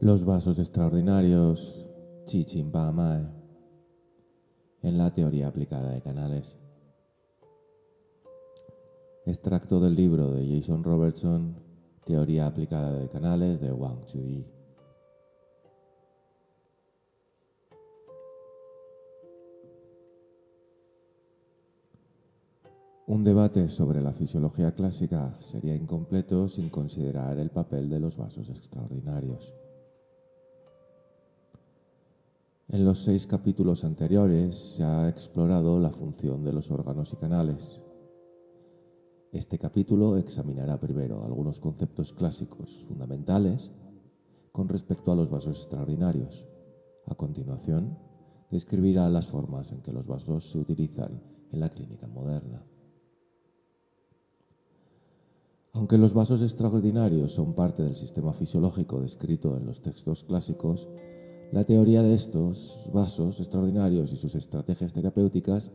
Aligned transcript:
Los 0.00 0.24
vasos 0.24 0.60
extraordinarios, 0.60 1.84
Chichimpamae, 2.24 3.26
en 4.82 4.96
la 4.96 5.12
teoría 5.12 5.48
aplicada 5.48 5.90
de 5.90 6.00
canales. 6.00 6.56
Extracto 9.26 9.80
del 9.80 9.96
libro 9.96 10.30
de 10.30 10.46
Jason 10.54 10.84
Robertson, 10.84 11.56
Teoría 12.04 12.46
aplicada 12.46 12.92
de 12.92 13.08
canales 13.08 13.60
de 13.60 13.72
Wang 13.72 14.04
Chui. 14.04 14.46
Un 23.08 23.24
debate 23.24 23.68
sobre 23.68 24.00
la 24.00 24.12
fisiología 24.12 24.76
clásica 24.76 25.36
sería 25.40 25.74
incompleto 25.74 26.46
sin 26.46 26.68
considerar 26.68 27.36
el 27.40 27.50
papel 27.50 27.90
de 27.90 27.98
los 27.98 28.16
vasos 28.16 28.48
extraordinarios. 28.48 29.52
En 32.70 32.84
los 32.84 32.98
seis 32.98 33.26
capítulos 33.26 33.82
anteriores 33.82 34.54
se 34.54 34.84
ha 34.84 35.08
explorado 35.08 35.78
la 35.78 35.90
función 35.90 36.44
de 36.44 36.52
los 36.52 36.70
órganos 36.70 37.14
y 37.14 37.16
canales. 37.16 37.82
Este 39.32 39.58
capítulo 39.58 40.18
examinará 40.18 40.78
primero 40.78 41.24
algunos 41.24 41.60
conceptos 41.60 42.12
clásicos 42.12 42.84
fundamentales 42.86 43.72
con 44.52 44.68
respecto 44.68 45.10
a 45.10 45.16
los 45.16 45.30
vasos 45.30 45.56
extraordinarios. 45.56 46.46
A 47.06 47.14
continuación, 47.14 47.96
describirá 48.50 49.08
las 49.08 49.28
formas 49.28 49.72
en 49.72 49.80
que 49.80 49.94
los 49.94 50.06
vasos 50.06 50.50
se 50.50 50.58
utilizan 50.58 51.22
en 51.50 51.60
la 51.60 51.70
clínica 51.70 52.06
moderna. 52.06 52.66
Aunque 55.72 55.96
los 55.96 56.12
vasos 56.12 56.42
extraordinarios 56.42 57.32
son 57.32 57.54
parte 57.54 57.82
del 57.82 57.96
sistema 57.96 58.34
fisiológico 58.34 59.00
descrito 59.00 59.56
en 59.56 59.64
los 59.64 59.80
textos 59.80 60.22
clásicos, 60.22 60.86
la 61.52 61.64
teoría 61.64 62.02
de 62.02 62.14
estos 62.14 62.90
vasos 62.92 63.40
extraordinarios 63.40 64.12
y 64.12 64.16
sus 64.16 64.34
estrategias 64.34 64.92
terapéuticas 64.92 65.72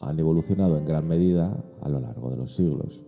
han 0.00 0.18
evolucionado 0.18 0.78
en 0.78 0.84
gran 0.84 1.06
medida 1.06 1.64
a 1.80 1.88
lo 1.88 2.00
largo 2.00 2.30
de 2.30 2.36
los 2.36 2.54
siglos. 2.54 3.04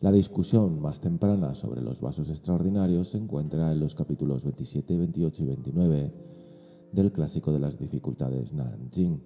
La 0.00 0.12
discusión 0.12 0.80
más 0.80 1.00
temprana 1.00 1.54
sobre 1.54 1.80
los 1.80 2.00
vasos 2.00 2.30
extraordinarios 2.30 3.08
se 3.08 3.18
encuentra 3.18 3.72
en 3.72 3.80
los 3.80 3.94
capítulos 3.94 4.44
27, 4.44 4.96
28 4.96 5.42
y 5.42 5.46
29 5.46 6.14
del 6.92 7.12
clásico 7.12 7.52
de 7.52 7.60
las 7.60 7.78
dificultades 7.78 8.52
Nanjing 8.52 9.20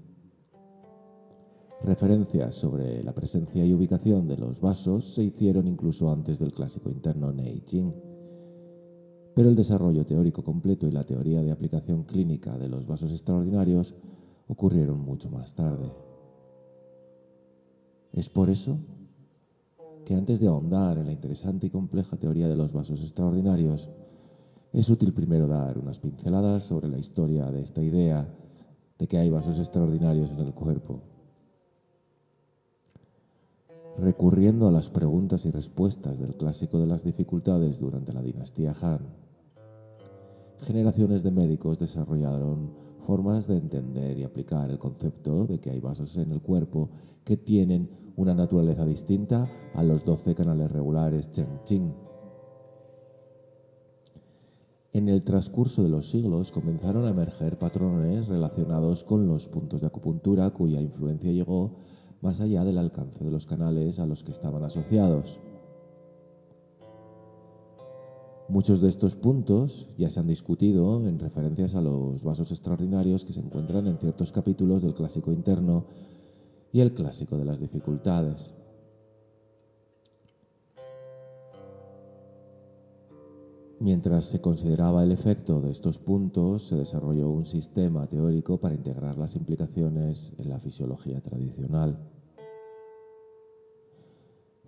Referencias 1.84 2.54
sobre 2.54 3.02
la 3.02 3.12
presencia 3.12 3.66
y 3.66 3.74
ubicación 3.74 4.28
de 4.28 4.36
los 4.36 4.60
vasos 4.60 5.14
se 5.14 5.24
hicieron 5.24 5.66
incluso 5.66 6.12
antes 6.12 6.38
del 6.38 6.52
clásico 6.52 6.88
interno 6.90 7.32
Neijing. 7.32 8.11
Pero 9.34 9.48
el 9.48 9.56
desarrollo 9.56 10.04
teórico 10.04 10.42
completo 10.42 10.86
y 10.86 10.92
la 10.92 11.04
teoría 11.04 11.42
de 11.42 11.50
aplicación 11.50 12.04
clínica 12.04 12.56
de 12.58 12.68
los 12.68 12.86
vasos 12.86 13.10
extraordinarios 13.10 13.94
ocurrieron 14.48 15.00
mucho 15.00 15.30
más 15.30 15.54
tarde. 15.54 15.90
Es 18.12 18.28
por 18.28 18.50
eso 18.50 18.78
que 20.04 20.14
antes 20.14 20.40
de 20.40 20.48
ahondar 20.48 20.98
en 20.98 21.06
la 21.06 21.12
interesante 21.12 21.68
y 21.68 21.70
compleja 21.70 22.16
teoría 22.16 22.48
de 22.48 22.56
los 22.56 22.72
vasos 22.72 23.02
extraordinarios, 23.02 23.88
es 24.72 24.90
útil 24.90 25.14
primero 25.14 25.46
dar 25.46 25.78
unas 25.78 25.98
pinceladas 25.98 26.64
sobre 26.64 26.88
la 26.88 26.98
historia 26.98 27.50
de 27.50 27.62
esta 27.62 27.82
idea 27.82 28.28
de 28.98 29.06
que 29.06 29.18
hay 29.18 29.30
vasos 29.30 29.58
extraordinarios 29.58 30.30
en 30.30 30.40
el 30.40 30.52
cuerpo 30.52 31.11
recurriendo 33.98 34.66
a 34.66 34.72
las 34.72 34.90
preguntas 34.90 35.44
y 35.44 35.50
respuestas 35.50 36.18
del 36.18 36.34
clásico 36.36 36.78
de 36.78 36.86
las 36.86 37.04
dificultades 37.04 37.78
durante 37.78 38.12
la 38.12 38.22
dinastía 38.22 38.74
Han. 38.80 39.00
Generaciones 40.60 41.22
de 41.22 41.32
médicos 41.32 41.78
desarrollaron 41.78 42.70
formas 43.06 43.46
de 43.48 43.56
entender 43.56 44.16
y 44.16 44.22
aplicar 44.22 44.70
el 44.70 44.78
concepto 44.78 45.46
de 45.46 45.58
que 45.58 45.70
hay 45.70 45.80
vasos 45.80 46.16
en 46.16 46.30
el 46.32 46.40
cuerpo 46.40 46.88
que 47.24 47.36
tienen 47.36 47.90
una 48.16 48.34
naturaleza 48.34 48.84
distinta 48.84 49.50
a 49.74 49.82
los 49.82 50.04
12 50.04 50.34
canales 50.34 50.70
regulares 50.70 51.30
Cheng 51.30 51.94
En 54.92 55.08
el 55.08 55.24
transcurso 55.24 55.82
de 55.82 55.88
los 55.88 56.10
siglos 56.10 56.52
comenzaron 56.52 57.06
a 57.06 57.10
emerger 57.10 57.58
patrones 57.58 58.28
relacionados 58.28 59.04
con 59.04 59.26
los 59.26 59.48
puntos 59.48 59.80
de 59.80 59.86
acupuntura 59.86 60.50
cuya 60.50 60.80
influencia 60.80 61.32
llegó 61.32 61.72
más 62.22 62.40
allá 62.40 62.64
del 62.64 62.78
alcance 62.78 63.22
de 63.22 63.30
los 63.30 63.46
canales 63.46 63.98
a 63.98 64.06
los 64.06 64.22
que 64.24 64.32
estaban 64.32 64.64
asociados. 64.64 65.40
Muchos 68.48 68.80
de 68.80 68.88
estos 68.88 69.16
puntos 69.16 69.88
ya 69.98 70.10
se 70.10 70.20
han 70.20 70.26
discutido 70.26 71.06
en 71.06 71.18
referencias 71.18 71.74
a 71.74 71.80
los 71.80 72.22
vasos 72.22 72.50
extraordinarios 72.52 73.24
que 73.24 73.32
se 73.32 73.40
encuentran 73.40 73.86
en 73.86 73.98
ciertos 73.98 74.30
capítulos 74.30 74.82
del 74.82 74.94
clásico 74.94 75.32
interno 75.32 75.84
y 76.70 76.80
el 76.80 76.94
clásico 76.94 77.36
de 77.36 77.44
las 77.44 77.60
dificultades. 77.60 78.50
Mientras 83.80 84.26
se 84.26 84.40
consideraba 84.40 85.02
el 85.02 85.10
efecto 85.10 85.60
de 85.60 85.72
estos 85.72 85.98
puntos, 85.98 86.68
se 86.68 86.76
desarrolló 86.76 87.30
un 87.30 87.46
sistema 87.46 88.06
teórico 88.06 88.58
para 88.58 88.76
integrar 88.76 89.18
las 89.18 89.34
implicaciones 89.34 90.34
en 90.38 90.50
la 90.50 90.60
fisiología 90.60 91.20
tradicional. 91.20 92.11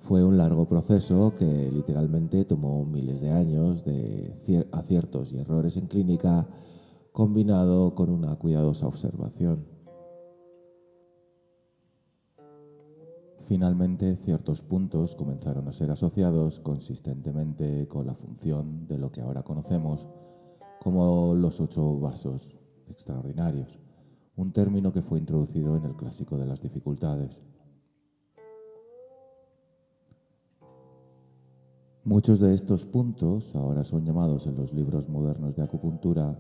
Fue 0.05 0.23
un 0.23 0.37
largo 0.37 0.69
proceso 0.69 1.35
que 1.35 1.71
literalmente 1.73 2.45
tomó 2.45 2.85
miles 2.85 3.23
de 3.23 3.31
años 3.31 3.87
de 3.87 4.37
aciertos 4.71 5.33
y 5.33 5.39
errores 5.39 5.79
en 5.79 5.87
clínica 5.87 6.47
combinado 7.11 7.95
con 7.95 8.11
una 8.11 8.37
cuidadosa 8.37 8.87
observación. 8.87 9.65
Finalmente, 13.47 14.17
ciertos 14.17 14.61
puntos 14.61 15.17
comenzaron 15.17 15.69
a 15.69 15.73
ser 15.73 15.91
asociados 15.91 16.61
consistentemente 16.61 17.89
con 17.89 18.07
la 18.07 18.15
función 18.15 18.87
de 18.87 18.99
lo 18.99 19.11
que 19.11 19.23
ahora 19.23 19.43
conocemos 19.43 20.07
como 20.83 21.35
los 21.35 21.63
ocho 21.63 21.99
vasos 21.99 22.55
extraordinarios, 22.89 23.79
un 24.37 24.53
término 24.53 24.93
que 24.93 25.01
fue 25.01 25.19
introducido 25.19 25.79
en 25.79 25.85
el 25.85 25.97
clásico 25.97 26.37
de 26.37 26.45
las 26.45 26.61
dificultades. 26.61 27.43
Muchos 32.07 32.39
de 32.39 32.53
estos 32.53 32.85
puntos 32.85 33.57
ahora 33.57 33.83
son 33.83 34.05
llamados 34.05 34.47
en 34.47 34.57
los 34.57 34.75
libros 34.75 35.09
modernos 35.09 35.57
de 35.57 35.63
acupuntura 35.63 36.39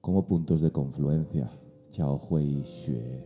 como 0.00 0.26
puntos 0.26 0.60
de 0.60 0.72
confluencia, 0.72 1.48
Chao 1.90 2.20
Hui 2.28 2.64
Xue 2.64 3.24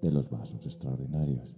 de 0.00 0.12
los 0.12 0.30
vasos 0.30 0.64
extraordinarios. 0.64 1.56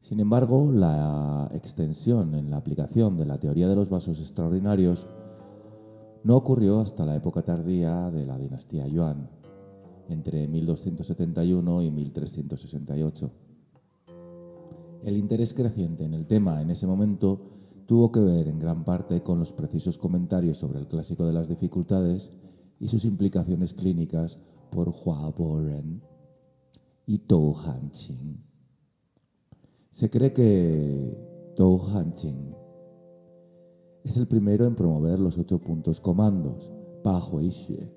Sin 0.00 0.20
embargo, 0.20 0.72
la 0.72 1.50
extensión 1.52 2.34
en 2.34 2.48
la 2.48 2.56
aplicación 2.56 3.18
de 3.18 3.26
la 3.26 3.38
teoría 3.38 3.68
de 3.68 3.76
los 3.76 3.90
vasos 3.90 4.18
extraordinarios 4.18 5.06
no 6.24 6.34
ocurrió 6.34 6.80
hasta 6.80 7.04
la 7.04 7.14
época 7.14 7.42
tardía 7.42 8.10
de 8.10 8.24
la 8.24 8.38
dinastía 8.38 8.86
Yuan, 8.86 9.28
entre 10.08 10.48
1271 10.48 11.82
y 11.82 11.90
1368. 11.90 13.51
El 15.02 15.16
interés 15.16 15.52
creciente 15.52 16.04
en 16.04 16.14
el 16.14 16.26
tema 16.26 16.62
en 16.62 16.70
ese 16.70 16.86
momento 16.86 17.40
tuvo 17.86 18.12
que 18.12 18.20
ver 18.20 18.46
en 18.48 18.58
gran 18.58 18.84
parte 18.84 19.22
con 19.22 19.38
los 19.38 19.52
precisos 19.52 19.98
comentarios 19.98 20.58
sobre 20.58 20.78
el 20.78 20.86
clásico 20.86 21.26
de 21.26 21.32
las 21.32 21.48
dificultades 21.48 22.30
y 22.78 22.88
sus 22.88 23.04
implicaciones 23.04 23.74
clínicas 23.74 24.38
por 24.70 24.88
Hua 24.88 25.30
Boren 25.30 26.02
y 27.06 27.18
Tou 27.18 27.52
Hanqing. 27.52 28.42
Se 29.90 30.08
cree 30.08 30.32
que 30.32 31.52
Tou 31.56 31.78
Hanqing 31.78 32.54
es 34.04 34.16
el 34.16 34.26
primero 34.26 34.66
en 34.66 34.74
promover 34.74 35.18
los 35.18 35.36
ocho 35.36 35.60
puntos 35.60 36.00
comandos, 36.00 36.72
Pa 37.02 37.20
Hui 37.20 37.50
Xue, 37.50 37.92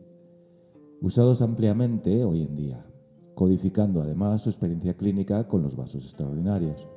usados 1.01 1.41
ampliamente 1.41 2.23
hoy 2.23 2.41
en 2.41 2.55
día, 2.55 2.85
codificando 3.33 4.01
además 4.01 4.41
su 4.41 4.49
experiencia 4.49 4.95
clínica 4.95 5.47
con 5.47 5.61
los 5.63 5.75
vasos 5.75 6.03
extraordinarios. 6.03 6.87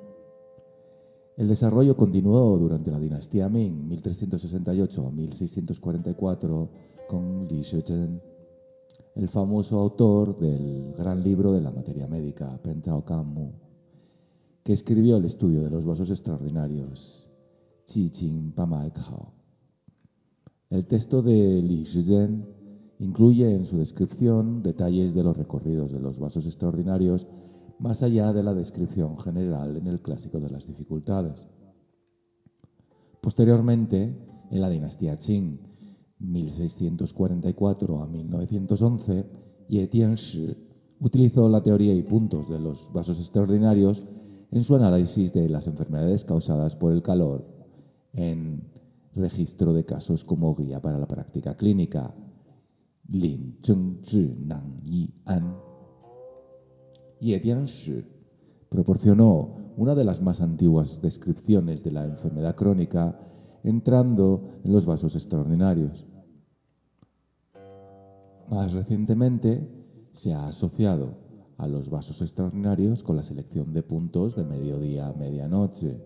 El 1.38 1.46
desarrollo 1.46 1.96
continuó 1.96 2.58
durante 2.58 2.90
la 2.90 2.98
dinastía 2.98 3.48
Ming, 3.48 3.86
1368 3.86 5.06
a 5.06 5.10
1644, 5.12 6.68
con 7.08 7.46
Li 7.46 7.62
Shizhen 7.62 8.20
el 9.14 9.28
famoso 9.28 9.78
autor 9.78 10.36
del 10.36 10.92
gran 10.98 11.22
libro 11.22 11.52
de 11.52 11.60
la 11.60 11.70
materia 11.70 12.08
médica, 12.08 12.60
Pentao 12.60 13.04
Kanmu, 13.04 13.52
que 14.64 14.72
escribió 14.72 15.16
el 15.16 15.26
estudio 15.26 15.62
de 15.62 15.70
los 15.70 15.86
vasos 15.86 16.10
extraordinarios, 16.10 17.30
Qi 17.86 18.10
Jing 18.10 18.50
Pamai 18.50 18.92
Kao. 18.92 19.32
El 20.70 20.86
texto 20.86 21.22
de 21.22 21.62
Li 21.62 21.84
Shizhen 21.84 22.46
incluye 22.98 23.54
en 23.54 23.64
su 23.64 23.76
descripción 23.76 24.60
detalles 24.64 25.14
de 25.14 25.22
los 25.22 25.36
recorridos 25.36 25.92
de 25.92 26.00
los 26.00 26.18
vasos 26.18 26.46
extraordinarios 26.46 27.28
más 27.78 28.02
allá 28.02 28.32
de 28.32 28.42
la 28.42 28.54
descripción 28.54 29.16
general 29.18 29.76
en 29.76 29.86
el 29.86 30.00
clásico 30.00 30.40
de 30.40 30.50
las 30.50 30.66
dificultades. 30.66 31.46
Posteriormente, 33.20 34.16
en 34.50 34.60
la 34.60 34.68
dinastía 34.68 35.18
Qing, 35.18 35.60
1644 36.18 38.02
a 38.02 38.06
1911, 38.06 39.26
Ye 39.68 39.86
Tianshi 39.86 40.56
utilizó 41.00 41.48
la 41.48 41.62
teoría 41.62 41.94
y 41.94 42.02
puntos 42.02 42.48
de 42.48 42.58
los 42.58 42.92
vasos 42.92 43.20
extraordinarios 43.20 44.02
en 44.50 44.64
su 44.64 44.74
análisis 44.74 45.32
de 45.32 45.48
las 45.48 45.66
enfermedades 45.66 46.24
causadas 46.24 46.74
por 46.74 46.92
el 46.92 47.02
calor 47.02 47.46
en 48.12 48.62
registro 49.14 49.72
de 49.72 49.84
casos 49.84 50.24
como 50.24 50.54
guía 50.54 50.80
para 50.80 50.98
la 50.98 51.06
práctica 51.06 51.56
clínica. 51.56 52.14
Lin 53.08 53.58
Zheng 53.62 54.00
Zhi 54.04 54.36
Nang 54.44 54.82
Yi 54.82 55.22
An. 55.24 55.67
Ye 57.20 57.38
Tianshi 57.40 58.04
proporcionó 58.68 59.56
una 59.76 59.94
de 59.94 60.04
las 60.04 60.20
más 60.20 60.40
antiguas 60.40 61.00
descripciones 61.00 61.82
de 61.82 61.92
la 61.92 62.04
enfermedad 62.04 62.56
crónica 62.56 63.18
entrando 63.62 64.60
en 64.64 64.72
los 64.72 64.86
vasos 64.86 65.14
extraordinarios. 65.14 66.06
Más 68.50 68.72
recientemente 68.72 69.68
se 70.12 70.32
ha 70.32 70.46
asociado 70.46 71.18
a 71.58 71.68
los 71.68 71.90
vasos 71.90 72.22
extraordinarios 72.22 73.02
con 73.02 73.16
la 73.16 73.22
selección 73.22 73.72
de 73.72 73.82
puntos 73.82 74.36
de 74.36 74.44
mediodía 74.44 75.08
a 75.08 75.12
medianoche, 75.12 76.00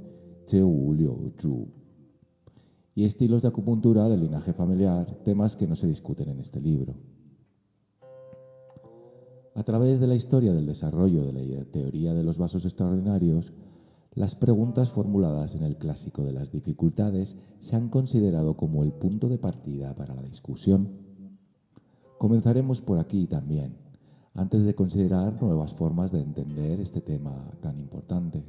y 2.94 3.04
estilos 3.04 3.42
de 3.42 3.48
acupuntura 3.48 4.08
del 4.08 4.20
linaje 4.20 4.52
familiar, 4.52 5.06
temas 5.24 5.56
que 5.56 5.66
no 5.66 5.76
se 5.76 5.86
discuten 5.86 6.28
en 6.28 6.40
este 6.40 6.60
libro. 6.60 6.94
A 9.54 9.64
través 9.64 10.00
de 10.00 10.06
la 10.06 10.14
historia 10.14 10.54
del 10.54 10.66
desarrollo 10.66 11.24
de 11.24 11.32
la 11.32 11.64
teoría 11.66 12.14
de 12.14 12.24
los 12.24 12.38
vasos 12.38 12.64
extraordinarios, 12.64 13.52
las 14.14 14.34
preguntas 14.34 14.92
formuladas 14.92 15.54
en 15.54 15.62
el 15.62 15.76
clásico 15.76 16.22
de 16.22 16.32
las 16.32 16.50
dificultades 16.50 17.36
se 17.60 17.76
han 17.76 17.90
considerado 17.90 18.56
como 18.56 18.82
el 18.82 18.92
punto 18.92 19.28
de 19.28 19.36
partida 19.36 19.94
para 19.94 20.14
la 20.14 20.22
discusión. 20.22 20.88
Comenzaremos 22.16 22.80
por 22.80 22.98
aquí 22.98 23.26
también, 23.26 23.76
antes 24.32 24.64
de 24.64 24.74
considerar 24.74 25.42
nuevas 25.42 25.74
formas 25.74 26.12
de 26.12 26.22
entender 26.22 26.80
este 26.80 27.02
tema 27.02 27.52
tan 27.60 27.78
importante. 27.78 28.46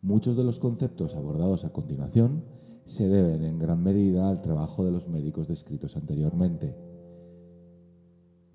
Muchos 0.00 0.34
de 0.34 0.44
los 0.44 0.58
conceptos 0.58 1.14
abordados 1.14 1.66
a 1.66 1.72
continuación 1.74 2.44
se 2.86 3.06
deben 3.06 3.44
en 3.44 3.58
gran 3.58 3.82
medida 3.82 4.30
al 4.30 4.40
trabajo 4.40 4.82
de 4.86 4.92
los 4.92 5.08
médicos 5.08 5.46
descritos 5.46 5.96
anteriormente 5.96 6.87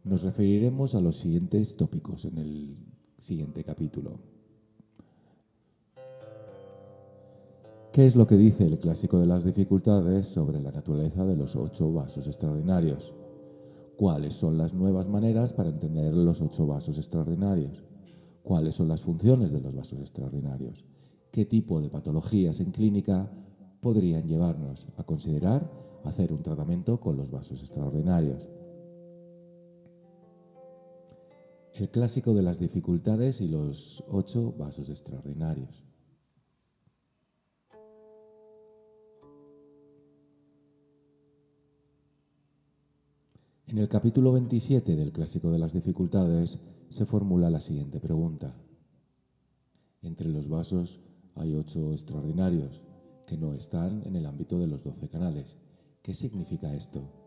nos 0.04 0.22
referiremos 0.22 0.96
a 0.96 1.02
los 1.02 1.18
siguientes 1.18 1.78
tópicos 1.78 2.26
en 2.26 2.38
el 2.38 2.78
siguiente 3.18 3.64
capítulo. 3.64 4.20
¿Qué 7.92 8.06
es 8.06 8.16
lo 8.16 8.26
que 8.26 8.36
dice 8.36 8.66
el 8.66 8.80
clásico 8.80 9.20
de 9.20 9.28
las 9.28 9.46
dificultades 9.46 10.28
sobre 10.28 10.60
la 10.60 10.72
naturaleza 10.72 11.24
de 11.26 11.36
los 11.36 11.56
ocho 11.56 11.94
vasos 11.94 12.28
extraordinarios? 12.28 13.14
¿Cuáles 13.96 14.34
son 14.34 14.58
las 14.58 14.74
nuevas 14.74 15.08
maneras 15.08 15.54
para 15.54 15.70
entender 15.70 16.14
los 16.14 16.42
ocho 16.42 16.66
vasos 16.66 16.98
extraordinarios? 16.98 17.84
¿Cuáles 18.42 18.76
son 18.76 18.88
las 18.88 19.02
funciones 19.04 19.52
de 19.52 19.62
los 19.62 19.76
vasos 19.76 20.00
extraordinarios? 20.00 20.84
¿Qué 21.32 21.46
tipo 21.46 21.80
de 21.80 21.90
patologías 21.90 22.60
en 22.60 22.72
clínica 22.72 23.32
podrían 23.80 24.28
llevarnos 24.28 24.88
a 24.98 25.04
considerar 25.04 25.72
hacer 26.04 26.34
un 26.34 26.42
tratamiento 26.42 27.00
con 27.00 27.16
los 27.16 27.30
vasos 27.30 27.62
extraordinarios? 27.62 28.50
El 31.76 31.90
clásico 31.90 32.34
de 32.34 32.44
las 32.44 32.60
dificultades 32.60 33.42
y 33.42 33.48
los 33.48 34.04
ocho 34.08 34.54
vasos 34.54 34.90
extraordinarios. 34.90 35.84
En 43.66 43.80
el 43.80 43.88
capítulo 43.88 44.32
27 44.34 44.96
del 44.96 45.12
clásico 45.12 45.50
de 45.50 45.58
las 45.58 45.74
dificultades 45.74 46.60
se 46.90 47.08
formula 47.08 47.50
la 47.50 47.60
siguiente 47.60 48.00
pregunta. 48.00 48.56
Entre 50.04 50.30
los 50.30 50.48
vasos 50.48 51.00
hay 51.34 51.56
ocho 51.56 51.92
extraordinarios 51.92 52.84
que 53.26 53.36
no 53.36 53.56
están 53.56 54.04
en 54.06 54.16
el 54.16 54.28
ámbito 54.28 54.60
de 54.60 54.68
los 54.68 54.84
doce 54.84 55.10
canales. 55.10 55.58
¿Qué 56.04 56.14
significa 56.14 56.72
esto? 56.76 57.23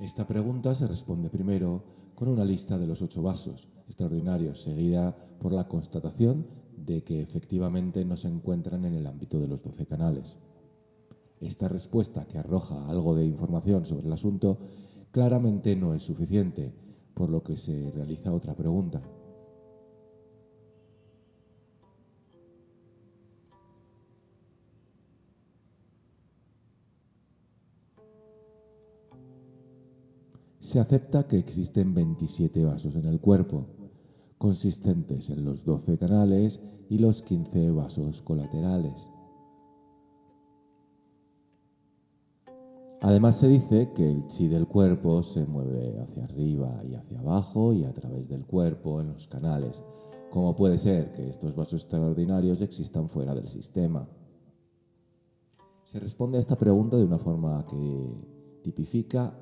Esta 0.00 0.26
pregunta 0.26 0.74
se 0.74 0.86
responde 0.86 1.30
primero 1.30 1.84
con 2.14 2.28
una 2.28 2.44
lista 2.44 2.78
de 2.78 2.86
los 2.86 3.02
ocho 3.02 3.22
vasos 3.22 3.68
extraordinarios, 3.86 4.62
seguida 4.62 5.16
por 5.38 5.52
la 5.52 5.68
constatación 5.68 6.46
de 6.76 7.04
que 7.04 7.20
efectivamente 7.20 8.04
no 8.04 8.16
se 8.16 8.28
encuentran 8.28 8.84
en 8.84 8.94
el 8.94 9.06
ámbito 9.06 9.38
de 9.38 9.48
los 9.48 9.62
doce 9.62 9.86
canales. 9.86 10.38
Esta 11.40 11.68
respuesta, 11.68 12.26
que 12.26 12.38
arroja 12.38 12.88
algo 12.88 13.14
de 13.14 13.26
información 13.26 13.84
sobre 13.86 14.06
el 14.06 14.12
asunto, 14.12 14.58
claramente 15.10 15.76
no 15.76 15.94
es 15.94 16.02
suficiente, 16.02 16.72
por 17.14 17.30
lo 17.30 17.42
que 17.42 17.56
se 17.56 17.90
realiza 17.90 18.32
otra 18.32 18.54
pregunta. 18.54 19.02
Se 30.62 30.78
acepta 30.78 31.26
que 31.26 31.38
existen 31.38 31.92
27 31.92 32.64
vasos 32.64 32.94
en 32.94 33.06
el 33.06 33.18
cuerpo, 33.18 33.66
consistentes 34.38 35.28
en 35.28 35.44
los 35.44 35.64
12 35.64 35.98
canales 35.98 36.60
y 36.88 36.98
los 36.98 37.20
15 37.22 37.72
vasos 37.72 38.22
colaterales. 38.22 39.10
Además 43.00 43.40
se 43.40 43.48
dice 43.48 43.90
que 43.92 44.08
el 44.08 44.28
chi 44.28 44.46
del 44.46 44.68
cuerpo 44.68 45.24
se 45.24 45.44
mueve 45.46 45.98
hacia 46.00 46.22
arriba 46.22 46.80
y 46.88 46.94
hacia 46.94 47.18
abajo 47.18 47.72
y 47.72 47.82
a 47.82 47.92
través 47.92 48.28
del 48.28 48.46
cuerpo 48.46 49.00
en 49.00 49.08
los 49.08 49.26
canales. 49.26 49.82
¿Cómo 50.30 50.54
puede 50.54 50.78
ser 50.78 51.12
que 51.12 51.28
estos 51.28 51.56
vasos 51.56 51.82
extraordinarios 51.82 52.62
existan 52.62 53.08
fuera 53.08 53.34
del 53.34 53.48
sistema? 53.48 54.08
Se 55.82 55.98
responde 55.98 56.36
a 56.36 56.40
esta 56.40 56.56
pregunta 56.56 56.96
de 56.96 57.04
una 57.04 57.18
forma 57.18 57.66
que 57.66 58.14
tipifica 58.62 59.36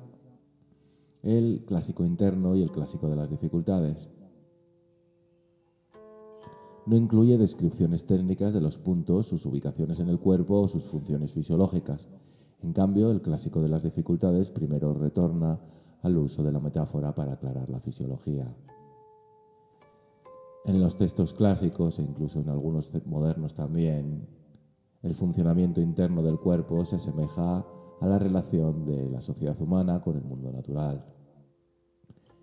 el 1.23 1.63
clásico 1.65 2.03
interno 2.05 2.55
y 2.55 2.61
el 2.61 2.71
clásico 2.71 3.07
de 3.07 3.15
las 3.15 3.29
dificultades. 3.29 4.09
No 6.85 6.95
incluye 6.95 7.37
descripciones 7.37 8.05
técnicas 8.05 8.53
de 8.53 8.61
los 8.61 8.77
puntos, 8.77 9.27
sus 9.27 9.45
ubicaciones 9.45 9.99
en 9.99 10.09
el 10.09 10.19
cuerpo 10.19 10.61
o 10.61 10.67
sus 10.67 10.85
funciones 10.85 11.31
fisiológicas. 11.31 12.09
En 12.63 12.73
cambio, 12.73 13.11
el 13.11 13.21
clásico 13.21 13.61
de 13.61 13.69
las 13.69 13.83
dificultades 13.83 14.49
primero 14.49 14.93
retorna 14.93 15.59
al 16.01 16.17
uso 16.17 16.43
de 16.43 16.51
la 16.51 16.59
metáfora 16.59 17.13
para 17.13 17.33
aclarar 17.33 17.69
la 17.69 17.79
fisiología. 17.79 18.51
En 20.65 20.79
los 20.79 20.95
textos 20.95 21.33
clásicos 21.33 21.99
e 21.99 22.03
incluso 22.03 22.39
en 22.39 22.49
algunos 22.49 22.91
modernos 23.05 23.53
también, 23.53 24.27
el 25.01 25.15
funcionamiento 25.15 25.81
interno 25.81 26.21
del 26.21 26.39
cuerpo 26.39 26.85
se 26.85 26.97
asemeja 26.97 27.65
a 28.01 28.07
la 28.07 28.19
relación 28.19 28.83
de 28.85 29.09
la 29.09 29.21
sociedad 29.21 29.59
humana 29.61 30.01
con 30.01 30.17
el 30.17 30.23
mundo 30.23 30.51
natural. 30.51 31.05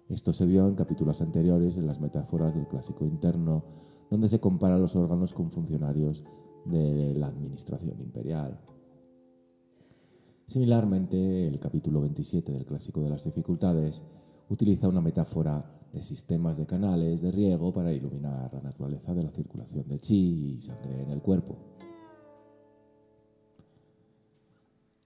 Esto 0.08 0.32
se 0.32 0.46
vio 0.46 0.66
en 0.66 0.74
capítulos 0.74 1.20
anteriores 1.20 1.76
en 1.76 1.86
las 1.86 2.00
metáforas 2.00 2.54
del 2.54 2.66
clásico 2.66 3.04
interno, 3.04 3.64
donde 4.08 4.28
se 4.28 4.40
comparan 4.40 4.80
los 4.80 4.96
órganos 4.96 5.34
con 5.34 5.50
funcionarios 5.50 6.24
de 6.64 7.14
la 7.14 7.26
administración 7.26 8.00
imperial. 8.00 8.58
Similarmente, 10.46 11.46
el 11.46 11.58
capítulo 11.58 12.00
27 12.00 12.52
del 12.52 12.64
clásico 12.64 13.00
de 13.02 13.10
las 13.10 13.24
dificultades 13.24 14.02
utiliza 14.48 14.88
una 14.88 15.02
metáfora 15.02 15.78
de 15.92 16.02
sistemas 16.02 16.56
de 16.56 16.66
canales 16.66 17.20
de 17.20 17.32
riego 17.32 17.72
para 17.72 17.92
iluminar 17.92 18.52
la 18.54 18.62
naturaleza 18.62 19.12
de 19.12 19.24
la 19.24 19.30
circulación 19.30 19.88
de 19.88 19.98
chi 19.98 20.56
y 20.56 20.60
sangre 20.60 21.02
en 21.02 21.10
el 21.10 21.20
cuerpo. 21.20 21.77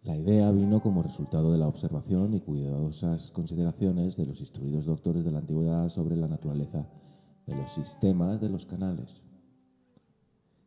La 0.04 0.16
idea 0.16 0.50
vino 0.50 0.80
como 0.80 1.00
resultado 1.04 1.52
de 1.52 1.58
la 1.58 1.68
observación 1.68 2.34
y 2.34 2.40
cuidadosas 2.40 3.30
consideraciones 3.30 4.16
de 4.16 4.26
los 4.26 4.40
instruidos 4.40 4.86
doctores 4.86 5.24
de 5.24 5.30
la 5.30 5.38
antigüedad 5.38 5.88
sobre 5.90 6.16
la 6.16 6.26
naturaleza 6.26 6.88
de 7.46 7.54
los 7.54 7.70
sistemas 7.70 8.40
de 8.40 8.48
los 8.48 8.66
canales. 8.66 9.22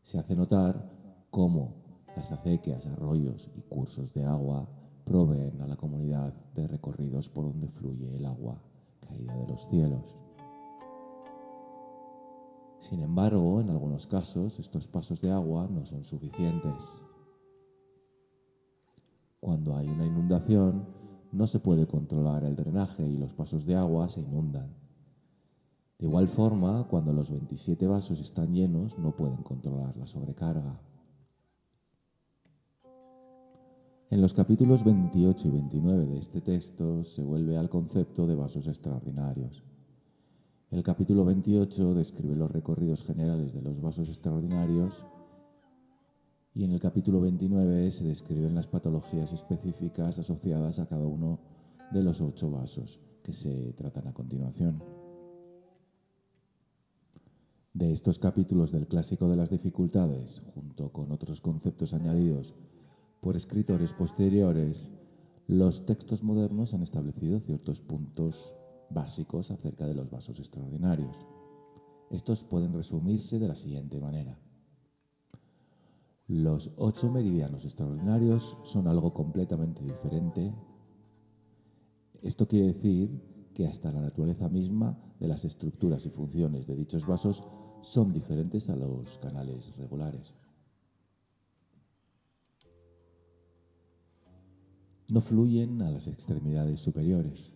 Se 0.03 0.17
hace 0.17 0.37
notar 0.37 0.89
cómo 1.31 1.75
las 2.15 2.31
acequias, 2.31 2.85
arroyos 2.85 3.49
y 3.57 3.61
cursos 3.61 4.13
de 4.13 4.23
agua 4.23 4.69
proveen 5.03 5.61
a 5.61 5.67
la 5.67 5.75
comunidad 5.75 6.33
de 6.53 6.65
recorridos 6.69 7.27
por 7.27 7.43
donde 7.43 7.67
fluye 7.67 8.15
el 8.15 8.25
agua 8.25 8.61
caída 9.01 9.35
de 9.35 9.47
los 9.47 9.67
cielos. 9.67 10.15
Sin 12.79 13.01
embargo, 13.01 13.59
en 13.59 13.69
algunos 13.69 14.07
casos, 14.07 14.59
estos 14.59 14.87
pasos 14.87 15.19
de 15.19 15.31
agua 15.31 15.67
no 15.69 15.85
son 15.85 16.05
suficientes 16.05 17.04
cuando 19.45 19.77
hay 19.77 19.87
una 19.87 20.07
inundación, 20.07 20.87
no 21.31 21.45
se 21.45 21.59
puede 21.59 21.85
controlar 21.85 22.43
el 22.43 22.55
drenaje 22.55 23.07
y 23.07 23.15
los 23.15 23.31
pasos 23.31 23.67
de 23.67 23.75
agua 23.75 24.09
se 24.09 24.21
inundan. 24.21 24.73
De 25.99 26.07
igual 26.07 26.27
forma, 26.29 26.87
cuando 26.87 27.13
los 27.13 27.29
27 27.29 27.85
vasos 27.85 28.19
están 28.19 28.55
llenos, 28.55 28.97
no 28.97 29.15
pueden 29.15 29.43
controlar 29.43 29.95
la 29.97 30.07
sobrecarga. 30.07 30.81
En 34.09 34.19
los 34.19 34.33
capítulos 34.33 34.83
28 34.83 35.47
y 35.47 35.51
29 35.51 36.07
de 36.07 36.17
este 36.17 36.41
texto 36.41 37.03
se 37.03 37.21
vuelve 37.21 37.55
al 37.55 37.69
concepto 37.69 38.25
de 38.25 38.33
vasos 38.33 38.65
extraordinarios. 38.65 39.63
El 40.71 40.81
capítulo 40.81 41.23
28 41.23 41.93
describe 41.93 42.35
los 42.35 42.49
recorridos 42.49 43.03
generales 43.03 43.53
de 43.53 43.61
los 43.61 43.79
vasos 43.79 44.09
extraordinarios 44.09 45.05
y 46.55 46.63
en 46.63 46.71
el 46.71 46.79
capítulo 46.79 47.19
29 47.19 47.91
se 47.91 48.05
describen 48.05 48.55
las 48.55 48.67
patologías 48.67 49.33
específicas 49.33 50.17
asociadas 50.17 50.79
a 50.79 50.85
cada 50.85 51.05
uno 51.05 51.37
de 51.91 52.01
los 52.01 52.21
ocho 52.21 52.49
vasos 52.49 53.01
que 53.21 53.33
se 53.33 53.73
tratan 53.73 54.07
a 54.07 54.13
continuación. 54.13 54.81
De 57.73 57.91
estos 57.91 58.19
capítulos 58.19 58.71
del 58.71 58.87
clásico 58.87 59.27
de 59.27 59.35
las 59.35 59.49
dificultades, 59.49 60.41
junto 60.53 60.93
con 60.93 61.11
otros 61.11 61.41
conceptos 61.41 61.93
añadidos 61.93 62.55
por 63.19 63.35
escritores 63.35 63.91
posteriores, 63.91 64.89
los 65.47 65.85
textos 65.85 66.23
modernos 66.23 66.73
han 66.73 66.83
establecido 66.83 67.41
ciertos 67.41 67.81
puntos 67.81 68.55
básicos 68.89 69.51
acerca 69.51 69.85
de 69.85 69.93
los 69.93 70.09
vasos 70.09 70.39
extraordinarios. 70.39 71.27
Estos 72.09 72.45
pueden 72.45 72.71
resumirse 72.71 73.39
de 73.39 73.49
la 73.49 73.55
siguiente 73.55 73.99
manera. 73.99 74.39
Los 76.27 76.71
ocho 76.77 77.11
meridianos 77.11 77.65
extraordinarios 77.65 78.57
son 78.63 78.87
algo 78.87 79.13
completamente 79.13 79.83
diferente. 79.83 80.53
Esto 82.23 82.47
quiere 82.47 82.67
decir 82.67 83.51
que 83.53 83.67
hasta 83.67 83.91
la 83.91 84.01
naturaleza 84.01 84.49
misma 84.49 84.97
de 85.19 85.27
las 85.27 85.45
estructuras 85.45 86.05
y 86.05 86.09
funciones 86.09 86.65
de 86.65 86.75
dichos 86.75 87.05
vasos 87.05 87.43
son 87.81 88.11
diferentes 88.11 88.69
a 88.69 88.75
los 88.75 89.19
canales 89.19 89.75
regulares. 89.77 90.33
No 95.07 95.21
fluyen 95.21 95.83
a 95.83 95.91
las 95.91 96.07
extremidades 96.07 96.79
superiores. 96.79 97.53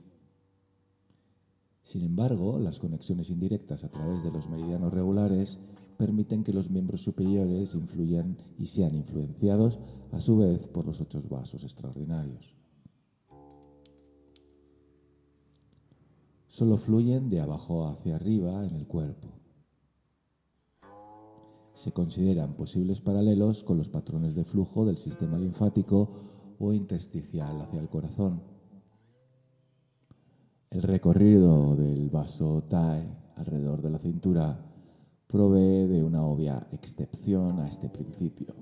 Sin 1.81 2.03
embargo, 2.03 2.59
las 2.59 2.77
conexiones 2.77 3.31
indirectas 3.31 3.83
a 3.83 3.89
través 3.89 4.21
de 4.21 4.29
los 4.29 4.47
meridianos 4.47 4.93
regulares 4.93 5.59
permiten 5.99 6.43
que 6.43 6.51
los 6.51 6.71
miembros 6.71 7.01
superiores 7.01 7.75
influyan 7.75 8.35
y 8.57 8.65
sean 8.65 8.95
influenciados 8.95 9.77
a 10.11 10.19
su 10.19 10.37
vez 10.37 10.65
por 10.65 10.87
los 10.87 10.99
ocho 10.99 11.21
vasos 11.29 11.61
extraordinarios. 11.61 12.55
Solo 16.47 16.77
fluyen 16.77 17.29
de 17.29 17.41
abajo 17.41 17.85
hacia 17.85 18.15
arriba 18.15 18.65
en 18.65 18.73
el 18.73 18.87
cuerpo 18.87 19.39
se 21.79 21.93
consideran 21.93 22.55
posibles 22.55 22.99
paralelos 22.99 23.63
con 23.63 23.77
los 23.77 23.87
patrones 23.87 24.35
de 24.35 24.43
flujo 24.43 24.85
del 24.85 24.97
sistema 24.97 25.37
linfático 25.37 26.09
o 26.59 26.73
intersticial 26.73 27.61
hacia 27.61 27.79
el 27.79 27.87
corazón. 27.87 28.41
El 30.71 30.81
recorrido 30.81 31.77
del 31.77 32.09
vaso 32.09 32.65
TAE 32.67 33.07
alrededor 33.37 33.81
de 33.81 33.91
la 33.91 33.97
cintura 33.97 34.68
provee 35.29 35.85
de 35.85 36.03
una 36.03 36.25
obvia 36.25 36.67
excepción 36.71 37.59
a 37.59 37.67
este 37.67 37.87
principio. 37.87 38.55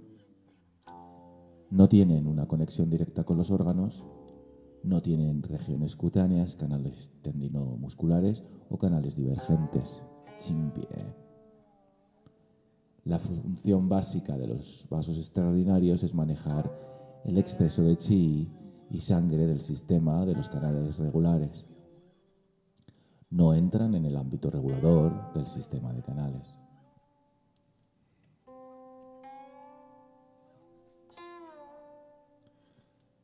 No 1.69 1.87
tienen 1.87 2.27
una 2.27 2.45
conexión 2.45 2.89
directa 2.89 3.23
con 3.23 3.37
los 3.37 3.51
órganos, 3.51 4.03
no 4.83 5.01
tienen 5.01 5.43
regiones 5.43 5.95
cutáneas, 5.95 6.57
canales 6.57 7.11
tendinomusculares 7.21 8.43
o 8.69 8.77
canales 8.77 9.15
divergentes. 9.15 10.03
Chimpie. 10.37 10.87
La 13.05 13.19
función 13.19 13.87
básica 13.87 14.37
de 14.37 14.47
los 14.47 14.87
vasos 14.89 15.17
extraordinarios 15.17 16.03
es 16.03 16.13
manejar 16.13 16.69
el 17.23 17.37
exceso 17.37 17.83
de 17.83 17.95
chi 17.95 18.51
y 18.91 18.99
sangre 18.99 19.47
del 19.47 19.61
sistema 19.61 20.25
de 20.25 20.35
los 20.35 20.49
canales 20.49 20.99
regulares. 20.99 21.65
No 23.29 23.53
entran 23.53 23.93
en 23.93 24.05
el 24.05 24.15
ámbito 24.15 24.49
regulador 24.49 25.33
del 25.33 25.47
sistema 25.47 25.91
de 25.91 26.01
canales. 26.01 26.57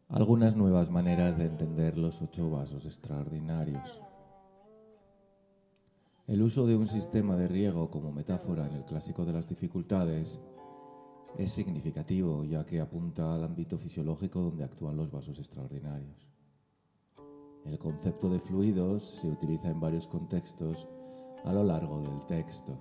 Algunas 0.09 0.55
nuevas 0.55 0.91
maneras 0.91 1.37
de 1.37 1.45
entender 1.45 1.97
los 1.97 2.21
ocho 2.21 2.51
vasos 2.51 2.85
extraordinarios. 2.85 4.01
El 6.27 6.41
uso 6.41 6.67
de 6.67 6.75
un 6.75 6.87
sistema 6.87 7.35
de 7.35 7.47
riego 7.47 7.89
como 7.89 8.11
metáfora 8.11 8.67
en 8.67 8.75
el 8.75 8.85
clásico 8.85 9.25
de 9.25 9.33
las 9.33 9.47
dificultades 9.47 10.39
es 11.37 11.51
significativo 11.51 12.43
ya 12.43 12.65
que 12.65 12.79
apunta 12.79 13.33
al 13.33 13.43
ámbito 13.43 13.77
fisiológico 13.77 14.41
donde 14.41 14.65
actúan 14.65 14.97
los 14.97 15.11
vasos 15.11 15.39
extraordinarios. 15.39 16.32
El 17.65 17.79
concepto 17.79 18.29
de 18.29 18.39
fluidos 18.39 19.03
se 19.03 19.29
utiliza 19.29 19.69
en 19.69 19.79
varios 19.79 20.07
contextos 20.07 20.87
a 21.45 21.53
lo 21.53 21.63
largo 21.63 22.01
del 22.01 22.25
texto. 22.25 22.77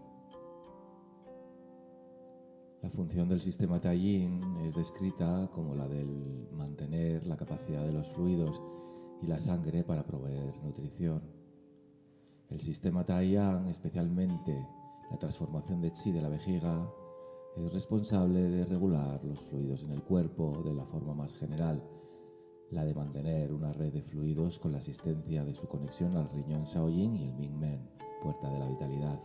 La 2.83 2.91
función 2.91 3.29
del 3.29 3.41
sistema 3.41 3.79
Tallin 3.79 4.41
es 4.65 4.75
descrita 4.75 5.49
como 5.53 5.77
la 5.77 5.87
del 5.87 6.49
mantener 6.53 7.25
la 7.27 7.37
capacidad 7.37 7.85
de 7.85 7.93
los 7.93 8.09
fluidos 8.09 8.61
y 9.23 9.29
la 9.29 9.39
sangre 9.39 9.85
para 9.85 10.05
proveer 10.05 10.57
nutrición. 10.65 11.23
El 12.51 12.61
sistema 12.61 13.05
Taiyang, 13.05 13.69
especialmente 13.69 14.67
la 15.11 15.19
transformación 15.19 15.81
de 15.81 15.93
chi 15.93 16.11
de 16.11 16.23
la 16.23 16.29
vejiga, 16.29 16.93
es 17.57 17.73
responsable 17.73 18.41
de 18.41 18.65
regular 18.65 19.23
los 19.25 19.41
fluidos 19.41 19.85
en 19.85 19.93
el 19.93 20.03
cuerpo 20.03 20.62
de 20.65 20.75
la 20.75 20.85
forma 20.85 21.15
más 21.15 21.35
general, 21.35 21.83
la 22.73 22.85
de 22.85 22.95
mantener 22.95 23.52
una 23.52 23.73
red 23.73 23.93
de 23.93 24.02
fluidos 24.02 24.59
con 24.59 24.73
la 24.73 24.79
asistencia 24.79 25.45
de 25.45 25.55
su 25.55 25.69
conexión 25.69 26.17
al 26.17 26.31
riñón 26.31 26.64
Shaoyin 26.64 27.17
y 27.17 27.25
el 27.25 27.35
Mingmen, 27.35 27.81
puerta 28.23 28.50
de 28.50 28.59
la 28.59 28.69
vitalidad. 28.69 29.21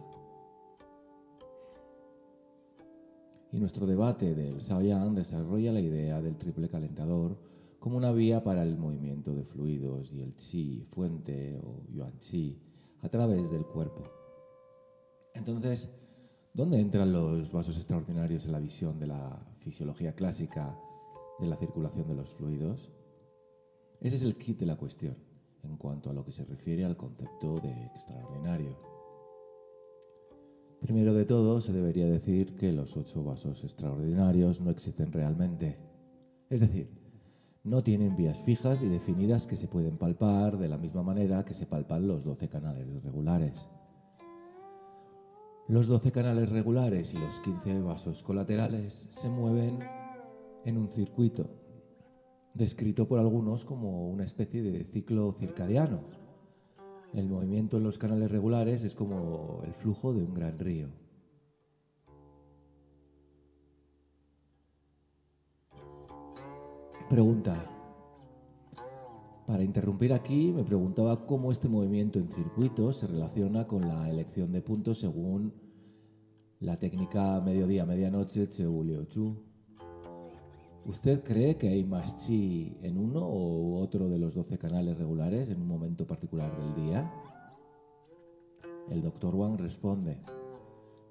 Y 3.52 3.60
nuestro 3.60 3.88
debate 3.88 4.36
del 4.36 4.60
Shaoyang 4.60 5.16
desarrolla 5.16 5.72
la 5.72 5.80
idea 5.80 6.22
del 6.22 6.38
triple 6.38 6.68
calentador 6.68 7.38
como 7.80 7.96
una 7.96 8.12
vía 8.12 8.44
para 8.44 8.64
el 8.64 8.78
movimiento 8.78 9.34
de 9.34 9.46
fluidos 9.46 10.12
y 10.12 10.22
el 10.22 10.34
Qi, 10.34 10.86
fuente 10.92 11.62
o 11.64 11.86
Yuan 11.90 12.18
Qi, 12.20 12.62
a 13.02 13.08
través 13.08 13.50
del 13.50 13.66
cuerpo. 13.66 14.04
Entonces, 15.34 15.90
¿dónde 16.54 16.82
entran 16.82 17.14
los 17.14 17.54
vasos 17.54 17.78
extraordinarios 17.78 18.46
en 18.46 18.52
la 18.52 18.60
visión 18.60 19.00
de 19.00 19.08
la 19.08 19.40
fisiología 19.60 20.14
clásica 20.14 20.78
de 21.40 21.48
la 21.48 21.56
circulación 21.56 22.10
de 22.10 22.16
los 22.16 22.34
fluidos? 22.34 22.92
Ese 24.02 24.16
es 24.16 24.24
el 24.24 24.38
kit 24.38 24.60
de 24.60 24.66
la 24.66 24.76
cuestión 24.76 25.16
en 25.64 25.78
cuanto 25.78 26.10
a 26.10 26.14
lo 26.14 26.24
que 26.24 26.32
se 26.32 26.46
refiere 26.46 26.86
al 26.86 26.96
concepto 26.96 27.56
de 27.60 27.72
extraordinario. 27.86 28.78
Primero 30.80 31.14
de 31.14 31.26
todo, 31.26 31.60
se 31.60 31.74
debería 31.74 32.06
decir 32.06 32.56
que 32.56 32.72
los 32.72 32.96
ocho 32.98 33.24
vasos 33.24 33.64
extraordinarios 33.64 34.62
no 34.62 34.70
existen 34.70 35.12
realmente. 35.12 35.80
Es 36.50 36.60
decir, 36.60 36.90
no 37.64 37.84
tienen 37.84 38.16
vías 38.16 38.42
fijas 38.44 38.84
y 38.84 38.88
definidas 38.88 39.48
que 39.48 39.58
se 39.58 39.68
pueden 39.68 39.98
palpar 39.98 40.58
de 40.58 40.70
la 40.70 40.78
misma 40.78 41.04
manera 41.04 41.44
que 41.44 41.56
se 41.56 41.66
palpan 41.66 42.08
los 42.08 42.24
12 42.24 42.48
canales 42.48 43.04
regulares. 43.04 43.68
Los 45.68 45.88
12 45.88 46.12
canales 46.12 46.50
regulares 46.50 47.14
y 47.14 47.18
los 47.18 47.40
15 47.42 47.82
vasos 47.82 48.24
colaterales 48.24 49.08
se 49.10 49.30
mueven 49.30 49.80
en 50.64 50.78
un 50.78 50.88
circuito, 50.88 51.50
descrito 52.58 53.08
por 53.08 53.20
algunos 53.20 53.64
como 53.64 54.10
una 54.10 54.24
especie 54.24 54.62
de 54.62 54.84
ciclo 54.84 55.32
circadiano. 55.32 56.02
El 57.14 57.28
movimiento 57.28 57.78
en 57.78 57.84
los 57.84 57.98
canales 57.98 58.32
regulares 58.32 58.84
es 58.84 58.96
como 58.96 59.62
el 59.64 59.74
flujo 59.74 60.14
de 60.14 60.24
un 60.24 60.34
gran 60.34 60.58
río. 60.58 60.90
Pregunta. 67.10 67.74
Para 69.46 69.64
interrumpir 69.64 70.12
aquí, 70.12 70.52
me 70.52 70.66
preguntaba 70.66 71.26
cómo 71.26 71.54
este 71.54 71.70
movimiento 71.70 72.20
en 72.20 72.28
circuito 72.28 72.92
se 72.92 73.08
relaciona 73.08 73.66
con 73.66 73.88
la 73.88 74.10
elección 74.10 74.52
de 74.52 74.62
puntos 74.62 75.00
según 75.00 75.54
la 76.60 76.78
técnica 76.78 77.40
mediodía-medianoche 77.40 78.50
Chu. 78.50 79.47
¿Usted 80.88 81.22
cree 81.22 81.58
que 81.58 81.68
hay 81.68 81.84
más 81.84 82.16
chi 82.16 82.78
en 82.82 82.98
uno 82.98 83.28
u 83.28 83.76
otro 83.76 84.08
de 84.08 84.18
los 84.18 84.34
12 84.34 84.58
canales 84.58 84.98
regulares 84.98 85.50
en 85.50 85.62
un 85.62 85.68
momento 85.68 86.08
particular 86.08 86.50
del 86.58 86.86
día? 86.86 87.12
El 88.90 89.02
doctor 89.02 89.36
Wang 89.36 89.58
responde, 89.58 90.22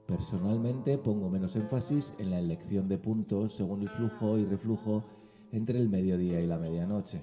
personalmente 0.06 0.96
pongo 0.96 1.28
menos 1.28 1.56
énfasis 1.56 2.14
en 2.18 2.30
la 2.30 2.38
elección 2.38 2.88
de 2.88 2.96
puntos 2.96 3.52
según 3.52 3.82
el 3.82 3.90
flujo 3.90 4.38
y 4.38 4.46
reflujo 4.46 5.04
entre 5.52 5.78
el 5.78 5.90
mediodía 5.90 6.40
y 6.40 6.46
la 6.46 6.56
medianoche. 6.56 7.20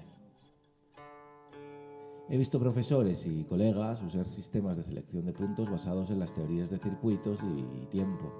He 2.28 2.38
visto 2.38 2.60
profesores 2.60 3.26
y 3.26 3.42
colegas 3.42 4.00
usar 4.04 4.28
sistemas 4.28 4.76
de 4.76 4.84
selección 4.84 5.26
de 5.26 5.32
puntos 5.32 5.68
basados 5.68 6.10
en 6.10 6.20
las 6.20 6.32
teorías 6.32 6.70
de 6.70 6.78
circuitos 6.78 7.40
y 7.42 7.86
tiempo. 7.86 8.32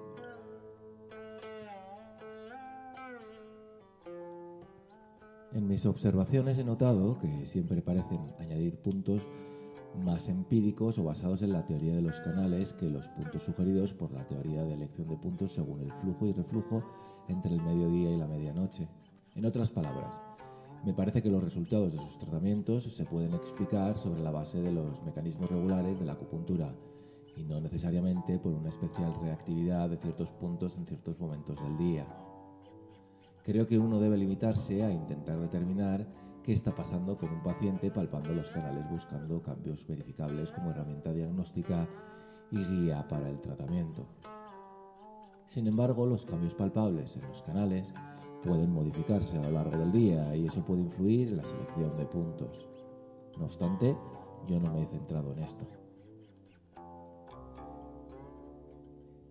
En 5.55 5.69
mis 5.69 5.87
observaciones 5.87 6.59
he 6.59 6.65
notado 6.65 7.17
que 7.17 7.47
siempre 7.47 7.81
parecen 7.81 8.19
añadir 8.41 8.77
puntos 8.83 9.29
más 10.05 10.29
empíricos 10.29 10.99
o 10.99 11.05
basados 11.05 11.43
en 11.43 11.53
la 11.53 11.65
teoría 11.65 11.95
de 11.95 12.03
los 12.03 12.21
canales 12.21 12.73
que 12.73 12.91
los 12.91 13.07
puntos 13.11 13.45
sugeridos 13.45 13.95
por 13.95 14.11
la 14.11 14.27
teoría 14.27 14.65
de 14.65 14.75
elección 14.75 15.09
de 15.09 15.17
puntos 15.17 15.53
según 15.53 15.79
el 15.81 15.93
flujo 15.93 16.27
y 16.27 16.33
reflujo 16.33 16.83
entre 17.29 17.55
el 17.55 17.63
mediodía 17.63 18.11
y 18.11 18.17
la 18.17 18.27
medianoche. 18.27 18.89
En 19.37 19.45
otras 19.45 19.71
palabras, 19.71 20.21
me 20.85 20.93
parece 20.93 21.23
que 21.23 21.31
los 21.31 21.45
resultados 21.45 21.93
de 21.93 21.99
sus 21.99 22.19
tratamientos 22.19 22.83
se 22.83 23.05
pueden 23.05 23.33
explicar 23.35 23.97
sobre 23.97 24.25
la 24.25 24.33
base 24.33 24.61
de 24.61 24.73
los 24.73 25.05
mecanismos 25.05 25.49
regulares 25.49 26.01
de 26.01 26.05
la 26.05 26.15
acupuntura 26.15 26.75
y 27.37 27.45
no 27.45 27.61
necesariamente 27.61 28.41
por 28.41 28.55
una 28.55 28.71
especial 28.71 29.15
reactividad 29.23 29.89
de 29.89 29.99
ciertos 29.99 30.33
puntos 30.33 30.77
en 30.77 30.87
ciertos 30.87 31.21
momentos 31.21 31.63
del 31.63 31.79
día. 31.79 32.07
Creo 33.45 33.67
que 33.67 33.79
uno 33.79 34.01
debe 34.01 34.17
limitarse 34.17 34.83
a 34.83 34.91
intentar 34.91 35.39
determinar 35.39 36.09
qué 36.43 36.55
está 36.55 36.75
pasando 36.75 37.15
con 37.15 37.31
un 37.31 37.43
paciente 37.43 37.91
palpando 37.91 38.33
los 38.33 38.51
canales 38.51 38.89
buscando 38.91 39.43
cambios 39.43 39.87
verificables 39.87 40.51
como 40.51 40.71
herramienta 40.71 41.13
diagnóstica 41.13 41.87
y 42.51 42.65
guía 42.65 43.07
para 43.07 43.29
el 43.29 43.43
tratamiento. 43.43 44.07
Sin 45.45 45.67
embargo, 45.67 46.07
los 46.07 46.25
cambios 46.25 46.55
palpables 46.55 47.17
en 47.17 47.29
los 47.29 47.43
canales 47.43 47.93
pueden 48.43 48.73
modificarse 48.73 49.37
a 49.37 49.43
lo 49.43 49.51
largo 49.51 49.77
del 49.77 49.93
día 49.93 50.35
y 50.35 50.47
eso 50.47 50.65
puede 50.65 50.81
influir 50.81 51.29
en 51.29 51.37
la 51.37 51.45
selección 51.45 51.95
de 51.99 52.07
puntos. 52.07 52.67
No 53.39 53.45
obstante, 53.45 53.95
yo 54.47 54.59
no 54.59 54.73
me 54.73 54.83
he 54.83 54.87
centrado 54.87 55.33
en 55.33 55.41
esto. 55.41 55.67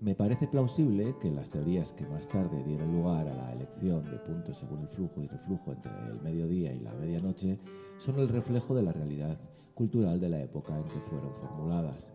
Me 0.03 0.15
parece 0.15 0.49
plausible 0.49 1.15
que 1.17 1.31
las 1.31 1.49
teorías 1.49 1.93
que 1.93 2.05
más 2.05 2.27
tarde 2.27 2.61
dieron 2.65 2.91
lugar 2.91 3.25
a 3.25 3.33
la 3.33 3.53
elección 3.53 4.03
de 4.03 4.17
puntos 4.17 4.57
según 4.57 4.81
el 4.81 4.89
flujo 4.89 5.21
y 5.21 5.27
reflujo 5.27 5.71
entre 5.71 5.93
el 6.09 6.19
mediodía 6.21 6.73
y 6.73 6.81
la 6.81 6.91
medianoche 6.91 7.57
son 7.99 8.19
el 8.19 8.27
reflejo 8.27 8.75
de 8.75 8.83
la 8.83 8.91
realidad 8.91 9.39
cultural 9.73 10.19
de 10.19 10.27
la 10.27 10.41
época 10.41 10.77
en 10.77 10.83
que 10.83 10.99
fueron 11.09 11.33
formuladas. 11.35 12.11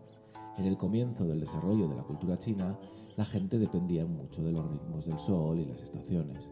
En 0.59 0.65
el 0.65 0.77
comienzo 0.77 1.25
del 1.25 1.39
desarrollo 1.39 1.87
de 1.87 1.95
la 1.95 2.03
cultura 2.03 2.37
china, 2.37 2.77
la 3.17 3.25
gente 3.25 3.57
dependía 3.57 4.05
mucho 4.05 4.43
de 4.43 4.51
los 4.51 4.69
ritmos 4.69 5.07
del 5.07 5.17
sol 5.17 5.57
y 5.57 5.65
las 5.65 5.81
estaciones. 5.81 6.47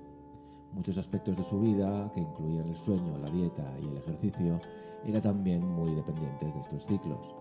Muchos 0.73 0.97
aspectos 0.97 1.37
de 1.37 1.43
su 1.43 1.59
vida, 1.59 2.11
que 2.15 2.21
incluían 2.21 2.67
el 2.67 2.75
sueño, 2.75 3.15
la 3.19 3.29
dieta 3.29 3.77
y 3.79 3.85
el 3.85 3.97
ejercicio, 3.97 4.57
eran 5.05 5.21
también 5.21 5.63
muy 5.63 5.93
dependientes 5.93 6.55
de 6.55 6.61
estos 6.61 6.87
ciclos. 6.87 7.35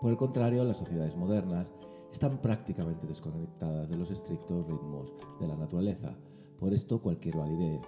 Por 0.00 0.12
el 0.12 0.16
contrario, 0.16 0.64
las 0.64 0.78
sociedades 0.78 1.14
modernas 1.14 1.74
están 2.12 2.38
prácticamente 2.38 3.06
desconectadas 3.06 3.88
de 3.88 3.96
los 3.96 4.10
estrictos 4.10 4.66
ritmos 4.66 5.12
de 5.38 5.46
la 5.46 5.56
naturaleza. 5.56 6.16
Por 6.58 6.72
esto, 6.72 7.00
cualquier 7.00 7.36
validez 7.36 7.80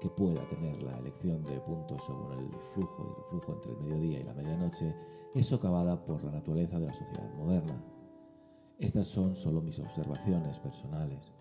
que 0.00 0.08
pueda 0.08 0.46
tener 0.48 0.82
la 0.82 0.98
elección 0.98 1.42
de 1.42 1.60
puntos 1.60 2.04
según 2.04 2.32
el 2.32 2.48
flujo 2.74 3.04
y 3.04 3.22
reflujo 3.22 3.52
entre 3.52 3.72
el 3.72 3.78
mediodía 3.78 4.20
y 4.20 4.24
la 4.24 4.34
medianoche 4.34 4.94
es 5.34 5.46
socavada 5.46 6.04
por 6.04 6.22
la 6.24 6.32
naturaleza 6.32 6.78
de 6.78 6.86
la 6.86 6.94
sociedad 6.94 7.32
moderna. 7.34 7.82
Estas 8.78 9.06
son 9.06 9.36
solo 9.36 9.62
mis 9.62 9.78
observaciones 9.78 10.58
personales. 10.58 11.32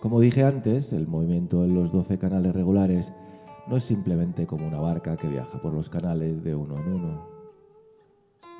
Como 0.00 0.20
dije 0.20 0.44
antes, 0.44 0.92
el 0.92 1.06
movimiento 1.06 1.64
en 1.64 1.74
los 1.74 1.90
12 1.92 2.18
canales 2.18 2.54
regulares 2.54 3.12
no 3.66 3.76
es 3.76 3.84
simplemente 3.84 4.46
como 4.46 4.66
una 4.66 4.78
barca 4.78 5.16
que 5.16 5.28
viaja 5.28 5.58
por 5.60 5.72
los 5.72 5.88
canales 5.88 6.44
de 6.44 6.54
uno 6.54 6.76
en 6.76 6.92
uno. 6.92 7.33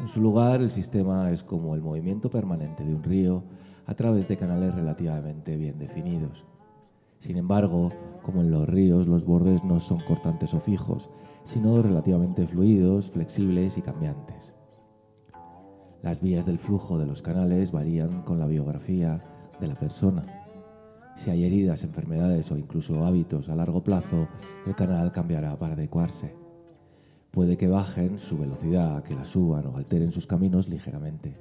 En 0.00 0.08
su 0.08 0.20
lugar, 0.20 0.60
el 0.60 0.70
sistema 0.70 1.30
es 1.30 1.42
como 1.42 1.74
el 1.74 1.82
movimiento 1.82 2.30
permanente 2.30 2.84
de 2.84 2.94
un 2.94 3.02
río 3.02 3.44
a 3.86 3.94
través 3.94 4.28
de 4.28 4.36
canales 4.36 4.74
relativamente 4.74 5.56
bien 5.56 5.78
definidos. 5.78 6.44
Sin 7.18 7.36
embargo, 7.36 7.92
como 8.22 8.40
en 8.40 8.50
los 8.50 8.68
ríos, 8.68 9.06
los 9.06 9.24
bordes 9.24 9.64
no 9.64 9.80
son 9.80 10.00
cortantes 10.00 10.52
o 10.52 10.60
fijos, 10.60 11.10
sino 11.44 11.80
relativamente 11.82 12.46
fluidos, 12.46 13.10
flexibles 13.10 13.78
y 13.78 13.82
cambiantes. 13.82 14.54
Las 16.02 16.20
vías 16.20 16.46
del 16.46 16.58
flujo 16.58 16.98
de 16.98 17.06
los 17.06 17.22
canales 17.22 17.72
varían 17.72 18.22
con 18.22 18.38
la 18.38 18.46
biografía 18.46 19.22
de 19.60 19.68
la 19.68 19.74
persona 19.74 20.44
si 21.14 21.30
hay 21.30 21.44
heridas, 21.44 21.84
enfermedades 21.84 22.50
o 22.50 22.58
incluso 22.58 23.06
hábitos 23.06 23.48
a 23.48 23.54
largo 23.54 23.82
plazo, 23.82 24.28
el 24.66 24.74
canal 24.74 25.12
cambiará 25.12 25.56
para 25.56 25.74
adecuarse. 25.74 26.43
Puede 27.34 27.56
que 27.56 27.66
bajen 27.66 28.20
su 28.20 28.38
velocidad, 28.38 29.02
que 29.02 29.16
la 29.16 29.24
suban 29.24 29.66
o 29.66 29.76
alteren 29.76 30.12
sus 30.12 30.24
caminos 30.24 30.68
ligeramente. 30.68 31.36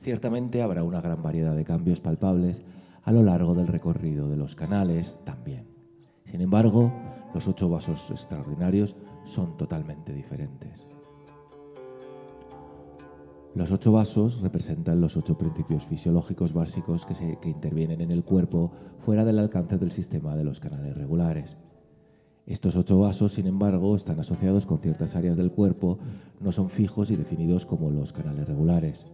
Ciertamente 0.00 0.60
habrá 0.60 0.82
una 0.82 1.00
gran 1.00 1.22
variedad 1.22 1.54
de 1.54 1.62
cambios 1.62 2.00
palpables 2.00 2.62
a 3.04 3.12
lo 3.12 3.22
largo 3.22 3.54
del 3.54 3.68
recorrido 3.68 4.28
de 4.28 4.36
los 4.36 4.56
canales 4.56 5.20
también. 5.22 5.68
Sin 6.24 6.40
embargo, 6.40 6.92
los 7.32 7.46
ocho 7.46 7.68
vasos 7.68 8.10
extraordinarios 8.10 8.96
son 9.22 9.56
totalmente 9.56 10.12
diferentes. 10.12 10.84
Los 13.54 13.70
ocho 13.70 13.92
vasos 13.92 14.40
representan 14.40 15.00
los 15.00 15.16
ocho 15.16 15.38
principios 15.38 15.86
fisiológicos 15.86 16.52
básicos 16.52 17.06
que, 17.06 17.48
intervienen 17.48 18.00
en 18.00 18.10
el 18.10 18.24
cuerpo 18.24 18.72
fuera 18.98 19.24
del 19.24 19.38
alcance 19.38 19.78
del 19.78 19.92
sistema 19.92 20.34
de 20.34 20.42
los 20.42 20.58
canales 20.58 20.96
regulares. 20.96 21.56
Estos 22.46 22.76
ocho 22.76 22.98
vasos, 22.98 23.32
sin 23.32 23.46
embargo, 23.46 23.96
están 23.96 24.20
asociados 24.20 24.66
con 24.66 24.78
ciertas 24.78 25.16
áreas 25.16 25.38
del 25.38 25.50
cuerpo, 25.50 25.98
no 26.40 26.52
son 26.52 26.68
fijos 26.68 27.10
y 27.10 27.16
definidos 27.16 27.64
como 27.64 27.90
los 27.90 28.12
canales 28.12 28.46
regulares. 28.46 29.06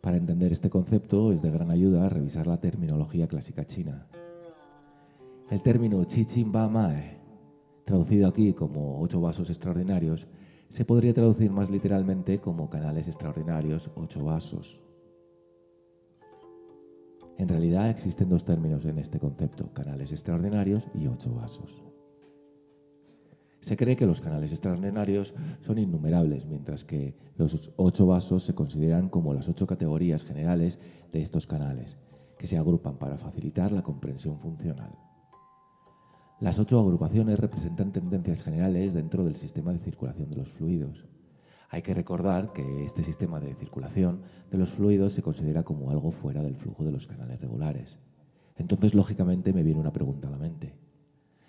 Para 0.00 0.16
entender 0.16 0.52
este 0.52 0.70
concepto 0.70 1.32
es 1.32 1.42
de 1.42 1.50
gran 1.50 1.70
ayuda 1.70 2.08
revisar 2.08 2.46
la 2.46 2.56
terminología 2.56 3.26
clásica 3.26 3.64
china. 3.64 4.06
El 5.50 5.60
término 5.62 6.04
Ba 6.46 6.68
Mae, 6.68 7.18
traducido 7.84 8.28
aquí 8.28 8.52
como 8.52 9.00
ocho 9.00 9.20
vasos 9.20 9.50
extraordinarios, 9.50 10.28
se 10.68 10.84
podría 10.84 11.12
traducir 11.12 11.50
más 11.50 11.68
literalmente 11.68 12.40
como 12.40 12.70
canales 12.70 13.08
extraordinarios, 13.08 13.90
ocho 13.96 14.24
vasos. 14.24 14.80
En 17.38 17.48
realidad 17.48 17.90
existen 17.90 18.28
dos 18.28 18.44
términos 18.44 18.84
en 18.84 18.98
este 18.98 19.18
concepto, 19.18 19.72
canales 19.74 20.12
extraordinarios 20.12 20.86
y 20.94 21.08
ocho 21.08 21.34
vasos. 21.34 21.91
Se 23.62 23.76
cree 23.76 23.94
que 23.94 24.06
los 24.06 24.20
canales 24.20 24.50
extraordinarios 24.50 25.34
son 25.60 25.78
innumerables, 25.78 26.46
mientras 26.46 26.84
que 26.84 27.14
los 27.36 27.70
ocho 27.76 28.06
vasos 28.06 28.42
se 28.42 28.56
consideran 28.56 29.08
como 29.08 29.32
las 29.34 29.48
ocho 29.48 29.68
categorías 29.68 30.24
generales 30.24 30.80
de 31.12 31.22
estos 31.22 31.46
canales, 31.46 31.96
que 32.36 32.48
se 32.48 32.58
agrupan 32.58 32.98
para 32.98 33.18
facilitar 33.18 33.70
la 33.70 33.82
comprensión 33.82 34.40
funcional. 34.40 34.98
Las 36.40 36.58
ocho 36.58 36.80
agrupaciones 36.80 37.38
representan 37.38 37.92
tendencias 37.92 38.42
generales 38.42 38.94
dentro 38.94 39.22
del 39.22 39.36
sistema 39.36 39.72
de 39.72 39.78
circulación 39.78 40.28
de 40.28 40.38
los 40.38 40.48
fluidos. 40.48 41.06
Hay 41.68 41.82
que 41.82 41.94
recordar 41.94 42.52
que 42.52 42.82
este 42.82 43.04
sistema 43.04 43.38
de 43.38 43.54
circulación 43.54 44.22
de 44.50 44.58
los 44.58 44.70
fluidos 44.70 45.12
se 45.12 45.22
considera 45.22 45.62
como 45.62 45.92
algo 45.92 46.10
fuera 46.10 46.42
del 46.42 46.56
flujo 46.56 46.82
de 46.82 46.90
los 46.90 47.06
canales 47.06 47.40
regulares. 47.40 48.00
Entonces, 48.56 48.92
lógicamente, 48.92 49.52
me 49.52 49.62
viene 49.62 49.78
una 49.78 49.92
pregunta 49.92 50.26
a 50.26 50.32
la 50.32 50.38
mente. 50.38 50.74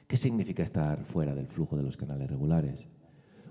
¿Qué 0.07 0.17
significa 0.17 0.63
estar 0.63 1.03
fuera 1.05 1.33
del 1.35 1.47
flujo 1.47 1.77
de 1.77 1.83
los 1.83 1.97
canales 1.97 2.29
regulares? 2.29 2.87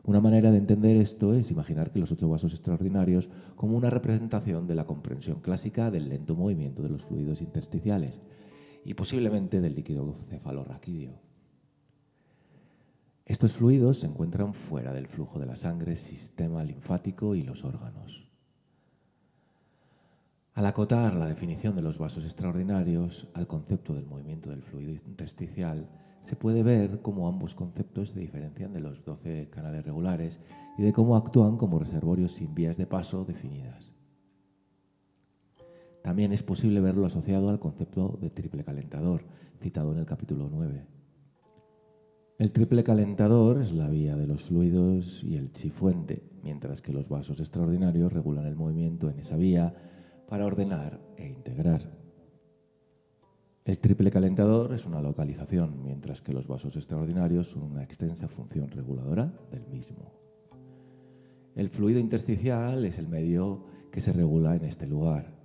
Una 0.05 0.21
manera 0.21 0.51
de 0.51 0.59
entender 0.59 0.97
esto 0.97 1.33
es 1.35 1.51
imaginar 1.51 1.93
que 1.93 2.01
los 2.01 2.11
ocho 2.11 2.29
vasos 2.29 2.53
extraordinarios 2.53 3.31
como 3.55 3.77
una 3.77 3.89
representación 3.89 4.67
de 4.67 4.75
la 4.75 4.85
comprensión 4.85 5.41
clásica 5.41 5.91
del 5.91 6.09
lento 6.09 6.35
movimiento 6.35 6.83
de 6.83 6.89
los 6.89 7.03
fluidos 7.03 7.41
intersticiales 7.41 8.21
y 8.85 8.95
posiblemente 8.95 9.61
del 9.61 9.77
líquido 9.77 10.15
cefalorraquídeo. 10.29 11.21
Estos 13.25 13.53
fluidos 13.53 13.99
se 13.99 14.09
encuentran 14.09 14.53
fuera 14.53 14.93
del 14.93 15.07
flujo 15.07 15.39
de 15.39 15.47
la 15.47 15.55
sangre, 15.55 15.95
sistema 15.95 16.65
linfático 16.65 17.37
y 17.37 17.45
los 17.45 17.65
órganos. 17.65 18.29
Al 20.55 20.67
acotar 20.67 21.15
la 21.15 21.27
definición 21.27 21.77
de 21.77 21.83
los 21.83 21.99
vasos 21.99 22.25
extraordinarios 22.25 23.29
al 23.35 23.47
concepto 23.47 23.95
del 23.95 24.07
movimiento 24.07 24.51
del 24.51 24.63
fluido 24.63 24.93
intersticial, 25.07 25.89
se 26.23 26.37
puede 26.37 26.63
ver 26.63 27.01
cómo 27.03 27.29
ambos 27.29 27.55
conceptos 27.55 28.11
se 28.11 28.21
diferencian 28.21 28.73
de 28.73 28.81
los 28.81 29.05
12 29.05 29.51
canales 29.51 29.85
regulares 29.85 30.41
y 30.79 30.83
de 30.83 30.93
cómo 30.93 31.17
actúan 31.17 31.57
como 31.57 31.79
reservorios 31.79 32.33
sin 32.33 32.55
vías 32.55 32.77
de 32.77 32.87
paso 32.87 33.25
definidas. 33.25 33.93
También 36.03 36.33
es 36.33 36.43
posible 36.43 36.81
verlo 36.81 37.07
asociado 37.07 37.49
al 37.49 37.61
concepto 37.61 38.19
de 38.21 38.31
triple 38.31 38.65
calentador, 38.65 39.25
citado 39.61 39.93
en 39.93 39.99
el 39.99 40.07
capítulo 40.07 40.49
9. 40.51 40.87
El 42.39 42.51
triple 42.51 42.83
calentador 42.83 43.63
es 43.63 43.73
la 43.73 43.89
vía 43.89 44.17
de 44.17 44.27
los 44.27 44.43
fluidos 44.43 45.23
y 45.23 45.37
el 45.37 45.53
chifuente, 45.53 46.25
mientras 46.43 46.83
que 46.83 46.93
los 46.93 47.09
vasos 47.09 47.39
extraordinarios 47.39 48.13
regulan 48.13 48.47
el 48.47 48.57
movimiento 48.57 49.11
en 49.11 49.21
esa 49.21 49.37
vía 49.37 49.75
para 50.27 50.47
ordenar 50.47 51.01
e 51.17 51.29
integrar. 51.29 52.02
El 53.65 53.79
triple 53.79 54.11
calentador 54.11 54.75
es 54.75 54.87
una 54.87 55.01
localización, 55.01 55.85
mientras 55.85 56.21
que 56.21 56.33
los 56.33 56.49
vasos 56.49 56.75
extraordinarios 56.75 57.51
son 57.51 57.63
una 57.63 57.85
extensa 57.85 58.27
función 58.27 58.69
reguladora 58.69 59.33
del 59.53 59.65
mismo. 59.69 60.13
El 61.55 61.69
fluido 61.69 62.01
intersticial 62.01 62.85
es 62.85 62.99
el 62.99 63.07
medio 63.07 63.65
que 63.93 64.01
se 64.01 64.13
regula 64.13 64.57
en 64.57 64.65
este 64.65 64.89
lugar. 64.89 65.39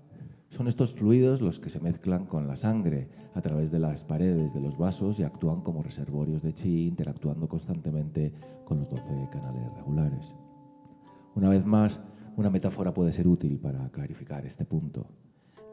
Son 0.49 0.67
estos 0.67 0.95
fluidos 0.95 1.41
los 1.41 1.60
que 1.60 1.69
se 1.69 1.80
mezclan 1.80 2.25
con 2.25 2.47
la 2.47 2.56
sangre 2.56 3.08
a 3.36 3.41
través 3.41 3.69
de 3.69 3.77
las 3.77 4.03
paredes 4.03 4.51
de 4.51 4.62
los 4.62 4.80
vasos 4.80 5.19
y 5.19 5.23
actúan 5.23 5.62
como 5.62 5.84
reservorios 5.84 6.41
de 6.41 6.53
chi, 6.53 6.88
interactuando 6.88 7.47
constantemente 7.47 8.34
con 8.65 8.80
los 8.80 8.89
12 8.89 9.30
canales 9.32 9.71
regulares. 9.75 10.34
Una 11.36 11.49
vez 11.49 11.67
más, 11.67 11.99
una 12.36 12.49
metáfora 12.49 12.95
puede 12.95 13.12
ser 13.12 13.27
útil 13.27 13.60
para 13.60 13.91
clarificar 13.91 14.43
este 14.43 14.65
punto. 14.65 15.08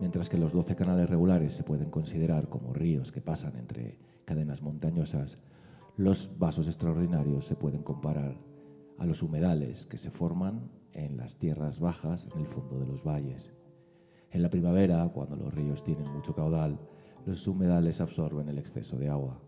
Mientras 0.01 0.29
que 0.29 0.39
los 0.39 0.53
12 0.53 0.75
canales 0.77 1.09
regulares 1.09 1.53
se 1.55 1.63
pueden 1.63 1.91
considerar 1.91 2.49
como 2.49 2.73
ríos 2.73 3.13
que 3.13 3.21
pasan 3.21 3.57
entre 3.57 3.99
cadenas 4.25 4.63
montañosas, 4.63 5.39
los 5.97 6.39
vasos 6.39 6.67
extraordinarios 6.67 7.45
se 7.45 7.55
pueden 7.55 7.83
comparar 7.83 8.37
a 8.99 9.07
los 9.07 9.23
humedales 9.23 9.87
que 9.87 9.99
se 9.99 10.11
forman 10.11 10.71
en 10.93 11.17
las 11.17 11.39
tierras 11.39 11.79
bajas 11.81 12.29
en 12.33 12.41
el 12.41 12.47
fondo 12.47 12.79
de 12.79 12.87
los 12.87 13.05
valles. 13.05 13.53
En 14.31 14.43
la 14.43 14.51
primavera, 14.51 15.09
cuando 15.15 15.37
los 15.37 15.55
ríos 15.55 15.85
tienen 15.85 16.11
mucho 16.13 16.35
caudal, 16.35 16.81
los 17.25 17.47
humedales 17.47 18.01
absorben 18.01 18.49
el 18.49 18.59
exceso 18.59 18.99
de 18.99 19.09
agua. 19.09 19.41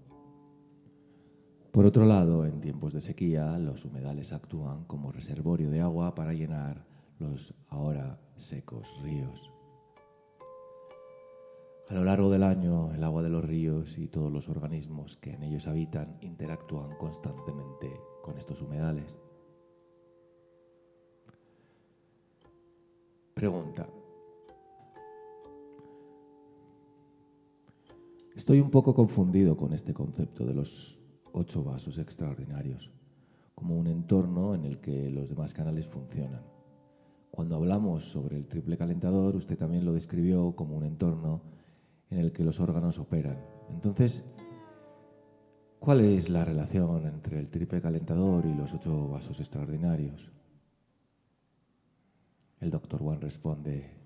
Por 1.72 1.84
otro 1.84 2.04
lado, 2.06 2.46
en 2.46 2.60
tiempos 2.60 2.92
de 2.92 3.00
sequía, 3.00 3.58
los 3.58 3.84
humedales 3.84 4.32
actúan 4.32 4.84
como 4.84 5.12
reservorio 5.12 5.70
de 5.70 5.80
agua 5.80 6.14
para 6.14 6.32
llenar 6.32 6.86
los 7.18 7.54
ahora 7.68 8.18
secos 8.36 8.98
ríos. 9.02 9.50
A 11.88 11.94
lo 11.94 12.02
largo 12.02 12.30
del 12.30 12.42
año, 12.42 12.92
el 12.92 13.04
agua 13.04 13.22
de 13.22 13.30
los 13.30 13.44
ríos 13.44 13.96
y 13.96 14.08
todos 14.08 14.32
los 14.32 14.48
organismos 14.48 15.16
que 15.16 15.34
en 15.34 15.44
ellos 15.44 15.68
habitan 15.68 16.18
interactúan 16.20 16.96
constantemente 16.96 18.00
con 18.22 18.36
estos 18.36 18.60
humedales. 18.60 19.20
Pregunta. 23.34 23.86
Estoy 28.34 28.60
un 28.60 28.70
poco 28.70 28.92
confundido 28.92 29.56
con 29.56 29.72
este 29.72 29.94
concepto 29.94 30.44
de 30.44 30.54
los 30.54 31.04
ocho 31.32 31.62
vasos 31.62 31.98
extraordinarios, 31.98 32.90
como 33.54 33.76
un 33.76 33.86
entorno 33.86 34.56
en 34.56 34.64
el 34.64 34.80
que 34.80 35.08
los 35.08 35.28
demás 35.28 35.54
canales 35.54 35.86
funcionan. 35.86 36.42
Cuando 37.30 37.54
hablamos 37.54 38.10
sobre 38.10 38.36
el 38.36 38.48
triple 38.48 38.76
calentador, 38.76 39.36
usted 39.36 39.56
también 39.56 39.84
lo 39.84 39.92
describió 39.92 40.56
como 40.56 40.76
un 40.76 40.84
entorno 40.84 41.42
en 42.10 42.18
el 42.18 42.32
que 42.32 42.44
los 42.44 42.60
órganos 42.60 42.98
operan. 42.98 43.38
Entonces, 43.70 44.24
¿cuál 45.78 46.00
es 46.00 46.28
la 46.28 46.44
relación 46.44 47.06
entre 47.06 47.38
el 47.38 47.50
triple 47.50 47.80
calentador 47.80 48.46
y 48.46 48.54
los 48.54 48.74
ocho 48.74 49.08
vasos 49.08 49.40
extraordinarios? 49.40 50.30
El 52.60 52.70
doctor 52.70 53.00
Juan 53.00 53.20
responde, 53.20 53.96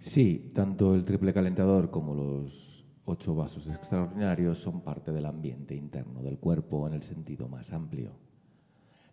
Sí, 0.00 0.52
tanto 0.54 0.94
el 0.94 1.04
triple 1.04 1.32
calentador 1.32 1.90
como 1.90 2.14
los 2.14 2.84
ocho 3.06 3.34
vasos 3.34 3.66
extraordinarios 3.68 4.58
son 4.58 4.82
parte 4.82 5.10
del 5.10 5.26
ambiente 5.26 5.74
interno 5.74 6.22
del 6.22 6.38
cuerpo 6.38 6.86
en 6.86 6.94
el 6.94 7.02
sentido 7.02 7.48
más 7.48 7.72
amplio. 7.72 8.12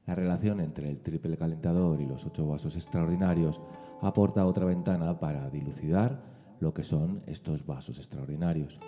La 0.05 0.15
relación 0.15 0.59
entre 0.59 0.89
el 0.89 0.99
triple 0.99 1.37
calentador 1.37 2.01
y 2.01 2.05
los 2.05 2.25
ocho 2.25 2.47
vasos 2.47 2.75
extraordinarios 2.75 3.61
aporta 4.01 4.45
otra 4.45 4.65
ventana 4.65 5.19
para 5.19 5.49
dilucidar 5.49 6.21
lo 6.59 6.73
que 6.73 6.83
son 6.83 7.21
estos 7.25 7.65
vasos 7.65 7.97
extraordinarios. 7.97 8.79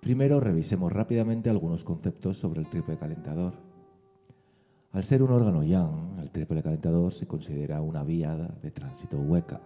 Primero 0.00 0.40
revisemos 0.40 0.90
rápidamente 0.90 1.50
algunos 1.50 1.84
conceptos 1.84 2.38
sobre 2.38 2.60
el 2.60 2.68
triple 2.68 2.96
calentador. 2.96 3.54
Al 4.92 5.04
ser 5.04 5.22
un 5.22 5.30
órgano 5.30 5.62
yang, 5.62 6.18
el 6.18 6.30
triple 6.30 6.62
calentador 6.62 7.12
se 7.12 7.26
considera 7.26 7.80
una 7.80 8.02
vía 8.02 8.34
de 8.34 8.70
tránsito 8.70 9.18
hueca. 9.18 9.60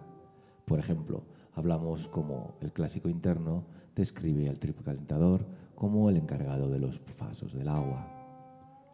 Por 0.65 0.79
ejemplo, 0.79 1.23
hablamos 1.55 2.07
como 2.09 2.55
el 2.61 2.71
clásico 2.73 3.09
interno 3.09 3.65
describe 3.95 4.47
al 4.47 4.59
calentador 4.59 5.45
como 5.75 6.09
el 6.09 6.17
encargado 6.17 6.69
de 6.69 6.79
los 6.79 7.01
vasos 7.19 7.53
del 7.53 7.67
agua. 7.67 8.07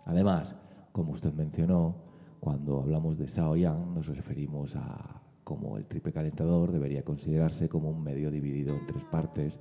Además, 0.05 0.55
como 0.93 1.11
usted 1.11 1.33
mencionó, 1.33 1.95
cuando 2.39 2.79
hablamos 2.79 3.17
de 3.17 3.27
Sao 3.27 3.57
Yang 3.57 3.93
nos 3.95 4.07
referimos 4.07 4.75
a 4.75 5.21
cómo 5.43 5.77
el 5.77 5.85
triple 5.85 6.13
calentador 6.13 6.71
debería 6.71 7.03
considerarse 7.03 7.67
como 7.67 7.89
un 7.89 8.01
medio 8.03 8.31
dividido 8.31 8.75
en 8.75 8.85
tres 8.85 9.03
partes 9.03 9.59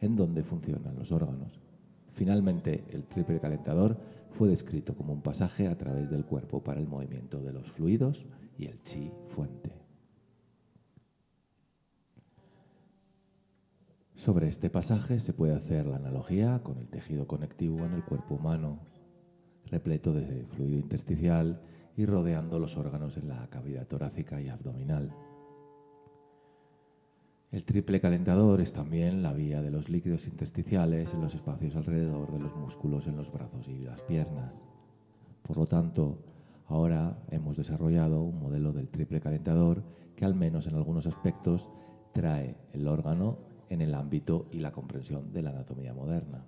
en 0.00 0.14
donde 0.14 0.44
funcionan 0.44 0.94
los 0.96 1.10
órganos. 1.10 1.58
Finalmente, 2.12 2.84
el 2.90 3.04
triple 3.04 3.40
calentador 3.40 3.96
fue 4.30 4.48
descrito 4.48 4.94
como 4.94 5.14
un 5.14 5.22
pasaje 5.22 5.68
a 5.68 5.78
través 5.78 6.10
del 6.10 6.26
cuerpo 6.26 6.62
para 6.62 6.80
el 6.80 6.86
movimiento 6.86 7.40
de 7.40 7.52
los 7.52 7.70
fluidos 7.70 8.26
y 8.58 8.66
el 8.66 8.82
chi 8.82 9.10
fuente. 9.28 9.72
Sobre 14.14 14.48
este 14.48 14.70
pasaje 14.70 15.18
se 15.18 15.32
puede 15.32 15.54
hacer 15.54 15.86
la 15.86 15.96
analogía 15.96 16.62
con 16.62 16.78
el 16.78 16.90
tejido 16.90 17.26
conectivo 17.26 17.84
en 17.84 17.94
el 17.94 18.04
cuerpo 18.04 18.34
humano, 18.34 18.80
repleto 19.70 20.12
de 20.12 20.46
fluido 20.50 20.78
intersticial 20.78 21.60
y 21.96 22.06
rodeando 22.06 22.58
los 22.58 22.76
órganos 22.76 23.16
en 23.16 23.28
la 23.28 23.48
cavidad 23.48 23.86
torácica 23.86 24.40
y 24.40 24.48
abdominal. 24.48 25.12
El 27.52 27.64
triple 27.64 28.00
calentador 28.00 28.60
es 28.60 28.72
también 28.72 29.22
la 29.22 29.32
vía 29.32 29.62
de 29.62 29.70
los 29.70 29.88
líquidos 29.88 30.26
intersticiales 30.26 31.14
en 31.14 31.20
los 31.20 31.36
espacios 31.36 31.76
alrededor 31.76 32.32
de 32.32 32.40
los 32.40 32.56
músculos 32.56 33.06
en 33.06 33.16
los 33.16 33.32
brazos 33.32 33.68
y 33.68 33.78
las 33.78 34.02
piernas. 34.02 34.64
Por 35.42 35.58
lo 35.58 35.66
tanto, 35.66 36.18
ahora 36.66 37.16
hemos 37.30 37.56
desarrollado 37.56 38.22
un 38.22 38.40
modelo 38.40 38.72
del 38.72 38.88
triple 38.88 39.20
calentador 39.20 39.84
que 40.16 40.24
al 40.24 40.34
menos 40.34 40.66
en 40.66 40.74
algunos 40.74 41.06
aspectos 41.06 41.70
trae 42.12 42.56
el 42.72 42.88
órgano 42.88 43.38
en 43.68 43.82
el 43.82 43.94
ámbito 43.94 44.46
y 44.50 44.58
la 44.58 44.72
comprensión 44.72 45.32
de 45.32 45.42
la 45.42 45.50
anatomía 45.50 45.94
moderna. 45.94 46.44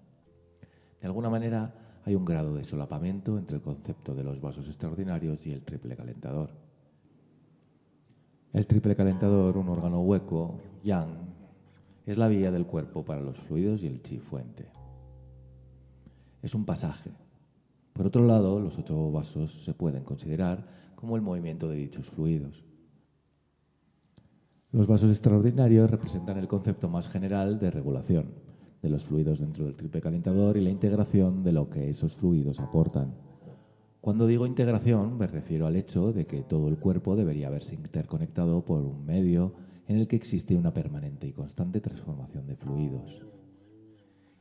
De 1.01 1.07
alguna 1.07 1.31
manera, 1.31 1.86
hay 2.07 2.15
un 2.15 2.25
grado 2.25 2.55
de 2.55 2.63
solapamiento 2.63 3.37
entre 3.37 3.57
el 3.57 3.63
concepto 3.63 4.15
de 4.15 4.23
los 4.23 4.41
vasos 4.41 4.69
extraordinarios 4.69 5.45
y 5.49 5.53
el 5.53 5.63
triple 5.63 5.97
calentador. 5.97 6.51
El 8.53 8.65
triple 8.69 8.95
calentador, 8.95 9.59
un 9.59 9.69
órgano 9.69 10.01
hueco, 10.03 10.61
yang, 10.85 11.17
es 12.07 12.17
la 12.17 12.29
vía 12.29 12.53
del 12.53 12.65
cuerpo 12.65 13.05
para 13.05 13.21
los 13.21 13.39
fluidos 13.39 13.83
y 13.83 13.89
el 13.89 14.03
chi 14.03 14.19
fuente. 14.19 14.69
Es 16.43 16.55
un 16.55 16.65
pasaje. 16.65 17.11
Por 17.93 18.07
otro 18.07 18.25
lado, 18.25 18.61
los 18.61 18.79
ocho 18.79 19.11
vasos 19.11 19.65
se 19.65 19.75
pueden 19.75 20.05
considerar 20.05 20.65
como 20.95 21.17
el 21.17 21.23
movimiento 21.23 21.69
de 21.69 21.75
dichos 21.75 22.07
fluidos. 22.07 22.63
Los 24.71 24.87
vasos 24.87 25.11
extraordinarios 25.11 25.91
representan 25.91 26.39
el 26.39 26.47
concepto 26.47 26.89
más 26.89 27.09
general 27.09 27.59
de 27.59 27.73
regulación 27.73 28.46
de 28.87 28.91
los 28.91 29.05
fluidos 29.05 29.41
dentro 29.41 29.65
del 29.65 29.77
triple 29.77 30.01
calentador 30.01 30.57
y 30.57 30.61
la 30.61 30.71
integración 30.71 31.43
de 31.43 31.51
lo 31.51 31.69
que 31.69 31.91
esos 31.91 32.15
fluidos 32.15 32.61
aportan. 32.61 33.15
Cuando 34.01 34.29
digo 34.29 34.47
integración 34.47 35.19
me 35.19 35.27
refiero 35.27 35.67
al 35.67 35.75
hecho 35.75 36.13
de 36.13 36.25
que 36.25 36.43
todo 36.43 36.69
el 36.69 36.79
cuerpo 36.79 37.17
debería 37.17 37.49
haberse 37.49 37.75
interconectado 37.75 38.65
por 38.65 38.83
un 38.83 39.05
medio 39.05 39.55
en 39.89 39.97
el 39.97 40.07
que 40.07 40.15
existe 40.15 40.57
una 40.57 40.73
permanente 40.73 41.27
y 41.27 41.33
constante 41.33 41.81
transformación 41.81 42.47
de 42.47 42.55
fluidos. 42.55 43.27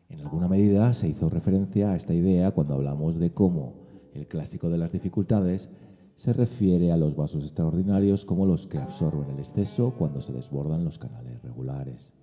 En 0.10 0.22
alguna 0.22 0.48
medida 0.48 0.94
se 0.94 1.10
hizo 1.10 1.28
referencia 1.28 1.92
a 1.92 1.96
esta 1.96 2.14
idea 2.14 2.52
cuando 2.52 2.76
hablamos 2.76 3.18
de 3.18 3.34
cómo 3.34 3.74
el 4.14 4.28
clásico 4.28 4.70
de 4.70 4.78
las 4.78 4.92
dificultades 4.92 5.72
se 6.14 6.34
refiere 6.34 6.92
a 6.92 6.98
los 6.98 7.16
vasos 7.16 7.44
extraordinarios 7.44 8.26
como 8.26 8.46
los 8.46 8.68
que 8.68 8.78
absorben 8.78 9.32
el 9.32 9.40
exceso 9.40 9.96
cuando 9.98 10.22
se 10.22 10.34
desbordan 10.34 10.86
los 10.86 11.00
canales 11.00 11.42
regulares. 11.42 12.14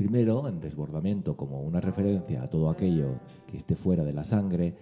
Primero, 0.00 0.48
en 0.48 0.60
desbordamiento 0.60 1.36
como 1.36 1.60
una 1.60 1.78
referencia 1.78 2.42
a 2.42 2.48
todo 2.48 2.70
aquello 2.70 3.20
que 3.46 3.58
esté 3.58 3.76
fuera 3.76 4.02
de 4.02 4.14
la 4.14 4.24
sangre, 4.24 4.74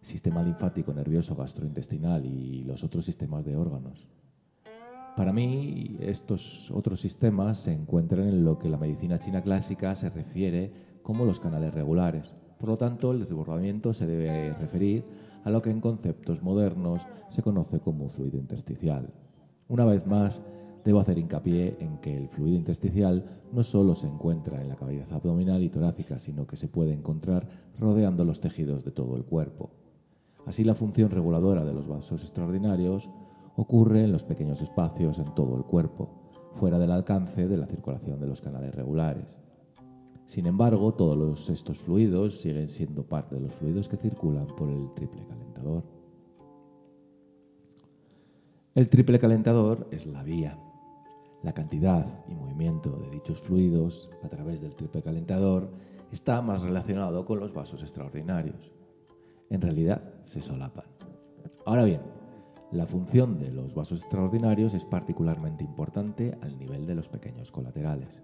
sistema 0.00 0.42
linfático, 0.42 0.94
nervioso, 0.94 1.36
gastrointestinal 1.36 2.24
y 2.24 2.64
los 2.64 2.82
otros 2.82 3.04
sistemas 3.04 3.44
de 3.44 3.56
órganos. 3.56 4.08
Para 5.18 5.34
mí, 5.34 5.98
estos 6.00 6.70
otros 6.70 6.98
sistemas 6.98 7.58
se 7.58 7.74
encuentran 7.74 8.26
en 8.26 8.42
lo 8.42 8.58
que 8.58 8.70
la 8.70 8.78
medicina 8.78 9.18
china 9.18 9.42
clásica 9.42 9.94
se 9.94 10.08
refiere 10.08 10.72
como 11.02 11.26
los 11.26 11.40
canales 11.40 11.74
regulares. 11.74 12.34
Por 12.58 12.70
lo 12.70 12.78
tanto, 12.78 13.12
el 13.12 13.18
desbordamiento 13.18 13.92
se 13.92 14.06
debe 14.06 14.54
referir 14.54 15.04
a 15.44 15.50
lo 15.50 15.60
que 15.60 15.72
en 15.72 15.82
conceptos 15.82 16.42
modernos 16.42 17.06
se 17.28 17.42
conoce 17.42 17.80
como 17.80 18.08
fluido 18.08 18.38
intersticial. 18.38 19.12
Una 19.68 19.84
vez 19.84 20.06
más, 20.06 20.40
debo 20.84 21.00
hacer 21.00 21.18
hincapié 21.18 21.76
en 21.80 21.98
que 21.98 22.16
el 22.16 22.28
fluido 22.28 22.56
intersticial 22.56 23.24
no 23.52 23.62
solo 23.62 23.94
se 23.94 24.06
encuentra 24.06 24.60
en 24.60 24.68
la 24.68 24.76
cavidad 24.76 25.10
abdominal 25.12 25.62
y 25.62 25.70
torácica, 25.70 26.18
sino 26.18 26.46
que 26.46 26.56
se 26.56 26.68
puede 26.68 26.92
encontrar 26.92 27.48
rodeando 27.78 28.24
los 28.24 28.40
tejidos 28.40 28.84
de 28.84 28.90
todo 28.90 29.16
el 29.16 29.24
cuerpo. 29.24 29.70
Así 30.46 30.62
la 30.62 30.74
función 30.74 31.10
reguladora 31.10 31.64
de 31.64 31.72
los 31.72 31.88
vasos 31.88 32.22
extraordinarios 32.22 33.08
ocurre 33.56 34.04
en 34.04 34.12
los 34.12 34.24
pequeños 34.24 34.60
espacios 34.60 35.18
en 35.18 35.34
todo 35.34 35.56
el 35.56 35.64
cuerpo, 35.64 36.10
fuera 36.54 36.78
del 36.78 36.92
alcance 36.92 37.48
de 37.48 37.56
la 37.56 37.66
circulación 37.66 38.20
de 38.20 38.26
los 38.26 38.42
canales 38.42 38.74
regulares. 38.74 39.40
Sin 40.26 40.46
embargo, 40.46 40.92
todos 40.94 41.48
estos 41.50 41.78
fluidos 41.78 42.40
siguen 42.40 42.68
siendo 42.68 43.04
parte 43.04 43.36
de 43.36 43.42
los 43.42 43.54
fluidos 43.54 43.88
que 43.88 43.96
circulan 43.96 44.46
por 44.48 44.68
el 44.68 44.92
triple 44.94 45.24
calentador. 45.26 45.84
El 48.74 48.88
triple 48.88 49.18
calentador 49.18 49.86
es 49.92 50.06
la 50.06 50.22
vía. 50.22 50.58
La 51.44 51.52
cantidad 51.52 52.06
y 52.26 52.34
movimiento 52.34 52.96
de 52.96 53.10
dichos 53.10 53.42
fluidos 53.42 54.08
a 54.22 54.30
través 54.30 54.62
del 54.62 54.74
triple 54.74 55.02
calentador 55.02 55.70
está 56.10 56.40
más 56.40 56.62
relacionado 56.62 57.26
con 57.26 57.38
los 57.38 57.52
vasos 57.52 57.82
extraordinarios. 57.82 58.72
En 59.50 59.60
realidad 59.60 60.14
se 60.22 60.40
solapan. 60.40 60.86
Ahora 61.66 61.84
bien, 61.84 62.00
la 62.72 62.86
función 62.86 63.38
de 63.38 63.52
los 63.52 63.74
vasos 63.74 64.00
extraordinarios 64.00 64.72
es 64.72 64.86
particularmente 64.86 65.64
importante 65.64 66.34
al 66.40 66.58
nivel 66.58 66.86
de 66.86 66.94
los 66.94 67.10
pequeños 67.10 67.52
colaterales. 67.52 68.22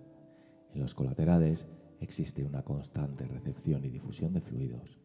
En 0.72 0.80
los 0.80 0.94
colaterales 0.94 1.68
existe 2.00 2.42
una 2.42 2.62
constante 2.62 3.26
recepción 3.26 3.85
y 3.85 3.90
difusión 3.90 4.33
de 4.33 4.40
fluidos. 4.40 4.98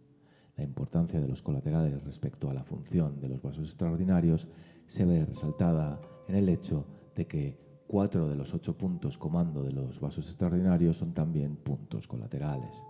La 0.56 0.63
importancia 0.63 1.19
de 1.19 1.28
los 1.28 1.41
colaterales 1.41 2.01
respecto 2.06 2.49
a 2.49 2.54
la 2.54 2.63
función 2.63 3.19
de 3.19 3.28
los 3.28 3.41
vasos 3.41 3.65
extraordinarios 3.65 4.47
se 4.86 5.04
ve 5.04 5.25
resaltada 5.25 5.99
en 6.30 6.36
el 6.36 6.47
hecho 6.47 6.86
de 7.13 7.28
que 7.28 7.64
cuatro 7.88 8.28
de 8.28 8.36
los 8.36 8.54
ocho 8.54 8.78
puntos 8.78 9.17
comando 9.17 9.63
de 9.63 9.71
los 9.71 10.00
vasos 10.00 10.26
extraordinarios 10.28 10.98
son 10.98 11.13
también 11.13 11.56
puntos 11.56 12.08
colaterales. 12.08 12.84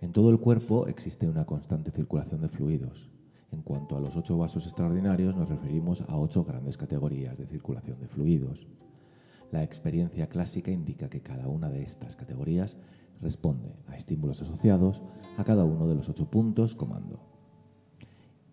En 0.00 0.12
todo 0.12 0.30
el 0.30 0.38
cuerpo 0.38 0.86
existe 0.86 1.28
una 1.28 1.46
constante 1.46 1.90
circulación 1.90 2.42
de 2.42 2.48
fluidos. 2.48 3.10
En 3.50 3.62
cuanto 3.62 3.96
a 3.96 4.00
los 4.00 4.16
ocho 4.16 4.36
vasos 4.36 4.66
extraordinarios, 4.66 5.36
nos 5.36 5.48
referimos 5.48 6.02
a 6.02 6.16
ocho 6.16 6.44
grandes 6.44 6.76
categorías 6.76 7.38
de 7.38 7.46
circulación 7.46 7.98
de 8.00 8.08
fluidos. 8.08 8.66
La 9.50 9.62
experiencia 9.62 10.28
clásica 10.28 10.70
indica 10.70 11.08
que 11.08 11.22
cada 11.22 11.48
una 11.48 11.70
de 11.70 11.82
estas 11.82 12.16
categorías 12.16 12.76
responde 13.20 13.76
a 13.86 13.96
estímulos 13.96 14.42
asociados 14.42 15.02
a 15.38 15.44
cada 15.44 15.64
uno 15.64 15.88
de 15.88 15.94
los 15.94 16.08
ocho 16.08 16.28
puntos 16.30 16.74
comando. 16.74 17.35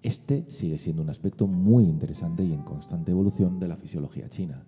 Este 0.04 0.46
sigue 0.52 0.78
siendo 0.78 1.02
un 1.02 1.10
aspecto 1.10 1.48
muy 1.48 1.86
interesante 1.86 2.44
y 2.44 2.52
en 2.52 2.64
constante 2.64 3.12
evolución 3.12 3.58
de 3.58 3.70
la 3.70 3.78
fisiología 3.78 4.28
china. 4.28 4.66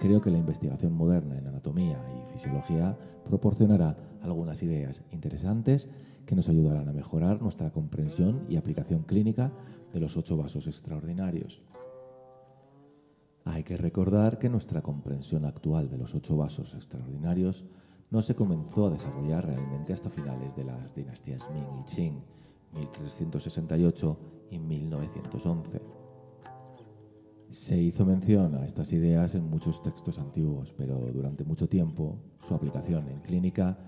Creo 0.00 0.20
que 0.20 0.30
la 0.30 0.38
investigación 0.38 0.92
moderna 0.92 1.36
en 1.36 1.48
anatomía 1.48 1.98
y 2.14 2.32
fisiología 2.32 2.96
proporcionará 3.24 3.98
algunas 4.22 4.62
ideas 4.62 5.02
interesantes 5.10 5.88
que 6.24 6.36
nos 6.36 6.48
ayudarán 6.48 6.88
a 6.88 6.92
mejorar 6.92 7.42
nuestra 7.42 7.72
comprensión 7.72 8.46
y 8.48 8.56
aplicación 8.56 9.02
clínica 9.02 9.52
de 9.92 9.98
los 9.98 10.16
ocho 10.16 10.36
vasos 10.36 10.68
extraordinarios. 10.68 11.62
Hay 13.44 13.64
que 13.64 13.76
recordar 13.76 14.38
que 14.38 14.48
nuestra 14.48 14.82
comprensión 14.82 15.46
actual 15.46 15.90
de 15.90 15.98
los 15.98 16.14
ocho 16.14 16.36
vasos 16.36 16.74
extraordinarios 16.74 17.64
no 18.10 18.22
se 18.22 18.36
comenzó 18.36 18.86
a 18.86 18.90
desarrollar 18.90 19.46
realmente 19.46 19.92
hasta 19.92 20.10
finales 20.10 20.54
de 20.54 20.62
las 20.62 20.94
dinastías 20.94 21.50
Ming 21.50 21.80
y 21.80 21.84
Qing, 21.92 22.22
1368 22.72 24.39
y 24.50 24.58
1911. 24.58 25.80
Se 27.50 27.76
hizo 27.76 28.06
mención 28.06 28.54
a 28.54 28.64
estas 28.64 28.92
ideas 28.92 29.34
en 29.34 29.48
muchos 29.48 29.82
textos 29.82 30.18
antiguos, 30.18 30.72
pero 30.76 30.98
durante 31.12 31.44
mucho 31.44 31.68
tiempo 31.68 32.18
su 32.40 32.54
aplicación 32.54 33.08
en 33.08 33.20
clínica 33.20 33.78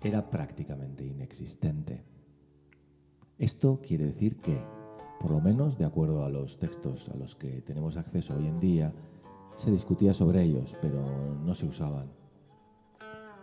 era 0.00 0.28
prácticamente 0.28 1.04
inexistente. 1.04 2.02
Esto 3.38 3.80
quiere 3.80 4.06
decir 4.06 4.36
que, 4.38 4.60
por 5.20 5.30
lo 5.30 5.40
menos 5.40 5.78
de 5.78 5.84
acuerdo 5.84 6.24
a 6.24 6.30
los 6.30 6.58
textos 6.58 7.08
a 7.08 7.16
los 7.16 7.36
que 7.36 7.62
tenemos 7.62 7.96
acceso 7.96 8.34
hoy 8.36 8.46
en 8.46 8.58
día, 8.58 8.92
se 9.56 9.70
discutía 9.70 10.14
sobre 10.14 10.42
ellos, 10.42 10.76
pero 10.80 11.04
no 11.44 11.54
se 11.54 11.66
usaban. 11.66 12.10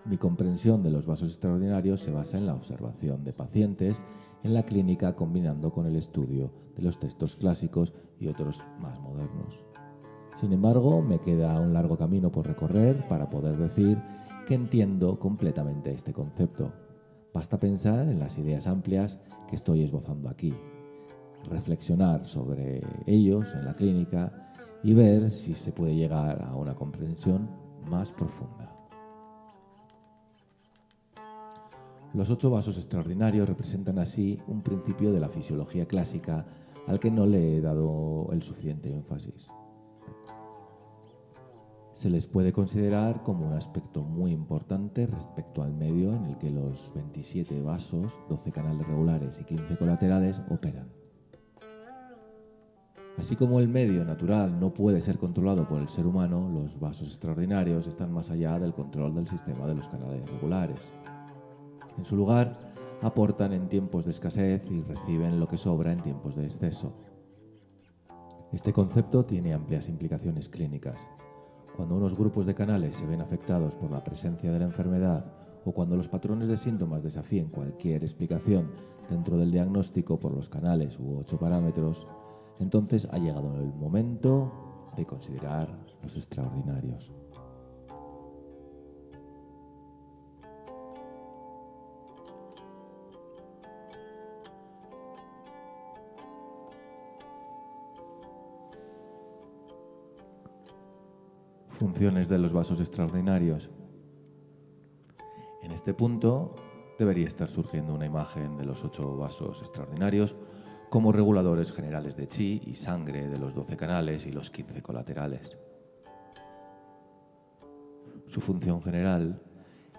Mi 0.06 0.18
comprensión 0.18 0.84
de 0.84 0.90
los 0.92 1.06
vasos 1.06 1.30
extraordinarios 1.30 2.02
se 2.02 2.12
basa 2.12 2.38
en 2.38 2.46
la 2.46 2.56
observación 2.56 3.24
de 3.24 3.34
pacientes 3.34 4.02
en 4.48 4.54
la 4.54 4.64
clínica 4.64 5.16
combinando 5.16 5.72
con 5.72 5.86
el 5.86 5.96
estudio 5.96 6.52
de 6.76 6.84
los 6.84 7.00
textos 7.00 7.36
clásicos 7.36 7.94
y 8.20 8.28
otros 8.28 8.66
más 8.80 9.00
modernos. 9.00 9.64
Sin 10.40 10.54
embargo, 10.54 11.02
me 11.02 11.20
queda 11.20 11.60
un 11.60 11.74
largo 11.74 11.98
camino 11.98 12.32
por 12.32 12.48
recorrer 12.48 13.08
para 13.08 13.30
poder 13.30 13.58
decir 13.58 14.02
que 14.48 14.56
entiendo 14.56 15.20
completamente 15.20 15.92
este 15.92 16.14
concepto. 16.14 16.72
Basta 17.34 17.60
pensar 17.60 18.08
en 18.08 18.20
las 18.20 18.38
ideas 18.38 18.68
amplias 18.68 19.20
que 19.48 19.56
estoy 19.56 19.84
esbozando 19.84 20.30
aquí, 20.30 20.54
reflexionar 21.50 22.26
sobre 22.26 22.82
ellos 23.06 23.54
en 23.54 23.66
la 23.66 23.74
clínica 23.74 24.54
y 24.84 24.94
ver 24.94 25.30
si 25.30 25.54
se 25.56 25.72
puede 25.72 25.96
llegar 25.96 26.42
a 26.44 26.56
una 26.56 26.76
comprensión 26.76 27.50
más 27.90 28.12
profunda. 28.12 28.77
Los 32.14 32.30
ocho 32.30 32.50
vasos 32.50 32.78
extraordinarios 32.78 33.48
representan 33.48 34.00
así 34.00 34.40
un 34.48 34.62
principio 34.62 35.12
de 35.12 35.20
la 35.20 35.30
fisiología 35.30 35.88
clásica 35.88 36.46
al 36.88 37.00
que 37.00 37.12
no 37.12 37.26
le 37.26 37.58
he 37.58 37.62
dado 37.62 38.30
el 38.32 38.42
suficiente 38.42 38.94
énfasis. 38.94 39.50
Se 41.94 42.10
les 42.10 42.28
puede 42.28 42.54
considerar 42.54 43.24
como 43.24 43.48
un 43.48 43.54
aspecto 43.54 44.04
muy 44.04 44.32
importante 44.32 45.06
respecto 45.08 45.64
al 45.64 45.74
medio 45.74 46.16
en 46.16 46.26
el 46.26 46.38
que 46.38 46.50
los 46.50 46.92
27 46.94 47.62
vasos, 47.62 48.20
12 48.30 48.52
canales 48.52 48.88
regulares 48.88 49.40
y 49.42 49.44
15 49.44 49.78
colaterales 49.78 50.42
operan. 50.50 50.88
Así 53.18 53.36
como 53.36 53.60
el 53.60 53.68
medio 53.68 54.06
natural 54.06 54.60
no 54.60 54.74
puede 54.74 55.02
ser 55.02 55.18
controlado 55.18 55.68
por 55.68 55.82
el 55.82 55.90
ser 55.90 56.06
humano, 56.06 56.50
los 56.54 56.80
vasos 56.80 57.08
extraordinarios 57.08 57.88
están 57.88 58.14
más 58.14 58.30
allá 58.30 58.60
del 58.60 58.74
control 58.74 59.16
del 59.16 59.28
sistema 59.28 59.66
de 59.66 59.74
los 59.74 59.88
canales 59.90 60.30
regulares. 60.30 60.92
En 61.98 62.06
su 62.06 62.16
lugar, 62.16 62.56
aportan 63.02 63.54
en 63.54 63.68
tiempos 63.68 64.06
de 64.06 64.12
escasez 64.12 64.70
y 64.72 64.82
reciben 64.82 65.40
lo 65.40 65.48
que 65.48 65.58
sobra 65.58 65.92
en 65.92 66.02
tiempos 66.02 66.36
de 66.36 66.46
exceso. 66.46 66.94
Este 68.52 68.74
concepto 68.74 69.26
tiene 69.26 69.54
amplias 69.54 69.90
implicaciones 69.90 70.50
clínicas. 70.50 71.08
Cuando 71.76 71.96
unos 71.96 72.18
grupos 72.18 72.46
de 72.46 72.56
canales 72.56 72.96
se 72.96 73.06
ven 73.06 73.22
afectados 73.22 73.76
por 73.76 73.92
la 73.92 74.04
presencia 74.04 74.52
de 74.52 74.60
la 74.60 74.66
enfermedad 74.66 75.26
o 75.66 75.74
cuando 75.74 75.98
los 75.98 76.08
patrones 76.08 76.48
de 76.48 76.58
síntomas 76.58 77.04
desafíen 77.04 77.50
cualquier 77.50 78.04
explicación 78.04 78.72
dentro 79.10 79.38
del 79.38 79.52
diagnóstico 79.52 80.20
por 80.20 80.34
los 80.34 80.50
canales 80.50 80.98
u 81.00 81.18
ocho 81.20 81.38
parámetros, 81.38 82.08
entonces 82.60 83.08
ha 83.12 83.18
llegado 83.18 83.56
el 83.58 83.74
momento 83.74 84.90
de 84.96 85.06
considerar 85.06 85.68
los 86.02 86.16
extraordinarios. 86.16 87.12
Funciones 101.78 102.28
de 102.28 102.40
los 102.40 102.54
vasos 102.54 102.80
extraordinarios. 102.80 103.72
En 105.62 105.72
este 105.72 105.94
punto 105.94 106.56
debería 106.98 107.28
estar 107.28 107.48
surgiendo 107.48 107.94
una 107.94 108.06
imagen 108.06 108.58
de 108.58 108.66
los 108.66 108.84
ocho 108.84 109.16
vasos 109.16 109.62
extraordinarios 109.62 110.36
como 110.90 111.12
reguladores 111.12 111.72
generales 111.72 112.18
de 112.18 112.28
chi 112.28 112.62
y 112.66 112.76
sangre 112.76 113.28
de 113.28 113.38
los 113.38 113.54
12 113.54 113.78
canales 113.78 114.26
y 114.26 114.32
los 114.32 114.50
15 114.50 114.82
colaterales. 114.82 115.58
Su 118.26 118.42
función 118.42 118.82
general 118.82 119.42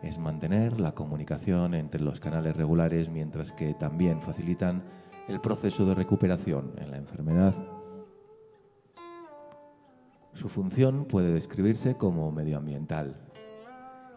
es 0.02 0.18
mantener 0.18 0.80
la 0.80 0.94
comunicación 0.94 1.74
entre 1.74 2.00
los 2.00 2.20
canales 2.20 2.56
regulares 2.56 3.08
mientras 3.08 3.52
que 3.52 3.74
también 3.74 4.20
facilitan 4.20 4.82
el 5.28 5.40
proceso 5.40 5.86
de 5.86 5.94
recuperación 5.94 6.72
en 6.78 6.90
la 6.90 6.98
enfermedad. 6.98 7.77
Su 10.38 10.48
función 10.48 11.06
puede 11.06 11.32
describirse 11.32 11.96
como 11.96 12.30
medioambiental, 12.30 13.16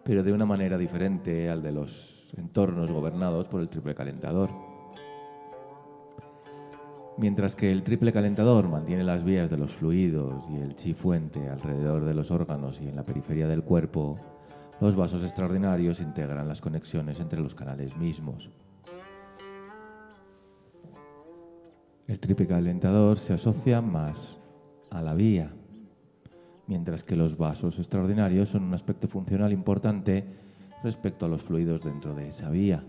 pero 0.04 0.22
de 0.22 0.32
una 0.32 0.46
manera 0.46 0.78
diferente 0.78 1.50
al 1.50 1.64
de 1.64 1.72
los 1.72 2.32
entornos 2.38 2.92
gobernados 2.92 3.48
por 3.48 3.60
el 3.60 3.70
triple 3.70 3.96
calentador. 3.96 4.52
Mientras 7.18 7.56
que 7.56 7.72
el 7.72 7.82
triple 7.82 8.14
calentador 8.14 8.70
mantiene 8.70 9.04
las 9.04 9.24
vías 9.24 9.50
de 9.50 9.58
los 9.58 9.72
fluidos 9.72 10.48
y 10.52 10.58
el 10.58 10.76
chi 10.76 10.94
fuente 10.94 11.50
alrededor 11.50 12.06
de 12.06 12.14
los 12.14 12.30
órganos 12.30 12.80
y 12.82 12.88
en 12.88 12.98
la 12.98 13.04
periferia 13.04 13.48
del 13.48 13.64
cuerpo, 13.64 14.20
los 14.80 14.96
vasos 14.96 15.24
extraordinarios 15.24 16.02
integran 16.02 16.48
las 16.48 16.62
conexiones 16.62 17.20
entre 17.20 17.42
los 17.42 17.56
canales 17.56 17.98
mismos. 17.98 18.52
El 22.06 22.20
triple 22.20 22.46
calentador 22.46 23.18
se 23.18 23.34
asocia 23.34 23.82
más 23.82 24.40
a 24.92 25.02
la 25.02 25.16
vía 25.16 25.52
mientras 26.68 27.04
que 27.04 27.16
los 27.16 27.38
vasos 27.38 27.80
extraordinarios 27.80 28.50
son 28.50 28.64
un 28.64 28.74
aspecto 28.74 29.08
funcional 29.08 29.52
importante 29.52 30.26
respecto 30.84 31.26
a 31.26 31.30
los 31.30 31.42
fluidos 31.42 31.84
dentro 31.84 32.14
de 32.14 32.30
esa 32.30 32.50
vía. 32.50 32.84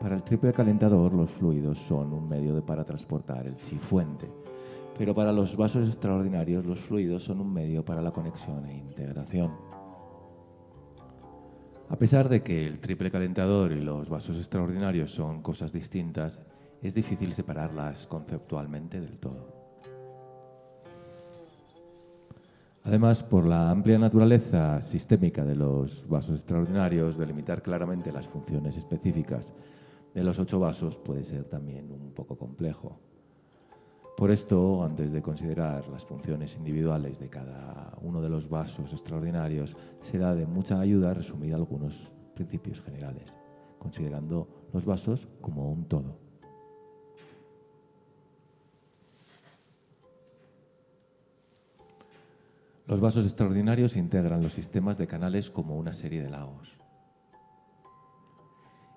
Para 0.00 0.16
el 0.16 0.22
triple 0.22 0.52
calentador, 0.52 1.14
los 1.14 1.30
fluidos 1.30 1.78
son 1.78 2.12
un 2.12 2.28
medio 2.28 2.64
para 2.64 2.84
transportar 2.84 3.46
el 3.46 3.56
chi 3.56 3.76
fuente, 3.76 4.28
Pero 4.96 5.12
para 5.12 5.32
los 5.32 5.56
vasos 5.56 5.88
extraordinarios 5.88 6.66
los 6.66 6.78
fluidos 6.78 7.24
son 7.24 7.40
un 7.40 7.52
medio 7.52 7.84
para 7.84 8.00
la 8.00 8.12
conexión 8.12 8.64
e 8.66 8.76
integración. 8.76 9.52
A 11.88 11.96
pesar 11.96 12.28
de 12.28 12.42
que 12.42 12.66
el 12.66 12.80
triple 12.80 13.10
calentador 13.10 13.72
y 13.72 13.80
los 13.80 14.08
vasos 14.08 14.36
extraordinarios 14.36 15.10
son 15.10 15.42
cosas 15.42 15.72
distintas, 15.72 16.40
es 16.80 16.94
difícil 16.94 17.32
separarlas 17.32 18.06
conceptualmente 18.06 19.00
del 19.00 19.18
todo. 19.18 19.63
Además, 22.84 23.22
por 23.24 23.46
la 23.46 23.70
amplia 23.70 23.98
naturaleza 23.98 24.82
sistémica 24.82 25.42
de 25.42 25.56
los 25.56 26.06
vasos 26.06 26.34
extraordinarios, 26.34 27.16
delimitar 27.16 27.62
claramente 27.62 28.12
las 28.12 28.28
funciones 28.28 28.76
específicas 28.76 29.54
de 30.12 30.22
los 30.22 30.38
ocho 30.38 30.60
vasos 30.60 30.98
puede 30.98 31.24
ser 31.24 31.44
también 31.44 31.90
un 31.90 32.12
poco 32.12 32.36
complejo. 32.36 33.00
Por 34.18 34.30
esto, 34.30 34.84
antes 34.84 35.10
de 35.12 35.22
considerar 35.22 35.88
las 35.88 36.04
funciones 36.04 36.56
individuales 36.56 37.18
de 37.18 37.30
cada 37.30 37.96
uno 38.02 38.20
de 38.20 38.28
los 38.28 38.50
vasos 38.50 38.92
extraordinarios, 38.92 39.74
será 40.02 40.34
de 40.34 40.46
mucha 40.46 40.78
ayuda 40.78 41.14
resumir 41.14 41.54
algunos 41.54 42.12
principios 42.34 42.82
generales, 42.82 43.34
considerando 43.78 44.68
los 44.74 44.84
vasos 44.84 45.26
como 45.40 45.72
un 45.72 45.86
todo. 45.86 46.23
Los 52.86 53.00
vasos 53.00 53.24
extraordinarios 53.24 53.96
integran 53.96 54.42
los 54.42 54.52
sistemas 54.52 54.98
de 54.98 55.06
canales 55.06 55.50
como 55.50 55.78
una 55.78 55.94
serie 55.94 56.22
de 56.22 56.28
lagos. 56.28 56.78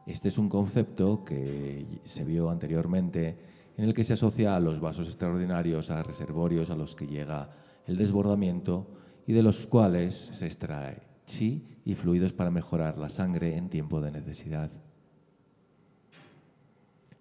Este 0.05 0.27
es 0.27 0.37
un 0.37 0.49
concepto 0.49 1.23
que 1.23 2.01
se 2.03 2.25
vio 2.25 2.49
anteriormente 2.49 3.37
en 3.77 3.85
el 3.85 3.93
que 3.93 4.03
se 4.03 4.13
asocia 4.13 4.57
a 4.57 4.59
los 4.59 4.81
vasos 4.81 5.07
extraordinarios 5.07 5.89
a 5.89 6.03
reservorios 6.03 6.69
a 6.69 6.75
los 6.75 6.95
que 6.95 7.07
llega 7.07 7.51
el 7.85 7.95
desbordamiento 7.95 8.87
y 9.25 9.31
de 9.31 9.43
los 9.43 9.67
cuales 9.67 10.15
se 10.15 10.45
extrae 10.45 11.03
chi 11.25 11.65
y 11.85 11.95
fluidos 11.95 12.33
para 12.33 12.51
mejorar 12.51 12.97
la 12.97 13.07
sangre 13.07 13.55
en 13.55 13.69
tiempo 13.69 14.01
de 14.01 14.11
necesidad. 14.11 14.69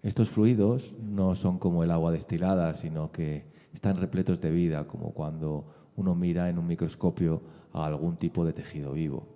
Estos 0.03 0.29
fluidos 0.29 0.97
no 0.99 1.35
son 1.35 1.59
como 1.59 1.83
el 1.83 1.91
agua 1.91 2.11
destilada, 2.11 2.73
sino 2.73 3.11
que 3.11 3.45
están 3.73 3.97
repletos 3.97 4.41
de 4.41 4.51
vida, 4.51 4.87
como 4.87 5.13
cuando 5.13 5.76
uno 5.97 6.15
mira 6.15 6.49
en 6.49 6.57
un 6.57 6.67
microscopio 6.67 7.41
a 7.73 7.85
algún 7.85 8.15
tipo 8.15 8.45
de 8.45 8.53
tejido 8.53 8.93
vivo. 8.93 9.27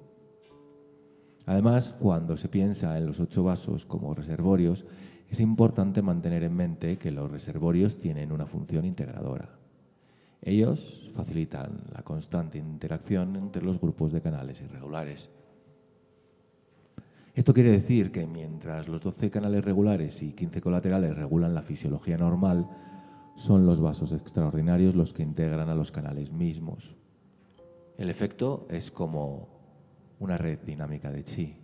Además, 1.46 1.94
cuando 2.00 2.38
se 2.38 2.48
piensa 2.48 2.98
en 2.98 3.08
los 3.08 3.20
ocho 3.20 3.44
vasos 3.44 3.86
como 3.86 4.14
reservorios, 4.14 4.86
es 5.30 5.40
importante 5.40 6.02
mantener 6.02 6.44
en 6.44 6.56
mente 6.56 6.98
que 6.98 7.12
los 7.12 7.30
reservorios 7.30 7.98
tienen 7.98 8.32
una 8.32 8.46
función 8.46 8.86
integradora. 8.86 9.50
Ellos 10.42 11.10
facilitan 11.16 11.84
la 11.94 12.04
constante 12.04 12.58
interacción 12.58 13.36
entre 13.36 13.64
los 13.64 13.80
grupos 13.80 14.12
de 14.12 14.22
canales 14.22 14.62
irregulares. 14.62 15.30
Esto 17.34 17.54
quiere 17.54 17.72
decir 17.72 18.12
que 18.12 18.28
mientras 18.28 18.88
los 18.88 19.02
12 19.02 19.32
canales 19.32 19.64
regulares 19.64 20.22
y 20.22 20.34
15 20.34 20.62
colaterales 20.62 21.16
regulan 21.16 21.54
la 21.54 21.62
fisiología 21.62 22.18
normal, 22.18 22.68
son 23.36 23.66
los 23.66 23.80
vasos 23.80 24.12
extraordinarios 24.14 24.96
los 24.96 25.14
que 25.14 25.24
integran 25.24 25.70
a 25.70 25.76
los 25.76 25.92
canales 25.92 26.32
mismos. 26.32 26.96
El 27.98 28.10
efecto 28.10 28.68
es 28.70 28.92
como 28.92 29.50
una 30.20 30.38
red 30.38 30.60
dinámica 30.60 31.12
de 31.12 31.24
chi. 31.24 31.58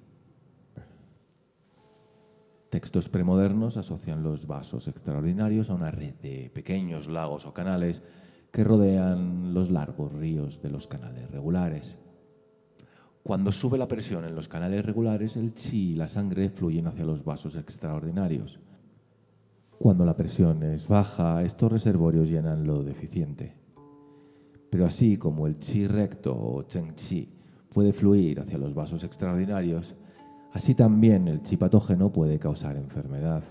Textos 2.70 3.08
premodernos 3.08 3.78
asocian 3.78 4.24
los 4.24 4.46
vasos 4.46 4.88
extraordinarios 4.88 5.70
a 5.70 5.76
una 5.76 5.90
red 5.90 6.16
de 6.16 6.52
pequeños 6.54 7.08
lagos 7.08 7.46
o 7.46 7.54
canales 7.54 8.04
que 8.52 8.64
rodean 8.64 9.54
los 9.54 9.70
largos 9.70 10.12
ríos 10.12 10.62
de 10.62 10.70
los 10.70 10.88
canales 10.88 11.30
regulares. 11.32 11.98
Cuando 13.24 13.52
sube 13.52 13.78
la 13.78 13.88
presión 13.88 14.26
en 14.26 14.36
los 14.36 14.48
canales 14.48 14.86
regulares, 14.86 15.38
el 15.38 15.54
chi 15.54 15.92
y 15.92 15.96
la 15.96 16.08
sangre 16.08 16.50
fluyen 16.50 16.88
hacia 16.88 17.06
los 17.06 17.24
vasos 17.24 17.56
extraordinarios. 17.56 18.60
Cuando 19.80 20.06
la 20.06 20.18
presión 20.18 20.64
es 20.64 20.88
baja, 20.88 21.44
estos 21.44 21.72
reservorios 21.72 22.28
llenan 22.28 22.66
lo 22.66 22.84
deficiente. 22.84 23.54
Pero 24.72 24.86
así 24.86 25.18
como 25.18 25.46
el 25.46 25.60
chi 25.60 25.88
recto 25.88 26.36
o 26.36 26.64
cheng 26.64 26.96
chi 26.96 27.32
puede 27.72 27.94
fluir 27.94 28.40
hacia 28.40 28.58
los 28.58 28.74
vasos 28.74 29.04
extraordinarios, 29.04 29.96
así 30.52 30.74
también 30.74 31.28
el 31.28 31.44
chi 31.44 31.58
patógeno 31.58 32.12
puede 32.12 32.40
causar 32.40 32.76
enfermedad. 32.76 33.44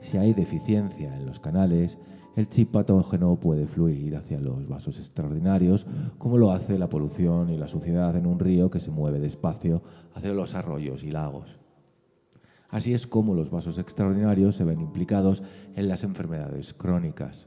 Si 0.00 0.16
hay 0.16 0.32
deficiencia 0.32 1.14
en 1.14 1.26
los 1.26 1.40
canales, 1.40 1.98
el 2.34 2.48
chi 2.48 2.64
patógeno 2.64 3.36
puede 3.38 3.66
fluir 3.66 4.16
hacia 4.16 4.40
los 4.40 4.66
vasos 4.66 4.98
extraordinarios, 4.98 5.86
como 6.16 6.38
lo 6.38 6.52
hace 6.52 6.78
la 6.78 6.88
polución 6.88 7.50
y 7.50 7.58
la 7.58 7.68
suciedad 7.68 8.16
en 8.16 8.26
un 8.26 8.38
río 8.38 8.70
que 8.70 8.80
se 8.80 8.90
mueve 8.90 9.20
despacio 9.20 9.82
hacia 10.14 10.32
los 10.32 10.54
arroyos 10.54 11.04
y 11.04 11.10
lagos. 11.10 11.61
Así 12.72 12.94
es 12.94 13.06
como 13.06 13.34
los 13.34 13.50
vasos 13.50 13.76
extraordinarios 13.76 14.56
se 14.56 14.64
ven 14.64 14.80
implicados 14.80 15.42
en 15.76 15.88
las 15.88 16.04
enfermedades 16.04 16.72
crónicas. 16.72 17.46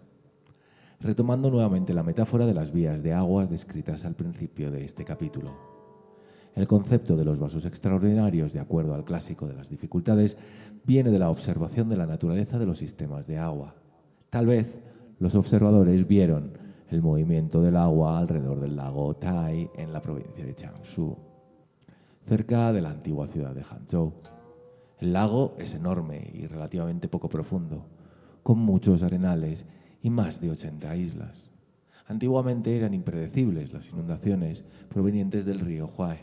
Retomando 1.00 1.50
nuevamente 1.50 1.96
la 1.96 2.04
metáfora 2.04 2.46
de 2.46 2.54
las 2.54 2.72
vías 2.72 3.02
de 3.02 3.14
aguas 3.14 3.50
descritas 3.50 4.06
al 4.06 4.14
principio 4.14 4.70
de 4.70 4.86
este 4.86 5.04
capítulo. 5.04 5.52
El 6.54 6.68
concepto 6.68 7.18
de 7.18 7.26
los 7.26 7.40
vasos 7.40 7.66
extraordinarios, 7.66 8.54
de 8.54 8.60
acuerdo 8.60 8.94
al 8.94 9.04
clásico 9.04 9.48
de 9.48 9.56
las 9.56 9.68
dificultades, 9.68 10.38
viene 10.86 11.10
de 11.10 11.18
la 11.18 11.32
observación 11.32 11.90
de 11.90 11.98
la 11.98 12.06
naturaleza 12.06 12.60
de 12.60 12.68
los 12.68 12.78
sistemas 12.78 13.26
de 13.26 13.40
agua. 13.40 13.74
Tal 14.30 14.46
vez 14.46 14.80
los 15.18 15.34
observadores 15.34 16.08
vieron 16.08 16.52
el 16.92 17.02
movimiento 17.02 17.64
del 17.64 17.78
agua 17.78 18.20
alrededor 18.20 18.60
del 18.60 18.76
lago 18.76 19.16
Tai 19.16 19.72
en 19.76 19.92
la 19.92 20.04
provincia 20.04 20.46
de 20.46 20.54
Changshu, 20.54 21.18
cerca 22.28 22.72
de 22.72 22.82
la 22.82 22.92
antigua 22.92 23.26
ciudad 23.26 23.56
de 23.56 23.64
Hangzhou. 23.64 24.35
El 25.06 25.14
lago 25.14 25.54
es 25.60 25.76
enorme 25.76 26.32
y 26.34 26.48
relativamente 26.48 27.08
poco 27.08 27.30
profundo, 27.30 27.86
con 28.42 28.58
muchos 28.58 29.04
arenales 29.04 29.64
y 30.02 30.10
más 30.10 30.42
de 30.42 30.50
80 30.50 30.96
islas. 30.96 31.52
Antiguamente 32.08 32.76
eran 32.76 32.96
impredecibles 32.96 33.72
las 33.72 33.88
inundaciones 33.90 34.64
provenientes 34.90 35.46
del 35.46 35.60
río 35.60 35.88
Huai. 35.96 36.22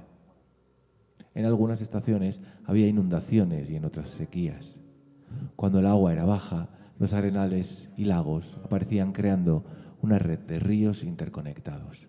En 1.32 1.44
algunas 1.44 1.80
estaciones 1.80 2.40
había 2.64 2.88
inundaciones 2.88 3.70
y 3.70 3.76
en 3.76 3.84
otras 3.84 4.10
sequías. 4.10 4.80
Cuando 5.54 5.78
el 5.78 5.86
agua 5.86 6.12
era 6.12 6.24
baja, 6.24 6.70
los 6.98 7.12
arenales 7.12 7.88
y 7.96 8.06
lagos 8.06 8.58
aparecían 8.64 9.12
creando 9.12 9.62
una 10.00 10.18
red 10.18 10.40
de 10.40 10.58
ríos 10.58 11.04
interconectados. 11.04 12.08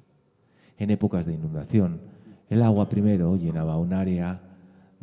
En 0.80 0.90
épocas 0.90 1.28
de 1.28 1.36
inundación, 1.36 2.02
el 2.50 2.64
agua 2.64 2.90
primero 2.90 3.36
llenaba 3.36 3.78
un 3.78 3.94
área 3.94 4.53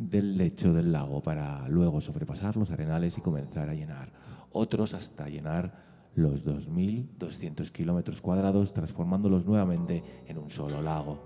del 0.09 0.37
lecho 0.37 0.73
del 0.73 0.91
lago 0.91 1.21
para 1.21 1.67
luego 1.69 2.01
sobrepasar 2.01 2.57
los 2.57 2.71
arenales 2.71 3.17
y 3.17 3.21
comenzar 3.21 3.69
a 3.69 3.75
llenar 3.75 4.11
otros 4.51 4.93
hasta 4.93 5.29
llenar 5.29 5.91
los 6.15 6.45
2.200 6.45 7.71
kilómetros 7.71 8.19
cuadrados, 8.19 8.73
transformándolos 8.73 9.45
nuevamente 9.45 10.03
en 10.27 10.37
un 10.37 10.49
solo 10.49 10.81
lago. 10.81 11.19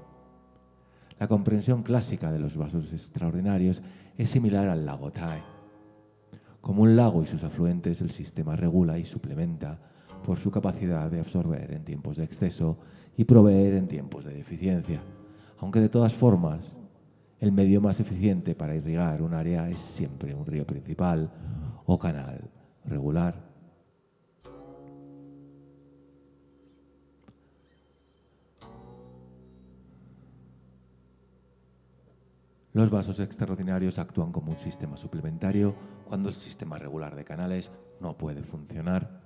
La 1.18 1.28
comprensión 1.28 1.82
clásica 1.82 2.32
de 2.32 2.39
los 2.39 2.58
vasos 2.58 2.91
extraordinarios 2.91 3.82
es 4.18 4.30
similar 4.30 4.68
al 4.68 4.86
lago 4.86 5.12
Tai. 5.12 5.41
Como 6.60 6.84
un 6.84 6.95
lago 6.95 7.24
y 7.24 7.26
sus 7.26 7.43
afluentes, 7.43 8.02
el 8.02 8.12
sistema 8.12 8.56
regula 8.56 8.99
y 8.99 9.06
suplementa 9.06 9.80
por 10.24 10.38
su 10.38 10.52
capacidad 10.52 11.10
de 11.10 11.20
absorber 11.20 11.72
en 11.72 11.86
tiempos 11.86 12.18
de 12.18 12.26
exceso 12.26 12.78
y 13.16 13.24
proveer 13.24 13.76
en 13.76 13.88
tiempos 13.88 14.26
de 14.26 14.34
deficiencia, 14.34 15.02
aunque 15.60 15.80
de 15.80 15.89
todas 15.89 16.14
formas 16.14 16.85
el 17.40 17.52
medio 17.52 17.82
más 17.82 18.00
eficiente 18.00 18.56
para 18.56 18.76
irrigar 18.76 19.22
un 19.22 19.34
área 19.34 19.70
es 19.70 19.80
siempre 19.80 20.34
un 20.34 20.46
río 20.46 20.66
principal 20.66 21.32
o 21.86 22.00
canal 22.00 22.50
regular. 22.86 23.56
Los 32.74 32.90
vasos 32.90 33.22
extraordinarios 33.22 34.00
actúan 34.00 34.34
como 34.34 34.52
un 34.52 34.58
sistema 34.58 34.98
suplementario 34.98 35.74
cuando 36.10 36.28
el 36.28 36.36
sistema 36.36 36.78
regular 36.78 37.16
de 37.16 37.24
canales 37.24 37.72
no 38.02 38.18
puede 38.18 38.44
funcionar 38.44 39.24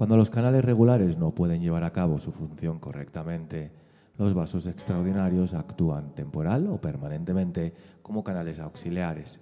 Cuando 0.00 0.16
los 0.16 0.30
canales 0.30 0.64
regulares 0.64 1.18
no 1.18 1.34
pueden 1.34 1.60
llevar 1.60 1.84
a 1.84 1.92
cabo 1.92 2.18
su 2.18 2.32
función 2.32 2.78
correctamente, 2.78 3.70
los 4.16 4.32
vasos 4.32 4.64
extraordinarios 4.64 5.52
actúan 5.52 6.14
temporal 6.14 6.68
o 6.68 6.80
permanentemente 6.80 7.74
como 8.00 8.24
canales 8.24 8.60
auxiliares. 8.60 9.40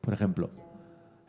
Por 0.00 0.14
ejemplo, 0.14 0.50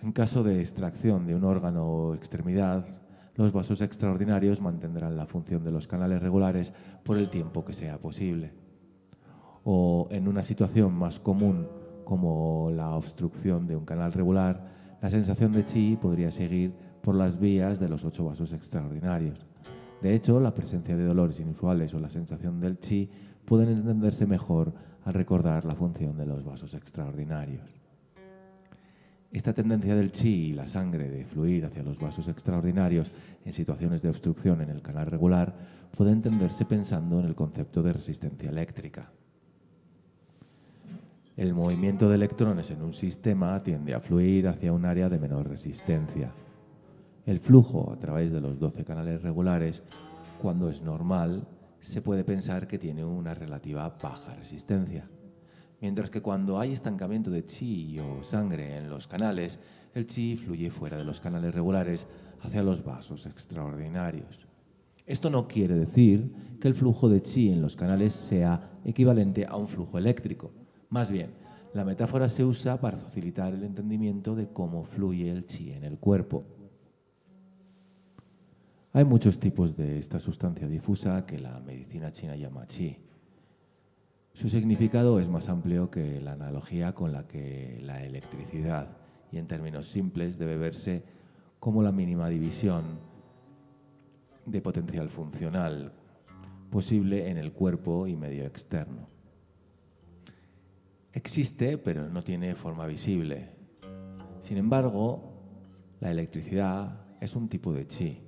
En 0.04 0.12
caso 0.12 0.44
de 0.44 0.60
extracción 0.60 1.26
de 1.26 1.34
un 1.34 1.46
órgano 1.46 1.88
o 1.88 2.14
extremidad, 2.14 2.86
los 3.34 3.52
vasos 3.52 3.82
extraordinarios 3.82 4.62
mantendrán 4.62 5.18
la 5.18 5.26
función 5.26 5.64
de 5.64 5.72
los 5.72 5.88
canales 5.88 6.22
regulares 6.22 6.74
por 7.04 7.18
el 7.18 7.32
tiempo 7.32 7.66
que 7.66 7.74
sea 7.74 7.98
posible. 7.98 8.54
O 9.64 10.08
en 10.12 10.28
una 10.28 10.44
situación 10.44 10.94
más 10.94 11.20
común 11.20 11.68
como 12.04 12.70
la 12.70 12.92
obstrucción 12.92 13.66
de 13.66 13.76
un 13.76 13.86
canal 13.86 14.14
regular, 14.14 14.64
la 15.02 15.10
sensación 15.10 15.54
de 15.54 15.66
chi 15.66 15.98
podría 16.00 16.30
seguir 16.30 16.83
por 17.04 17.16
las 17.16 17.38
vías 17.38 17.82
de 17.82 17.90
los 17.90 18.06
ocho 18.06 18.24
vasos 18.24 18.54
extraordinarios. 18.54 19.46
De 20.02 20.16
hecho, 20.16 20.40
la 20.40 20.54
presencia 20.54 20.96
de 20.96 21.04
dolores 21.04 21.38
inusuales 21.42 21.94
o 21.94 22.00
la 22.00 22.10
sensación 22.10 22.62
del 22.62 22.80
chi 22.80 23.10
pueden 23.44 23.68
entenderse 23.68 24.26
mejor 24.26 24.74
al 25.04 25.14
recordar 25.14 25.66
la 25.66 25.76
función 25.76 26.16
de 26.16 26.26
los 26.26 26.46
vasos 26.46 26.74
extraordinarios. 26.74 27.82
Esta 29.34 29.52
tendencia 29.52 29.96
del 29.96 30.14
chi 30.14 30.30
y 30.30 30.54
la 30.54 30.66
sangre 30.66 31.10
de 31.10 31.26
fluir 31.26 31.66
hacia 31.66 31.84
los 31.84 32.00
vasos 32.00 32.30
extraordinarios 32.30 33.12
en 33.44 33.52
situaciones 33.52 34.02
de 34.02 34.10
obstrucción 34.10 34.62
en 34.62 34.70
el 34.70 34.82
canal 34.82 35.08
regular 35.08 35.54
puede 35.98 36.12
entenderse 36.12 36.64
pensando 36.64 37.20
en 37.20 37.26
el 37.26 37.36
concepto 37.36 37.84
de 37.84 37.92
resistencia 37.92 38.50
eléctrica. 38.50 39.12
El 41.36 41.54
movimiento 41.54 42.08
de 42.08 42.16
electrones 42.16 42.72
en 42.72 42.82
un 42.82 42.94
sistema 42.94 43.62
tiende 43.62 43.94
a 43.94 44.00
fluir 44.00 44.48
hacia 44.48 44.72
un 44.72 44.86
área 44.86 45.10
de 45.10 45.20
menor 45.20 45.50
resistencia. 45.50 46.32
El 47.26 47.40
flujo 47.40 47.94
a 47.94 47.98
través 47.98 48.34
de 48.34 48.42
los 48.42 48.60
12 48.60 48.84
canales 48.84 49.22
regulares, 49.22 49.82
cuando 50.42 50.70
es 50.70 50.82
normal, 50.82 51.48
se 51.80 52.02
puede 52.02 52.26
pensar 52.26 52.68
que 52.68 52.78
tiene 52.78 53.06
una 53.06 53.34
relativa 53.34 53.98
baja 54.02 54.34
resistencia. 54.34 55.10
Mientras 55.80 56.10
que 56.10 56.22
cuando 56.22 56.60
hay 56.60 56.74
estancamiento 56.74 57.32
de 57.32 57.46
chi 57.46 57.98
o 57.98 58.24
sangre 58.24 58.78
en 58.78 58.90
los 58.90 59.08
canales, 59.08 59.60
el 59.94 60.06
chi 60.06 60.36
fluye 60.36 60.70
fuera 60.70 60.98
de 60.98 61.06
los 61.06 61.22
canales 61.22 61.56
regulares 61.56 62.08
hacia 62.42 62.62
los 62.62 62.84
vasos 62.84 63.26
extraordinarios. 63.26 64.46
Esto 65.06 65.30
no 65.30 65.48
quiere 65.48 65.76
decir 65.76 66.58
que 66.60 66.68
el 66.68 66.76
flujo 66.76 67.08
de 67.08 67.22
chi 67.22 67.50
en 67.50 67.62
los 67.62 67.78
canales 67.78 68.12
sea 68.12 68.80
equivalente 68.84 69.46
a 69.46 69.56
un 69.56 69.68
flujo 69.68 69.98
eléctrico. 69.98 70.52
Más 70.90 71.10
bien, 71.10 71.32
la 71.74 71.86
metáfora 71.86 72.28
se 72.28 72.44
usa 72.44 72.82
para 72.82 72.98
facilitar 72.98 73.54
el 73.54 73.64
entendimiento 73.64 74.36
de 74.36 74.50
cómo 74.50 74.84
fluye 74.84 75.32
el 75.32 75.46
chi 75.46 75.72
en 75.72 75.86
el 75.86 75.98
cuerpo. 75.98 76.63
Hay 78.96 79.06
muchos 79.06 79.40
tipos 79.40 79.76
de 79.76 79.98
esta 79.98 80.20
sustancia 80.20 80.68
difusa 80.68 81.26
que 81.26 81.40
la 81.40 81.60
medicina 81.60 82.12
china 82.12 82.36
llama 82.36 82.68
chi. 82.68 82.96
Su 84.34 84.50
significado 84.50 85.20
es 85.20 85.30
más 85.30 85.50
amplio 85.50 85.90
que 85.90 86.22
la 86.22 86.34
analogía 86.34 86.94
con 86.94 87.12
la 87.12 87.28
que 87.28 87.80
la 87.82 88.04
electricidad, 88.04 88.96
y 89.32 89.40
en 89.40 89.48
términos 89.48 89.88
simples 89.88 90.38
debe 90.38 90.58
verse 90.58 91.04
como 91.60 91.82
la 91.82 91.92
mínima 91.92 92.30
división 92.30 93.00
de 94.46 94.62
potencial 94.62 95.10
funcional 95.10 95.92
posible 96.70 97.32
en 97.32 97.38
el 97.38 97.52
cuerpo 97.52 98.06
y 98.06 98.16
medio 98.16 98.46
externo. 98.46 99.08
Existe, 101.12 101.80
pero 101.80 102.10
no 102.10 102.24
tiene 102.24 102.54
forma 102.54 102.86
visible. 102.86 103.56
Sin 104.44 104.58
embargo, 104.58 105.34
la 106.00 106.12
electricidad 106.12 107.08
es 107.20 107.36
un 107.36 107.50
tipo 107.50 107.74
de 107.74 107.88
chi. 107.88 108.23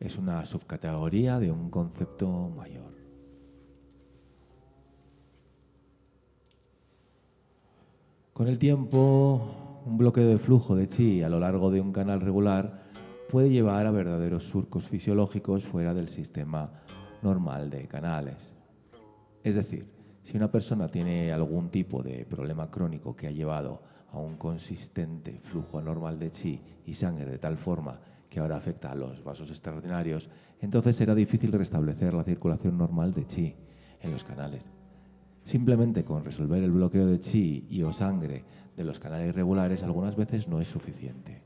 Es 0.00 0.18
una 0.18 0.44
subcategoría 0.44 1.38
de 1.38 1.50
un 1.50 1.70
concepto 1.70 2.50
mayor. 2.50 2.94
Con 8.32 8.48
el 8.48 8.58
tiempo, 8.58 9.82
un 9.86 9.96
bloqueo 9.96 10.26
de 10.26 10.38
flujo 10.38 10.74
de 10.74 10.88
chi 10.88 11.22
a 11.22 11.28
lo 11.28 11.38
largo 11.38 11.70
de 11.70 11.80
un 11.80 11.92
canal 11.92 12.20
regular 12.20 12.82
puede 13.30 13.50
llevar 13.50 13.86
a 13.86 13.92
verdaderos 13.92 14.44
surcos 14.44 14.88
fisiológicos 14.88 15.64
fuera 15.64 15.94
del 15.94 16.08
sistema 16.08 16.72
normal 17.22 17.70
de 17.70 17.86
canales. 17.86 18.54
Es 19.44 19.54
decir, 19.54 19.86
si 20.22 20.36
una 20.36 20.50
persona 20.50 20.88
tiene 20.88 21.32
algún 21.32 21.68
tipo 21.68 22.02
de 22.02 22.24
problema 22.24 22.70
crónico 22.70 23.14
que 23.14 23.28
ha 23.28 23.30
llevado 23.30 23.82
a 24.10 24.18
un 24.18 24.36
consistente 24.36 25.38
flujo 25.42 25.80
normal 25.80 26.18
de 26.18 26.30
chi 26.30 26.60
y 26.86 26.94
sangre 26.94 27.26
de 27.26 27.38
tal 27.38 27.56
forma 27.56 28.00
que 28.34 28.40
ahora 28.40 28.56
afecta 28.56 28.90
a 28.90 28.96
los 28.96 29.22
vasos 29.22 29.48
extraordinarios, 29.48 30.28
entonces 30.60 30.96
será 30.96 31.14
difícil 31.14 31.52
restablecer 31.52 32.14
la 32.14 32.24
circulación 32.24 32.76
normal 32.76 33.14
de 33.14 33.28
chi 33.28 33.54
en 34.00 34.10
los 34.10 34.24
canales. 34.24 34.64
Simplemente 35.44 36.04
con 36.04 36.24
resolver 36.24 36.60
el 36.64 36.72
bloqueo 36.72 37.06
de 37.06 37.20
chi 37.20 37.64
y 37.70 37.84
o 37.84 37.92
sangre 37.92 38.44
de 38.76 38.82
los 38.82 38.98
canales 38.98 39.36
regulares 39.36 39.84
algunas 39.84 40.16
veces 40.16 40.48
no 40.48 40.60
es 40.60 40.66
suficiente. 40.66 41.42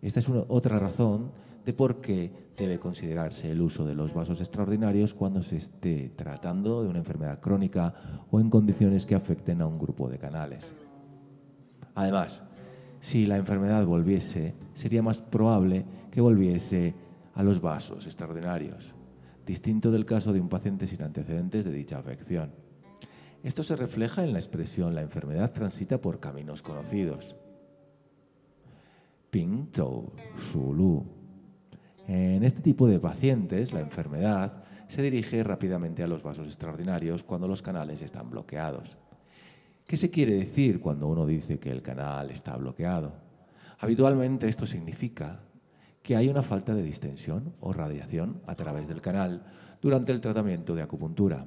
Esta 0.00 0.20
es 0.20 0.28
otra 0.30 0.78
razón 0.78 1.32
de 1.66 1.74
por 1.74 2.00
qué 2.00 2.32
debe 2.56 2.78
considerarse 2.78 3.50
el 3.50 3.60
uso 3.60 3.84
de 3.84 3.94
los 3.94 4.14
vasos 4.14 4.40
extraordinarios 4.40 5.12
cuando 5.12 5.42
se 5.42 5.58
esté 5.58 6.14
tratando 6.16 6.82
de 6.82 6.88
una 6.88 7.00
enfermedad 7.00 7.40
crónica 7.40 8.24
o 8.30 8.40
en 8.40 8.48
condiciones 8.48 9.04
que 9.04 9.16
afecten 9.16 9.60
a 9.60 9.66
un 9.66 9.78
grupo 9.78 10.08
de 10.08 10.16
canales. 10.16 10.72
Además, 11.94 12.42
si 13.04 13.26
la 13.26 13.36
enfermedad 13.36 13.84
volviese, 13.84 14.54
sería 14.72 15.02
más 15.02 15.20
probable 15.20 15.84
que 16.10 16.22
volviese 16.22 16.94
a 17.34 17.42
los 17.42 17.60
vasos 17.60 18.06
extraordinarios, 18.06 18.94
distinto 19.44 19.90
del 19.90 20.06
caso 20.06 20.32
de 20.32 20.40
un 20.40 20.48
paciente 20.48 20.86
sin 20.86 21.02
antecedentes 21.02 21.66
de 21.66 21.72
dicha 21.72 21.98
afección. 21.98 22.54
Esto 23.42 23.62
se 23.62 23.76
refleja 23.76 24.24
en 24.24 24.32
la 24.32 24.38
expresión 24.38 24.94
la 24.94 25.02
enfermedad 25.02 25.52
transita 25.52 26.00
por 26.00 26.18
caminos 26.18 26.62
conocidos. 26.62 27.36
Ping 29.28 29.66
Zhou 29.70 30.72
Lu. 30.72 31.04
En 32.08 32.42
este 32.42 32.62
tipo 32.62 32.86
de 32.88 33.00
pacientes, 33.00 33.74
la 33.74 33.80
enfermedad 33.80 34.64
se 34.88 35.02
dirige 35.02 35.44
rápidamente 35.44 36.02
a 36.02 36.06
los 36.06 36.22
vasos 36.22 36.46
extraordinarios 36.46 37.22
cuando 37.22 37.48
los 37.48 37.60
canales 37.60 38.00
están 38.00 38.30
bloqueados. 38.30 38.96
¿Qué 39.86 39.96
se 39.96 40.10
quiere 40.10 40.34
decir 40.34 40.80
cuando 40.80 41.06
uno 41.08 41.26
dice 41.26 41.58
que 41.58 41.70
el 41.70 41.82
canal 41.82 42.30
está 42.30 42.56
bloqueado? 42.56 43.12
Habitualmente 43.78 44.48
esto 44.48 44.66
significa 44.66 45.40
que 46.02 46.16
hay 46.16 46.28
una 46.28 46.42
falta 46.42 46.74
de 46.74 46.82
distensión 46.82 47.54
o 47.60 47.72
radiación 47.72 48.40
a 48.46 48.54
través 48.54 48.88
del 48.88 49.00
canal 49.00 49.44
durante 49.80 50.12
el 50.12 50.20
tratamiento 50.20 50.74
de 50.74 50.82
acupuntura 50.82 51.46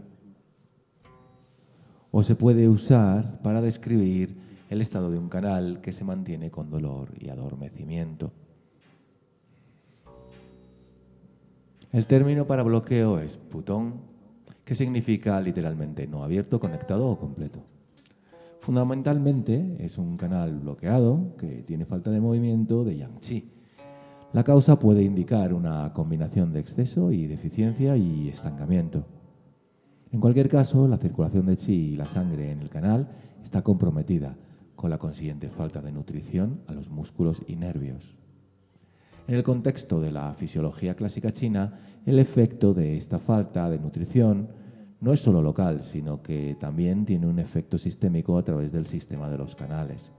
o 2.11 2.23
se 2.23 2.35
puede 2.35 2.67
usar 2.67 3.41
para 3.41 3.61
describir 3.61 4.35
el 4.69 4.81
estado 4.81 5.11
de 5.11 5.17
un 5.17 5.29
canal 5.29 5.81
que 5.81 5.93
se 5.93 6.03
mantiene 6.03 6.51
con 6.51 6.69
dolor 6.69 7.11
y 7.19 7.29
adormecimiento. 7.29 8.31
El 11.91 12.05
término 12.07 12.45
para 12.47 12.63
bloqueo 12.63 13.19
es 13.19 13.37
putón, 13.37 14.01
que 14.65 14.75
significa 14.75 15.39
literalmente 15.39 16.07
no 16.07 16.23
abierto, 16.23 16.59
conectado 16.59 17.07
o 17.07 17.17
completo. 17.17 17.63
Fundamentalmente 18.67 19.77
es 19.79 19.97
un 19.97 20.17
canal 20.17 20.59
bloqueado 20.59 21.37
que 21.37 21.63
tiene 21.63 21.85
falta 21.85 22.11
de 22.11 22.19
movimiento 22.19 22.83
de 22.83 22.97
yang 22.97 23.17
chi. 23.21 23.49
La 24.33 24.43
causa 24.43 24.77
puede 24.77 25.03
indicar 25.03 25.53
una 25.53 25.93
combinación 25.93 26.51
de 26.51 26.59
exceso 26.59 27.13
y 27.13 27.27
deficiencia 27.27 27.95
y 27.95 28.27
estancamiento. 28.27 29.05
En 30.11 30.19
cualquier 30.19 30.49
caso, 30.49 30.85
la 30.85 30.97
circulación 30.97 31.45
de 31.45 31.55
chi 31.55 31.93
y 31.93 31.95
la 31.95 32.09
sangre 32.09 32.51
en 32.51 32.59
el 32.59 32.69
canal 32.69 33.07
está 33.41 33.61
comprometida, 33.61 34.35
con 34.75 34.89
la 34.89 34.97
consiguiente 34.97 35.47
falta 35.47 35.81
de 35.81 35.93
nutrición 35.93 36.59
a 36.67 36.73
los 36.73 36.89
músculos 36.89 37.41
y 37.47 37.55
nervios. 37.55 38.17
En 39.29 39.35
el 39.35 39.43
contexto 39.43 40.01
de 40.01 40.11
la 40.11 40.33
fisiología 40.33 40.93
clásica 40.93 41.31
china, 41.31 41.79
el 42.05 42.19
efecto 42.19 42.73
de 42.73 42.97
esta 42.97 43.17
falta 43.17 43.69
de 43.69 43.79
nutrición 43.79 44.49
no 44.99 45.13
es 45.13 45.19
solo 45.19 45.41
local, 45.41 45.83
sino 45.83 46.21
que 46.23 46.57
también 46.59 47.05
tiene 47.05 47.27
un 47.27 47.39
efecto 47.39 47.77
sistémico 47.77 48.37
a 48.37 48.43
través 48.43 48.71
del 48.71 48.87
sistema 48.87 49.29
de 49.29 49.37
los 49.37 49.55
canales. 49.55 50.11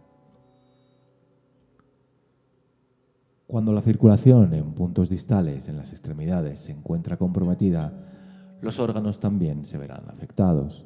Cuando 3.47 3.73
la 3.73 3.83
circulación 3.83 4.55
en 4.55 4.75
puntos 4.75 5.09
distales 5.09 5.69
en 5.69 5.77
las 5.77 5.93
extremidades 5.93 6.61
se 6.61 6.73
encuentra 6.73 7.17
comprometida, 7.17 7.93
los 8.61 8.79
órganos 8.79 9.21
también 9.21 9.65
se 9.65 9.79
verán 9.79 10.09
afectados. 10.09 10.85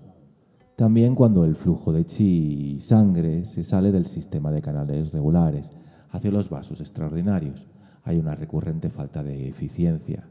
También 0.76 1.14
cuando 1.14 1.44
el 1.44 1.56
flujo 1.56 1.92
de 1.92 2.04
chi 2.04 2.74
y 2.74 2.80
sangre 2.80 3.44
se 3.44 3.62
sale 3.62 3.92
del 3.92 4.06
sistema 4.06 4.50
de 4.50 4.62
canales 4.62 5.12
regulares 5.12 5.72
hacia 6.10 6.30
los 6.30 6.48
vasos 6.48 6.80
extraordinarios, 6.80 7.68
hay 8.04 8.18
una 8.18 8.34
recurrente 8.34 8.90
falta 8.90 9.22
de 9.22 9.48
eficiencia. 9.48 10.28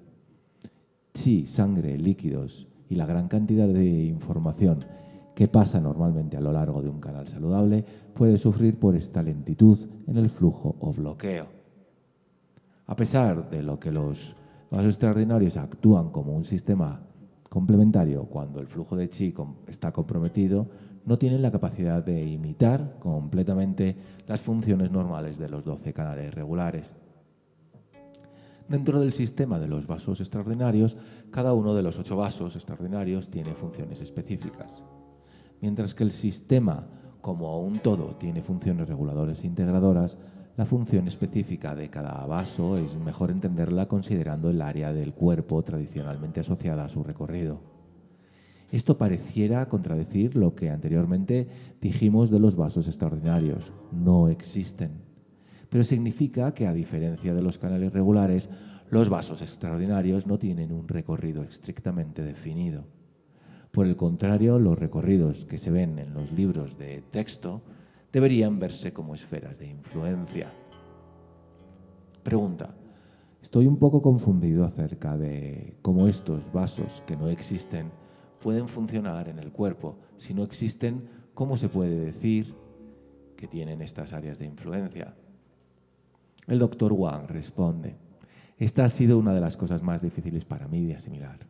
Chi, 1.14 1.46
sangre, 1.46 1.98
líquidos 1.98 2.71
y 2.92 2.96
la 2.96 3.06
gran 3.06 3.30
cantidad 3.30 3.70
de 3.70 3.86
información 3.86 4.84
que 5.34 5.48
pasa 5.48 5.80
normalmente 5.80 6.36
a 6.36 6.42
lo 6.42 6.52
largo 6.52 6.82
de 6.82 6.90
un 6.90 7.00
canal 7.00 7.26
saludable 7.26 7.86
puede 8.14 8.38
sufrir 8.38 8.78
por 8.78 8.98
esta 8.98 9.24
lentitud 9.24 9.80
en 10.08 10.18
el 10.18 10.30
flujo 10.30 10.76
o 10.82 10.92
bloqueo. 10.92 11.48
A 12.88 12.96
pesar 12.98 13.50
de 13.50 13.64
lo 13.64 13.80
que 13.80 13.94
los 13.94 14.36
vasos 14.70 14.88
extraordinarios 14.88 15.56
actúan 15.56 16.10
como 16.10 16.36
un 16.36 16.44
sistema 16.44 17.08
complementario, 17.50 18.26
cuando 18.26 18.60
el 18.60 18.68
flujo 18.68 18.98
de 18.98 19.08
chi 19.08 19.34
está 19.68 19.94
comprometido, 19.94 20.68
no 21.06 21.18
tienen 21.18 21.42
la 21.42 21.52
capacidad 21.52 22.04
de 22.04 22.26
imitar 22.26 22.98
completamente 23.00 23.96
las 24.28 24.42
funciones 24.42 24.92
normales 24.92 25.38
de 25.38 25.48
los 25.48 25.64
12 25.64 25.94
canales 25.94 26.34
regulares. 26.34 26.94
Dentro 28.72 29.02
del 29.02 29.12
sistema 29.12 29.60
de 29.60 29.68
los 29.68 29.86
vasos 29.86 30.22
extraordinarios, 30.22 30.96
cada 31.30 31.52
uno 31.52 31.76
de 31.76 31.84
los 31.84 32.00
ocho 32.00 32.16
vasos 32.16 32.56
extraordinarios 32.56 33.30
tiene 33.30 33.54
funciones 33.54 34.00
específicas. 34.00 34.82
Mientras 35.60 35.94
que 35.94 36.06
el 36.06 36.14
sistema 36.14 36.88
como 37.20 37.60
un 37.60 37.80
todo 37.80 38.16
tiene 38.16 38.42
funciones 38.42 38.88
reguladoras 38.88 39.44
e 39.44 39.48
integradoras, 39.48 40.18
la 40.56 40.66
función 40.66 41.10
específica 41.10 41.76
de 41.76 41.90
cada 41.90 42.26
vaso 42.26 42.78
es 42.78 42.96
mejor 42.96 43.32
entenderla 43.32 43.90
considerando 43.90 44.50
el 44.50 44.62
área 44.62 44.94
del 44.94 45.14
cuerpo 45.14 45.62
tradicionalmente 45.64 46.40
asociada 46.40 46.86
a 46.86 46.90
su 46.90 47.04
recorrido. 47.04 47.60
Esto 48.72 48.98
pareciera 48.98 49.68
contradecir 49.68 50.38
lo 50.38 50.56
que 50.56 50.70
anteriormente 50.70 51.50
dijimos 51.82 52.32
de 52.32 52.40
los 52.40 52.56
vasos 52.56 52.88
extraordinarios. 52.88 53.74
No 53.92 54.30
existen. 54.30 55.11
Pero 55.72 55.86
significa 55.86 56.54
que 56.54 56.68
a 56.68 56.74
diferencia 56.74 57.34
de 57.34 57.42
los 57.42 57.58
canales 57.58 57.94
regulares, 57.94 58.50
los 58.90 59.08
vasos 59.08 59.42
extraordinarios 59.42 60.28
no 60.28 60.38
tienen 60.38 60.74
un 60.74 60.86
recorrido 60.86 61.44
estrictamente 61.44 62.24
definido. 62.24 62.84
Por 63.72 63.88
el 63.88 63.96
contrario, 63.96 64.60
los 64.60 64.78
recorridos 64.78 65.46
que 65.46 65.58
se 65.58 65.72
ven 65.72 65.98
en 65.98 66.14
los 66.14 66.34
libros 66.34 66.78
de 66.78 67.02
texto 67.10 67.62
deberían 68.12 68.60
verse 68.60 68.92
como 68.92 69.16
esferas 69.16 69.60
de 69.60 69.68
influencia. 69.68 70.52
Pregunta. 72.22 72.76
Estoy 73.42 73.66
un 73.66 73.78
poco 73.78 74.02
confundido 74.02 74.66
acerca 74.66 75.18
de 75.18 75.78
cómo 75.82 76.10
estos 76.10 76.52
vasos 76.52 77.02
que 77.08 77.16
no 77.16 77.30
existen 77.30 77.92
pueden 78.42 78.68
funcionar 78.68 79.30
en 79.30 79.40
el 79.40 79.54
cuerpo. 79.54 80.00
Si 80.18 80.34
no 80.34 80.44
existen, 80.44 81.08
¿cómo 81.34 81.56
se 81.56 81.70
puede 81.70 81.98
decir 81.98 82.56
que 83.38 83.48
tienen 83.48 83.82
estas 83.82 84.12
áreas 84.12 84.38
de 84.38 84.48
influencia? 84.48 85.16
El 86.52 86.60
doctor 86.60 86.92
Wang 86.92 87.30
responde, 87.30 87.96
esta 88.58 88.84
ha 88.84 88.90
sido 88.90 89.18
una 89.18 89.34
de 89.34 89.40
las 89.40 89.56
cosas 89.56 89.84
más 89.84 90.02
difíciles 90.02 90.44
para 90.44 90.68
mí 90.68 90.86
de 90.86 90.96
asimilar. 90.96 91.48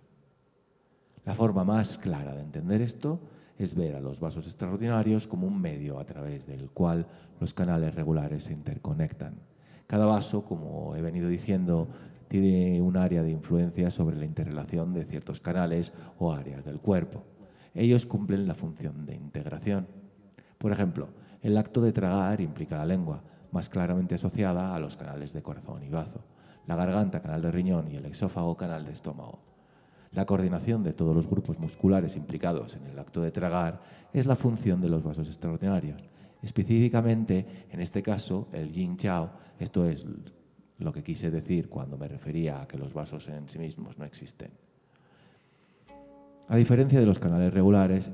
La 1.25 1.33
forma 1.33 1.63
más 1.63 1.97
clara 1.97 2.35
de 2.35 2.43
entender 2.43 2.83
esto 2.83 3.19
es 3.57 3.73
ver 3.73 3.95
a 3.95 3.99
los 3.99 4.19
vasos 4.19 4.45
extraordinarios 4.45 5.25
como 5.25 5.47
un 5.47 5.59
medio 5.59 5.97
a 5.97 6.05
través 6.05 6.45
del 6.45 6.69
cual 6.69 7.07
los 7.39 7.51
canales 7.51 7.95
regulares 7.95 8.43
se 8.43 8.53
interconectan. 8.53 9.39
Cada 9.87 10.05
vaso, 10.05 10.45
como 10.45 10.95
he 10.95 11.01
venido 11.01 11.29
diciendo, 11.29 11.87
tiene 12.27 12.79
un 12.79 12.95
área 12.95 13.23
de 13.23 13.31
influencia 13.31 13.89
sobre 13.89 14.17
la 14.17 14.25
interrelación 14.25 14.93
de 14.93 15.05
ciertos 15.05 15.41
canales 15.41 15.93
o 16.19 16.31
áreas 16.31 16.63
del 16.63 16.79
cuerpo. 16.79 17.23
Ellos 17.73 18.05
cumplen 18.05 18.45
la 18.45 18.53
función 18.53 19.07
de 19.07 19.15
integración. 19.15 19.87
Por 20.59 20.71
ejemplo, 20.71 21.07
el 21.41 21.57
acto 21.57 21.81
de 21.81 21.91
tragar 21.91 22.39
implica 22.39 22.77
la 22.77 22.85
lengua, 22.85 23.23
más 23.51 23.69
claramente 23.69 24.15
asociada 24.15 24.75
a 24.75 24.79
los 24.79 24.97
canales 24.97 25.33
de 25.33 25.41
corazón 25.41 25.83
y 25.83 25.89
bazo, 25.89 26.23
la 26.67 26.75
garganta, 26.75 27.21
canal 27.21 27.41
de 27.41 27.51
riñón 27.51 27.89
y 27.89 27.95
el 27.95 28.05
exófago, 28.05 28.55
canal 28.55 28.85
de 28.85 28.93
estómago. 28.93 29.39
La 30.11 30.25
coordinación 30.25 30.83
de 30.83 30.93
todos 30.93 31.15
los 31.15 31.29
grupos 31.29 31.57
musculares 31.59 32.15
implicados 32.17 32.75
en 32.75 32.85
el 32.85 32.99
acto 32.99 33.21
de 33.21 33.31
tragar 33.31 33.81
es 34.13 34.25
la 34.25 34.35
función 34.35 34.81
de 34.81 34.89
los 34.89 35.03
vasos 35.03 35.27
extraordinarios. 35.27 36.03
Específicamente, 36.41 37.67
en 37.69 37.79
este 37.79 38.01
caso, 38.01 38.47
el 38.51 38.71
yin 38.71 38.97
chao, 38.97 39.31
esto 39.59 39.85
es 39.85 40.05
lo 40.79 40.91
que 40.91 41.03
quise 41.03 41.31
decir 41.31 41.69
cuando 41.69 41.97
me 41.97 42.07
refería 42.07 42.61
a 42.61 42.67
que 42.67 42.77
los 42.77 42.93
vasos 42.93 43.29
en 43.29 43.47
sí 43.47 43.59
mismos 43.59 43.97
no 43.97 44.05
existen. 44.05 44.51
A 46.47 46.57
diferencia 46.57 46.99
de 46.99 47.05
los 47.05 47.19
canales 47.19 47.53
regulares, 47.53 48.11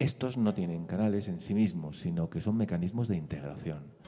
estos 0.00 0.38
no 0.38 0.54
tienen 0.54 0.86
canales 0.86 1.28
en 1.28 1.40
sí 1.40 1.54
mismos, 1.54 2.00
sino 2.00 2.30
que 2.30 2.40
son 2.40 2.56
mecanismos 2.56 3.06
de 3.06 3.16
integración. 3.16 3.99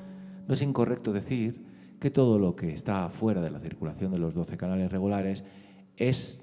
No 0.47 0.55
es 0.55 0.62
incorrecto 0.62 1.12
decir 1.12 1.64
que 2.01 2.11
todo 2.11 2.38
lo 2.38 2.57
que 2.57 2.72
está 2.72 3.09
fuera 3.09 3.40
de 3.40 3.51
la 3.51 3.61
circulación 3.61 4.11
de 4.11 4.18
los 4.18 4.34
12 4.34 4.57
canales 4.57 4.90
regulares 4.90 5.45
es 5.97 6.40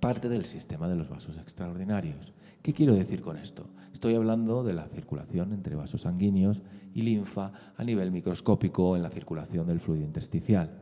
parte 0.00 0.28
del 0.28 0.44
sistema 0.44 0.88
de 0.88 0.96
los 0.96 1.08
vasos 1.08 1.38
extraordinarios. 1.38 2.34
¿Qué 2.62 2.72
quiero 2.74 2.94
decir 2.94 3.22
con 3.22 3.36
esto? 3.38 3.70
Estoy 3.92 4.14
hablando 4.14 4.62
de 4.64 4.74
la 4.74 4.86
circulación 4.88 5.52
entre 5.52 5.76
vasos 5.76 6.02
sanguíneos 6.02 6.62
y 6.94 7.02
linfa 7.02 7.52
a 7.76 7.84
nivel 7.84 8.10
microscópico 8.10 8.96
en 8.96 9.02
la 9.02 9.10
circulación 9.10 9.66
del 9.66 9.80
fluido 9.80 10.04
intersticial. 10.04 10.78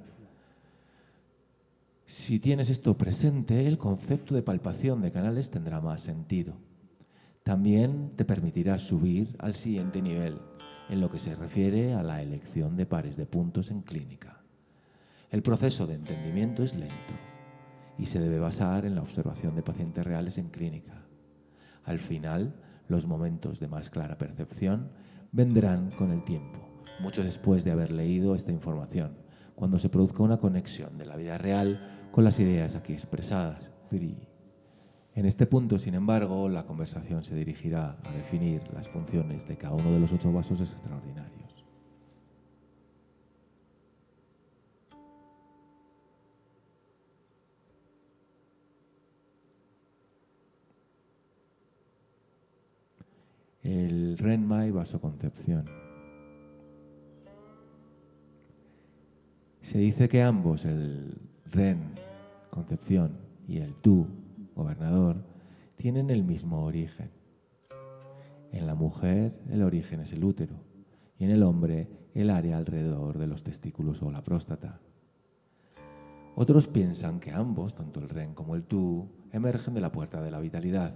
Si 2.05 2.41
tienes 2.41 2.69
esto 2.69 2.99
presente, 2.99 3.67
el 3.69 3.79
concepto 3.79 4.35
de 4.35 4.43
palpación 4.43 5.01
de 5.01 5.13
canales 5.13 5.51
tendrá 5.51 5.81
más 5.81 6.01
sentido. 6.01 6.55
También 7.43 8.13
te 8.17 8.25
permitirá 8.25 8.79
subir 8.79 9.37
al 9.39 9.55
siguiente 9.55 10.03
nivel 10.03 10.39
en 10.93 11.01
lo 11.01 11.11
que 11.11 11.19
se 11.19 11.35
refiere 11.35 11.95
a 11.95 12.03
la 12.03 12.21
elección 12.21 12.77
de 12.77 12.85
pares 12.85 13.17
de 13.17 13.25
puntos 13.25 13.71
en 13.71 13.81
clínica. 13.81 14.43
El 15.31 15.43
proceso 15.43 15.87
de 15.87 15.95
entendimiento 15.95 16.63
es 16.63 16.75
lento 16.75 17.15
y 17.97 18.05
se 18.05 18.21
debe 18.21 18.39
basar 18.39 18.85
en 18.85 18.95
la 18.95 19.01
observación 19.01 19.55
de 19.55 19.63
pacientes 19.63 20.05
reales 20.05 20.37
en 20.37 20.51
clínica. 20.51 21.07
Al 21.85 21.99
final, 21.99 22.57
los 22.89 23.07
momentos 23.07 23.59
de 23.59 23.69
más 23.69 23.89
clara 23.89 24.19
percepción 24.19 24.91
vendrán 25.33 25.91
con 25.93 26.11
el 26.11 26.25
tiempo, 26.25 26.59
mucho 27.01 27.25
después 27.25 27.65
de 27.65 27.71
haber 27.71 27.91
leído 27.91 28.35
esta 28.35 28.53
información, 28.53 29.17
cuando 29.55 29.79
se 29.79 29.89
produzca 29.89 30.23
una 30.23 30.41
conexión 30.41 30.99
de 30.99 31.07
la 31.07 31.17
vida 31.17 31.39
real 31.39 32.09
con 32.13 32.23
las 32.23 32.39
ideas 32.39 32.77
aquí 32.77 32.93
expresadas. 32.93 33.71
En 35.15 35.27
este 35.27 35.47
punto, 35.47 35.79
sin 35.79 35.95
embargo, 35.95 36.49
la 36.49 36.65
conversación 36.65 37.23
se 37.23 37.35
dirigirá 37.35 37.99
a 38.05 38.13
definir 38.13 38.63
las 38.73 38.89
funciones 38.89 39.47
de 39.47 39.57
cada 39.57 39.75
uno 39.75 39.93
de 39.93 40.01
los 40.01 40.13
ocho 40.13 40.33
vasos 40.33 40.61
extraordinarios. 40.61 41.43
el 53.63 54.19
Renma 54.19 54.67
y 54.67 54.71
vasoconcepción. 54.71 55.65
Se 59.61 59.79
dice 59.79 60.09
que 60.09 60.23
ambos, 60.23 60.65
el 60.65 61.17
Ren, 61.47 61.95
concepción, 62.51 63.17
y 63.47 63.59
el 63.59 63.75
Tu, 63.75 64.07
gobernador, 64.63 65.25
tienen 65.77 66.11
el 66.11 66.25
mismo 66.25 66.65
origen. 66.65 67.11
En 68.53 68.67
la 68.67 68.75
mujer 68.75 69.41
el 69.51 69.63
origen 69.63 70.01
es 70.01 70.13
el 70.13 70.25
útero 70.25 70.57
y 71.19 71.25
en 71.25 71.31
el 71.31 71.43
hombre 71.43 71.89
el 72.15 72.31
área 72.31 72.59
alrededor 72.59 73.19
de 73.19 73.27
los 73.27 73.43
testículos 73.43 74.03
o 74.03 74.11
la 74.11 74.23
próstata. 74.23 74.81
Otros 76.35 76.67
piensan 76.67 77.21
que 77.21 77.31
ambos, 77.31 77.75
tanto 77.75 78.01
el 78.01 78.09
Ren 78.09 78.35
como 78.35 78.55
el 78.55 78.65
Tu, 78.65 79.09
emergen 79.33 79.75
de 79.75 79.81
la 79.81 79.93
puerta 79.93 80.23
de 80.23 80.31
la 80.31 80.41
vitalidad 80.41 80.95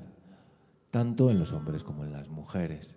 tanto 0.97 1.31
en 1.31 1.39
los 1.39 1.53
hombres 1.53 1.85
como 1.85 2.05
en 2.05 2.13
las 2.15 2.31
mujeres. 2.31 2.97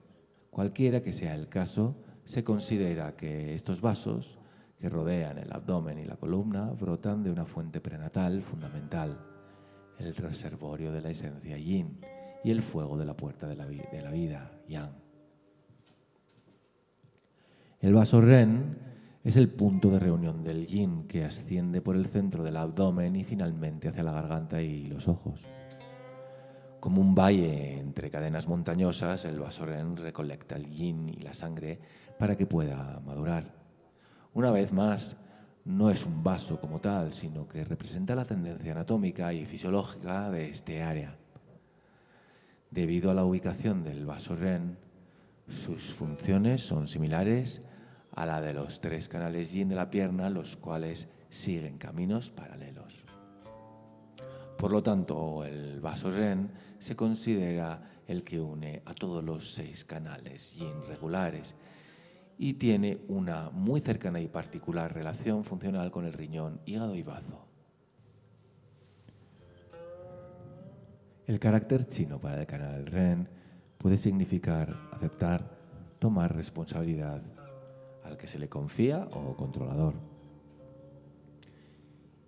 Cualquiera 0.52 1.02
que 1.02 1.12
sea 1.12 1.36
el 1.36 1.50
caso, 1.50 1.98
se 2.24 2.46
considera 2.46 3.18
que 3.18 3.54
estos 3.56 3.82
vasos 3.82 4.40
que 4.80 4.88
rodean 4.88 5.38
el 5.38 5.52
abdomen 5.52 6.00
y 6.00 6.06
la 6.06 6.16
columna 6.16 6.72
brotan 6.72 7.24
de 7.24 7.32
una 7.32 7.46
fuente 7.46 7.82
prenatal 7.82 8.42
fundamental, 8.42 9.20
el 10.00 10.16
reservorio 10.16 10.92
de 10.92 11.02
la 11.02 11.10
esencia 11.10 11.58
yin 11.58 12.00
y 12.44 12.52
el 12.52 12.62
fuego 12.62 12.98
de 12.98 13.06
la 13.06 13.16
puerta 13.16 13.48
de 13.48 13.56
la, 13.56 13.66
vida, 13.66 14.52
yang. 14.68 14.92
El 17.82 17.94
vaso 17.94 18.22
ren 18.22 18.78
es 19.24 19.36
el 19.38 19.50
punto 19.50 19.90
de 19.90 20.00
reunión 20.00 20.44
del 20.44 20.66
yin 20.68 21.08
que 21.08 21.26
asciende 21.26 21.82
por 21.82 21.96
el 21.96 22.06
centro 22.06 22.44
del 22.44 22.58
abdomen 22.58 23.16
y 23.16 23.24
finalmente 23.24 23.90
hacia 23.90 24.04
la 24.04 24.14
garganta 24.14 24.62
y 24.62 24.88
los 24.88 25.08
ojos. 25.08 25.42
Como 26.80 27.02
un 27.02 27.14
valle 27.14 27.78
entre 27.78 28.10
cadenas 28.10 28.48
montañosas, 28.48 29.26
el 29.26 29.40
vasoren 29.40 29.98
recolecta 29.98 30.56
el 30.56 30.70
yin 30.70 31.10
y 31.10 31.18
la 31.18 31.34
sangre 31.34 31.80
para 32.18 32.38
que 32.38 32.46
pueda 32.46 33.02
madurar. 33.06 33.54
Una 34.34 34.52
vez 34.52 34.72
más, 34.72 35.18
no 35.70 35.92
es 35.92 36.04
un 36.04 36.24
vaso 36.24 36.60
como 36.60 36.82
tal, 36.82 37.14
sino 37.14 37.48
que 37.48 37.64
representa 37.64 38.16
la 38.16 38.26
tendencia 38.26 38.72
anatómica 38.72 39.32
y 39.34 39.46
fisiológica 39.46 40.32
de 40.32 40.50
este 40.50 40.82
área. 40.82 41.16
Debido 42.72 43.12
a 43.12 43.14
la 43.14 43.24
ubicación 43.24 43.84
del 43.84 44.04
vaso 44.04 44.36
REN, 44.36 44.80
sus 45.48 45.94
funciones 45.94 46.64
son 46.64 46.88
similares 46.88 47.62
a 48.16 48.26
la 48.26 48.42
de 48.42 48.56
los 48.56 48.82
tres 48.82 49.08
canales 49.08 49.54
yin 49.54 49.70
de 49.70 49.76
la 49.76 49.92
pierna, 49.92 50.32
los 50.32 50.58
cuales 50.58 51.08
siguen 51.30 51.78
caminos 51.78 52.32
paralelos. 52.32 53.06
Por 54.58 54.72
lo 54.72 54.82
tanto, 54.82 55.46
el 55.46 55.82
vaso 55.82 56.10
REN 56.10 56.50
se 56.80 56.96
considera 56.96 58.02
el 58.08 58.24
que 58.24 58.42
une 58.42 58.82
a 58.86 58.96
todos 58.96 59.24
los 59.24 59.54
seis 59.54 59.86
canales 59.86 60.56
yin 60.56 60.74
regulares 60.88 61.54
y 62.42 62.54
tiene 62.54 63.02
una 63.10 63.50
muy 63.50 63.82
cercana 63.82 64.22
y 64.22 64.30
particular 64.30 64.94
relación 64.94 65.44
funcional 65.44 65.92
con 65.92 66.06
el 66.06 66.14
riñón, 66.14 66.62
hígado 66.66 66.96
y 66.96 67.04
bazo. 67.04 67.46
El 71.28 71.38
carácter 71.38 71.86
chino 71.86 72.18
para 72.18 72.40
el 72.40 72.48
canal 72.48 72.86
Ren 72.86 73.28
puede 73.78 73.98
significar 73.98 74.74
aceptar, 74.94 75.60
tomar 76.00 76.34
responsabilidad 76.34 77.22
al 78.06 78.16
que 78.18 78.28
se 78.28 78.40
le 78.40 78.48
confía 78.48 79.10
o 79.12 79.36
controlador. 79.36 79.96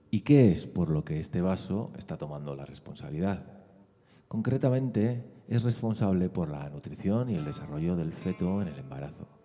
¿Y 0.10 0.22
qué 0.22 0.52
es 0.52 0.68
por 0.68 0.90
lo 0.90 1.06
que 1.06 1.22
este 1.22 1.42
vaso 1.42 1.94
está 1.98 2.18
tomando 2.18 2.54
la 2.54 2.66
responsabilidad? 2.66 3.46
Concretamente, 4.28 5.24
es 5.48 5.64
responsable 5.64 6.28
por 6.28 6.50
la 6.50 6.70
nutrición 6.70 7.30
y 7.30 7.36
el 7.36 7.46
desarrollo 7.46 7.96
del 7.96 8.12
feto 8.12 8.62
en 8.62 8.68
el 8.68 8.78
embarazo. 8.78 9.41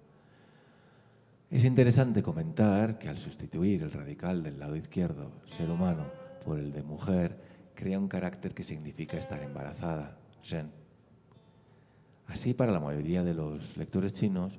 Es 1.48 1.64
interesante 1.64 2.24
comentar 2.24 2.98
que 2.98 3.08
al 3.08 3.18
sustituir 3.18 3.84
el 3.84 3.92
radical 3.92 4.42
del 4.42 4.58
lado 4.58 4.74
izquierdo, 4.74 5.30
ser 5.46 5.70
humano, 5.70 6.04
por 6.44 6.58
el 6.58 6.72
de 6.72 6.82
mujer, 6.82 7.40
crea 7.72 8.00
un 8.00 8.08
carácter 8.08 8.52
que 8.52 8.64
significa 8.64 9.16
estar 9.16 9.40
embarazada, 9.40 10.18
Ren. 10.50 10.72
Así, 12.26 12.52
para 12.52 12.72
la 12.72 12.80
mayoría 12.80 13.22
de 13.22 13.34
los 13.34 13.76
lectores 13.76 14.14
chinos, 14.14 14.58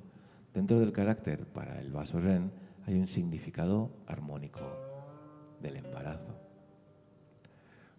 dentro 0.54 0.80
del 0.80 0.92
carácter 0.92 1.44
para 1.46 1.78
el 1.78 1.92
vaso 1.92 2.20
Ren 2.20 2.50
hay 2.86 2.94
un 2.94 3.06
significado 3.06 3.90
armónico 4.06 4.64
del 5.60 5.76
embarazo. 5.76 6.40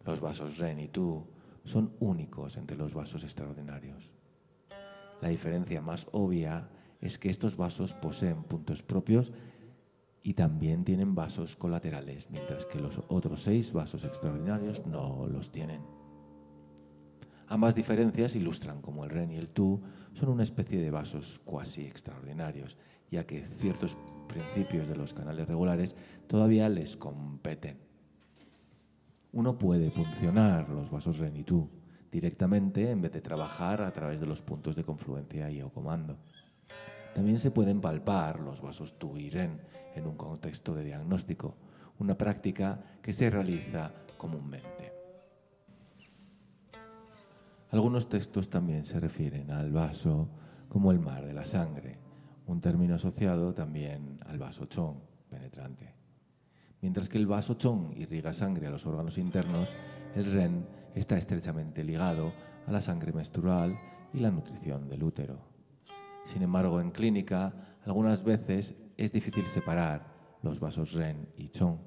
Los 0.03 0.19
vasos 0.19 0.57
Ren 0.57 0.79
y 0.79 0.87
Tu 0.87 1.23
son 1.63 1.93
únicos 1.99 2.57
entre 2.57 2.75
los 2.75 2.95
vasos 2.95 3.23
extraordinarios. 3.23 4.09
La 5.21 5.29
diferencia 5.29 5.79
más 5.79 6.07
obvia 6.11 6.67
es 6.99 7.17
que 7.17 7.29
estos 7.29 7.55
vasos 7.55 7.93
poseen 7.93 8.43
puntos 8.43 8.83
propios 8.83 9.31
y 10.21 10.33
también 10.33 10.83
tienen 10.83 11.15
vasos 11.15 11.55
colaterales, 11.55 12.29
mientras 12.29 12.65
que 12.65 12.79
los 12.79 13.01
otros 13.07 13.43
seis 13.43 13.71
vasos 13.71 14.03
extraordinarios 14.03 14.85
no 14.85 15.27
los 15.27 15.51
tienen. 15.51 15.81
Ambas 17.47 17.73
diferencias 17.73 18.35
ilustran 18.35 18.81
cómo 18.81 19.05
el 19.05 19.09
ren 19.09 19.31
y 19.31 19.37
el 19.37 19.49
tu 19.49 19.81
son 20.13 20.29
una 20.29 20.43
especie 20.43 20.79
de 20.81 20.91
vasos 20.91 21.39
cuasi 21.45 21.85
extraordinarios, 21.85 22.77
ya 23.09 23.25
que 23.25 23.43
ciertos 23.43 23.97
principios 24.27 24.87
de 24.87 24.95
los 24.95 25.13
canales 25.13 25.47
regulares 25.47 25.95
todavía 26.27 26.69
les 26.69 26.95
competen. 26.95 27.79
Uno 29.31 29.57
puede 29.57 29.89
funcionar 29.89 30.69
los 30.69 30.91
vasos 30.91 31.17
ren 31.17 31.37
y 31.37 31.43
tu 31.43 31.69
directamente 32.11 32.91
en 32.91 33.01
vez 33.01 33.11
de 33.11 33.21
trabajar 33.21 33.81
a 33.81 33.91
través 33.91 34.19
de 34.19 34.25
los 34.25 34.41
puntos 34.41 34.75
de 34.75 34.83
confluencia 34.83 35.49
y 35.49 35.61
o 35.61 35.71
comando. 35.71 36.17
También 37.13 37.39
se 37.39 37.51
pueden 37.51 37.81
palpar 37.81 38.39
los 38.39 38.61
vasos 38.61 38.97
tu 38.97 39.17
y 39.17 39.29
ren 39.29 39.61
en 39.95 40.07
un 40.07 40.15
contexto 40.15 40.73
de 40.73 40.83
diagnóstico, 40.83 41.55
una 41.99 42.17
práctica 42.17 42.79
que 43.01 43.13
se 43.13 43.29
realiza 43.29 43.91
comúnmente. 44.17 44.93
Algunos 47.71 48.09
textos 48.09 48.49
también 48.49 48.85
se 48.85 48.99
refieren 48.99 49.51
al 49.51 49.71
vaso 49.71 50.29
como 50.69 50.91
el 50.91 50.99
mar 50.99 51.25
de 51.25 51.33
la 51.33 51.45
sangre, 51.45 51.99
un 52.47 52.61
término 52.61 52.95
asociado 52.95 53.53
también 53.53 54.19
al 54.25 54.39
vaso 54.39 54.65
chong, 54.65 54.97
penetrante. 55.29 55.93
Mientras 56.81 57.09
que 57.09 57.17
el 57.17 57.27
vaso 57.27 57.55
chong 57.55 57.93
irriga 57.97 58.33
sangre 58.33 58.67
a 58.67 58.71
los 58.71 58.85
órganos 58.85 59.17
internos, 59.17 59.75
el 60.15 60.31
ren 60.31 60.65
está 60.95 61.17
estrechamente 61.17 61.83
ligado 61.83 62.33
a 62.65 62.71
la 62.71 62.81
sangre 62.81 63.11
menstrual 63.11 63.77
y 64.13 64.19
la 64.19 64.31
nutrición 64.31 64.87
del 64.87 65.03
útero. 65.03 65.48
Sin 66.29 66.43
embargo, 66.43 66.79
en 66.79 66.91
clínica, 66.91 67.51
algunas 67.85 68.23
veces 68.23 68.75
es 68.97 69.11
difícil 69.11 69.47
separar 69.47 70.05
los 70.43 70.59
vasos 70.59 70.93
REN 70.93 71.27
y 71.35 71.49
CHONG. 71.49 71.79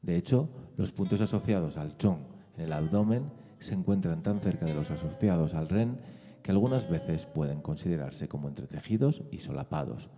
De 0.00 0.16
hecho, 0.16 0.48
los 0.76 0.92
puntos 0.92 1.20
asociados 1.20 1.76
al 1.76 1.96
CHONG 1.96 2.20
en 2.56 2.64
el 2.66 2.72
abdomen 2.72 3.32
se 3.58 3.74
encuentran 3.74 4.22
tan 4.22 4.38
cerca 4.40 4.64
de 4.64 4.74
los 4.74 4.92
asociados 4.92 5.54
al 5.54 5.68
REN 5.68 5.98
que 6.40 6.52
algunas 6.52 6.88
veces 6.88 7.26
pueden 7.26 7.60
considerarse 7.60 8.28
como 8.28 8.46
entretejidos 8.46 9.24
y 9.32 9.40
solapados. 9.40 10.08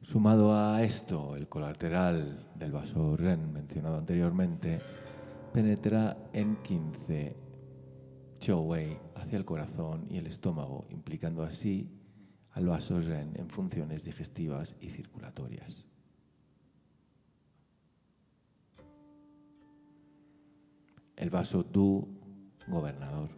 Sumado 0.00 0.56
a 0.56 0.82
esto, 0.82 1.36
el 1.36 1.46
colateral 1.46 2.48
del 2.54 2.72
vaso 2.72 3.18
REN 3.18 3.52
mencionado 3.52 3.98
anteriormente 3.98 4.80
penetra 5.52 6.16
en 6.32 6.56
15 6.62 7.45
Wei 8.48 8.98
hacia 9.16 9.38
el 9.38 9.44
corazón 9.44 10.06
y 10.08 10.18
el 10.18 10.26
estómago, 10.26 10.86
implicando 10.90 11.42
así 11.42 11.90
al 12.52 12.66
vaso 12.66 13.00
Ren 13.00 13.32
en 13.36 13.48
funciones 13.48 14.04
digestivas 14.04 14.76
y 14.80 14.90
circulatorias. 14.90 15.86
El 21.16 21.30
vaso 21.30 21.62
Du, 21.64 22.08
gobernador. 22.68 23.30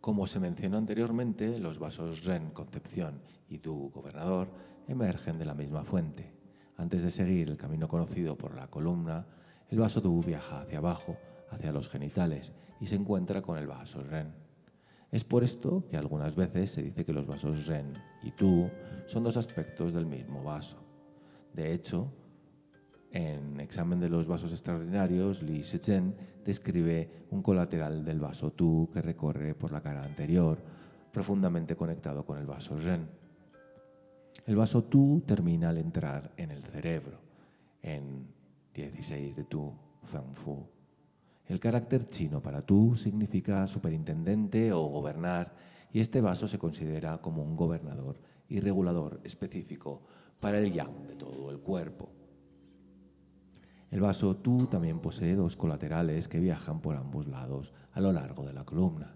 Como 0.00 0.26
se 0.26 0.40
mencionó 0.40 0.78
anteriormente, 0.78 1.58
los 1.58 1.78
vasos 1.78 2.24
Ren, 2.24 2.50
concepción, 2.50 3.20
y 3.48 3.58
Du, 3.58 3.90
gobernador, 3.94 4.48
emergen 4.88 5.38
de 5.38 5.44
la 5.44 5.54
misma 5.54 5.84
fuente. 5.84 6.32
Antes 6.76 7.02
de 7.02 7.10
seguir 7.10 7.48
el 7.48 7.56
camino 7.56 7.88
conocido 7.88 8.36
por 8.36 8.54
la 8.54 8.66
columna, 8.68 9.26
el 9.70 9.78
vaso 9.78 10.00
Du 10.00 10.20
viaja 10.22 10.60
hacia 10.62 10.78
abajo, 10.78 11.16
hacia 11.50 11.72
los 11.72 11.88
genitales, 11.88 12.52
y 12.80 12.86
se 12.86 12.96
encuentra 12.96 13.42
con 13.42 13.58
el 13.58 13.66
vaso 13.66 14.02
Ren. 14.02 14.32
Es 15.10 15.22
por 15.22 15.44
esto 15.44 15.84
que 15.88 15.96
algunas 15.96 16.34
veces 16.34 16.72
se 16.72 16.82
dice 16.82 17.04
que 17.04 17.12
los 17.12 17.26
vasos 17.26 17.66
Ren 17.66 17.92
y 18.24 18.32
Tu 18.32 18.68
son 19.06 19.22
dos 19.22 19.36
aspectos 19.36 19.92
del 19.92 20.06
mismo 20.06 20.42
vaso. 20.42 20.76
De 21.52 21.72
hecho, 21.72 22.12
en 23.12 23.60
Examen 23.60 24.00
de 24.00 24.08
los 24.08 24.26
vasos 24.26 24.50
extraordinarios, 24.50 25.40
Li 25.44 25.62
Shizhen 25.62 26.16
describe 26.44 27.26
un 27.30 27.42
colateral 27.42 28.04
del 28.04 28.18
vaso 28.18 28.50
Tu 28.50 28.90
que 28.92 29.02
recorre 29.02 29.54
por 29.54 29.70
la 29.70 29.80
cara 29.80 30.02
anterior, 30.02 30.58
profundamente 31.12 31.76
conectado 31.76 32.26
con 32.26 32.38
el 32.38 32.46
vaso 32.46 32.76
Ren. 32.76 33.08
El 34.46 34.56
vaso 34.56 34.82
Tu 34.82 35.22
termina 35.24 35.68
al 35.68 35.78
entrar 35.78 36.32
en 36.36 36.50
el 36.50 36.64
cerebro, 36.64 37.20
en 37.82 38.26
16 38.74 39.36
de 39.36 39.44
Tu, 39.44 39.72
Feng 40.10 40.34
Fu. 40.34 40.73
El 41.46 41.60
carácter 41.60 42.08
chino 42.08 42.40
para 42.40 42.62
tú 42.62 42.96
significa 42.96 43.66
superintendente 43.66 44.72
o 44.72 44.82
gobernar 44.86 45.54
y 45.92 46.00
este 46.00 46.20
vaso 46.20 46.48
se 46.48 46.58
considera 46.58 47.18
como 47.18 47.42
un 47.42 47.56
gobernador 47.56 48.18
y 48.48 48.60
regulador 48.60 49.20
específico 49.24 50.02
para 50.40 50.58
el 50.58 50.72
yang 50.72 51.06
de 51.06 51.16
todo 51.16 51.50
el 51.50 51.58
cuerpo. 51.60 52.10
El 53.90 54.00
vaso 54.00 54.36
tú 54.36 54.66
también 54.66 54.98
posee 54.98 55.36
dos 55.36 55.54
colaterales 55.54 56.26
que 56.26 56.40
viajan 56.40 56.80
por 56.80 56.96
ambos 56.96 57.28
lados 57.28 57.72
a 57.92 58.00
lo 58.00 58.10
largo 58.10 58.44
de 58.44 58.52
la 58.52 58.64
columna. 58.64 59.14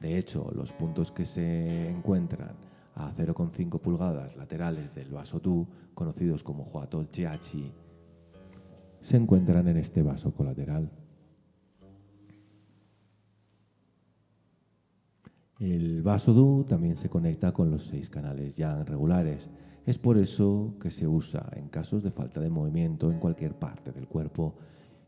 De 0.00 0.18
hecho, 0.18 0.52
los 0.54 0.72
puntos 0.72 1.10
que 1.10 1.24
se 1.26 1.88
encuentran 1.88 2.54
a 2.94 3.12
0,5 3.12 3.80
pulgadas 3.80 4.36
laterales 4.36 4.94
del 4.94 5.10
vaso 5.10 5.40
tú, 5.40 5.66
conocidos 5.94 6.44
como 6.44 6.64
Huatol 6.64 7.10
Chiachi, 7.10 7.72
se 9.00 9.16
encuentran 9.16 9.66
en 9.66 9.78
este 9.78 10.02
vaso 10.02 10.32
colateral. 10.32 10.90
El 15.60 16.02
vaso 16.02 16.64
también 16.68 16.96
se 16.96 17.08
conecta 17.08 17.52
con 17.52 17.70
los 17.70 17.84
seis 17.84 18.10
canales 18.10 18.54
yang 18.54 18.84
regulares. 18.84 19.50
Es 19.86 19.98
por 19.98 20.18
eso 20.18 20.74
que 20.80 20.90
se 20.90 21.06
usa 21.06 21.48
en 21.54 21.68
casos 21.68 22.02
de 22.02 22.10
falta 22.10 22.40
de 22.40 22.50
movimiento 22.50 23.12
en 23.12 23.20
cualquier 23.20 23.54
parte 23.54 23.92
del 23.92 24.08
cuerpo, 24.08 24.56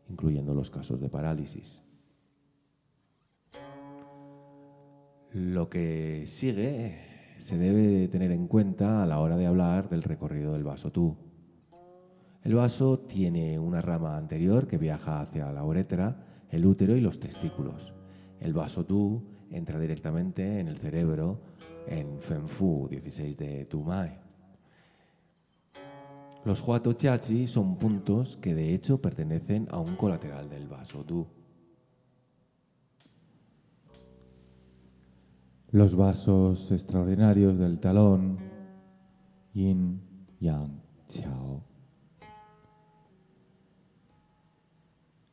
incluyendo 0.08 0.54
los 0.54 0.70
casos 0.70 1.00
de 1.00 1.08
parálisis. 1.08 1.82
Lo 5.32 5.68
que 5.68 6.24
sigue 6.26 6.98
se 7.38 7.58
debe 7.58 8.08
tener 8.08 8.30
en 8.30 8.46
cuenta 8.46 9.02
a 9.02 9.06
la 9.06 9.18
hora 9.18 9.36
de 9.36 9.46
hablar 9.46 9.88
del 9.88 10.02
recorrido 10.02 10.52
del 10.52 10.64
vaso 10.64 10.92
Tu. 10.92 11.16
El 12.44 12.54
vaso 12.54 13.00
tiene 13.00 13.58
una 13.58 13.80
rama 13.80 14.16
anterior 14.16 14.68
que 14.68 14.78
viaja 14.78 15.20
hacia 15.20 15.50
la 15.50 15.64
uretra, 15.64 16.24
el 16.50 16.64
útero 16.64 16.96
y 16.96 17.00
los 17.00 17.18
testículos. 17.18 17.94
El 18.38 18.52
vaso 18.52 18.86
Tu 18.86 19.35
entra 19.50 19.78
directamente 19.78 20.60
en 20.60 20.68
el 20.68 20.78
cerebro 20.78 21.40
en 21.86 22.20
Fenfu 22.20 22.88
16 22.88 23.36
de 23.36 23.64
Tumai. 23.66 24.18
Los 26.44 26.66
Huatochachi 26.66 27.46
son 27.46 27.76
puntos 27.76 28.36
que 28.36 28.54
de 28.54 28.72
hecho 28.72 29.00
pertenecen 29.00 29.66
a 29.70 29.78
un 29.80 29.96
colateral 29.96 30.48
del 30.48 30.68
vaso 30.68 31.02
Du. 31.02 31.26
Los 35.72 35.96
vasos 35.96 36.70
extraordinarios 36.70 37.58
del 37.58 37.80
talón, 37.80 38.38
Yin, 39.52 40.00
Yang, 40.38 40.80
Chao. 41.08 41.64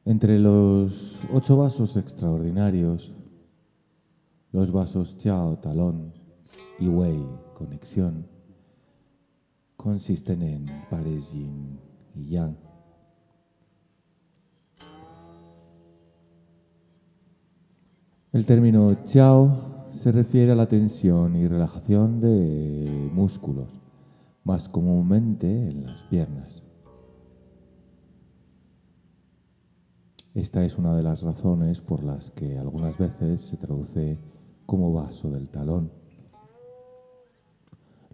Entre 0.05 0.39
los 0.39 1.21
ocho 1.31 1.55
vasos 1.55 1.95
extraordinarios 1.95 3.13
los 4.53 4.71
vasos 4.71 5.17
Chao, 5.17 5.57
Talón 5.57 6.13
y 6.79 6.87
Wei, 6.87 7.27
Conexión, 7.55 8.27
consisten 9.75 10.43
en 10.43 10.67
pares 10.91 11.33
Yin 11.33 11.79
y 12.13 12.29
Yang. 12.29 12.55
El 18.31 18.45
término 18.45 18.93
Chao 19.03 19.87
se 19.91 20.11
refiere 20.11 20.51
a 20.51 20.55
la 20.55 20.67
tensión 20.67 21.35
y 21.35 21.47
relajación 21.47 22.21
de 22.21 23.09
músculos, 23.11 23.79
más 24.43 24.69
comúnmente 24.69 25.47
en 25.47 25.83
las 25.83 26.03
piernas. 26.03 26.63
Esta 30.35 30.63
es 30.63 30.77
una 30.77 30.95
de 30.95 31.03
las 31.03 31.23
razones 31.23 31.81
por 31.81 32.03
las 32.03 32.29
que 32.29 32.57
algunas 32.59 32.99
veces 32.99 33.41
se 33.41 33.57
traduce 33.57 34.19
como 34.73 34.91
vaso 34.91 35.29
del 35.29 35.51
talón. 35.51 35.91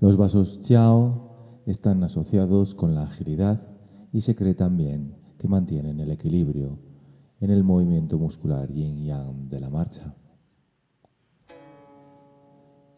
Los 0.02 0.18
vasos 0.18 0.60
Chiao 0.60 1.62
están 1.66 2.04
asociados 2.04 2.76
con 2.76 2.96
la 2.96 3.04
agilidad 3.04 3.66
y 4.12 4.20
se 4.20 4.36
cree 4.36 4.56
también 4.56 5.16
que 5.38 5.48
mantienen 5.48 6.02
el 6.02 6.12
equilibrio 6.12 6.78
en 7.40 7.52
el 7.52 7.64
movimiento 7.64 8.20
muscular 8.20 8.70
yin-yang 8.70 9.48
de 9.48 9.60
la 9.62 9.70
marcha. 9.70 10.14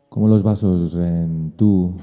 Como 0.09 0.28
los 0.28 0.41
vasos 0.41 0.93
Ren 0.93 1.53
Tu, 1.55 1.93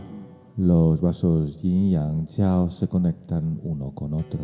los 0.58 1.00
vasos 1.00 1.60
yin-yang 1.60 2.26
Chiao 2.26 2.70
se 2.70 2.86
conectan 2.86 3.58
uno 3.64 3.92
con 3.96 4.14
otro 4.14 4.38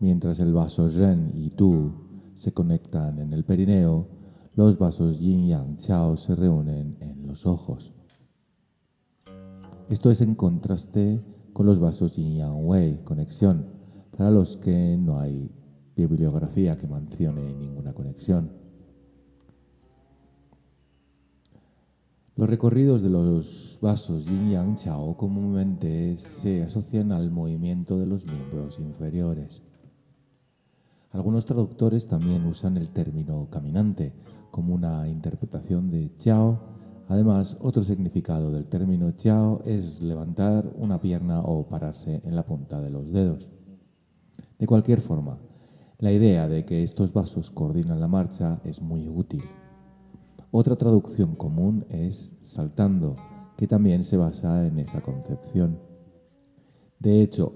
mientras 0.00 0.40
el 0.40 0.54
vaso 0.54 0.88
Ren 0.88 1.30
y 1.34 1.50
Tu 1.50 1.92
se 2.34 2.52
conectan 2.52 3.18
en 3.18 3.34
el 3.34 3.44
perineo, 3.44 4.17
los 4.58 4.76
vasos 4.76 5.20
Yin 5.20 5.46
Yang 5.46 5.76
Chao 5.76 6.16
se 6.16 6.34
reúnen 6.34 6.96
en 6.98 7.28
los 7.28 7.46
ojos. 7.46 7.94
Esto 9.88 10.10
es 10.10 10.20
en 10.20 10.34
contraste 10.34 11.22
con 11.52 11.64
los 11.64 11.78
vasos 11.78 12.16
Yin 12.16 12.34
Yang 12.34 12.66
Wei, 12.66 13.04
conexión, 13.04 13.66
para 14.16 14.32
los 14.32 14.56
que 14.56 14.98
no 14.98 15.20
hay 15.20 15.52
bibliografía 15.94 16.76
que 16.76 16.88
mencione 16.88 17.54
ninguna 17.54 17.92
conexión. 17.92 18.50
Los 22.34 22.50
recorridos 22.50 23.00
de 23.02 23.10
los 23.10 23.78
vasos 23.80 24.26
Yin 24.26 24.50
Yang 24.50 24.74
Chao 24.74 25.16
comúnmente 25.16 26.16
se 26.16 26.64
asocian 26.64 27.12
al 27.12 27.30
movimiento 27.30 27.96
de 27.96 28.06
los 28.06 28.26
miembros 28.26 28.80
inferiores. 28.80 29.62
Algunos 31.12 31.46
traductores 31.46 32.08
también 32.08 32.44
usan 32.44 32.76
el 32.76 32.90
término 32.90 33.46
caminante 33.50 34.12
como 34.50 34.74
una 34.74 35.08
interpretación 35.08 35.90
de 35.90 36.14
chao. 36.16 36.58
Además, 37.08 37.56
otro 37.60 37.82
significado 37.82 38.50
del 38.50 38.66
término 38.66 39.12
chao 39.12 39.62
es 39.64 40.02
levantar 40.02 40.70
una 40.76 41.00
pierna 41.00 41.40
o 41.40 41.66
pararse 41.66 42.20
en 42.24 42.36
la 42.36 42.44
punta 42.44 42.80
de 42.80 42.90
los 42.90 43.12
dedos. 43.12 43.50
De 44.58 44.66
cualquier 44.66 45.00
forma, 45.00 45.38
la 45.98 46.12
idea 46.12 46.48
de 46.48 46.64
que 46.64 46.82
estos 46.82 47.12
vasos 47.12 47.50
coordinan 47.50 48.00
la 48.00 48.08
marcha 48.08 48.60
es 48.64 48.82
muy 48.82 49.08
útil. 49.08 49.42
Otra 50.50 50.76
traducción 50.76 51.34
común 51.34 51.84
es 51.88 52.32
saltando, 52.40 53.16
que 53.56 53.66
también 53.66 54.04
se 54.04 54.16
basa 54.16 54.66
en 54.66 54.78
esa 54.78 55.00
concepción. 55.00 55.78
De 56.98 57.22
hecho, 57.22 57.52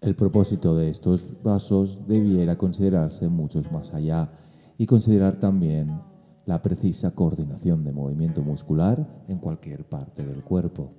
el 0.00 0.16
propósito 0.16 0.76
de 0.76 0.90
estos 0.90 1.26
vasos 1.42 2.06
debiera 2.06 2.58
considerarse 2.58 3.28
muchos 3.28 3.70
más 3.70 3.94
allá 3.94 4.32
y 4.76 4.86
considerar 4.86 5.38
también 5.38 6.00
la 6.46 6.60
precisa 6.60 7.12
coordinación 7.12 7.84
de 7.84 7.92
movimiento 7.92 8.42
muscular 8.42 9.24
en 9.28 9.38
cualquier 9.38 9.88
parte 9.88 10.24
del 10.26 10.42
cuerpo. 10.42 10.92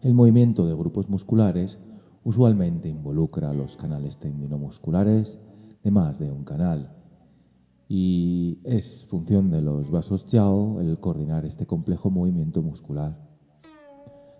El 0.00 0.14
movimiento 0.14 0.66
de 0.66 0.74
grupos 0.74 1.08
musculares 1.08 1.78
usualmente 2.24 2.88
involucra 2.88 3.52
los 3.52 3.76
canales 3.76 4.18
tendinomusculares 4.18 5.40
de 5.82 5.90
más 5.90 6.18
de 6.18 6.30
un 6.30 6.44
canal 6.44 6.94
y 7.88 8.58
es 8.64 9.06
función 9.06 9.50
de 9.50 9.60
los 9.60 9.90
vasos 9.90 10.24
Chao 10.24 10.80
el 10.80 10.98
coordinar 10.98 11.44
este 11.44 11.66
complejo 11.66 12.10
movimiento 12.10 12.62
muscular. 12.62 13.18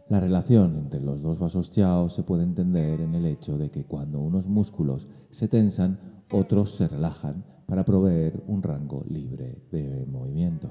La 0.08 0.20
relación 0.20 0.76
entre 0.76 1.00
los 1.00 1.22
dos 1.22 1.38
vasos 1.38 1.70
Chao 1.70 2.08
se 2.08 2.22
puede 2.22 2.42
entender 2.42 3.00
en 3.00 3.14
el 3.14 3.26
hecho 3.26 3.58
de 3.58 3.70
que 3.70 3.84
cuando 3.84 4.20
unos 4.20 4.46
músculos 4.46 5.08
se 5.30 5.48
tensan, 5.48 6.13
otros 6.30 6.74
se 6.74 6.88
relajan 6.88 7.44
para 7.66 7.84
proveer 7.84 8.42
un 8.46 8.62
rango 8.62 9.04
libre 9.08 9.62
de 9.70 10.06
movimiento. 10.06 10.70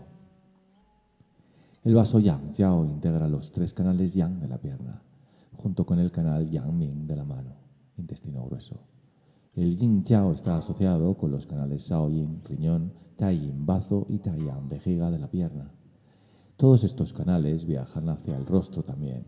El 1.84 1.96
vaso 1.96 2.20
Yang 2.20 2.52
Chao 2.52 2.86
integra 2.86 3.28
los 3.28 3.52
tres 3.52 3.74
canales 3.74 4.14
Yang 4.14 4.40
de 4.40 4.48
la 4.48 4.58
pierna, 4.58 5.02
junto 5.58 5.86
con 5.86 6.00
el 6.00 6.12
canal 6.12 6.50
Yang 6.50 6.78
Ming 6.78 7.08
de 7.08 7.16
la 7.16 7.26
mano, 7.26 7.56
intestino 7.98 8.46
grueso. 8.46 8.80
El 9.56 9.76
Yin 9.76 10.04
Chao 10.04 10.32
está 10.32 10.58
asociado 10.58 11.16
con 11.16 11.32
los 11.32 11.46
canales 11.46 11.88
Shao 11.88 12.10
Yin, 12.10 12.42
riñón, 12.46 12.94
Tai 13.18 13.38
Yin, 13.38 13.66
bazo 13.66 14.06
y 14.10 14.20
Tai 14.20 14.44
Yang, 14.44 14.70
vejiga 14.70 15.12
de 15.12 15.20
la 15.20 15.30
pierna. 15.30 15.72
Todos 16.58 16.84
estos 16.84 17.14
canales 17.14 17.66
viajan 17.66 18.10
hacia 18.10 18.38
el 18.38 18.46
rostro 18.46 18.84
también 18.84 19.26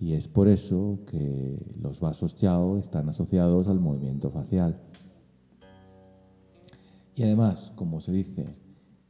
y 0.00 0.12
es 0.12 0.28
por 0.28 0.48
eso 0.48 1.00
que 1.06 1.60
los 1.80 2.00
vasos 2.00 2.36
Chao 2.36 2.76
están 2.76 3.08
asociados 3.08 3.66
al 3.68 3.80
movimiento 3.80 4.30
facial. 4.30 4.80
Y 7.18 7.24
además, 7.24 7.72
como 7.74 8.00
se 8.00 8.12
dice 8.12 8.54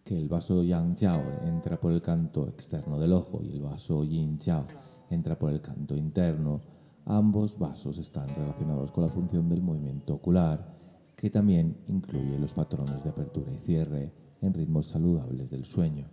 que 0.03 0.17
el 0.17 0.31
vaso 0.31 0.65
Yang 0.65 0.95
Chao 0.95 1.23
entra 1.45 1.79
por 1.79 1.93
el 1.93 2.01
canto 2.01 2.49
externo 2.49 2.99
del 2.99 3.13
ojo 3.13 3.43
y 3.43 3.51
el 3.51 3.61
vaso 3.61 4.03
Yin 4.03 4.39
Chao 4.39 4.67
entra 5.11 5.39
por 5.39 5.51
el 5.51 5.61
canto 5.61 5.95
interno, 5.95 6.63
ambos 7.05 7.59
vasos 7.59 7.99
están 7.99 8.29
relacionados 8.35 8.93
con 8.93 9.05
la 9.05 9.11
función 9.11 9.47
del 9.51 9.61
movimiento 9.61 10.15
ocular, 10.15 10.75
que 11.15 11.29
también 11.29 11.77
incluye 11.87 12.39
los 12.39 12.55
patrones 12.55 13.05
de 13.05 13.11
apertura 13.11 13.53
y 13.53 13.59
cierre 13.59 14.15
en 14.41 14.55
ritmos 14.55 14.87
saludables 14.87 15.51
del 15.51 15.67
sueño. 15.67 16.09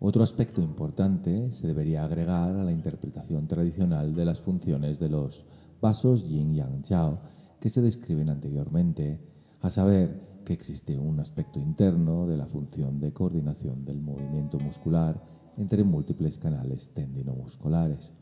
Otro 0.00 0.22
aspecto 0.22 0.60
importante 0.60 1.50
se 1.52 1.66
debería 1.66 2.04
agregar 2.04 2.54
a 2.54 2.64
la 2.64 2.72
interpretación 2.72 3.48
tradicional 3.48 4.14
de 4.14 4.24
las 4.26 4.42
funciones 4.42 4.98
de 4.98 5.08
los 5.08 5.46
vasos 5.80 6.28
yin 6.28 6.52
yang 6.52 6.82
chao 6.82 7.39
que 7.60 7.68
se 7.68 7.82
describen 7.82 8.30
anteriormente, 8.30 9.20
a 9.60 9.70
saber 9.70 10.40
que 10.44 10.54
existe 10.54 10.98
un 10.98 11.20
aspecto 11.20 11.60
interno 11.60 12.26
de 12.26 12.36
la 12.36 12.46
función 12.46 12.98
de 12.98 13.12
coordinación 13.12 13.84
del 13.84 14.00
movimiento 14.00 14.58
muscular 14.58 15.22
entre 15.58 15.84
múltiples 15.84 16.38
canales 16.38 16.88
tendinomusculares. 16.94 18.12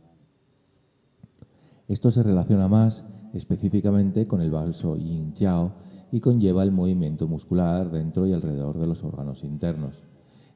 Esto 1.87 2.11
se 2.11 2.23
relaciona 2.23 2.69
más 2.69 3.05
específicamente 3.33 4.27
con 4.27 4.41
el 4.41 4.51
vaso 4.51 4.97
yin 4.97 5.33
chao 5.33 5.75
y 6.11 6.21
conlleva 6.21 6.63
el 6.63 6.73
movimiento 6.73 7.29
muscular 7.29 7.91
dentro 7.91 8.27
y 8.27 8.33
alrededor 8.33 8.79
de 8.79 8.87
los 8.87 9.05
órganos 9.05 9.45
internos. 9.45 10.03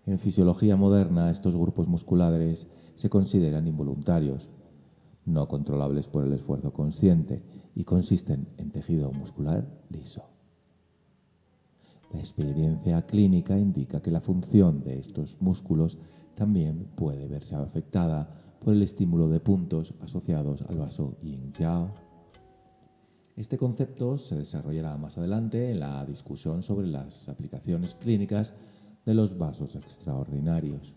En 0.05 0.19
fisiología 0.19 0.77
moderna, 0.77 1.31
estos 1.31 1.57
grupos 1.57 1.87
musculares 1.87 2.67
se 2.95 3.09
consideran 3.09 3.69
involuntarios, 3.69 4.51
no 5.25 5.49
controlables 5.49 6.09
por 6.09 6.25
el 6.25 6.33
esfuerzo 6.33 6.73
consciente 6.73 7.43
y 7.75 7.85
consisten 7.85 8.49
en 8.59 8.71
tejido 8.71 9.13
muscular 9.13 9.67
liso. 9.89 10.25
La 12.13 12.19
experiencia 12.19 13.01
clínica 13.07 13.59
indica 13.59 14.03
que 14.03 14.11
la 14.11 14.21
función 14.21 14.83
de 14.83 14.99
estos 14.99 15.41
músculos 15.41 15.99
también 16.35 16.91
puede 16.95 17.27
verse 17.29 17.55
afectada 17.55 18.29
por 18.61 18.75
el 18.75 18.83
estímulo 18.83 19.29
de 19.29 19.41
puntos 19.41 19.95
asociados 20.01 20.63
al 20.63 20.77
vaso 20.77 21.17
yin-yao. 21.23 21.95
Este 23.35 23.57
concepto 23.57 24.19
se 24.19 24.37
desarrollará 24.37 24.97
más 24.99 25.17
adelante 25.17 25.71
en 25.71 25.81
la 25.81 26.05
discusión 26.05 26.63
sobre 26.63 26.87
las 26.87 27.29
aplicaciones 27.29 27.95
clínicas 27.95 28.55
de 29.07 29.15
los 29.15 29.39
vasos 29.39 29.75
extraordinarios. 29.75 30.95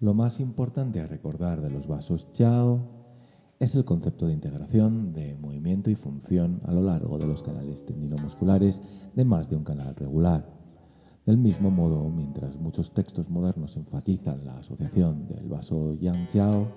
Lo 0.00 0.14
más 0.14 0.38
importante 0.38 1.00
a 1.00 1.06
recordar 1.06 1.60
de 1.60 1.70
los 1.70 1.88
vasos 1.88 2.30
Chao 2.30 2.86
es 3.58 3.74
el 3.74 3.84
concepto 3.84 4.28
de 4.28 4.32
integración 4.32 5.12
de 5.12 5.34
movimiento 5.34 5.90
y 5.90 5.96
función 5.96 6.60
a 6.66 6.72
lo 6.72 6.82
largo 6.82 7.18
de 7.18 7.26
los 7.26 7.42
canales 7.42 7.84
tendinomusculares 7.84 8.80
de 9.16 9.24
más 9.24 9.48
de 9.48 9.56
un 9.56 9.64
canal 9.64 9.96
regular. 9.96 10.48
Del 11.26 11.36
mismo 11.36 11.72
modo, 11.72 12.08
mientras 12.10 12.56
muchos 12.60 12.94
textos 12.94 13.28
modernos 13.28 13.76
enfatizan 13.76 14.46
la 14.46 14.58
asociación 14.58 15.26
del 15.26 15.48
vaso 15.48 15.94
Yang 15.94 16.28
Chao 16.28 16.68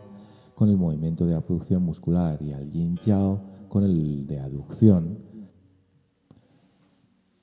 con 0.56 0.70
el 0.70 0.78
movimiento 0.78 1.28
de 1.28 1.36
abducción 1.36 1.84
muscular 1.84 2.42
y 2.42 2.54
al 2.54 2.72
Yin 2.72 2.98
Chao 2.98 3.40
con 3.70 3.84
el 3.84 4.26
de 4.26 4.40
aducción, 4.40 5.30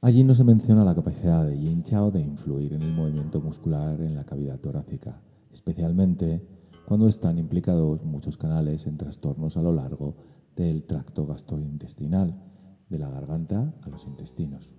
Allí 0.01 0.23
no 0.23 0.33
se 0.33 0.45
menciona 0.45 0.85
la 0.85 0.95
capacidad 0.95 1.45
de 1.45 1.59
Yin 1.59 1.83
Chao 1.83 2.13
de 2.13 2.21
influir 2.21 2.73
en 2.73 2.83
el 2.83 2.93
movimiento 2.93 3.41
muscular 3.41 4.01
en 4.01 4.15
la 4.15 4.25
cavidad 4.25 4.61
torácica, 4.61 5.21
especialmente 5.59 6.41
cuando 6.87 7.09
están 7.09 7.37
implicados 7.37 8.05
muchos 8.05 8.37
canales 8.39 8.87
en 8.87 8.97
trastornos 8.97 9.57
a 9.57 9.63
lo 9.63 9.73
largo 9.73 10.15
del 10.55 10.85
tracto 10.85 11.27
gastrointestinal, 11.27 12.41
de 12.89 12.99
la 12.99 13.11
garganta 13.11 13.75
a 13.83 13.89
los 13.89 14.07
intestinos. 14.07 14.73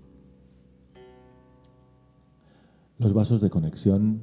Los 2.98 3.14
vasos 3.14 3.42
de 3.42 3.50
conexión 3.50 4.22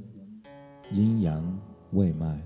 Yin 0.92 1.20
Yang 1.20 1.60
Wei 1.92 2.12
Mai 2.14 2.42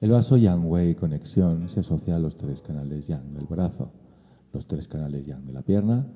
El 0.00 0.10
vaso 0.10 0.36
Yang 0.36 0.70
Wei 0.70 0.94
conexión 0.94 1.70
se 1.70 1.80
asocia 1.80 2.16
a 2.16 2.18
los 2.18 2.36
tres 2.36 2.60
canales 2.60 3.06
Yang 3.06 3.32
del 3.32 3.46
brazo, 3.46 3.92
los 4.56 4.66
tres 4.66 4.88
canales 4.88 5.26
Yang 5.26 5.44
de 5.44 5.52
la 5.52 5.62
pierna, 5.62 6.06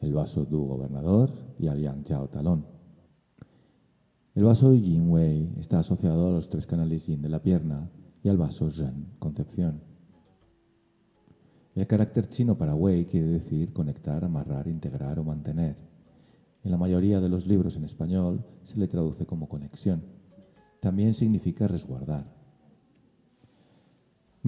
el 0.00 0.12
vaso 0.12 0.44
Du 0.44 0.66
gobernador 0.66 1.32
y 1.58 1.68
al 1.68 1.80
Yang 1.80 2.04
Chao 2.04 2.28
talón. 2.28 2.66
El 4.34 4.44
vaso 4.44 4.74
Yin 4.74 5.10
Wei 5.10 5.54
está 5.58 5.80
asociado 5.80 6.28
a 6.28 6.32
los 6.32 6.50
tres 6.50 6.66
canales 6.66 7.06
Yin 7.06 7.22
de 7.22 7.30
la 7.30 7.42
pierna 7.42 7.90
y 8.22 8.28
al 8.28 8.36
vaso 8.36 8.70
Zhen 8.70 9.14
concepción. 9.18 9.80
El 11.74 11.86
carácter 11.86 12.28
chino 12.28 12.58
para 12.58 12.74
Wei 12.74 13.06
quiere 13.06 13.28
decir 13.28 13.72
conectar, 13.72 14.22
amarrar, 14.22 14.68
integrar 14.68 15.18
o 15.18 15.24
mantener. 15.24 15.76
En 16.64 16.70
la 16.70 16.76
mayoría 16.76 17.20
de 17.20 17.30
los 17.30 17.46
libros 17.46 17.76
en 17.76 17.84
español 17.84 18.44
se 18.64 18.78
le 18.78 18.86
traduce 18.86 19.24
como 19.24 19.48
conexión. 19.48 20.02
También 20.80 21.14
significa 21.14 21.66
resguardar. 21.66 22.37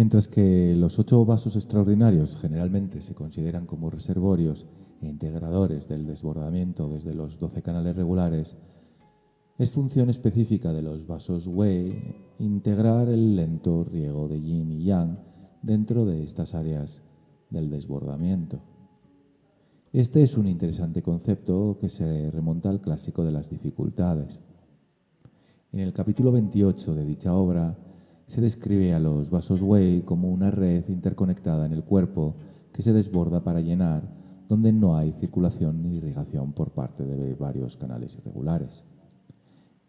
Mientras 0.01 0.29
que 0.29 0.75
los 0.75 0.99
ocho 0.99 1.27
vasos 1.27 1.57
extraordinarios 1.57 2.39
generalmente 2.41 3.03
se 3.03 3.15
consideran 3.15 3.67
como 3.67 3.91
reservorios 3.91 4.67
e 5.03 5.07
integradores 5.07 5.89
del 5.89 6.07
desbordamiento 6.07 6.89
desde 6.89 7.15
los 7.15 7.39
doce 7.39 7.61
canales 7.61 7.97
regulares, 7.97 8.57
es 9.59 9.71
función 9.71 10.09
específica 10.09 10.73
de 10.73 10.81
los 10.81 11.07
vasos 11.07 11.47
Wei 11.47 12.17
integrar 12.39 13.11
el 13.11 13.37
lento 13.37 13.85
riego 13.85 14.27
de 14.27 14.41
yin 14.41 14.73
y 14.73 14.85
yang 14.85 15.19
dentro 15.61 16.07
de 16.07 16.25
estas 16.25 16.55
áreas 16.55 17.03
del 17.51 17.69
desbordamiento. 17.69 18.59
Este 19.93 20.23
es 20.23 20.35
un 20.39 20.49
interesante 20.49 21.03
concepto 21.03 21.77
que 21.79 21.91
se 21.91 22.31
remonta 22.31 22.71
al 22.71 22.81
clásico 22.81 23.23
de 23.23 23.33
las 23.33 23.51
dificultades. 23.51 24.41
En 25.73 25.81
el 25.81 25.93
capítulo 25.93 26.33
28 26.33 26.95
de 26.95 27.05
dicha 27.05 27.35
obra, 27.35 27.77
se 28.31 28.41
describe 28.41 28.95
a 28.95 29.01
los 29.01 29.29
vasos 29.29 29.61
Wei 29.61 30.03
como 30.03 30.31
una 30.31 30.53
red 30.53 30.89
interconectada 30.89 31.67
en 31.67 31.73
el 31.73 31.83
cuerpo 31.83 32.37
que 32.73 32.81
se 32.81 32.93
desborda 32.93 33.43
para 33.43 33.61
llenar 33.61 34.09
donde 34.49 34.73
no 34.73 34.97
hay 34.97 35.11
circulación 35.19 35.83
ni 35.83 35.97
irrigación 35.97 36.53
por 36.53 36.71
parte 36.71 37.05
de 37.05 37.35
varios 37.35 37.77
canales 37.77 38.17
irregulares. 38.17 38.85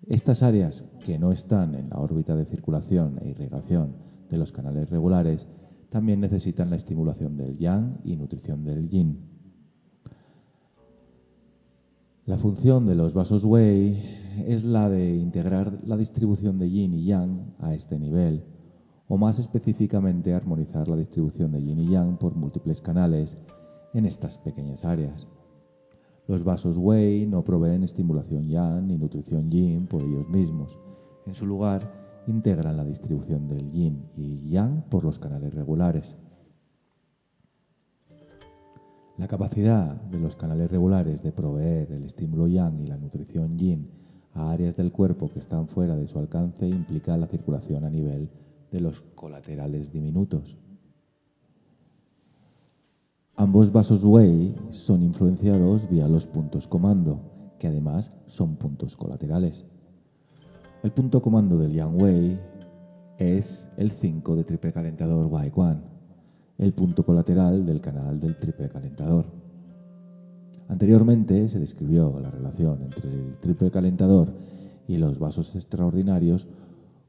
Estas 0.08 0.42
áreas 0.42 0.86
que 1.06 1.20
no 1.20 1.32
están 1.32 1.76
en 1.76 1.92
la 1.92 2.00
órbita 2.00 2.36
de 2.36 2.46
circulación 2.46 3.20
e 3.22 3.30
irrigación 3.30 3.94
de 4.32 4.40
los 4.40 4.52
canales 4.52 4.90
regulares 4.90 5.48
también 5.92 6.20
necesitan 6.20 6.72
la 6.72 6.78
estimulación 6.78 7.38
del 7.38 7.60
yang 7.60 8.00
y 8.04 8.16
nutrición 8.16 8.64
del 8.64 8.90
yin. 8.90 9.20
La 12.26 12.40
función 12.40 12.88
de 12.88 12.96
los 12.96 13.14
vasos 13.14 13.46
Wei 13.46 14.21
es 14.46 14.64
la 14.64 14.90
de 14.90 15.16
integrar 15.16 15.80
la 15.86 15.98
distribución 15.98 16.58
de 16.58 16.70
yin 16.70 16.94
y 16.94 17.06
yang 17.06 17.54
a 17.60 17.74
este 17.74 18.00
nivel, 18.00 18.44
o 19.08 19.18
más 19.18 19.40
específicamente 19.40 20.34
armonizar 20.34 20.88
la 20.88 20.96
distribución 20.96 21.52
de 21.52 21.62
yin 21.62 21.80
y 21.80 21.88
yang 21.90 22.18
por 22.18 22.36
múltiples 22.36 22.82
canales 22.82 23.38
en 23.94 24.06
estas 24.06 24.38
pequeñas 24.38 24.86
áreas. 24.86 25.28
Los 26.28 26.44
vasos 26.44 26.78
Wei 26.78 27.26
no 27.28 27.44
proveen 27.44 27.84
estimulación 27.84 28.48
yang 28.48 28.88
ni 28.88 28.98
nutrición 28.98 29.50
yin 29.52 29.88
por 29.88 30.02
ellos 30.02 30.30
mismos. 30.30 30.78
En 31.26 31.34
su 31.34 31.46
lugar, 31.46 31.92
integran 32.28 32.78
la 32.78 32.86
distribución 32.86 33.48
del 33.48 33.72
yin 33.72 34.06
y 34.16 34.50
yang 34.50 34.84
por 34.90 35.04
los 35.04 35.20
canales 35.20 35.54
regulares. 35.54 36.18
La 39.18 39.28
capacidad 39.28 40.02
de 40.02 40.20
los 40.20 40.36
canales 40.36 40.72
regulares 40.72 41.22
de 41.22 41.32
proveer 41.32 41.92
el 41.92 42.06
estímulo 42.06 42.48
yang 42.48 42.80
y 42.80 42.88
la 42.88 42.98
nutrición 42.98 43.58
yin 43.58 44.01
a 44.34 44.52
áreas 44.52 44.76
del 44.76 44.92
cuerpo 44.92 45.30
que 45.30 45.40
están 45.40 45.68
fuera 45.68 45.96
de 45.96 46.08
su 46.08 46.20
alcance 46.20 46.68
implica 46.68 47.18
la 47.18 47.28
circulación 47.28 47.84
a 47.84 47.90
nivel 47.90 48.30
de 48.72 48.80
los 48.80 49.02
colaterales 49.16 49.92
diminutos. 49.92 50.58
Ambos 53.36 53.72
vasos 53.72 54.04
Wei 54.04 54.56
son 54.70 55.02
influenciados 55.02 55.90
vía 55.90 56.08
los 56.08 56.28
puntos 56.28 56.68
comando, 56.68 57.20
que 57.60 57.68
además 57.68 58.14
son 58.28 58.56
puntos 58.56 58.96
colaterales. 58.96 59.66
El 60.84 60.92
punto 60.92 61.22
comando 61.22 61.58
del 61.58 61.74
Yang 61.74 62.02
Wei 62.02 62.40
es 63.18 63.70
el 63.78 63.92
5 63.92 64.36
de 64.36 64.44
triple 64.44 64.72
calentador 64.72 65.26
Wai 65.26 65.52
Quan, 65.52 65.84
el 66.58 66.74
punto 66.74 67.04
colateral 67.04 67.66
del 67.66 67.82
canal 67.82 68.20
del 68.20 68.38
triple 68.38 68.70
calentador. 68.70 69.41
Anteriormente 70.68 71.48
se 71.48 71.60
describió 71.60 72.20
la 72.20 72.32
relación 72.32 72.82
entre 72.84 73.10
el 73.10 73.38
triple 73.38 73.72
calentador 73.72 74.34
y 74.88 74.98
los 74.98 75.20
vasos 75.20 75.56
extraordinarios 75.56 76.48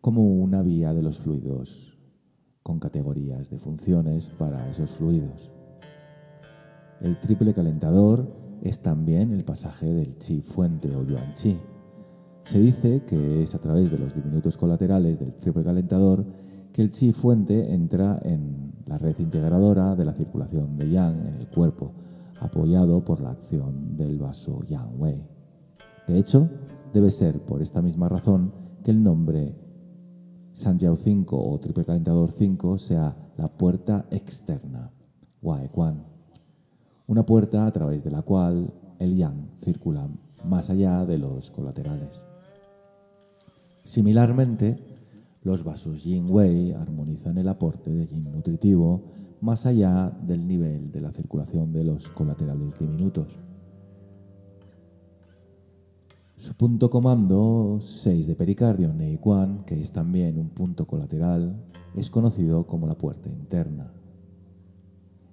como 0.00 0.22
una 0.22 0.62
vía 0.62 0.92
de 0.92 1.03
los 1.03 1.18
fluidos, 1.18 1.96
con 2.62 2.78
categorías 2.78 3.50
de 3.50 3.59
funciones 3.59 4.28
para 4.38 4.68
esos 4.68 4.90
fluidos. 4.90 5.50
El 7.00 7.18
triple 7.20 7.55
calentador 7.55 8.32
es 8.62 8.80
también 8.80 9.32
el 9.32 9.44
pasaje 9.44 9.92
del 9.92 10.18
chi 10.18 10.40
fuente 10.40 10.94
o 10.94 11.05
yuan 11.05 11.34
chi. 11.34 11.59
Se 12.44 12.61
dice 12.61 13.03
que 13.05 13.42
es 13.42 13.55
a 13.55 13.59
través 13.59 13.90
de 13.90 13.98
los 13.98 14.14
diminutos 14.14 14.57
colaterales 14.57 15.18
del 15.18 15.34
triple 15.34 15.64
calentador 15.64 16.24
que 16.72 16.82
el 16.82 16.90
chi 16.90 17.12
fuente 17.12 17.72
entra 17.72 18.18
en 18.22 18.72
la 18.86 18.98
red 18.98 19.18
integradora 19.18 19.94
de 19.94 20.05
la 20.05 20.12
circulación 20.12 20.76
de 20.76 20.90
yang 20.90 21.20
en 21.26 21.34
el 21.34 21.48
cuerpo, 21.48 21.92
apoyado 22.43 23.05
por 23.05 23.20
la 23.20 23.30
acción 23.30 23.97
del 23.97 24.18
vaso 24.18 24.62
Yang 24.64 25.01
Wei. 25.01 25.28
De 26.09 26.18
hecho, 26.18 26.49
debe 26.93 27.11
ser 27.11 27.40
por 27.40 27.62
esta 27.62 27.80
misma 27.80 28.09
razón 28.09 28.53
que 28.82 28.90
el 28.90 29.03
nombre 29.03 29.55
Sanjiao 30.53 30.97
5 30.97 31.36
o 31.36 31.59
triple 31.61 31.84
calentador 31.84 32.30
5 32.30 32.78
sea 32.78 33.16
la 33.36 33.49
puerta 33.49 34.07
externa, 34.11 34.90
Wai 35.40 35.68
Quan, 35.68 36.05
una 37.07 37.24
puerta 37.24 37.66
a 37.66 37.72
través 37.72 38.05
de 38.05 38.11
la 38.11 38.22
cual 38.22 38.72
el 38.99 39.16
Yang 39.16 39.51
circula 39.57 40.09
más 40.45 40.70
allá 40.70 41.07
de 41.07 41.18
los 41.18 41.51
colaterales. 41.51 42.24
Similarmente, 43.84 44.76
los 45.43 45.64
vasos 45.64 46.05
Yin 46.05 46.26
Wei 46.30 46.72
armonizan 46.72 47.38
el 47.38 47.49
aporte 47.49 47.90
de 47.90 48.07
Yin 48.07 48.30
nutritivo 48.30 49.03
más 49.43 49.66
allá 49.66 50.09
del 50.22 50.47
nivel 50.47 50.93
de 50.93 51.01
la 51.01 51.11
circulación 51.11 51.72
de 51.72 51.82
los 51.82 52.09
colaterales 52.11 52.78
diminutos. 52.78 53.40
Su 56.36 56.55
punto 56.55 56.88
comando 56.88 57.78
6 57.80 58.28
de 58.28 58.36
pericardio, 58.36 58.95
Quan, 59.20 59.64
que 59.64 59.80
es 59.80 59.90
también 59.93 60.38
un 60.38 60.51
punto 60.51 60.86
colateral, 60.86 61.57
es 61.97 62.09
conocido 62.09 62.66
como 62.66 62.86
la 62.86 62.97
puerta 62.97 63.28
interna. 63.28 63.93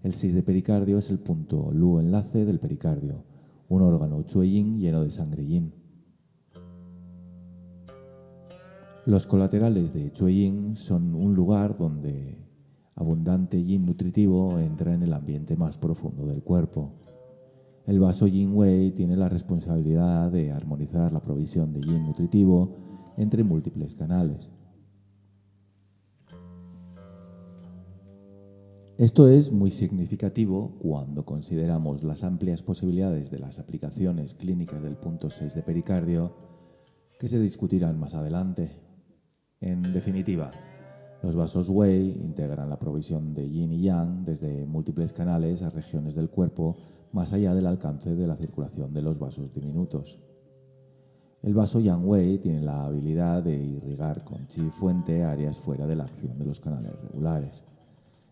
El 0.02 0.14
6 0.14 0.34
de 0.34 0.44
pericardio 0.44 0.98
es 0.98 1.12
el 1.12 1.20
punto 1.20 1.72
Lu 1.72 2.00
enlace 2.00 2.46
del 2.46 2.60
pericardio, 2.60 3.24
un 3.70 3.84
órgano 3.84 4.24
Yin 4.24 4.80
lleno 4.80 5.04
de 5.04 5.12
sangre 5.12 5.46
Yin. 5.46 5.74
Los 9.06 9.28
colaterales 9.28 9.94
de 9.94 10.12
Yin 10.12 10.76
son 10.76 11.14
un 11.14 11.36
lugar 11.36 11.78
donde 11.78 12.49
abundante 13.00 13.64
yin 13.64 13.86
nutritivo 13.86 14.60
entra 14.60 14.94
en 14.94 15.04
el 15.04 15.14
ambiente 15.14 15.56
más 15.56 15.78
profundo 15.78 16.26
del 16.26 16.44
cuerpo. 16.44 16.92
El 17.88 18.00
vaso 18.00 18.28
yin 18.28 18.54
wei 18.54 18.92
tiene 18.92 19.16
la 19.16 19.30
responsabilidad 19.30 20.32
de 20.32 20.52
armonizar 20.52 21.14
la 21.14 21.22
provisión 21.22 21.74
de 21.74 21.82
yin 21.82 22.06
nutritivo 22.06 22.76
entre 23.18 23.44
múltiples 23.44 23.96
canales. 23.96 24.52
Esto 28.98 29.30
es 29.30 29.54
muy 29.54 29.72
significativo 29.72 30.78
cuando 30.80 31.24
consideramos 31.24 32.04
las 32.04 32.26
amplias 32.26 32.62
posibilidades 32.62 33.32
de 33.32 33.40
las 33.40 33.58
aplicaciones 33.58 34.34
clínicas 34.34 34.84
del 34.84 34.98
punto 34.98 35.30
6 35.30 35.56
de 35.56 35.64
pericardio 35.64 36.36
que 37.18 37.30
se 37.30 37.40
discutirán 37.40 37.98
más 37.98 38.14
adelante. 38.14 38.72
En 39.62 39.94
definitiva, 39.94 40.52
los 41.22 41.36
vasos 41.36 41.70
Wei 41.70 42.18
integran 42.22 42.70
la 42.70 42.80
provisión 42.80 43.34
de 43.34 43.50
yin 43.50 43.72
y 43.74 43.82
yang 43.82 44.24
desde 44.24 44.66
múltiples 44.66 45.12
canales 45.12 45.62
a 45.62 45.70
regiones 45.70 46.16
del 46.16 46.30
cuerpo 46.30 46.78
más 47.12 47.34
allá 47.34 47.54
del 47.54 47.68
alcance 47.68 48.16
de 48.16 48.28
la 48.28 48.36
circulación 48.36 48.94
de 48.94 49.02
los 49.02 49.20
vasos 49.20 49.54
diminutos. 49.54 50.20
El 51.42 51.54
vaso 51.54 51.80
Yang 51.80 52.06
Wei 52.06 52.38
tiene 52.38 52.62
la 52.62 52.86
habilidad 52.86 53.44
de 53.44 53.56
irrigar 53.56 54.26
con 54.26 54.46
chi 54.48 54.70
fuente 54.70 55.24
áreas 55.24 55.58
fuera 55.58 55.88
de 55.88 55.96
la 55.96 56.04
acción 56.04 56.38
de 56.38 56.46
los 56.46 56.60
canales 56.60 56.92
regulares. 57.02 57.64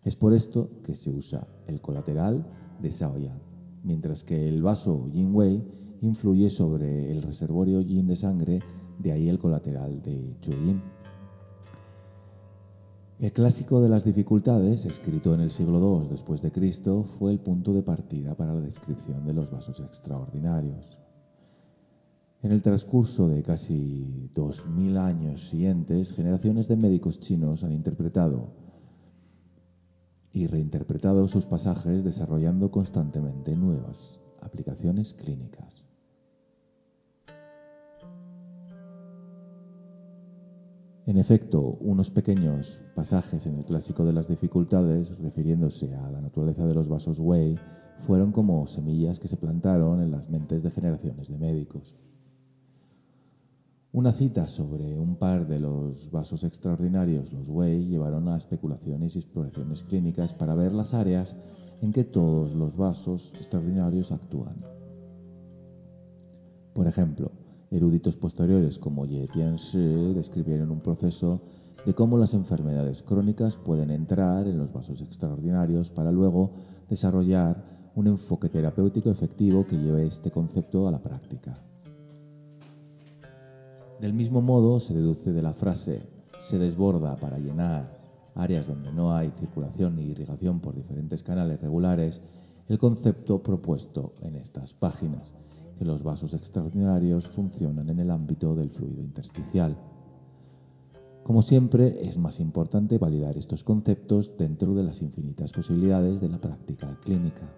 Es 0.04 0.14
por 0.14 0.34
esto 0.34 0.68
que 0.84 0.94
se 0.94 1.10
usa 1.10 1.46
el 1.66 1.80
colateral 1.80 2.46
de 2.80 2.90
Yang, 2.90 3.40
mientras 3.82 4.24
que 4.24 4.48
el 4.48 4.62
vaso 4.62 5.08
Yin 5.12 5.34
Wei 5.34 5.62
influye 6.02 6.50
sobre 6.50 7.10
el 7.10 7.22
reservorio 7.22 7.80
Yin 7.80 8.06
de 8.06 8.16
sangre, 8.16 8.60
de 8.98 9.12
ahí 9.12 9.28
el 9.28 9.38
colateral 9.38 10.02
de 10.02 10.36
Yin. 10.42 10.97
El 13.20 13.32
clásico 13.32 13.80
de 13.80 13.88
las 13.88 14.04
dificultades, 14.04 14.84
escrito 14.84 15.34
en 15.34 15.40
el 15.40 15.50
siglo 15.50 15.80
II 15.80 16.08
después 16.08 16.40
de 16.40 16.52
Cristo, 16.52 17.04
fue 17.18 17.32
el 17.32 17.40
punto 17.40 17.72
de 17.72 17.82
partida 17.82 18.36
para 18.36 18.54
la 18.54 18.60
descripción 18.60 19.26
de 19.26 19.34
los 19.34 19.50
vasos 19.50 19.80
extraordinarios. 19.80 20.96
En 22.42 22.52
el 22.52 22.62
transcurso 22.62 23.26
de 23.26 23.42
casi 23.42 24.30
2.000 24.36 24.98
años 24.98 25.48
siguientes, 25.48 26.12
generaciones 26.12 26.68
de 26.68 26.76
médicos 26.76 27.18
chinos 27.18 27.64
han 27.64 27.72
interpretado 27.72 28.52
y 30.32 30.46
reinterpretado 30.46 31.26
sus 31.26 31.44
pasajes 31.44 32.04
desarrollando 32.04 32.70
constantemente 32.70 33.56
nuevas 33.56 34.20
aplicaciones 34.40 35.12
clínicas. 35.14 35.87
En 41.08 41.16
efecto, 41.16 41.78
unos 41.80 42.10
pequeños 42.10 42.82
pasajes 42.94 43.46
en 43.46 43.56
el 43.56 43.64
clásico 43.64 44.04
de 44.04 44.12
las 44.12 44.28
dificultades, 44.28 45.18
refiriéndose 45.18 45.94
a 45.94 46.10
la 46.10 46.20
naturaleza 46.20 46.66
de 46.66 46.74
los 46.74 46.86
vasos 46.86 47.18
Wei, 47.18 47.58
fueron 48.06 48.30
como 48.30 48.66
semillas 48.66 49.18
que 49.18 49.26
se 49.26 49.38
plantaron 49.38 50.02
en 50.02 50.10
las 50.10 50.28
mentes 50.28 50.62
de 50.62 50.70
generaciones 50.70 51.30
de 51.30 51.38
médicos. 51.38 51.96
Una 53.90 54.12
cita 54.12 54.46
sobre 54.48 54.98
un 54.98 55.16
par 55.16 55.48
de 55.48 55.58
los 55.60 56.10
vasos 56.10 56.44
extraordinarios, 56.44 57.32
los 57.32 57.48
Wei, 57.48 57.86
llevaron 57.86 58.28
a 58.28 58.36
especulaciones 58.36 59.16
y 59.16 59.20
exploraciones 59.20 59.84
clínicas 59.84 60.34
para 60.34 60.54
ver 60.54 60.72
las 60.72 60.92
áreas 60.92 61.36
en 61.80 61.90
que 61.90 62.04
todos 62.04 62.54
los 62.54 62.76
vasos 62.76 63.32
extraordinarios 63.38 64.12
actúan. 64.12 64.62
Por 66.74 66.86
ejemplo, 66.86 67.32
eruditos 67.70 68.16
posteriores 68.16 68.78
como 68.78 69.06
Ye 69.06 69.28
Tianshi 69.28 70.12
describieron 70.14 70.70
un 70.70 70.80
proceso 70.80 71.40
de 71.84 71.94
cómo 71.94 72.18
las 72.18 72.34
enfermedades 72.34 73.02
crónicas 73.02 73.56
pueden 73.56 73.90
entrar 73.90 74.46
en 74.46 74.58
los 74.58 74.72
vasos 74.72 75.00
extraordinarios 75.00 75.90
para 75.90 76.12
luego 76.12 76.52
desarrollar 76.88 77.90
un 77.94 78.06
enfoque 78.06 78.48
terapéutico 78.48 79.10
efectivo 79.10 79.66
que 79.66 79.76
lleve 79.76 80.06
este 80.06 80.30
concepto 80.30 80.88
a 80.88 80.90
la 80.90 81.02
práctica. 81.02 81.58
Del 84.00 84.12
mismo 84.12 84.40
modo, 84.40 84.80
se 84.80 84.94
deduce 84.94 85.32
de 85.32 85.42
la 85.42 85.54
frase 85.54 86.18
se 86.38 86.58
desborda 86.58 87.16
para 87.16 87.38
llenar 87.38 87.98
áreas 88.34 88.68
donde 88.68 88.92
no 88.92 89.14
hay 89.14 89.30
circulación 89.38 89.96
ni 89.96 90.02
irrigación 90.02 90.60
por 90.60 90.74
diferentes 90.74 91.22
canales 91.22 91.60
regulares 91.60 92.22
el 92.68 92.78
concepto 92.78 93.42
propuesto 93.42 94.14
en 94.20 94.36
estas 94.36 94.74
páginas, 94.74 95.34
que 95.78 95.84
los 95.84 96.02
vasos 96.02 96.34
extraordinarios 96.34 97.28
funcionan 97.28 97.88
en 97.88 98.00
el 98.00 98.10
ámbito 98.10 98.54
del 98.54 98.70
fluido 98.70 99.02
intersticial. 99.02 99.76
Como 101.22 101.42
siempre, 101.42 102.06
es 102.08 102.18
más 102.18 102.40
importante 102.40 102.98
validar 102.98 103.36
estos 103.36 103.62
conceptos 103.62 104.36
dentro 104.36 104.74
de 104.74 104.82
las 104.82 105.02
infinitas 105.02 105.52
posibilidades 105.52 106.20
de 106.20 106.28
la 106.28 106.40
práctica 106.40 106.98
clínica. 107.04 107.48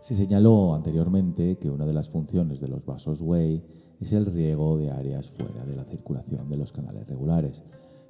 Se 0.00 0.16
señaló 0.16 0.74
anteriormente 0.74 1.58
que 1.58 1.70
una 1.70 1.86
de 1.86 1.92
las 1.92 2.08
funciones 2.08 2.60
de 2.60 2.68
los 2.68 2.84
vasos 2.84 3.20
Wei 3.20 3.62
es 4.00 4.12
el 4.12 4.26
riego 4.26 4.78
de 4.78 4.90
áreas 4.90 5.28
fuera 5.30 5.64
de 5.64 5.76
la 5.76 5.84
circulación 5.84 6.48
de 6.48 6.56
los 6.56 6.72
canales 6.72 7.06
regulares, 7.06 7.62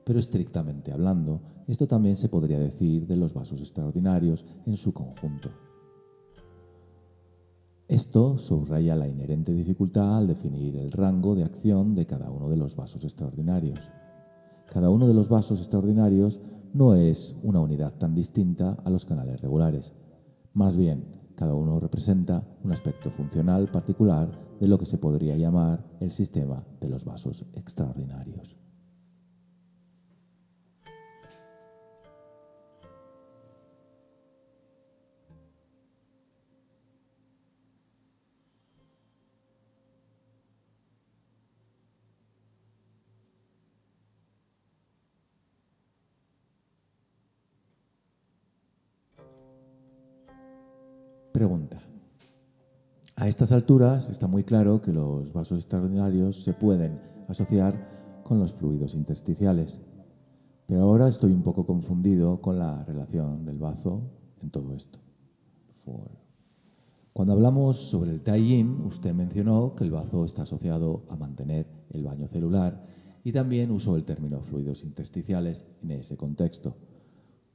pero 0.05 0.19
estrictamente 0.19 0.93
hablando, 0.93 1.43
esto 1.67 1.87
también 1.87 2.17
se 2.17 2.29
podría 2.29 2.59
decir 2.59 3.07
de 3.07 3.17
los 3.17 3.35
vasos 3.35 3.61
extraordinarios 3.61 4.45
en 4.67 4.77
su 4.77 4.93
conjunto. 4.93 5.51
Esto 7.91 8.39
subraya 8.39 8.95
la 8.95 9.09
inherente 9.09 9.53
dificultad 9.53 10.17
al 10.17 10.29
definir 10.29 10.77
el 10.77 10.93
rango 10.93 11.35
de 11.35 11.43
acción 11.43 11.97
de 11.97 12.07
cada 12.07 12.31
uno 12.31 12.49
de 12.49 12.57
los 12.57 12.77
vasos 12.77 13.03
extraordinarios. 13.03 13.81
Cada 14.69 14.91
uno 14.91 15.09
de 15.09 15.15
los 15.15 15.29
vasos 15.29 15.59
extraordinarios 15.59 16.41
no 16.73 16.95
es 16.95 17.35
una 17.43 17.59
unidad 17.59 17.95
tan 17.95 18.15
distinta 18.15 18.75
a 18.85 18.91
los 18.91 19.05
canales 19.05 19.41
regulares. 19.41 19.93
Más 20.53 20.77
bien, 20.77 21.05
cada 21.35 21.55
uno 21.55 21.81
representa 21.81 22.47
un 22.63 22.71
aspecto 22.71 23.11
funcional 23.11 23.69
particular 23.73 24.31
de 24.61 24.69
lo 24.69 24.79
que 24.79 24.87
se 24.87 24.99
podría 24.99 25.37
llamar 25.37 25.85
el 25.99 26.13
sistema 26.13 26.65
de 26.81 26.91
los 26.91 27.05
vasos 27.05 27.45
extraordinarios. 27.55 28.60
A 53.21 53.29
estas 53.29 53.53
alturas 53.53 54.09
está 54.09 54.29
muy 54.29 54.45
claro 54.45 54.81
que 54.81 54.95
los 54.95 55.35
vasos 55.35 55.59
extraordinarios 55.59 56.43
se 56.43 56.55
pueden 56.55 56.99
asociar 57.29 58.23
con 58.25 58.39
los 58.39 58.55
fluidos 58.55 58.95
intersticiales, 58.95 59.79
pero 60.67 60.81
ahora 60.81 61.07
estoy 61.07 61.31
un 61.31 61.43
poco 61.43 61.67
confundido 61.67 62.41
con 62.41 62.59
la 62.59 62.83
relación 62.83 63.45
del 63.45 63.59
bazo 63.59 64.01
en 64.41 64.49
todo 64.49 64.75
esto. 64.75 65.01
Cuando 67.13 67.35
hablamos 67.35 67.77
sobre 67.77 68.11
el 68.11 68.23
Tai 68.23 68.65
usted 68.87 69.13
mencionó 69.13 69.75
que 69.75 69.85
el 69.85 69.91
bazo 69.91 70.25
está 70.25 70.45
asociado 70.45 71.03
a 71.11 71.17
mantener 71.17 71.67
el 71.91 72.03
baño 72.03 72.27
celular 72.27 72.87
y 73.23 73.33
también 73.33 73.71
usó 73.71 73.97
el 73.97 74.05
término 74.05 74.41
fluidos 74.41 74.83
intersticiales 74.83 75.67
en 75.83 75.91
ese 75.91 76.17
contexto. 76.17 76.75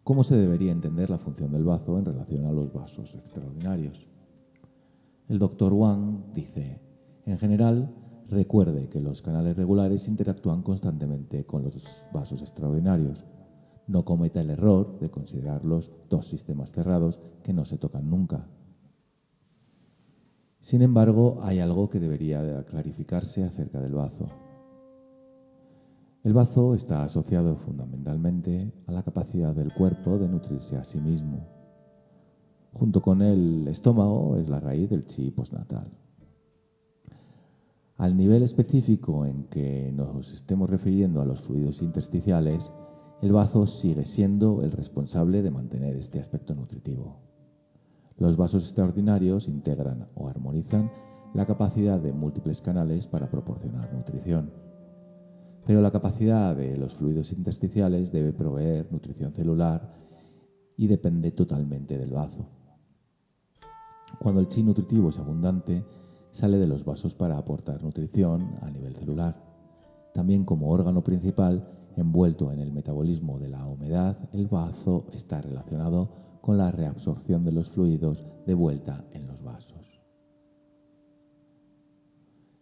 ¿Cómo 0.03 0.23
se 0.23 0.37
debería 0.37 0.71
entender 0.71 1.09
la 1.09 1.17
función 1.17 1.51
del 1.51 1.63
bazo 1.63 1.97
en 1.97 2.05
relación 2.05 2.45
a 2.45 2.51
los 2.51 2.71
vasos 2.71 3.15
extraordinarios? 3.15 4.07
El 5.27 5.39
doctor 5.39 5.73
Wang 5.73 6.31
dice, 6.33 6.79
en 7.25 7.39
general, 7.39 7.91
recuerde 8.29 8.89
que 8.89 9.01
los 9.01 9.23
canales 9.23 9.57
regulares 9.57 10.07
interactúan 10.07 10.61
constantemente 10.61 11.45
con 11.45 11.63
los 11.63 12.05
vasos 12.13 12.41
extraordinarios. 12.41 13.25
No 13.87 14.05
cometa 14.05 14.41
el 14.41 14.51
error 14.51 14.99
de 14.99 15.09
considerarlos 15.09 15.91
dos 16.09 16.27
sistemas 16.27 16.71
cerrados 16.71 17.19
que 17.41 17.53
no 17.53 17.65
se 17.65 17.79
tocan 17.79 18.07
nunca. 18.07 18.47
Sin 20.59 20.83
embargo, 20.83 21.39
hay 21.41 21.59
algo 21.59 21.89
que 21.89 21.99
debería 21.99 22.63
clarificarse 22.65 23.43
acerca 23.43 23.79
del 23.79 23.95
bazo. 23.95 24.29
El 26.23 26.33
bazo 26.33 26.75
está 26.75 27.03
asociado 27.03 27.55
fundamentalmente 27.55 28.71
a 28.85 28.91
la 28.91 29.03
capacidad 29.03 29.55
del 29.55 29.73
cuerpo 29.73 30.19
de 30.19 30.27
nutrirse 30.27 30.77
a 30.77 30.83
sí 30.83 30.99
mismo. 30.99 31.54
Junto 32.75 33.01
con 33.01 33.21
el 33.21 33.67
estómago 33.67 34.37
es 34.37 34.47
la 34.47 34.59
raíz 34.59 34.89
del 34.89 35.05
chi 35.05 35.31
postnatal. 35.31 35.89
Al 37.97 38.15
nivel 38.15 38.43
específico 38.43 39.25
en 39.25 39.45
que 39.45 39.91
nos 39.91 40.31
estemos 40.31 40.69
refiriendo 40.69 41.21
a 41.21 41.25
los 41.25 41.41
fluidos 41.41 41.81
intersticiales, 41.81 42.71
el 43.21 43.31
bazo 43.31 43.65
sigue 43.65 44.05
siendo 44.05 44.61
el 44.61 44.73
responsable 44.73 45.41
de 45.41 45.51
mantener 45.51 45.95
este 45.95 46.19
aspecto 46.19 46.53
nutritivo. 46.53 47.21
Los 48.17 48.35
vasos 48.35 48.63
extraordinarios 48.63 49.47
integran 49.47 50.09
o 50.13 50.27
armonizan 50.27 50.91
la 51.33 51.45
capacidad 51.45 51.99
de 51.99 52.13
múltiples 52.13 52.61
canales 52.61 53.07
para 53.07 53.31
proporcionar 53.31 53.93
nutrición 53.93 54.51
pero 55.65 55.81
la 55.81 55.91
capacidad 55.91 56.55
de 56.55 56.77
los 56.77 56.93
fluidos 56.93 57.31
intersticiales 57.31 58.11
debe 58.11 58.33
proveer 58.33 58.91
nutrición 58.91 59.33
celular 59.33 59.95
y 60.77 60.87
depende 60.87 61.31
totalmente 61.31 61.97
del 61.97 62.11
bazo. 62.11 62.47
Cuando 64.19 64.41
el 64.41 64.47
chi 64.47 64.63
nutritivo 64.63 65.09
es 65.09 65.19
abundante, 65.19 65.85
sale 66.31 66.57
de 66.57 66.67
los 66.67 66.83
vasos 66.83 67.15
para 67.15 67.37
aportar 67.37 67.81
nutrición 67.83 68.55
a 68.61 68.69
nivel 68.69 68.95
celular. 68.95 69.41
También 70.13 70.45
como 70.45 70.69
órgano 70.69 71.03
principal, 71.03 71.67
envuelto 71.95 72.51
en 72.51 72.59
el 72.59 72.71
metabolismo 72.71 73.39
de 73.39 73.49
la 73.49 73.65
humedad, 73.65 74.17
el 74.33 74.47
bazo 74.47 75.05
está 75.13 75.41
relacionado 75.41 76.09
con 76.41 76.57
la 76.57 76.71
reabsorción 76.71 77.43
de 77.43 77.51
los 77.51 77.69
fluidos 77.69 78.27
de 78.45 78.53
vuelta 78.53 79.05
en 79.13 79.27
los 79.27 79.43
vasos. 79.43 80.01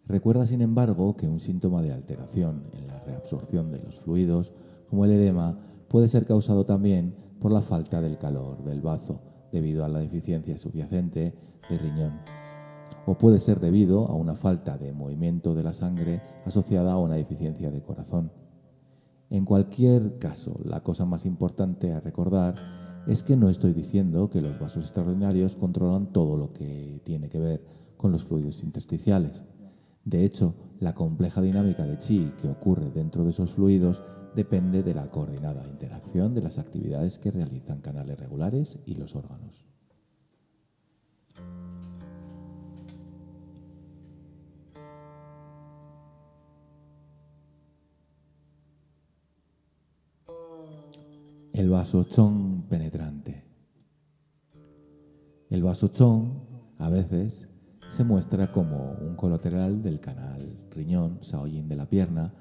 Recuerda, 0.06 0.46
sin 0.46 0.60
embargo, 0.60 1.16
que 1.16 1.28
un 1.28 1.40
síntoma 1.40 1.82
de 1.82 1.92
alteración 1.92 2.64
en 2.72 2.86
la 2.86 3.00
reabsorción 3.00 3.72
de 3.72 3.82
los 3.82 3.96
fluidos, 3.96 4.52
como 4.88 5.04
el 5.04 5.12
edema, 5.12 5.58
puede 5.88 6.08
ser 6.08 6.26
causado 6.26 6.64
también 6.64 7.16
por 7.40 7.52
la 7.52 7.62
falta 7.62 8.00
del 8.00 8.18
calor 8.18 8.62
del 8.64 8.80
bazo 8.80 9.33
debido 9.54 9.84
a 9.84 9.88
la 9.88 10.00
deficiencia 10.00 10.58
subyacente 10.58 11.32
de 11.70 11.78
riñón. 11.78 12.20
O 13.06 13.16
puede 13.16 13.38
ser 13.38 13.60
debido 13.60 14.06
a 14.08 14.14
una 14.14 14.34
falta 14.34 14.76
de 14.76 14.92
movimiento 14.92 15.54
de 15.54 15.62
la 15.62 15.72
sangre 15.72 16.20
asociada 16.44 16.92
a 16.92 16.98
una 16.98 17.14
deficiencia 17.14 17.70
de 17.70 17.82
corazón. 17.82 18.32
En 19.30 19.44
cualquier 19.44 20.18
caso, 20.18 20.58
la 20.64 20.82
cosa 20.82 21.04
más 21.06 21.24
importante 21.24 21.92
a 21.92 22.00
recordar 22.00 22.56
es 23.06 23.22
que 23.22 23.36
no 23.36 23.48
estoy 23.48 23.72
diciendo 23.72 24.28
que 24.28 24.40
los 24.40 24.58
vasos 24.58 24.84
extraordinarios 24.84 25.54
controlan 25.54 26.12
todo 26.12 26.36
lo 26.36 26.52
que 26.52 27.00
tiene 27.04 27.28
que 27.28 27.38
ver 27.38 27.64
con 27.96 28.10
los 28.10 28.24
fluidos 28.24 28.62
intersticiales. 28.64 29.44
De 30.04 30.24
hecho, 30.24 30.54
la 30.80 30.94
compleja 30.94 31.40
dinámica 31.40 31.84
de 31.84 31.98
chi 31.98 32.32
que 32.40 32.48
ocurre 32.48 32.90
dentro 32.90 33.24
de 33.24 33.30
esos 33.30 33.52
fluidos 33.52 34.02
depende 34.34 34.82
de 34.82 34.94
la 34.94 35.10
coordinada 35.10 35.66
interacción 35.66 36.34
de 36.34 36.42
las 36.42 36.58
actividades 36.58 37.18
que 37.18 37.30
realizan 37.30 37.80
canales 37.80 38.18
regulares 38.18 38.78
y 38.84 38.94
los 38.94 39.14
órganos. 39.14 39.64
El 51.52 51.70
vasochón 51.70 52.62
penetrante. 52.68 53.44
El 55.48 55.62
vasochón 55.62 56.42
a 56.78 56.90
veces 56.90 57.48
se 57.88 58.02
muestra 58.02 58.50
como 58.50 58.94
un 58.94 59.14
colateral 59.14 59.80
del 59.80 60.00
canal 60.00 60.66
riñón, 60.72 61.18
saoyin 61.22 61.68
de 61.68 61.76
la 61.76 61.88
pierna, 61.88 62.34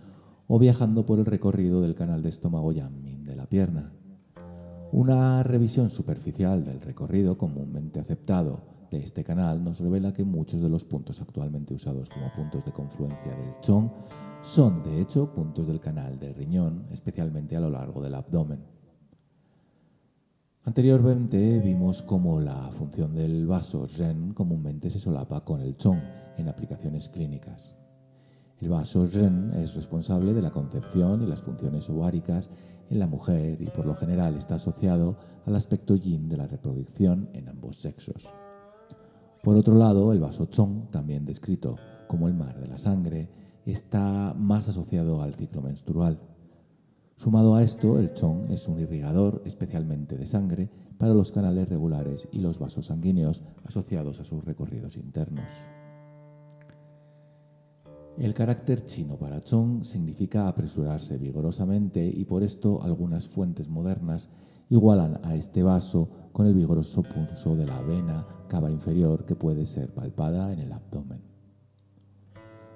o 0.47 0.59
viajando 0.59 1.05
por 1.05 1.19
el 1.19 1.25
recorrido 1.25 1.81
del 1.81 1.95
canal 1.95 2.21
de 2.21 2.29
estómago 2.29 2.71
Yanmin 2.71 3.25
de 3.25 3.35
la 3.35 3.45
pierna. 3.45 3.91
Una 4.91 5.41
revisión 5.43 5.89
superficial 5.89 6.63
del 6.63 6.81
recorrido 6.81 7.37
comúnmente 7.37 7.99
aceptado 7.99 8.61
de 8.91 8.99
este 8.99 9.23
canal 9.23 9.63
nos 9.63 9.79
revela 9.79 10.13
que 10.13 10.23
muchos 10.23 10.61
de 10.61 10.69
los 10.69 10.83
puntos 10.83 11.19
actualmente 11.19 11.73
usados 11.73 12.09
como 12.09 12.31
puntos 12.33 12.63
de 12.63 12.71
confluencia 12.71 13.35
del 13.35 13.59
chong 13.61 13.89
son 14.43 14.83
de 14.83 15.01
hecho 15.01 15.33
puntos 15.33 15.67
del 15.67 15.79
canal 15.79 16.19
de 16.19 16.33
riñón, 16.33 16.85
especialmente 16.91 17.55
a 17.55 17.61
lo 17.61 17.69
largo 17.69 18.01
del 18.01 18.13
abdomen. 18.13 18.59
Anteriormente 20.65 21.59
vimos 21.59 22.01
cómo 22.03 22.39
la 22.39 22.69
función 22.77 23.15
del 23.15 23.47
vaso 23.47 23.87
REN 23.97 24.33
comúnmente 24.33 24.89
se 24.89 24.99
solapa 24.99 25.43
con 25.43 25.61
el 25.61 25.75
CHONG 25.75 25.99
en 26.37 26.47
aplicaciones 26.47 27.09
clínicas. 27.09 27.75
El 28.63 28.69
vaso 28.69 29.05
REN 29.05 29.51
es 29.55 29.75
responsable 29.75 30.33
de 30.33 30.41
la 30.41 30.49
concepción 30.49 31.21
y 31.21 31.27
las 31.27 31.41
funciones 31.41 31.89
ováricas 31.89 32.49
en 32.89 32.97
la 32.97 33.07
mujer 33.07 33.61
y 33.61 33.65
por 33.65 33.85
lo 33.85 33.93
general 33.93 34.37
está 34.37 34.55
asociado 34.55 35.17
al 35.45 35.57
aspecto 35.57 35.97
yin 35.97 36.29
de 36.29 36.37
la 36.37 36.47
reproducción 36.47 37.27
en 37.33 37.49
ambos 37.49 37.81
sexos. 37.81 38.31
Por 39.43 39.57
otro 39.57 39.75
lado, 39.75 40.13
el 40.13 40.21
vaso 40.21 40.45
CHONG, 40.45 40.91
también 40.91 41.25
descrito 41.25 41.75
como 42.07 42.29
el 42.29 42.35
mar 42.35 42.57
de 42.57 42.67
la 42.67 42.77
sangre, 42.77 43.29
está 43.65 44.33
más 44.33 44.69
asociado 44.69 45.21
al 45.21 45.35
ciclo 45.35 45.61
menstrual 45.61 46.21
Sumado 47.17 47.55
a 47.55 47.63
esto, 47.63 47.99
el 47.99 48.13
chong 48.13 48.49
es 48.49 48.67
un 48.67 48.79
irrigador 48.79 49.41
especialmente 49.45 50.17
de 50.17 50.25
sangre 50.25 50.69
para 50.97 51.13
los 51.13 51.31
canales 51.31 51.69
regulares 51.69 52.27
y 52.31 52.39
los 52.39 52.59
vasos 52.59 52.87
sanguíneos 52.87 53.43
asociados 53.65 54.19
a 54.19 54.23
sus 54.23 54.43
recorridos 54.43 54.97
internos. 54.97 55.51
El 58.17 58.35
carácter 58.35 58.85
chino 58.85 59.17
para 59.17 59.41
chong 59.41 59.83
significa 59.83 60.47
apresurarse 60.47 61.17
vigorosamente 61.17 62.05
y 62.05 62.25
por 62.25 62.43
esto 62.43 62.83
algunas 62.83 63.27
fuentes 63.27 63.67
modernas 63.67 64.29
igualan 64.69 65.19
a 65.23 65.35
este 65.35 65.63
vaso 65.63 66.09
con 66.31 66.45
el 66.45 66.53
vigoroso 66.53 67.01
pulso 67.01 67.55
de 67.55 67.65
la 67.65 67.81
vena 67.81 68.27
cava 68.47 68.69
inferior 68.69 69.25
que 69.25 69.35
puede 69.35 69.65
ser 69.65 69.91
palpada 69.93 70.53
en 70.53 70.59
el 70.59 70.71
abdomen. 70.71 71.21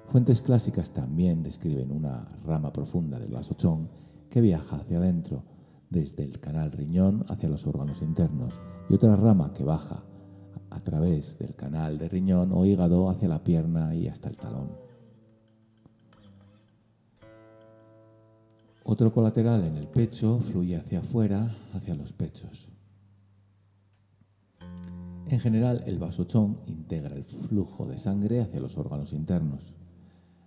Fuentes 0.06 0.42
clásicas 0.42 0.90
también 0.90 1.44
describen 1.44 1.92
una 1.92 2.28
rama 2.44 2.72
profunda 2.72 3.20
del 3.20 3.30
vaso 3.30 3.54
chong 3.54 3.86
que 4.30 4.40
viaja 4.40 4.76
hacia 4.76 4.98
adentro, 4.98 5.44
desde 5.88 6.24
el 6.24 6.40
canal 6.40 6.72
riñón 6.72 7.24
hacia 7.28 7.48
los 7.48 7.66
órganos 7.66 8.02
internos, 8.02 8.60
y 8.90 8.94
otra 8.94 9.14
rama 9.14 9.52
que 9.54 9.64
baja 9.64 10.02
a 10.70 10.80
través 10.80 11.38
del 11.38 11.54
canal 11.54 11.96
de 11.96 12.08
riñón 12.08 12.52
o 12.52 12.64
hígado 12.64 13.08
hacia 13.08 13.28
la 13.28 13.44
pierna 13.44 13.94
y 13.94 14.08
hasta 14.08 14.28
el 14.28 14.36
talón. 14.36 14.87
Otro 18.90 19.12
colateral 19.12 19.64
en 19.64 19.76
el 19.76 19.86
pecho 19.86 20.40
fluye 20.40 20.74
hacia 20.74 21.00
afuera, 21.00 21.54
hacia 21.74 21.94
los 21.94 22.14
pechos. 22.14 22.70
En 25.28 25.38
general, 25.40 25.82
el 25.84 25.98
vasochón 25.98 26.60
integra 26.66 27.14
el 27.14 27.24
flujo 27.24 27.84
de 27.84 27.98
sangre 27.98 28.40
hacia 28.40 28.60
los 28.60 28.78
órganos 28.78 29.12
internos. 29.12 29.74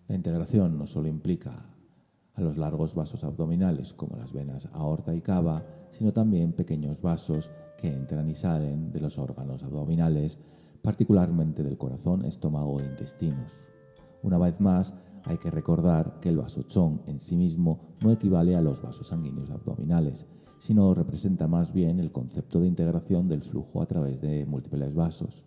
La 0.08 0.16
integración 0.16 0.76
no 0.80 0.88
solo 0.88 1.08
implica 1.08 1.68
a 2.34 2.42
los 2.42 2.58
largos 2.58 2.96
vasos 2.96 3.24
abdominales 3.24 3.94
como 3.94 4.18
las 4.18 4.34
venas 4.34 4.68
aorta 4.74 5.14
y 5.14 5.22
cava, 5.22 5.64
sino 5.92 6.12
también 6.12 6.54
pequeños 6.54 7.00
vasos 7.00 7.52
que 7.78 7.94
entran 7.94 8.28
y 8.28 8.34
salen 8.34 8.92
de 8.92 9.02
los 9.02 9.20
órganos 9.20 9.62
abdominales, 9.62 10.40
particularmente 10.82 11.62
del 11.62 11.78
corazón, 11.78 12.26
estómago 12.26 12.80
e 12.80 12.86
intestinos. 12.86 13.70
Una 14.24 14.40
vez 14.40 14.60
más, 14.60 14.96
hay 15.26 15.38
que 15.38 15.52
recordar 15.52 16.20
que 16.20 16.30
el 16.30 16.38
vaso 16.38 16.64
chong 16.64 17.02
en 17.08 17.20
sí 17.20 17.36
mismo 17.36 17.96
no 18.02 18.12
equivale 18.12 18.56
a 18.56 18.62
los 18.62 18.82
vasos 18.82 19.08
sanguíneos 19.08 19.50
abdominales, 19.50 20.26
sino 20.60 20.94
representa 20.94 21.48
más 21.48 21.74
bien 21.74 22.00
el 22.00 22.12
concepto 22.12 22.60
de 22.60 22.68
integración 22.68 23.28
del 23.28 23.44
flujo 23.44 23.82
a 23.82 23.86
través 23.86 24.22
de 24.22 24.46
múltiples 24.46 24.96
vasos. 24.96 25.46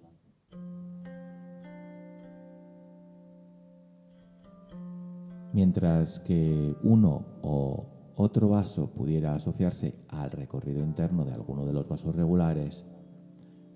mientras 5.55 6.18
que 6.18 6.77
uno 6.83 7.25
o 7.43 7.87
otro 8.16 8.49
vaso 8.49 8.93
pudiera 8.93 9.35
asociarse 9.35 9.95
al 10.09 10.31
recorrido 10.33 10.83
interno 10.83 11.25
de 11.25 11.33
alguno 11.33 11.64
de 11.64 11.72
los 11.72 11.89
vasos 11.89 12.14
regulares, 12.14 12.85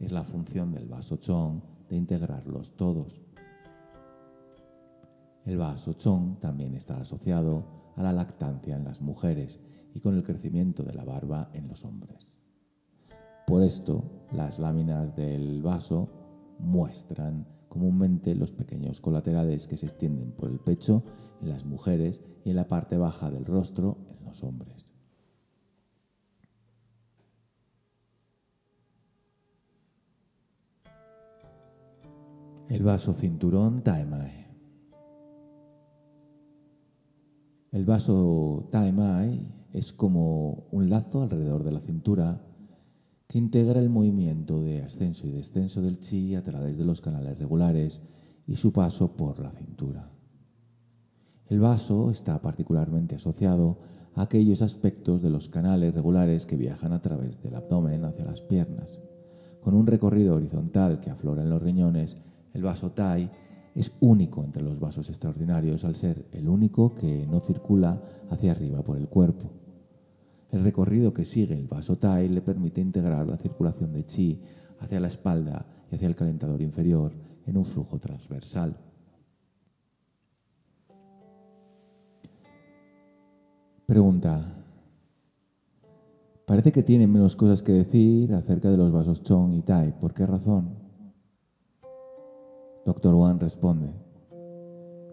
es 0.01 0.13
la 0.13 0.25
función 0.25 0.73
del 0.73 0.89
vaso 0.89 1.17
chong 1.17 1.61
de 1.89 1.97
integrarlos 1.97 2.77
todos. 2.77 3.23
El 5.49 5.57
vaso 5.57 5.95
chong 5.95 6.39
también 6.41 6.75
está 6.75 6.99
asociado 7.01 7.65
a 7.97 8.03
la 8.03 8.13
lactancia 8.13 8.77
en 8.77 8.85
las 8.85 9.01
mujeres 9.01 9.59
y 9.95 10.01
con 10.01 10.15
el 10.15 10.23
crecimiento 10.23 10.83
de 10.83 10.93
la 10.93 11.05
barba 11.05 11.49
en 11.55 11.69
los 11.69 11.87
hombres. 11.87 12.31
Por 13.47 13.63
esto, 13.63 14.05
las 14.31 14.59
láminas 14.59 15.17
del 15.17 15.63
vaso 15.63 16.11
muestran 16.59 17.47
comúnmente 17.71 18.35
los 18.35 18.53
pequeños 18.53 19.01
colaterales 19.01 19.67
que 19.67 19.79
se 19.79 19.87
extienden 19.87 20.33
por 20.33 20.51
el 20.51 20.61
pecho 20.61 21.03
en 21.41 21.49
las 21.49 21.65
mujeres 21.65 22.21
y 22.45 22.51
en 22.51 22.57
la 22.57 22.69
parte 22.69 22.99
baja 22.99 23.31
del 23.31 23.47
rostro 23.47 23.97
en 24.19 24.27
los 24.27 24.45
hombres. 24.45 24.93
El 32.69 32.83
vaso 32.83 33.15
cinturón 33.15 33.83
Taemai. 33.83 34.38
El 37.71 37.85
vaso 37.85 38.69
Taemai 38.71 39.47
es 39.75 39.93
como 39.93 40.69
un 40.71 40.89
lazo 40.89 41.23
alrededor 41.23 41.65
de 41.65 41.73
la 41.73 41.81
cintura 41.81 42.41
que 43.27 43.37
integra 43.37 43.79
el 43.79 43.91
movimiento 43.91 44.63
de 44.63 44.83
ascenso 44.83 45.27
y 45.27 45.31
descenso 45.31 45.83
del 45.83 46.01
chi 46.01 46.35
a 46.35 46.43
través 46.43 46.79
de 46.79 46.87
los 46.87 47.03
canales 47.03 47.39
regulares 47.39 48.01
y 48.47 48.57
su 48.57 48.73
paso 48.73 49.17
por 49.17 49.39
la 49.41 49.51
cintura. 49.51 50.11
El 51.47 51.61
vaso 51.61 52.11
está 52.11 52.41
particularmente 52.41 53.17
asociado 53.17 53.77
a 54.15 54.23
aquellos 54.23 54.63
aspectos 54.63 55.21
de 55.21 55.29
los 55.29 55.51
canales 55.51 55.95
regulares 55.95 56.47
que 56.47 56.57
viajan 56.57 56.95
a 56.95 57.03
través 57.03 57.43
del 57.43 57.55
abdomen 57.55 58.07
hacia 58.07 58.25
las 58.25 58.41
piernas. 58.41 58.99
Con 59.61 59.75
un 59.75 59.87
recorrido 59.87 60.37
horizontal 60.37 61.01
que 61.01 61.11
aflora 61.11 61.43
en 61.43 61.51
los 61.51 61.63
riñones, 61.63 62.17
el 62.55 62.63
vaso 62.63 62.93
Tai 62.93 63.31
es 63.79 63.93
único 64.01 64.43
entre 64.43 64.63
los 64.63 64.81
vasos 64.81 65.09
extraordinarios 65.09 65.85
al 65.85 65.95
ser 65.95 66.27
el 66.33 66.49
único 66.49 66.95
que 66.95 67.27
no 67.31 67.39
circula 67.39 68.03
hacia 68.29 68.51
arriba 68.51 68.83
por 68.83 68.97
el 68.97 69.09
cuerpo. 69.09 69.51
El 70.51 70.65
recorrido 70.65 71.15
que 71.15 71.25
sigue 71.25 71.55
el 71.55 71.69
vaso 71.69 71.97
Tai 71.97 72.29
le 72.29 72.43
permite 72.43 72.81
integrar 72.81 73.27
la 73.29 73.37
circulación 73.37 73.93
de 73.93 74.05
chi 74.05 74.41
hacia 74.81 74.99
la 74.99 75.07
espalda 75.07 75.65
y 75.91 75.95
hacia 75.95 76.09
el 76.09 76.17
calentador 76.17 76.61
inferior 76.61 77.13
en 77.47 77.57
un 77.57 77.65
flujo 77.65 77.99
transversal. 77.99 78.77
Pregunta. 83.87 84.55
Parece 86.47 86.73
que 86.73 86.83
tiene 86.83 87.07
menos 87.07 87.37
cosas 87.37 87.63
que 87.63 87.73
decir 87.73 88.35
acerca 88.35 88.71
de 88.71 88.77
los 88.77 88.91
vasos 88.91 89.23
Chong 89.23 89.55
y 89.55 89.63
Tai. 89.63 89.93
¿Por 90.01 90.15
qué 90.15 90.27
razón? 90.27 90.88
Doctor 92.85 93.15
Wang 93.15 93.41
responde. 93.41 93.93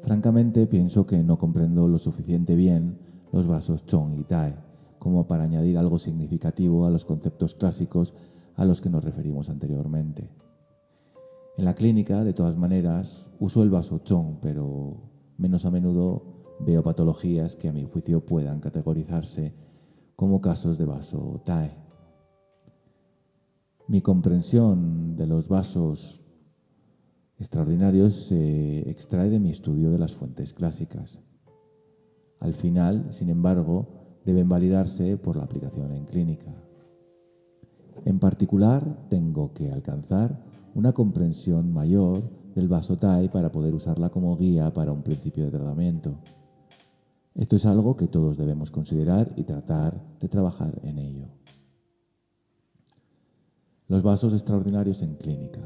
Francamente 0.02 0.68
pienso 0.68 1.06
que 1.06 1.24
no 1.24 1.38
comprendo 1.38 1.88
lo 1.88 1.98
suficiente 1.98 2.56
bien 2.56 2.98
los 3.32 3.48
vasos 3.48 3.86
Chong 3.86 4.20
y 4.20 4.24
Tai 4.24 4.66
como 5.06 5.28
para 5.28 5.44
añadir 5.44 5.78
algo 5.78 6.00
significativo 6.00 6.88
a 6.88 6.90
los 6.90 7.06
conceptos 7.06 7.54
clásicos 7.54 8.16
a 8.56 8.66
los 8.66 8.82
que 8.82 8.90
nos 8.90 9.04
referimos 9.04 9.52
anteriormente. 9.52 10.32
En 11.58 11.66
la 11.66 11.76
clínica, 11.76 12.24
de 12.24 12.34
todas 12.34 12.58
maneras, 12.58 13.30
uso 13.40 13.62
el 13.62 13.70
vaso 13.70 14.00
chong, 14.00 14.40
pero 14.42 14.98
menos 15.38 15.64
a 15.66 15.70
menudo 15.70 16.24
veo 16.60 16.82
patologías 16.82 17.56
que 17.56 17.70
a 17.70 17.72
mi 17.72 17.84
juicio 17.84 18.26
puedan 18.26 18.60
categorizarse 18.60 19.54
como 20.16 20.42
casos 20.42 20.80
de 20.80 20.86
vaso 20.86 21.40
TAE. 21.46 21.78
Mi 23.88 24.02
comprensión 24.02 25.16
de 25.16 25.28
los 25.28 25.50
vasos 25.50 26.25
extraordinarios 27.38 28.14
se 28.28 28.90
extrae 28.90 29.30
de 29.30 29.40
mi 29.40 29.50
estudio 29.50 29.92
de 29.92 30.00
las 30.00 30.14
fuentes 30.14 30.54
clásicas. 30.54 31.22
Al 32.40 32.54
final, 32.54 33.08
sin 33.12 33.30
embargo, 33.30 34.20
deben 34.26 34.50
validarse 34.50 35.18
por 35.18 35.38
la 35.38 35.44
aplicación 35.44 35.92
en 35.92 36.06
clínica. 36.06 36.54
En 38.06 38.20
particular, 38.20 39.08
tengo 39.10 39.54
que 39.54 39.72
alcanzar 39.72 40.44
una 40.74 40.94
comprensión 40.94 41.72
mayor 41.72 42.30
del 42.54 42.68
vaso 42.68 42.98
TAI 42.98 43.30
para 43.30 43.52
poder 43.52 43.74
usarla 43.74 44.10
como 44.10 44.36
guía 44.38 44.74
para 44.74 44.92
un 44.92 45.04
principio 45.04 45.46
de 45.46 45.52
tratamiento. 45.52 46.20
Esto 47.34 47.58
es 47.58 47.66
algo 47.66 47.98
que 47.98 48.08
todos 48.08 48.38
debemos 48.38 48.72
considerar 48.72 49.34
y 49.36 49.44
tratar 49.44 50.02
de 50.20 50.30
trabajar 50.30 50.80
en 50.84 51.00
ello. 51.00 51.28
Los 53.88 54.02
vasos 54.04 54.34
extraordinarios 54.34 55.02
en 55.04 55.16
clínica. 55.16 55.60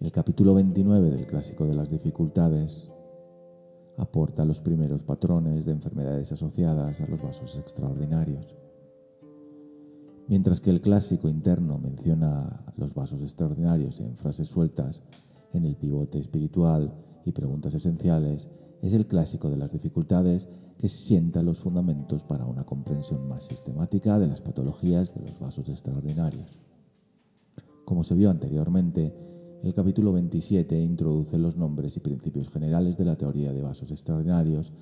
El 0.00 0.12
capítulo 0.12 0.54
29 0.54 1.10
del 1.10 1.26
Clásico 1.26 1.66
de 1.66 1.74
las 1.74 1.90
Dificultades 1.90 2.88
aporta 3.96 4.44
los 4.44 4.60
primeros 4.60 5.02
patrones 5.02 5.66
de 5.66 5.72
enfermedades 5.72 6.30
asociadas 6.30 7.00
a 7.00 7.06
los 7.08 7.20
vasos 7.20 7.58
extraordinarios. 7.58 8.54
Mientras 10.28 10.60
que 10.60 10.70
el 10.70 10.80
clásico 10.80 11.28
interno 11.28 11.78
menciona 11.78 12.64
los 12.76 12.94
vasos 12.94 13.22
extraordinarios 13.22 13.98
en 13.98 14.16
frases 14.16 14.46
sueltas, 14.46 15.02
en 15.52 15.64
el 15.64 15.74
pivote 15.74 16.20
espiritual 16.20 16.94
y 17.24 17.32
preguntas 17.32 17.74
esenciales, 17.74 18.48
es 18.82 18.92
el 18.94 19.08
clásico 19.08 19.50
de 19.50 19.56
las 19.56 19.72
dificultades 19.72 20.48
que 20.78 20.88
sienta 20.88 21.42
los 21.42 21.58
fundamentos 21.58 22.22
para 22.22 22.46
una 22.46 22.64
comprensión 22.64 23.26
más 23.26 23.42
sistemática 23.42 24.20
de 24.20 24.28
las 24.28 24.42
patologías 24.42 25.12
de 25.12 25.22
los 25.22 25.40
vasos 25.40 25.68
extraordinarios. 25.68 26.60
Como 27.84 28.04
se 28.04 28.14
vio 28.14 28.30
anteriormente, 28.30 29.27
el 29.62 29.74
capítulo 29.74 30.12
27 30.12 30.80
introduce 30.80 31.36
los 31.36 31.56
nombres 31.56 31.96
y 31.96 32.00
principios 32.00 32.48
generales 32.48 32.96
de 32.96 33.04
la 33.04 33.16
teoría 33.16 33.52
de 33.52 33.60
vasos 33.60 33.90
extraordinarios, 33.90 34.72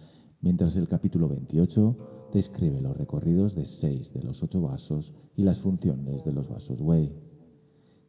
mientras 0.43 0.77
el 0.77 0.87
capítulo 0.87 1.29
28 1.29 2.29
describe 2.33 2.81
los 2.81 2.97
recorridos 2.97 3.55
de 3.55 3.65
seis 3.65 4.13
de 4.13 4.23
los 4.23 4.43
ocho 4.43 4.61
vasos 4.61 5.15
y 5.35 5.45
las 5.45 5.61
funciones 5.61 6.25
de 6.25 6.33
los 6.33 6.49
vasos 6.49 6.81
Wei. 6.81 7.11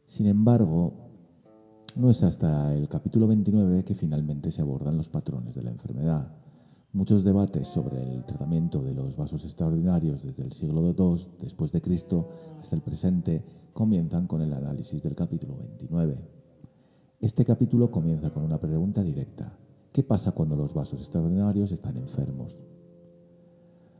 Sin 0.04 0.26
embargo, 0.26 0.92
no 1.96 2.10
es 2.10 2.22
hasta 2.22 2.74
el 2.74 2.86
capítulo 2.86 3.26
29 3.26 3.84
que 3.84 3.94
finalmente 3.94 4.50
se 4.50 4.60
abordan 4.60 4.98
los 4.98 5.08
patrones 5.08 5.54
de 5.54 5.62
la 5.62 5.70
enfermedad. 5.70 6.36
Muchos 6.92 7.24
debates 7.24 7.66
sobre 7.68 8.02
el 8.02 8.24
tratamiento 8.24 8.82
de 8.82 8.94
los 8.94 9.16
vasos 9.16 9.44
extraordinarios 9.44 10.22
desde 10.22 10.44
el 10.44 10.52
siglo 10.52 10.82
II 10.82 11.16
después 11.40 11.72
de 11.72 11.80
Cristo 11.80 12.28
hasta 12.60 12.76
el 12.76 12.82
presente 12.82 13.42
comienzan 13.72 14.26
con 14.26 14.42
el 14.42 14.52
análisis 14.52 15.02
del 15.02 15.14
capítulo 15.14 15.56
29. 15.56 16.37
Este 17.20 17.44
capítulo 17.44 17.90
comienza 17.90 18.30
con 18.30 18.44
una 18.44 18.60
pregunta 18.60 19.02
directa. 19.02 19.58
¿Qué 19.90 20.04
pasa 20.04 20.30
cuando 20.30 20.54
los 20.54 20.72
vasos 20.72 21.00
extraordinarios 21.00 21.72
están 21.72 21.96
enfermos? 21.96 22.60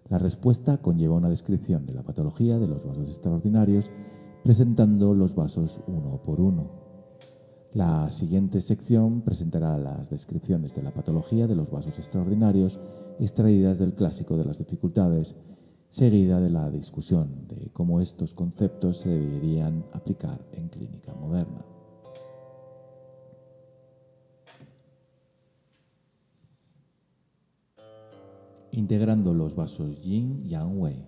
La 0.09 0.19
respuesta 0.19 0.77
conlleva 0.77 1.17
una 1.17 1.29
descripción 1.29 1.85
de 1.85 1.95
la 1.95 2.05
patología 2.05 2.61
de 2.61 2.69
los 2.69 2.87
vasos 2.87 3.09
extraordinarios, 3.09 3.91
presentando 4.45 5.15
los 5.15 5.35
vasos 5.35 5.81
uno 5.89 6.23
por 6.23 6.41
uno. 6.41 6.71
La 7.73 8.09
siguiente 8.11 8.61
sección 8.61 9.23
presentará 9.23 9.77
las 9.79 10.11
descripciones 10.11 10.73
de 10.77 10.85
la 10.85 10.95
patología 10.95 11.49
de 11.49 11.57
los 11.57 11.73
vasos 11.73 11.99
extraordinarios 11.99 12.79
extraídas 13.19 13.81
del 13.81 13.95
clásico 13.95 14.37
de 14.37 14.45
las 14.45 14.59
dificultades, 14.59 15.35
seguida 15.89 16.41
de 16.41 16.51
la 16.51 16.71
discusión 16.71 17.49
de 17.49 17.73
cómo 17.73 18.01
estos 18.01 18.33
conceptos 18.33 18.99
se 18.99 19.09
deberían 19.09 19.87
aplicar 19.93 20.47
en 20.53 20.69
clínica 20.69 21.13
moderna. 21.15 21.65
Integrando 28.73 29.35
los 29.35 29.55
vasos 29.55 30.03
Yin 30.03 30.45
Yang 30.45 30.81
Wei. 30.81 31.07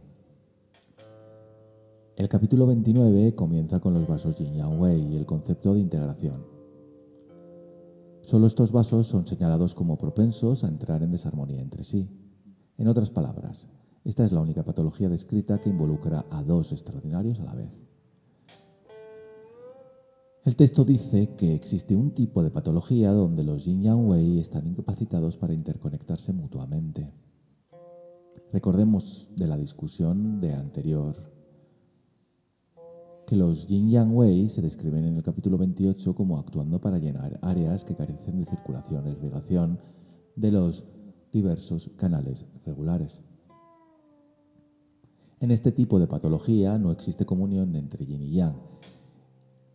El 2.16 2.28
capítulo 2.28 2.66
29 2.66 3.34
comienza 3.34 3.80
con 3.80 3.94
los 3.94 4.06
vasos 4.06 4.36
Yin 4.36 4.54
Yang 4.54 4.80
Wei 4.80 5.00
y 5.12 5.16
el 5.16 5.26
concepto 5.26 5.74
de 5.74 5.80
integración. 5.80 6.44
Solo 8.22 8.46
estos 8.46 8.72
vasos 8.72 9.06
son 9.06 9.26
señalados 9.26 9.74
como 9.74 9.98
propensos 9.98 10.62
a 10.62 10.68
entrar 10.68 11.02
en 11.02 11.12
desarmonía 11.12 11.60
entre 11.60 11.84
sí. 11.84 12.08
En 12.76 12.88
otras 12.88 13.10
palabras, 13.10 13.66
esta 14.04 14.24
es 14.24 14.32
la 14.32 14.40
única 14.40 14.64
patología 14.64 15.08
descrita 15.08 15.60
que 15.60 15.70
involucra 15.70 16.26
a 16.30 16.42
dos 16.42 16.72
extraordinarios 16.72 17.40
a 17.40 17.44
la 17.44 17.54
vez. 17.54 17.70
El 20.44 20.56
texto 20.56 20.84
dice 20.84 21.34
que 21.36 21.54
existe 21.54 21.94
un 21.94 22.12
tipo 22.12 22.42
de 22.42 22.50
patología 22.50 23.12
donde 23.12 23.44
los 23.44 23.66
yin 23.66 23.82
yang 23.82 24.08
wei 24.08 24.38
están 24.38 24.66
incapacitados 24.66 25.36
para 25.36 25.52
interconectarse 25.52 26.32
mutuamente. 26.32 27.12
Recordemos 28.52 29.28
de 29.36 29.46
la 29.46 29.56
discusión 29.56 30.40
de 30.40 30.54
anterior 30.54 31.30
que 33.26 33.36
los 33.36 33.68
yin 33.68 33.88
yang 33.90 34.12
wei 34.12 34.48
se 34.48 34.60
describen 34.60 35.04
en 35.04 35.16
el 35.16 35.22
capítulo 35.22 35.56
28 35.56 36.16
como 36.16 36.36
actuando 36.36 36.80
para 36.80 36.98
llenar 36.98 37.38
áreas 37.42 37.84
que 37.84 37.94
carecen 37.94 38.40
de 38.40 38.46
circulación 38.46 39.06
e 39.06 39.12
irrigación 39.12 39.78
de 40.34 40.50
los 40.50 40.84
diversos 41.32 41.90
canales 41.96 42.44
regulares. 42.66 43.22
En 45.38 45.52
este 45.52 45.70
tipo 45.70 46.00
de 46.00 46.08
patología 46.08 46.76
no 46.76 46.90
existe 46.90 47.24
comunión 47.24 47.76
entre 47.76 48.04
yin 48.04 48.22
y 48.22 48.32
yang 48.32 48.56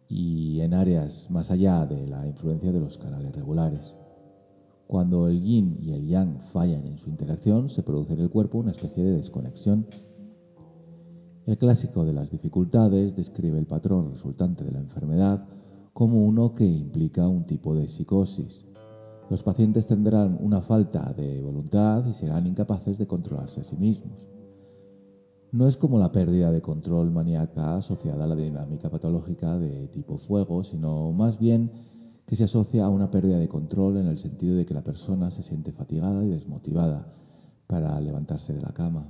y 0.10 0.60
en 0.60 0.74
áreas 0.74 1.32
más 1.32 1.50
allá 1.50 1.86
de 1.86 2.08
la 2.08 2.28
influencia 2.28 2.74
de 2.74 2.82
los 2.82 2.98
canales 2.98 3.34
regulares. 3.34 3.96
Cuando 4.88 5.28
el 5.28 5.42
yin 5.42 5.78
y 5.82 5.94
el 5.94 6.08
yang 6.08 6.40
fallan 6.52 6.86
en 6.86 6.98
su 6.98 7.10
interacción, 7.10 7.70
se 7.70 7.84
produce 7.84 8.14
en 8.14 8.20
el 8.20 8.30
cuerpo 8.30 8.60
una 8.60 8.72
especie 8.72 9.04
de 9.04 9.18
desconexión. 9.18 9.88
El 11.46 11.58
clásico 11.58 12.06
de 12.06 12.14
las 12.14 12.30
dificultades 12.30 13.16
describe 13.16 13.58
el 13.58 13.66
patrón 13.66 14.12
resultante 14.12 14.64
de 14.64 14.72
la 14.72 14.80
enfermedad 14.80 15.46
como 15.94 16.26
uno 16.26 16.54
que 16.54 16.66
implica 16.66 17.28
un 17.28 17.46
tipo 17.46 17.74
de 17.74 17.88
psicosis. 17.88 18.66
Los 19.30 19.42
pacientes 19.42 19.88
tendrán 19.88 20.38
una 20.40 20.62
falta 20.62 21.14
de 21.14 21.42
voluntad 21.42 22.06
y 22.06 22.14
serán 22.14 22.46
incapaces 22.46 22.98
de 22.98 23.08
controlarse 23.08 23.62
a 23.62 23.64
sí 23.64 23.78
mismos. 23.78 24.28
No 25.52 25.68
es 25.68 25.78
como 25.78 25.98
la 25.98 26.12
pérdida 26.12 26.52
de 26.52 26.62
control 26.62 27.12
maníaca 27.12 27.76
asociada 27.76 28.26
a 28.26 28.28
la 28.28 28.36
dinámica 28.36 28.90
patológica 28.90 29.58
de 29.58 29.88
tipo 29.88 30.18
fuego, 30.18 30.64
sino 30.64 31.12
más 31.14 31.40
bien 31.40 31.72
que 32.26 32.36
se 32.36 32.46
asocia 32.46 32.86
a 32.86 32.90
una 32.90 33.12
pérdida 33.12 33.38
de 33.38 33.48
control 33.48 33.98
en 33.98 34.08
el 34.08 34.18
sentido 34.18 34.56
de 34.56 34.66
que 34.66 34.74
la 34.74 34.84
persona 34.84 35.30
se 35.30 35.44
siente 35.44 35.72
fatigada 35.72 36.24
y 36.26 36.30
desmotivada 36.30 37.14
para 37.68 38.00
levantarse 38.02 38.54
de 38.54 38.62
la 38.62 38.74
cama. 38.74 39.08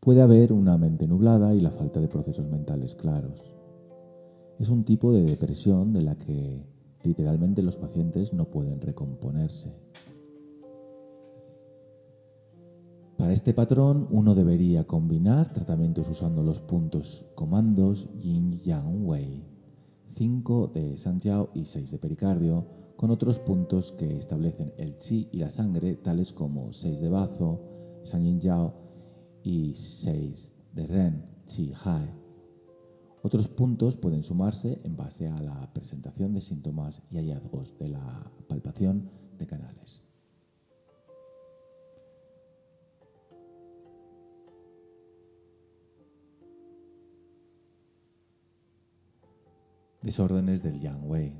Puede 0.00 0.22
haber 0.22 0.52
una 0.52 0.78
mente 0.78 1.06
nublada 1.06 1.54
y 1.54 1.60
la 1.60 1.70
falta 1.70 2.00
de 2.00 2.08
procesos 2.08 2.46
mentales 2.48 2.94
claros. 2.94 3.52
Es 4.58 4.68
un 4.68 4.84
tipo 4.84 5.12
de 5.12 5.22
depresión 5.22 5.92
de 5.92 6.02
la 6.02 6.16
que 6.16 6.62
literalmente 7.02 7.62
los 7.62 7.76
pacientes 7.76 8.32
no 8.32 8.46
pueden 8.46 8.80
recomponerse. 8.80 9.74
Para 13.16 13.32
este 13.32 13.52
patrón 13.52 14.08
uno 14.10 14.34
debería 14.34 14.86
combinar 14.86 15.52
tratamientos 15.52 16.08
usando 16.08 16.42
los 16.42 16.60
puntos 16.60 17.26
comandos 17.34 18.08
Yin 18.18 18.60
Yang 18.60 19.06
Wei 19.06 19.59
5 20.14 20.68
de 20.68 20.96
Sanjiao 20.96 21.50
y 21.54 21.64
6 21.64 21.90
de 21.90 21.98
pericardio, 21.98 22.66
con 22.96 23.10
otros 23.10 23.38
puntos 23.38 23.92
que 23.92 24.16
establecen 24.16 24.74
el 24.76 24.98
chi 24.98 25.28
y 25.32 25.38
la 25.38 25.50
sangre, 25.50 25.96
tales 25.96 26.32
como 26.32 26.72
6 26.72 27.00
de 27.00 27.08
bazo, 27.08 27.60
Yao 28.38 28.74
y 29.42 29.72
6 29.74 30.54
de 30.74 30.86
ren, 30.86 31.24
chi 31.46 31.72
hai. 31.84 32.20
Otros 33.22 33.48
puntos 33.48 33.96
pueden 33.96 34.22
sumarse 34.22 34.80
en 34.84 34.96
base 34.96 35.28
a 35.28 35.40
la 35.40 35.72
presentación 35.72 36.32
de 36.34 36.40
síntomas 36.40 37.02
y 37.10 37.16
hallazgos 37.16 37.78
de 37.78 37.88
la 37.88 38.32
palpación 38.48 39.10
de 39.38 39.46
canales. 39.46 40.09
Desórdenes 50.02 50.62
del 50.62 50.80
Yang 50.80 51.10
Wei. 51.10 51.34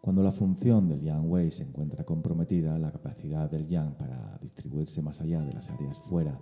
Cuando 0.00 0.22
la 0.22 0.30
función 0.30 0.88
del 0.88 1.02
Yang 1.02 1.30
Wei 1.30 1.50
se 1.50 1.64
encuentra 1.64 2.04
comprometida, 2.04 2.78
la 2.78 2.92
capacidad 2.92 3.50
del 3.50 3.66
Yang 3.66 3.94
para 3.96 4.38
distribuirse 4.40 5.02
más 5.02 5.20
allá 5.20 5.40
de 5.42 5.52
las 5.52 5.68
áreas 5.68 5.98
fuera 5.98 6.38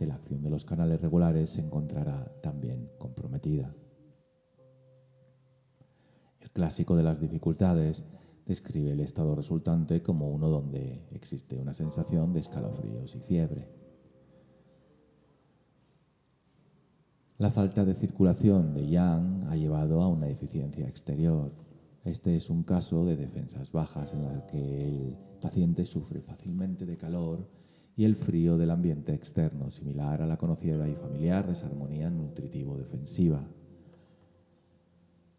de 0.00 0.06
la 0.06 0.14
acción 0.14 0.42
de 0.42 0.50
los 0.50 0.64
canales 0.64 1.00
regulares 1.00 1.50
se 1.50 1.60
encontrará 1.60 2.24
también 2.42 2.90
comprometida. 2.98 3.72
El 6.40 6.50
clásico 6.50 6.96
de 6.96 7.04
las 7.04 7.20
dificultades 7.20 8.04
describe 8.46 8.90
el 8.90 9.00
estado 9.00 9.36
resultante 9.36 10.02
como 10.02 10.28
uno 10.30 10.48
donde 10.48 11.06
existe 11.12 11.56
una 11.56 11.72
sensación 11.72 12.32
de 12.32 12.40
escalofríos 12.40 13.14
y 13.14 13.20
fiebre. 13.20 13.79
La 17.40 17.50
falta 17.50 17.86
de 17.86 17.94
circulación 17.94 18.74
de 18.74 18.86
yang 18.86 19.44
ha 19.48 19.56
llevado 19.56 20.02
a 20.02 20.08
una 20.08 20.26
deficiencia 20.26 20.86
exterior. 20.86 21.50
Este 22.04 22.36
es 22.36 22.50
un 22.50 22.64
caso 22.64 23.06
de 23.06 23.16
defensas 23.16 23.72
bajas 23.72 24.12
en 24.12 24.24
la 24.24 24.44
que 24.44 24.86
el 24.86 25.16
paciente 25.40 25.86
sufre 25.86 26.20
fácilmente 26.20 26.84
de 26.84 26.98
calor 26.98 27.48
y 27.96 28.04
el 28.04 28.14
frío 28.16 28.58
del 28.58 28.70
ambiente 28.70 29.14
externo, 29.14 29.70
similar 29.70 30.20
a 30.20 30.26
la 30.26 30.36
conocida 30.36 30.86
y 30.86 30.94
familiar 30.96 31.46
desarmonía 31.46 32.10
nutritivo-defensiva. 32.10 33.42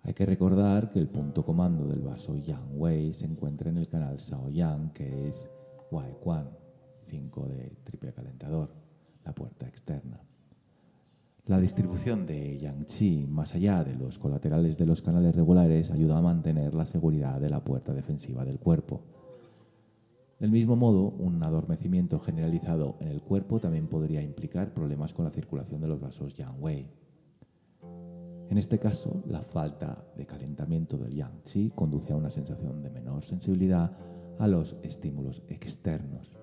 Hay 0.02 0.16
que 0.16 0.26
recordar 0.26 0.90
que 0.90 0.98
el 0.98 1.08
punto 1.08 1.46
comando 1.46 1.86
del 1.86 2.02
vaso 2.02 2.36
Yang 2.36 2.80
Wei 2.82 3.14
se 3.14 3.28
encuentra 3.28 3.70
en 3.70 3.78
el 3.78 3.88
canal 3.88 4.20
Sao 4.20 4.50
Yang, 4.50 4.94
que 4.94 5.28
es 5.28 5.52
Wai 5.92 6.18
Quan, 6.20 6.50
5 7.04 7.48
de 7.48 7.78
triple 7.84 8.12
calentador. 8.12 8.70
La 9.24 9.30
la 9.30 9.36
puerta 9.36 9.68
externa. 9.68 10.31
La 11.52 11.60
distribución 11.60 12.26
de 12.26 12.58
yang 12.60 12.86
qi 12.86 13.28
más 13.28 13.54
allá 13.56 13.84
de 13.84 13.94
los 13.94 14.18
colaterales 14.18 14.78
de 14.78 14.86
los 14.86 15.02
canales 15.02 15.36
regulares 15.36 15.92
ayuda 15.92 16.18
a 16.18 16.22
mantener 16.22 16.74
la 16.74 16.86
seguridad 16.86 17.42
de 17.42 17.50
la 17.50 17.62
puerta 17.62 17.94
defensiva 17.94 18.46
del 18.46 18.58
cuerpo. 18.58 19.02
Del 20.40 20.50
mismo 20.50 20.78
modo, 20.78 21.10
un 21.10 21.44
adormecimiento 21.44 22.20
generalizado 22.20 22.96
en 23.02 23.10
el 23.10 23.22
cuerpo 23.22 23.60
también 23.60 23.88
podría 23.88 24.22
implicar 24.22 24.74
problemas 24.74 25.14
con 25.14 25.26
la 25.26 25.32
circulación 25.32 25.82
de 25.82 25.90
los 25.90 26.00
vasos 26.00 26.34
yang 26.38 26.56
wei. 26.58 26.88
En 28.50 28.58
este 28.58 28.80
caso, 28.80 29.22
la 29.28 29.42
falta 29.42 30.06
de 30.16 30.26
calentamiento 30.26 30.98
del 30.98 31.14
yang 31.14 31.42
qi 31.44 31.72
conduce 31.76 32.14
a 32.14 32.16
una 32.16 32.30
sensación 32.30 32.82
de 32.82 32.92
menor 32.92 33.24
sensibilidad 33.24 33.92
a 34.40 34.48
los 34.48 34.78
estímulos 34.84 35.44
externos. 35.50 36.41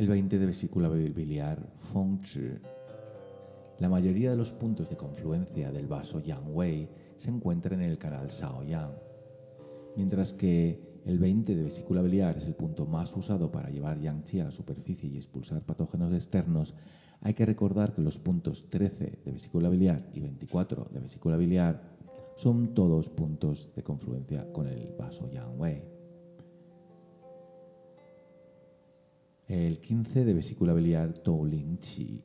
El 0.00 0.08
20 0.08 0.38
de 0.38 0.46
vesícula 0.46 0.88
biliar 0.88 1.58
Feng 1.92 2.24
Zhi. 2.24 2.56
La 3.80 3.90
mayoría 3.90 4.30
de 4.30 4.36
los 4.38 4.50
puntos 4.50 4.88
de 4.88 4.96
confluencia 4.96 5.70
del 5.70 5.88
vaso 5.88 6.20
Yang 6.20 6.56
Wei 6.56 6.88
se 7.18 7.28
encuentran 7.28 7.82
en 7.82 7.90
el 7.90 7.98
canal 7.98 8.30
Sao 8.30 8.62
Yang. 8.62 8.94
Mientras 9.96 10.32
que 10.32 11.02
el 11.04 11.18
20 11.18 11.54
de 11.54 11.64
vesícula 11.64 12.00
biliar 12.00 12.38
es 12.38 12.46
el 12.46 12.54
punto 12.54 12.86
más 12.86 13.14
usado 13.14 13.52
para 13.52 13.68
llevar 13.68 14.00
Yang 14.00 14.22
Qi 14.22 14.40
a 14.40 14.44
la 14.44 14.50
superficie 14.50 15.10
y 15.10 15.16
expulsar 15.16 15.60
patógenos 15.60 16.14
externos, 16.14 16.74
hay 17.20 17.34
que 17.34 17.44
recordar 17.44 17.92
que 17.92 18.00
los 18.00 18.16
puntos 18.16 18.70
13 18.70 19.18
de 19.22 19.32
vesícula 19.32 19.68
biliar 19.68 20.08
y 20.14 20.20
24 20.20 20.88
de 20.94 21.00
vesícula 21.00 21.36
biliar 21.36 21.82
son 22.36 22.72
todos 22.72 23.10
puntos 23.10 23.68
de 23.76 23.82
confluencia 23.82 24.50
con 24.50 24.66
el 24.66 24.94
vaso 24.98 25.30
Yang 25.30 25.60
Wei. 25.60 25.99
El 29.50 29.80
15 29.80 30.24
de 30.24 30.32
vesícula 30.32 30.72
biliar 30.72 31.24
Qi, 31.24 32.22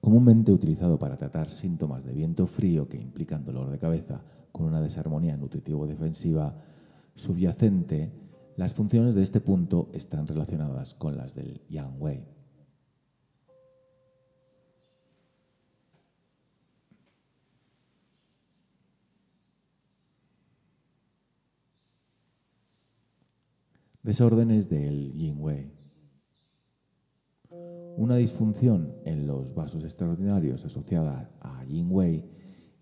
comúnmente 0.00 0.52
utilizado 0.52 0.96
para 0.96 1.16
tratar 1.16 1.50
síntomas 1.50 2.04
de 2.04 2.12
viento 2.12 2.46
frío 2.46 2.88
que 2.88 2.96
implican 2.96 3.44
dolor 3.44 3.68
de 3.72 3.78
cabeza 3.80 4.22
con 4.52 4.66
una 4.66 4.80
desarmonía 4.80 5.36
nutritivo-defensiva 5.36 6.54
subyacente, 7.16 8.12
las 8.56 8.72
funciones 8.72 9.16
de 9.16 9.24
este 9.24 9.40
punto 9.40 9.90
están 9.92 10.28
relacionadas 10.28 10.94
con 10.94 11.16
las 11.16 11.34
del 11.34 11.60
Yang 11.68 12.00
Wei. 12.00 12.24
Desórdenes 24.04 24.68
del 24.70 25.12
Yin 25.14 25.34
Wei. 25.40 25.77
Una 27.98 28.14
disfunción 28.14 28.94
en 29.04 29.26
los 29.26 29.52
vasos 29.56 29.82
extraordinarios 29.82 30.64
asociada 30.64 31.32
a 31.40 31.64
Yin 31.64 31.88
Wei 31.90 32.24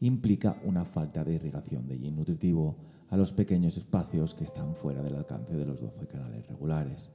implica 0.00 0.60
una 0.62 0.84
falta 0.84 1.24
de 1.24 1.32
irrigación 1.32 1.88
de 1.88 1.98
yin 1.98 2.16
nutritivo 2.16 2.76
a 3.08 3.16
los 3.16 3.32
pequeños 3.32 3.78
espacios 3.78 4.34
que 4.34 4.44
están 4.44 4.74
fuera 4.74 5.02
del 5.02 5.14
alcance 5.14 5.56
de 5.56 5.64
los 5.64 5.80
12 5.80 6.06
canales 6.06 6.46
regulares. 6.48 7.10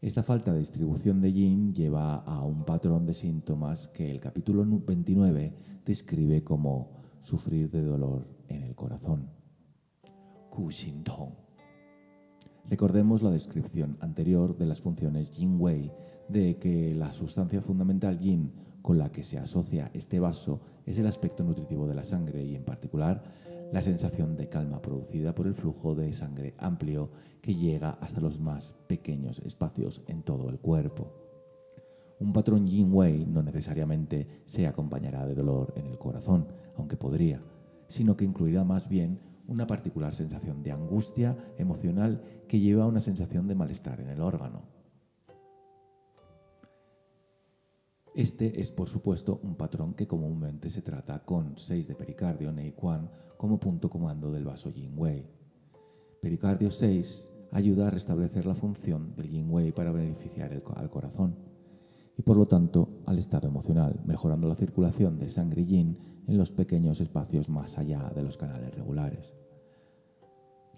Esta 0.00 0.22
falta 0.22 0.54
de 0.54 0.60
distribución 0.60 1.20
de 1.20 1.34
yin 1.34 1.74
lleva 1.74 2.14
a 2.14 2.42
un 2.46 2.64
patrón 2.64 3.04
de 3.04 3.12
síntomas 3.12 3.88
que 3.88 4.10
el 4.10 4.18
capítulo 4.18 4.64
29 4.64 5.54
describe 5.84 6.42
como 6.42 6.92
sufrir 7.20 7.70
de 7.70 7.82
dolor 7.82 8.26
en 8.48 8.62
el 8.62 8.74
corazón. 8.74 9.28
Ku 10.48 10.70
Recordemos 12.70 13.20
la 13.20 13.30
descripción 13.30 13.98
anterior 14.00 14.56
de 14.56 14.64
las 14.64 14.80
funciones 14.80 15.30
Yin 15.30 15.60
Wei 15.60 15.92
de 16.32 16.56
que 16.56 16.94
la 16.94 17.12
sustancia 17.12 17.60
fundamental 17.60 18.18
yin 18.18 18.50
con 18.80 18.98
la 18.98 19.12
que 19.12 19.22
se 19.22 19.38
asocia 19.38 19.90
este 19.94 20.18
vaso 20.18 20.60
es 20.86 20.98
el 20.98 21.06
aspecto 21.06 21.44
nutritivo 21.44 21.86
de 21.86 21.94
la 21.94 22.04
sangre 22.04 22.42
y 22.42 22.56
en 22.56 22.64
particular 22.64 23.22
la 23.72 23.80
sensación 23.80 24.36
de 24.36 24.48
calma 24.48 24.82
producida 24.82 25.34
por 25.34 25.46
el 25.46 25.54
flujo 25.54 25.94
de 25.94 26.12
sangre 26.12 26.54
amplio 26.58 27.10
que 27.40 27.54
llega 27.54 27.90
hasta 28.00 28.20
los 28.20 28.40
más 28.40 28.74
pequeños 28.86 29.38
espacios 29.40 30.02
en 30.08 30.22
todo 30.22 30.48
el 30.50 30.58
cuerpo. 30.58 31.12
Un 32.20 32.32
patrón 32.32 32.66
yin 32.66 32.92
wei 32.92 33.26
no 33.26 33.42
necesariamente 33.42 34.42
se 34.46 34.66
acompañará 34.66 35.26
de 35.26 35.34
dolor 35.34 35.72
en 35.76 35.86
el 35.86 35.98
corazón, 35.98 36.46
aunque 36.76 36.96
podría, 36.96 37.42
sino 37.86 38.16
que 38.16 38.24
incluirá 38.24 38.64
más 38.64 38.88
bien 38.88 39.18
una 39.48 39.66
particular 39.66 40.12
sensación 40.12 40.62
de 40.62 40.72
angustia 40.72 41.36
emocional 41.58 42.22
que 42.48 42.60
lleva 42.60 42.84
a 42.84 42.86
una 42.86 43.00
sensación 43.00 43.48
de 43.48 43.54
malestar 43.54 44.00
en 44.00 44.08
el 44.08 44.20
órgano. 44.20 44.81
Este 48.14 48.60
es, 48.60 48.70
por 48.70 48.88
supuesto, 48.88 49.40
un 49.42 49.54
patrón 49.54 49.94
que 49.94 50.06
comúnmente 50.06 50.68
se 50.68 50.82
trata 50.82 51.24
con 51.24 51.56
6 51.56 51.88
de 51.88 51.94
pericardio 51.94 52.52
Nei 52.52 52.72
Quan 52.72 53.08
como 53.38 53.58
punto 53.58 53.88
comando 53.88 54.30
del 54.30 54.44
vaso 54.44 54.68
Yin 54.68 54.92
Wei. 54.94 55.24
Pericardio 56.20 56.70
6 56.70 57.30
ayuda 57.52 57.88
a 57.88 57.90
restablecer 57.90 58.44
la 58.44 58.54
función 58.54 59.16
del 59.16 59.30
Yin 59.30 59.48
Wei 59.48 59.72
para 59.72 59.92
beneficiar 59.92 60.52
al 60.52 60.90
corazón 60.90 61.36
y 62.18 62.22
por 62.22 62.36
lo 62.36 62.46
tanto 62.46 63.00
al 63.06 63.18
estado 63.18 63.48
emocional, 63.48 63.98
mejorando 64.04 64.46
la 64.46 64.56
circulación 64.56 65.18
de 65.18 65.30
sangre 65.30 65.64
yin 65.64 65.96
en 66.26 66.36
los 66.36 66.52
pequeños 66.52 67.00
espacios 67.00 67.48
más 67.48 67.78
allá 67.78 68.12
de 68.14 68.22
los 68.22 68.36
canales 68.36 68.74
regulares. 68.74 69.32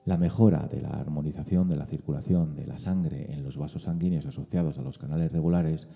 La 0.05 0.19
mejora 0.19 0.69
de 0.69 0.81
la 0.81 0.91
armonización 0.91 1.69
de 1.69 1.77
la 1.77 1.87
circulación 1.87 2.55
de 2.55 2.67
la 2.67 2.79
sangre 2.79 3.33
en 3.33 3.43
los 3.43 3.57
vasos 3.57 3.83
sanguíneos 3.83 4.27
asociados 4.27 4.79
a 4.79 4.83
los 4.83 4.99
canales 4.99 5.33
regulares 5.33 5.89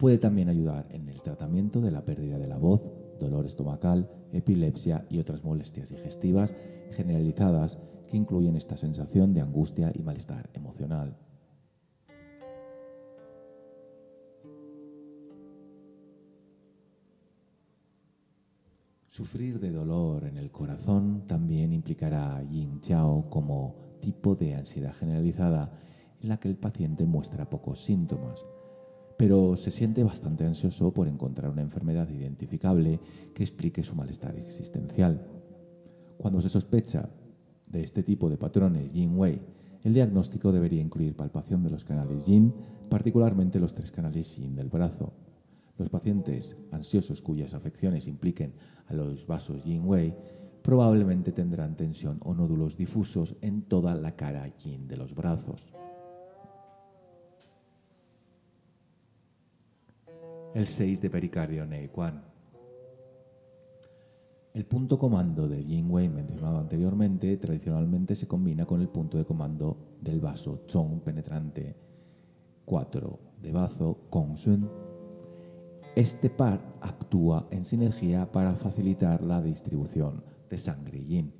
Puede 0.00 0.16
también 0.16 0.48
ayudar 0.48 0.86
en 0.88 1.10
el 1.10 1.20
tratamiento 1.20 1.82
de 1.82 1.90
la 1.90 2.06
pérdida 2.06 2.38
de 2.38 2.48
la 2.48 2.56
voz, 2.56 2.80
dolor 3.18 3.44
estomacal, 3.44 4.10
epilepsia 4.32 5.04
y 5.10 5.18
otras 5.18 5.44
molestias 5.44 5.90
digestivas 5.90 6.54
generalizadas 6.92 7.76
que 8.08 8.16
incluyen 8.16 8.56
esta 8.56 8.78
sensación 8.78 9.34
de 9.34 9.42
angustia 9.42 9.92
y 9.94 10.02
malestar 10.02 10.48
emocional. 10.54 11.18
Sufrir 19.06 19.60
de 19.60 19.70
dolor 19.70 20.24
en 20.24 20.38
el 20.38 20.50
corazón 20.50 21.24
también 21.26 21.74
implicará 21.74 22.42
yin 22.44 22.80
chao 22.80 23.28
como 23.28 23.74
tipo 24.00 24.34
de 24.34 24.54
ansiedad 24.54 24.94
generalizada 24.94 25.78
en 26.22 26.30
la 26.30 26.40
que 26.40 26.48
el 26.48 26.56
paciente 26.56 27.04
muestra 27.04 27.50
pocos 27.50 27.84
síntomas 27.84 28.42
pero 29.20 29.54
se 29.58 29.70
siente 29.70 30.02
bastante 30.02 30.46
ansioso 30.46 30.94
por 30.94 31.06
encontrar 31.06 31.50
una 31.50 31.60
enfermedad 31.60 32.08
identificable 32.08 32.98
que 33.34 33.42
explique 33.42 33.84
su 33.84 33.94
malestar 33.94 34.34
existencial. 34.38 35.20
Cuando 36.16 36.40
se 36.40 36.48
sospecha 36.48 37.06
de 37.66 37.82
este 37.82 38.02
tipo 38.02 38.30
de 38.30 38.38
patrones 38.38 38.94
Yin-Wei, 38.94 39.42
el 39.84 39.92
diagnóstico 39.92 40.52
debería 40.52 40.80
incluir 40.80 41.16
palpación 41.16 41.62
de 41.62 41.68
los 41.68 41.84
canales 41.84 42.24
Yin, 42.24 42.54
particularmente 42.88 43.60
los 43.60 43.74
tres 43.74 43.92
canales 43.92 44.38
Yin 44.38 44.56
del 44.56 44.70
brazo. 44.70 45.12
Los 45.76 45.90
pacientes 45.90 46.56
ansiosos 46.70 47.20
cuyas 47.20 47.52
afecciones 47.52 48.06
impliquen 48.06 48.54
a 48.86 48.94
los 48.94 49.26
vasos 49.26 49.64
Yin-Wei 49.64 50.14
probablemente 50.62 51.32
tendrán 51.32 51.76
tensión 51.76 52.20
o 52.24 52.32
nódulos 52.32 52.78
difusos 52.78 53.36
en 53.42 53.60
toda 53.60 53.94
la 53.94 54.16
cara 54.16 54.48
Yin 54.64 54.88
de 54.88 54.96
los 54.96 55.14
brazos. 55.14 55.74
El 60.52 60.66
6 60.66 61.00
de 61.02 61.10
pericardio 61.10 61.64
Quan. 61.92 62.22
El 64.52 64.66
punto 64.66 64.98
comando 64.98 65.46
del 65.46 65.64
Yin 65.64 65.88
Wei 65.88 66.08
mencionado 66.08 66.58
anteriormente 66.58 67.36
tradicionalmente 67.36 68.16
se 68.16 68.26
combina 68.26 68.66
con 68.66 68.80
el 68.80 68.88
punto 68.88 69.16
de 69.16 69.24
comando 69.24 69.76
del 70.00 70.20
vaso 70.20 70.64
Chong 70.66 71.02
penetrante 71.02 71.76
4 72.64 73.18
de 73.40 73.52
bazo 73.52 73.98
Sun. 74.34 74.68
Este 75.94 76.30
par 76.30 76.60
actúa 76.80 77.46
en 77.52 77.64
sinergia 77.64 78.30
para 78.32 78.54
facilitar 78.56 79.22
la 79.22 79.40
distribución 79.40 80.24
de 80.48 80.58
sangre 80.58 81.04
yin, 81.04 81.32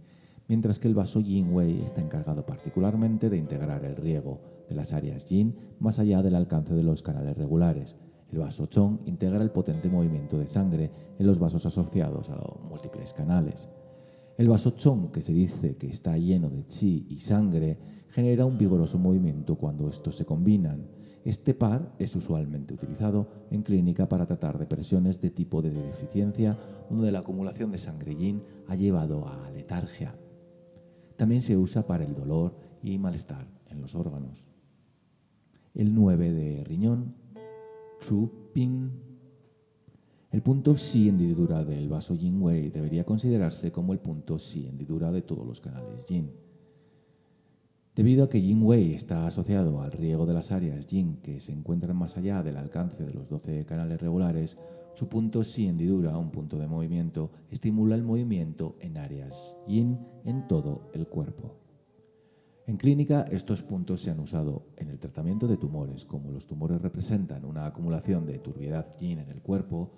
mientras 0.47 0.79
que 0.79 0.87
el 0.87 0.95
vaso 0.95 1.19
Yin 1.19 1.53
Wei 1.53 1.83
está 1.83 2.01
encargado 2.01 2.47
particularmente 2.47 3.29
de 3.29 3.39
integrar 3.39 3.85
el 3.85 3.97
riego 3.97 4.41
de 4.69 4.77
las 4.77 4.93
áreas 4.93 5.25
yin 5.27 5.57
más 5.81 5.99
allá 5.99 6.23
del 6.23 6.37
alcance 6.37 6.75
de 6.75 6.85
los 6.85 7.03
canales 7.03 7.37
regulares 7.37 7.97
el 8.33 8.39
vaso 8.39 8.67
Chong 8.67 9.01
integra 9.07 9.43
el 9.43 9.51
potente 9.51 9.89
movimiento 9.89 10.39
de 10.39 10.47
sangre 10.47 10.91
en 11.19 11.27
los 11.27 11.39
vasos 11.39 11.67
asociados 11.67 12.31
a 12.31 12.37
los 12.37 12.61
múltiples 12.69 13.13
canales. 13.13 13.69
El 14.39 14.49
vaso 14.49 14.71
Chong, 14.71 15.11
que 15.11 15.21
se 15.21 15.33
dice 15.33 15.77
que 15.77 15.89
está 15.89 16.17
lleno 16.17 16.49
de 16.49 16.65
chi 16.67 17.07
y 17.09 17.17
sangre, 17.17 17.79
genera 18.09 18.47
un 18.47 18.57
vigoroso 18.57 18.99
movimiento 18.99 19.57
cuando 19.57 19.89
estos 19.89 20.17
se 20.17 20.25
combinan. 20.25 20.87
Este 21.25 21.55
par 21.55 21.93
es 21.99 22.17
usualmente 22.17 22.73
utilizado 22.73 23.29
en 23.51 23.63
clínica 23.63 24.09
para 24.09 24.27
tratar 24.27 24.59
depresiones 24.59 25.21
de 25.21 25.31
tipo 25.31 25.61
de 25.61 25.71
deficiencia 25.71 26.57
donde 26.89 27.13
la 27.13 27.19
acumulación 27.19 27.71
de 27.71 27.79
sangre 27.79 28.15
yin 28.15 28.43
ha 28.69 28.77
llevado 28.77 29.29
a 29.29 29.51
letargia. 29.51 30.15
También 31.17 31.43
se 31.43 31.57
usa 31.57 31.87
para 31.87 32.05
el 32.05 32.15
dolor 32.15 32.57
y 32.83 32.97
malestar 32.97 33.47
en 33.69 33.81
los 33.83 33.95
órganos. 33.95 34.47
el 35.75 35.95
9 35.95 36.33
de 36.33 36.65
riñón, 36.65 37.15
Chu 38.01 38.31
Ping. 38.53 38.91
El 40.31 40.43
punto 40.43 40.75
Xi 40.75 41.09
hendidura 41.09 41.65
del 41.65 41.89
vaso 41.89 42.15
Yin 42.15 42.41
Wei 42.41 42.71
debería 42.71 43.05
considerarse 43.05 43.71
como 43.71 43.93
el 43.93 43.99
punto 43.99 44.37
Xi 44.37 44.67
hendidura 44.67 45.13
de 45.13 45.23
todos 45.23 45.47
los 45.47 45.61
canales 45.61 46.07
Yin. 46.07 46.31
Debido 47.95 48.25
a 48.25 48.31
que 48.31 48.41
Yin 48.41 48.63
Wei 48.63 48.95
está 48.95 49.27
asociado 49.27 49.83
al 49.83 49.93
riego 49.93 50.25
de 50.25 50.35
las 50.35 50.51
áreas 50.51 50.87
Yin 50.87 51.19
que 51.23 51.41
se 51.41 51.53
encuentran 51.53 51.97
más 51.97 52.17
allá 52.17 52.43
del 52.43 52.57
alcance 52.57 53.05
de 53.05 53.13
los 53.13 53.29
12 53.29 53.67
canales 53.67 54.01
regulares, 54.01 54.57
su 54.95 55.09
punto 55.09 55.41
Xi 55.41 55.67
hendidura, 55.67 56.17
un 56.17 56.31
punto 56.31 56.59
de 56.59 56.69
movimiento, 56.69 57.31
estimula 57.51 57.97
el 57.97 58.03
movimiento 58.03 58.77
en 58.81 58.97
áreas 58.97 59.57
Yin 59.69 59.99
en 60.25 60.49
todo 60.49 60.91
el 60.95 61.07
cuerpo. 61.07 61.60
En 62.67 62.77
clínica, 62.77 63.23
estos 63.31 63.63
puntos 63.63 64.03
se 64.03 64.11
han 64.11 64.21
usado 64.21 64.67
en 64.77 64.91
el 64.91 64.99
tratamiento 64.99 65.49
de 65.49 65.57
tumores. 65.57 66.05
Como 66.05 66.31
los 66.31 66.47
tumores 66.47 66.81
representan 66.81 67.45
una 67.45 67.67
acumulación 67.67 68.27
de 68.27 68.39
turbiedad 68.39 68.87
yin 69.01 69.19
en 69.19 69.31
el 69.31 69.43
cuerpo, 69.43 69.93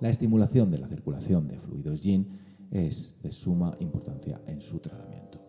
la 0.00 0.10
estimulación 0.10 0.70
de 0.70 0.78
la 0.78 0.88
circulación 0.88 1.48
de 1.48 1.58
fluidos 1.58 2.02
yin 2.02 2.38
es 2.70 3.16
de 3.22 3.32
suma 3.32 3.76
importancia 3.80 4.40
en 4.46 4.60
su 4.60 4.78
tratamiento. 4.78 5.40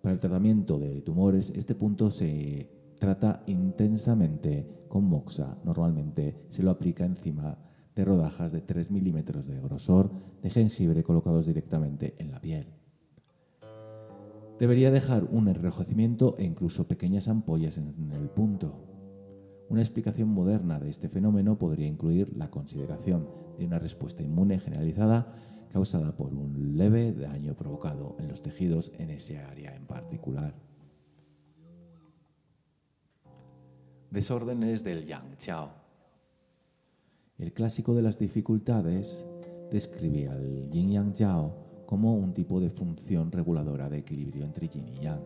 Para 0.00 0.14
el 0.14 0.20
tratamiento 0.20 0.78
de 0.78 1.00
tumores, 1.02 1.52
este 1.54 1.74
punto 1.74 2.10
se 2.10 2.68
trata 2.98 3.44
intensamente 3.46 4.66
con 4.88 5.04
moxa. 5.04 5.56
Normalmente 5.64 6.46
se 6.48 6.62
lo 6.62 6.70
aplica 6.70 7.04
encima 7.04 7.56
de 7.94 8.04
rodajas 8.04 8.52
de 8.52 8.62
3 8.62 8.90
milímetros 8.90 9.46
de 9.46 9.60
grosor 9.60 10.10
de 10.42 10.50
jengibre 10.50 11.02
colocados 11.04 11.46
directamente 11.46 12.14
en 12.18 12.32
la 12.32 12.40
piel. 12.40 12.81
Debería 14.62 14.92
dejar 14.92 15.24
un 15.24 15.48
enrojecimiento 15.48 16.36
e 16.38 16.44
incluso 16.44 16.86
pequeñas 16.86 17.26
ampollas 17.26 17.78
en 17.78 18.12
el 18.12 18.28
punto. 18.28 18.86
Una 19.68 19.80
explicación 19.80 20.28
moderna 20.28 20.78
de 20.78 20.88
este 20.88 21.08
fenómeno 21.08 21.58
podría 21.58 21.88
incluir 21.88 22.32
la 22.36 22.48
consideración 22.48 23.28
de 23.58 23.66
una 23.66 23.80
respuesta 23.80 24.22
inmune 24.22 24.60
generalizada 24.60 25.34
causada 25.72 26.14
por 26.14 26.32
un 26.32 26.78
leve 26.78 27.12
daño 27.12 27.56
provocado 27.56 28.14
en 28.20 28.28
los 28.28 28.40
tejidos 28.40 28.92
en 28.98 29.10
ese 29.10 29.40
área 29.40 29.74
en 29.74 29.84
particular. 29.84 30.54
Desórdenes 34.12 34.84
del 34.84 35.04
Yang 35.04 35.38
Chao. 35.38 35.70
El 37.36 37.52
clásico 37.52 37.96
de 37.96 38.02
las 38.02 38.16
dificultades 38.16 39.26
describe 39.72 40.28
al 40.28 40.70
Yin 40.70 40.92
Yang 40.92 41.12
Chao 41.14 41.71
como 41.92 42.14
un 42.14 42.32
tipo 42.32 42.58
de 42.58 42.70
función 42.70 43.30
reguladora 43.30 43.90
de 43.90 43.98
equilibrio 43.98 44.46
entre 44.46 44.66
yin 44.66 44.88
y 44.88 45.00
yang. 45.00 45.20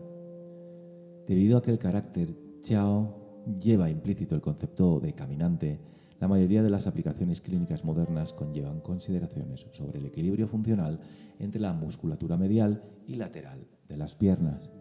Debido 1.24 1.58
a 1.58 1.62
que 1.62 1.70
el 1.70 1.78
carácter 1.78 2.34
Chao 2.60 3.44
lleva 3.56 3.88
implícito 3.88 4.34
el 4.34 4.40
concepto 4.40 4.98
de 4.98 5.12
caminante, 5.12 5.78
la 6.18 6.26
mayoría 6.26 6.64
de 6.64 6.70
las 6.70 6.88
aplicaciones 6.88 7.40
clínicas 7.40 7.84
modernas 7.84 8.32
conllevan 8.32 8.80
consideraciones 8.80 9.68
sobre 9.70 10.00
el 10.00 10.06
equilibrio 10.06 10.48
funcional 10.48 10.98
entre 11.38 11.60
la 11.60 11.72
musculatura 11.72 12.36
medial 12.36 12.82
y 13.06 13.14
lateral 13.14 13.64
de 13.88 13.96
las 13.96 14.16
piernas. 14.16 14.72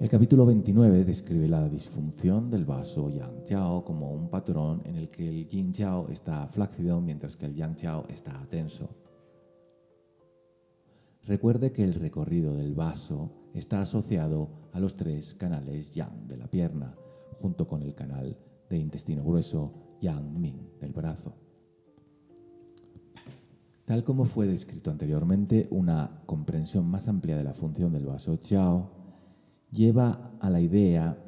El 0.00 0.08
capítulo 0.08 0.46
29 0.46 1.04
describe 1.04 1.46
la 1.46 1.68
disfunción 1.68 2.48
del 2.48 2.64
vaso 2.64 3.10
Yang 3.10 3.44
Chao 3.44 3.84
como 3.84 4.12
un 4.12 4.30
patrón 4.30 4.80
en 4.86 4.96
el 4.96 5.10
que 5.10 5.28
el 5.28 5.46
Yin 5.46 5.74
Chao 5.74 6.08
está 6.08 6.46
flácido 6.46 7.02
mientras 7.02 7.36
que 7.36 7.44
el 7.44 7.54
Yang 7.54 7.76
Chao 7.76 8.06
está 8.08 8.46
tenso. 8.48 9.07
Recuerde 11.28 11.72
que 11.72 11.84
el 11.84 11.92
recorrido 11.92 12.56
del 12.56 12.74
vaso 12.74 13.30
está 13.52 13.82
asociado 13.82 14.48
a 14.72 14.80
los 14.80 14.96
tres 14.96 15.34
canales 15.34 15.92
yang 15.92 16.26
de 16.26 16.38
la 16.38 16.46
pierna, 16.46 16.94
junto 17.42 17.68
con 17.68 17.82
el 17.82 17.94
canal 17.94 18.38
de 18.70 18.78
intestino 18.78 19.22
grueso 19.22 19.98
yang 20.00 20.40
ming 20.40 20.70
del 20.80 20.94
brazo. 20.94 21.34
Tal 23.84 24.04
como 24.04 24.24
fue 24.24 24.46
descrito 24.46 24.90
anteriormente, 24.90 25.68
una 25.70 26.22
comprensión 26.24 26.88
más 26.88 27.08
amplia 27.08 27.36
de 27.36 27.44
la 27.44 27.52
función 27.52 27.92
del 27.92 28.06
vaso 28.06 28.36
Chao 28.36 28.90
lleva 29.70 30.32
a 30.40 30.48
la 30.48 30.62
idea 30.62 31.22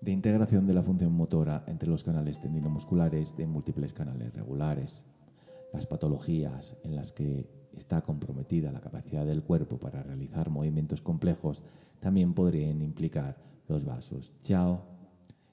de 0.00 0.12
integración 0.12 0.66
de 0.66 0.72
la 0.72 0.82
función 0.82 1.12
motora 1.12 1.62
entre 1.66 1.90
los 1.90 2.02
canales 2.02 2.40
tendinomusculares 2.40 3.36
de 3.36 3.46
múltiples 3.46 3.92
canales 3.92 4.32
regulares. 4.32 5.02
Las 5.74 5.86
patologías 5.86 6.78
en 6.84 6.96
las 6.96 7.12
que 7.12 7.65
está 7.76 8.02
comprometida 8.02 8.72
la 8.72 8.80
capacidad 8.80 9.24
del 9.24 9.42
cuerpo 9.42 9.78
para 9.78 10.02
realizar 10.02 10.50
movimientos 10.50 11.02
complejos, 11.02 11.62
también 12.00 12.34
podrían 12.34 12.82
implicar 12.82 13.36
los 13.68 13.84
vasos 13.84 14.34
Chao. 14.42 14.82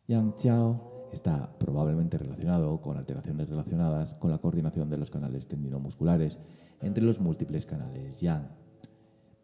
Yang 0.07 0.35
Chao 0.35 1.09
está 1.11 1.57
probablemente 1.59 2.17
relacionado 2.17 2.81
con 2.81 2.97
alteraciones 2.97 3.49
relacionadas 3.49 4.13
con 4.15 4.31
la 4.31 4.39
coordinación 4.39 4.89
de 4.89 4.97
los 4.97 5.11
canales 5.11 5.47
tendinomusculares 5.47 6.37
entre 6.81 7.03
los 7.03 7.19
múltiples 7.19 7.65
canales 7.65 8.19
Yang. 8.19 8.47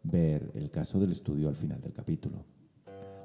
Ver 0.02 0.50
el 0.54 0.70
caso 0.70 0.98
del 0.98 1.12
estudio 1.12 1.48
al 1.48 1.56
final 1.56 1.80
del 1.80 1.92
capítulo. 1.92 2.44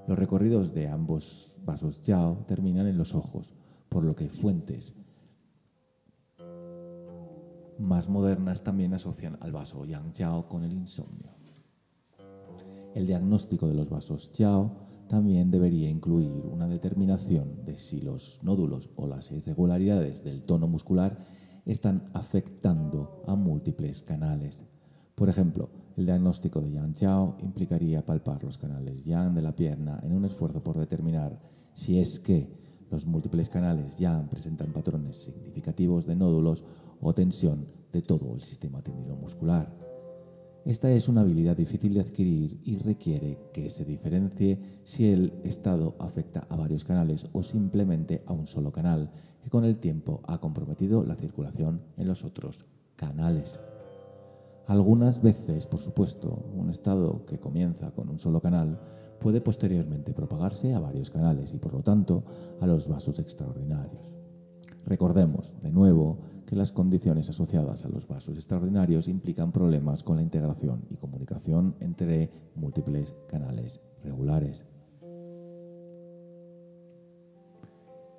Los 0.08 0.20
recorridos 0.20 0.74
de 0.74 0.88
ambos 0.88 1.60
vasos 1.66 2.02
Chao 2.04 2.46
terminan 2.48 2.88
en 2.88 2.98
los 2.98 3.16
ojos, 3.16 3.56
por 3.90 4.04
lo 4.04 4.16
que 4.16 4.30
fuentes 4.30 4.94
más 7.80 8.10
modernas 8.10 8.64
también 8.64 8.94
asocian 8.94 9.38
al 9.42 9.52
vaso 9.52 9.86
Yang 9.86 10.12
Chao 10.12 10.48
con 10.48 10.64
el 10.64 10.74
insomnio. 10.74 11.32
El 12.94 13.08
diagnóstico 13.08 13.68
de 13.68 13.74
los 13.74 13.90
vasos 13.90 14.32
Chao 14.32 14.72
también 15.08 15.52
debería 15.52 15.90
incluir 15.90 16.46
una 16.46 16.68
determinación 16.68 17.66
de 17.66 17.78
si 17.78 18.02
los 18.02 18.40
nódulos 18.44 18.90
o 18.96 19.08
las 19.08 19.32
irregularidades 19.32 20.24
del 20.24 20.44
tono 20.44 20.68
muscular 20.68 21.18
están 21.66 22.10
afectando 22.14 23.24
a 23.28 23.36
múltiples 23.36 24.02
canales. 24.02 24.66
Por 25.16 25.30
ejemplo, 25.30 25.70
el 25.98 26.06
diagnóstico 26.06 26.62
de 26.62 26.72
Yang 26.72 26.94
Chao 26.94 27.38
implicaría 27.42 28.06
palpar 28.06 28.44
los 28.44 28.58
canales 28.58 29.04
Yang 29.04 29.36
de 29.36 29.42
la 29.42 29.56
pierna 29.56 30.00
en 30.04 30.14
un 30.14 30.26
esfuerzo 30.26 30.64
por 30.64 30.78
determinar 30.78 31.40
si 31.74 32.00
es 32.00 32.20
que 32.20 32.50
los 32.92 33.06
múltiples 33.06 33.50
canales 33.50 33.98
Yang 33.98 34.30
presentan 34.30 34.72
patrones 34.72 35.18
significativos 35.18 36.06
de 36.06 36.16
nódulos 36.16 36.64
o 37.06 37.14
tensión 37.14 37.68
de 37.94 38.02
todo 38.02 38.34
el 38.34 38.42
sistema 38.42 38.82
tendinomuscular. 38.82 39.72
Esta 40.66 40.90
es 40.90 41.08
una 41.08 41.22
habilidad 41.22 41.56
difícil 41.56 41.94
de 41.94 42.00
adquirir 42.00 42.60
y 42.64 42.80
requiere 42.80 43.38
que 43.54 43.70
se 43.70 43.86
diferencie 43.86 44.60
si 44.84 45.06
el 45.06 45.32
estado 45.44 45.96
afecta 46.00 46.48
a 46.50 46.56
varios 46.56 46.84
canales 46.84 47.28
o 47.32 47.44
simplemente 47.44 48.24
a 48.26 48.34
un 48.34 48.48
solo 48.48 48.72
canal, 48.72 49.12
que 49.44 49.52
con 49.52 49.66
el 49.66 49.78
tiempo 49.78 50.22
ha 50.26 50.40
comprometido 50.40 51.04
la 51.04 51.16
circulación 51.16 51.84
en 51.96 52.08
los 52.08 52.24
otros 52.24 52.66
canales. 52.96 53.60
Algunas 54.66 55.22
veces, 55.22 55.68
por 55.68 55.80
supuesto, 55.80 56.44
un 56.56 56.72
estado 56.72 57.24
que 57.28 57.40
comienza 57.40 57.92
con 57.92 58.10
un 58.10 58.18
solo 58.18 58.42
canal 58.42 58.80
puede 59.20 59.42
posteriormente 59.42 60.12
propagarse 60.12 60.74
a 60.74 60.80
varios 60.80 61.12
canales 61.12 61.54
y 61.54 61.60
por 61.60 61.74
lo 61.74 61.84
tanto 61.84 62.24
a 62.60 62.66
los 62.66 62.88
vasos 62.88 63.20
extraordinarios. 63.20 64.15
Recordemos, 64.86 65.56
de 65.62 65.72
nuevo, 65.72 66.20
que 66.46 66.56
las 66.56 66.72
condiciones 66.72 67.30
asociadas 67.30 67.86
a 67.86 67.90
los 67.90 68.08
vasos 68.08 68.36
extraordinarios 68.36 69.08
implican 69.08 69.52
problemas 69.52 70.04
con 70.04 70.18
la 70.18 70.22
integración 70.22 70.86
y 70.92 70.96
comunicación 70.96 71.76
entre 71.80 72.30
múltiples 72.56 73.16
canales 73.28 73.82
regulares. 74.04 74.66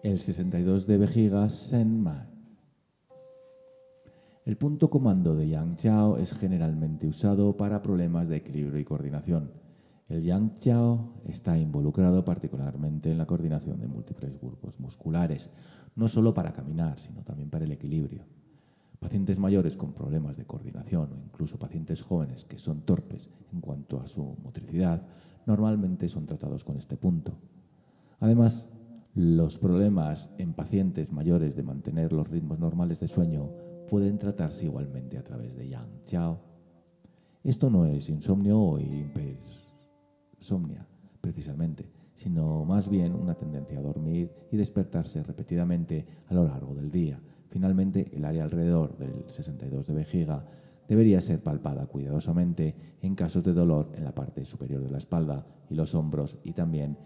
El 0.03 0.19
62 0.19 0.87
de 0.87 0.99
vejiga 0.99 1.49
Senma. 1.51 2.31
El 4.45 4.57
punto 4.57 4.91
comando 4.91 5.35
de 5.35 5.49
Yang 5.49 5.77
Chao 5.77 6.17
es 6.19 6.33
generalmente 6.33 7.07
usado 7.07 7.57
para 7.57 7.83
problemas 7.83 8.29
de 8.29 8.37
equilibrio 8.37 8.79
y 8.79 8.85
coordinación. 8.85 9.66
El 10.09 10.23
Yang 10.23 10.55
Chao 10.61 11.15
está 11.25 11.59
involucrado 11.59 12.25
particularmente 12.25 13.11
en 13.11 13.19
la 13.19 13.27
coordinación 13.27 13.81
de 13.81 13.89
múltiples 13.89 14.41
grupos 14.41 14.79
musculares, 14.79 15.51
no 15.97 16.07
solo 16.07 16.33
para 16.33 16.53
caminar, 16.53 17.01
sino 17.01 17.23
también 17.23 17.51
para 17.51 17.65
el 17.65 17.73
equilibrio. 17.73 18.23
Pacientes 19.01 19.41
mayores 19.41 19.77
con 19.77 19.93
problemas 19.93 20.37
de 20.37 20.47
coordinación 20.47 21.13
o 21.13 21.19
incluso 21.19 21.59
pacientes 21.59 22.03
jóvenes 22.03 22.45
que 22.45 22.59
son 22.59 22.83
torpes 22.83 23.31
en 23.53 23.61
cuanto 23.61 24.01
a 24.01 24.07
su 24.07 24.37
motricidad 24.45 25.03
normalmente 25.45 26.09
son 26.09 26.25
tratados 26.27 26.65
con 26.65 26.77
este 26.77 26.97
punto. 26.97 27.39
Además, 28.21 28.71
los 29.15 29.59
problemas 29.59 30.33
en 30.39 30.53
pacientes 30.53 31.11
mayores 31.11 31.57
de 31.57 31.65
mantener 31.65 32.13
los 32.13 32.29
ritmos 32.29 32.61
normales 32.61 33.01
de 33.01 33.09
sueño 33.09 33.51
pueden 33.89 34.19
tratarse 34.19 34.67
igualmente 34.67 35.19
a 35.19 35.25
través 35.25 35.57
de 35.57 35.69
Yang 35.69 36.05
Chao. 36.07 36.39
Esto 37.43 37.71
no 37.71 37.87
es 37.87 38.09
insomnio 38.09 38.61
o 38.61 38.79
hipersomnia, 40.47 40.87
precisamente, 41.21 41.91
sino 42.15 42.65
más 42.65 42.89
bien 42.89 43.15
una 43.15 43.35
tendencia 43.35 43.79
a 43.79 43.83
dormir 43.83 44.31
y 44.53 44.57
despertarse 44.57 45.23
repetidamente 45.23 46.07
a 46.29 46.35
lo 46.35 46.45
largo 46.45 46.75
del 46.75 46.91
día. 46.91 47.21
Finalmente, 47.51 48.11
el 48.15 48.25
área 48.25 48.45
alrededor 48.45 48.97
del 48.97 49.25
62 49.29 49.87
de 49.87 49.95
vejiga 49.95 50.45
debería 50.89 51.21
ser 51.21 51.43
palpada 51.43 51.87
cuidadosamente 51.87 52.75
en 53.03 53.17
casos 53.17 53.43
de 53.43 53.53
dolor 53.53 53.91
en 53.97 54.05
la 54.05 54.15
parte 54.15 54.45
superior 54.45 54.83
de 54.83 54.91
la 54.91 54.99
espalda 54.99 55.45
y 55.69 55.75
los 55.75 55.95
hombros 55.95 56.39
y 56.45 56.53
también 56.53 56.97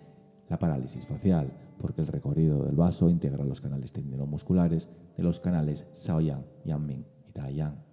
la 0.49 0.59
parálisis 0.59 1.07
facial, 1.07 1.51
porque 1.79 2.03
el 2.03 2.09
recorrido 2.09 2.65
del 2.65 2.77
vaso 2.77 3.09
integra 3.09 3.45
los 3.45 3.61
canales 3.61 3.93
tendinomusculares 3.93 4.91
de 5.17 5.23
los 5.23 5.41
canales 5.41 5.87
Shaoyang, 5.95 6.45
Yangming 6.65 7.07
y 7.29 7.33
Taiyang. 7.33 7.90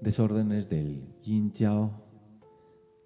Desórdenes 0.00 0.70
del 0.70 1.04
Yin 1.22 1.52
Chao. 1.52 1.90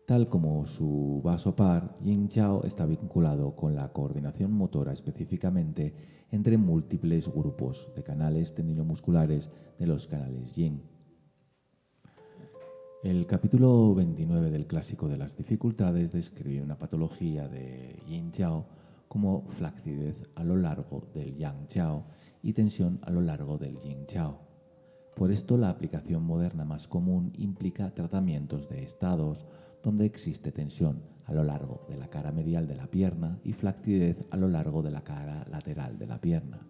Tal 0.06 0.28
como 0.28 0.64
su 0.64 1.20
vaso 1.24 1.56
par, 1.56 1.98
Yin 2.00 2.28
Chao 2.28 2.62
está 2.62 2.86
vinculado 2.86 3.56
con 3.56 3.74
la 3.74 3.92
coordinación 3.92 4.52
motora 4.52 4.92
específicamente 4.92 5.92
entre 6.30 6.56
múltiples 6.56 7.28
grupos 7.28 7.90
de 7.96 8.04
canales 8.04 8.54
tendinomusculares 8.54 9.50
de 9.76 9.86
los 9.88 10.06
canales 10.06 10.54
Yin. 10.54 10.82
El 13.02 13.26
capítulo 13.26 13.92
29 13.96 14.52
del 14.52 14.68
clásico 14.68 15.08
de 15.08 15.18
las 15.18 15.36
dificultades 15.36 16.12
describe 16.12 16.62
una 16.62 16.78
patología 16.78 17.48
de 17.48 18.00
Yin 18.06 18.30
Chao 18.30 18.66
como 19.08 19.46
flacidez 19.48 20.22
a 20.36 20.44
lo 20.44 20.56
largo 20.56 21.08
del 21.12 21.36
Yang 21.36 21.66
Chao 21.66 22.04
y 22.40 22.52
tensión 22.52 23.00
a 23.02 23.10
lo 23.10 23.20
largo 23.20 23.58
del 23.58 23.80
Yin 23.80 24.06
Chao. 24.06 24.43
Por 25.14 25.30
esto 25.30 25.56
la 25.56 25.70
aplicación 25.70 26.24
moderna 26.24 26.64
más 26.64 26.88
común 26.88 27.32
implica 27.38 27.94
tratamientos 27.94 28.68
de 28.68 28.82
estados 28.82 29.46
donde 29.82 30.06
existe 30.06 30.50
tensión 30.50 31.02
a 31.26 31.32
lo 31.32 31.44
largo 31.44 31.86
de 31.88 31.96
la 31.96 32.08
cara 32.08 32.32
medial 32.32 32.66
de 32.66 32.74
la 32.74 32.86
pierna 32.88 33.38
y 33.44 33.52
flacidez 33.52 34.24
a 34.30 34.36
lo 34.36 34.48
largo 34.48 34.82
de 34.82 34.90
la 34.90 35.04
cara 35.04 35.46
lateral 35.50 35.98
de 35.98 36.06
la 36.06 36.20
pierna. 36.20 36.66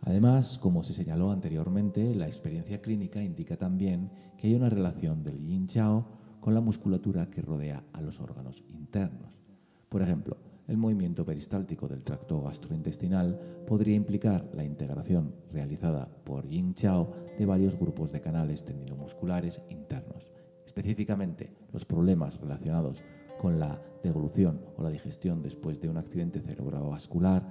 Además, 0.00 0.58
como 0.58 0.82
se 0.82 0.92
señaló 0.92 1.30
anteriormente, 1.30 2.14
la 2.14 2.26
experiencia 2.26 2.80
clínica 2.80 3.22
indica 3.22 3.56
también 3.56 4.10
que 4.36 4.48
hay 4.48 4.54
una 4.54 4.70
relación 4.70 5.22
del 5.22 5.44
yin 5.44 5.66
chao 5.66 6.06
con 6.40 6.54
la 6.54 6.60
musculatura 6.60 7.30
que 7.30 7.42
rodea 7.42 7.84
a 7.92 8.00
los 8.00 8.20
órganos 8.20 8.64
internos. 8.70 9.40
Por 9.88 10.02
ejemplo, 10.02 10.36
el 10.68 10.76
movimiento 10.76 11.24
peristáltico 11.24 11.88
del 11.88 12.04
tracto 12.04 12.42
gastrointestinal 12.42 13.40
podría 13.66 13.94
implicar 13.94 14.48
la 14.52 14.64
integración 14.64 15.34
realizada 15.50 16.08
por 16.24 16.46
Yin 16.46 16.74
Chao 16.74 17.10
de 17.38 17.46
varios 17.46 17.78
grupos 17.78 18.12
de 18.12 18.20
canales 18.20 18.64
tendinomusculares 18.64 19.62
internos. 19.70 20.30
Específicamente, 20.66 21.50
los 21.72 21.86
problemas 21.86 22.38
relacionados 22.38 23.02
con 23.38 23.58
la 23.58 23.80
deglución 24.02 24.60
o 24.76 24.82
la 24.82 24.90
digestión 24.90 25.42
después 25.42 25.80
de 25.80 25.88
un 25.88 25.96
accidente 25.96 26.40
cerebrovascular 26.40 27.42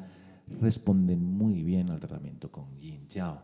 responden 0.61 1.23
muy 1.23 1.63
bien 1.63 1.89
al 1.89 1.99
tratamiento 1.99 2.51
con 2.51 2.79
Yin 2.79 3.07
Chao. 3.07 3.41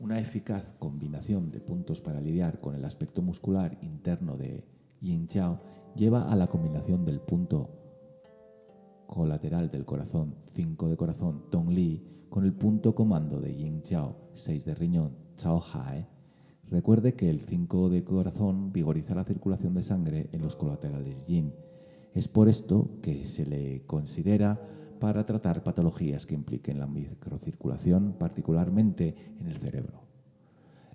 Una 0.00 0.18
eficaz 0.18 0.64
combinación 0.80 1.52
de 1.52 1.60
puntos 1.60 2.00
para 2.00 2.20
lidiar 2.20 2.60
con 2.60 2.74
el 2.74 2.84
aspecto 2.84 3.22
muscular 3.22 3.78
interno 3.80 4.36
de 4.36 4.64
Yin 5.00 5.28
Chao 5.28 5.60
lleva 5.94 6.30
a 6.30 6.34
la 6.34 6.48
combinación 6.48 7.04
del 7.04 7.20
punto 7.20 7.78
colateral 9.08 9.70
del 9.70 9.86
corazón 9.86 10.34
5 10.52 10.90
de 10.90 10.96
corazón 10.96 11.44
Tong 11.50 11.70
Li 11.70 12.04
con 12.28 12.44
el 12.44 12.52
punto 12.52 12.94
comando 12.94 13.40
de 13.40 13.56
Yin 13.56 13.82
Chao 13.82 14.14
6 14.34 14.66
de 14.66 14.74
riñón 14.74 15.16
Chao 15.36 15.64
Hai, 15.72 16.06
recuerde 16.70 17.14
que 17.14 17.30
el 17.30 17.40
5 17.40 17.88
de 17.88 18.04
corazón 18.04 18.70
vigoriza 18.70 19.14
la 19.14 19.24
circulación 19.24 19.74
de 19.74 19.82
sangre 19.82 20.28
en 20.32 20.42
los 20.42 20.56
colaterales 20.56 21.26
Yin. 21.26 21.54
Es 22.12 22.28
por 22.28 22.48
esto 22.48 22.98
que 23.00 23.24
se 23.24 23.46
le 23.46 23.86
considera 23.86 24.60
para 25.00 25.24
tratar 25.24 25.62
patologías 25.62 26.26
que 26.26 26.34
impliquen 26.34 26.78
la 26.78 26.86
microcirculación, 26.86 28.16
particularmente 28.18 29.14
en 29.40 29.46
el 29.46 29.56
cerebro. 29.56 30.02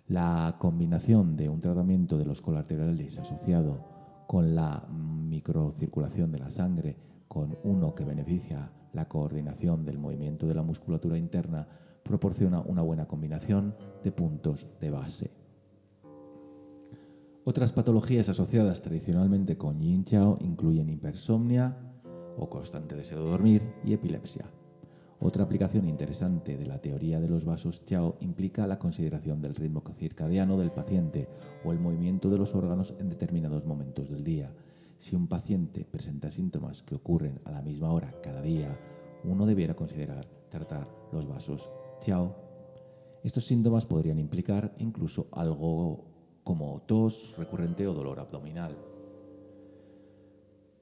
La 0.07 0.57
combinación 0.59 1.35
de 1.35 1.49
un 1.49 1.61
tratamiento 1.61 2.17
de 2.17 2.25
los 2.25 2.41
colaterales 2.41 3.17
asociado 3.17 3.85
con 4.27 4.53
la 4.53 4.85
microcirculación 4.89 6.31
de 6.31 6.39
la 6.39 6.49
sangre 6.49 7.12
con 7.33 7.57
uno 7.63 7.95
que 7.95 8.05
beneficia 8.05 8.69
la 8.93 9.07
coordinación 9.07 9.85
del 9.85 9.97
movimiento 9.97 10.45
de 10.45 10.53
la 10.53 10.61
musculatura 10.61 11.17
interna, 11.17 11.67
proporciona 12.03 12.61
una 12.61 12.83
buena 12.83 13.07
combinación 13.07 13.75
de 14.03 14.11
puntos 14.11 14.69
de 14.79 14.91
base. 14.91 15.31
Otras 17.43 17.71
patologías 17.71 18.29
asociadas 18.29 18.83
tradicionalmente 18.83 19.57
con 19.57 19.81
Yin 19.81 20.05
Chao 20.05 20.37
incluyen 20.41 20.89
hipersomnia 20.89 21.75
o 22.37 22.49
constante 22.49 22.95
deseo 22.95 23.23
de 23.23 23.29
dormir 23.31 23.61
y 23.83 23.93
epilepsia. 23.93 24.45
Otra 25.19 25.43
aplicación 25.43 25.87
interesante 25.87 26.55
de 26.55 26.65
la 26.65 26.79
teoría 26.79 27.19
de 27.19 27.29
los 27.29 27.45
vasos 27.45 27.83
Chao 27.85 28.17
implica 28.19 28.67
la 28.67 28.77
consideración 28.77 29.41
del 29.41 29.55
ritmo 29.55 29.81
circadiano 29.97 30.57
del 30.57 30.71
paciente 30.71 31.27
o 31.65 31.71
el 31.71 31.79
movimiento 31.79 32.29
de 32.29 32.37
los 32.37 32.53
órganos 32.53 32.93
en 32.99 33.09
determinados 33.09 33.65
momentos 33.65 34.09
del 34.09 34.23
día 34.23 34.51
si 35.03 35.17
un 35.17 35.27
paciente 35.27 35.83
presenta 35.83 36.31
síntomas 36.31 36.81
que 36.81 36.95
ocurren 36.95 37.41
a 37.43 37.51
la 37.51 37.61
misma 37.61 37.91
hora 37.91 38.15
cada 38.23 38.41
día, 38.41 38.79
uno 39.25 39.45
debiera 39.45 39.75
considerar 39.75 40.25
tratar 40.49 40.87
los 41.11 41.27
vasos 41.27 41.69
Chiao. 41.99 42.33
Estos 43.21 43.45
síntomas 43.45 43.85
podrían 43.85 44.17
implicar 44.17 44.73
incluso 44.77 45.27
algo 45.33 46.05
como 46.45 46.83
tos 46.87 47.35
recurrente 47.37 47.85
o 47.85 47.93
dolor 47.93 48.21
abdominal. 48.21 48.77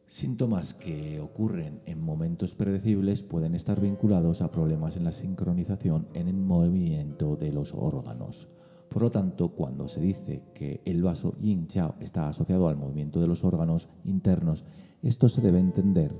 Síntomas 0.06 0.76
que 0.76 1.19
ocurren 1.19 1.81
en 1.88 1.99
momentos 1.99 2.53
predecibles 2.53 3.23
pueden 3.23 3.56
estar 3.56 3.81
vinculados 3.81 4.43
a 4.43 4.52
problemas 4.52 4.98
en 4.98 5.06
la 5.06 5.14
sincronización 5.14 6.07
en 6.14 6.27
el 6.27 6.38
movimiento 6.38 7.38
de 7.38 7.52
los 7.52 7.73
órganos. 7.73 8.48
Por 8.91 9.03
lo 9.03 9.09
tanto, 9.09 9.53
cuando 9.53 9.88
se 9.88 10.01
dice 10.01 10.43
que 10.53 10.81
el 10.84 11.01
vaso 11.01 11.34
yin 11.39 11.68
chao 11.68 11.95
está 12.01 12.27
asociado 12.27 12.68
al 12.68 12.76
movimiento 12.76 13.22
de 13.22 13.27
los 13.27 13.45
órganos 13.45 13.88
internos, 14.03 14.65
esto 15.01 15.30
se 15.30 15.41
debe 15.41 15.59
entender 15.59 16.13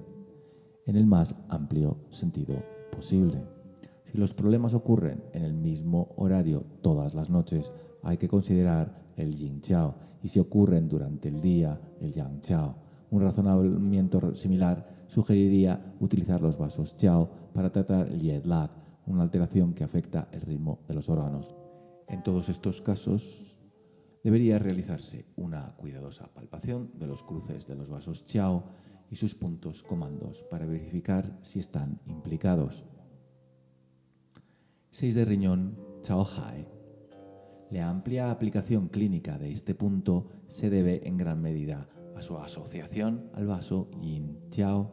en 0.86 0.96
el 0.96 1.06
más 1.06 1.36
amplio 1.50 1.98
sentido 2.12 2.64
posible. 2.90 3.44
Si 4.06 4.18
los 4.18 4.34
problemas 4.34 4.74
ocurren 4.74 5.22
en 5.34 5.44
el 5.44 5.54
mismo 5.54 6.14
horario 6.16 6.64
todas 6.82 7.14
las 7.14 7.30
noches, 7.30 7.74
hay 8.04 8.16
que 8.16 8.30
considerar 8.30 9.04
el 9.18 9.36
yin 9.36 9.60
chao 9.60 9.96
y 10.24 10.30
si 10.30 10.40
ocurren 10.40 10.88
durante 10.88 11.28
el 11.28 11.42
día, 11.42 11.78
el 12.00 12.14
yang 12.14 12.40
chao. 12.40 12.76
Un 13.10 13.22
razonamiento 13.22 14.34
similar 14.34 15.04
sugeriría 15.08 15.94
utilizar 16.00 16.42
los 16.42 16.58
vasos 16.58 16.96
chao 16.96 17.30
para 17.54 17.70
tratar 17.70 18.08
el 18.08 18.22
jet 18.22 18.46
lag, 18.46 18.72
una 19.08 19.24
alteración 19.24 19.74
que 19.74 19.84
afecta 19.84 20.30
el 20.32 20.40
ritmo 20.40 20.80
de 20.88 20.94
los 20.94 21.10
órganos. 21.10 21.61
En 22.12 22.24
todos 22.24 22.50
estos 22.50 22.82
casos 22.82 23.56
debería 24.22 24.60
realizarse 24.60 25.26
una 25.38 25.78
cuidadosa 25.78 26.28
palpación 26.34 26.92
de 26.96 27.08
los 27.08 27.24
cruces 27.24 27.66
de 27.68 27.76
los 27.76 27.90
vasos 27.90 28.26
Chao 28.26 28.66
y 29.10 29.16
sus 29.16 29.34
puntos 29.34 29.82
comandos 29.82 30.44
para 30.52 30.66
verificar 30.66 31.38
si 31.42 31.60
están 31.60 32.02
implicados. 32.06 32.86
6 34.92 35.16
de 35.16 35.24
riñón 35.24 35.78
Chao 36.02 36.26
Hai. 36.26 36.68
La 37.70 37.90
amplia 37.90 38.30
aplicación 38.30 38.90
clínica 38.90 39.38
de 39.38 39.54
este 39.54 39.74
punto 39.74 40.28
se 40.50 40.70
debe 40.70 41.08
en 41.08 41.16
gran 41.16 41.42
medida 41.42 41.88
a 42.18 42.22
su 42.22 42.38
asociación 42.38 43.30
al 43.34 43.48
vaso 43.48 43.90
Yin 44.02 44.38
Chao, 44.50 44.92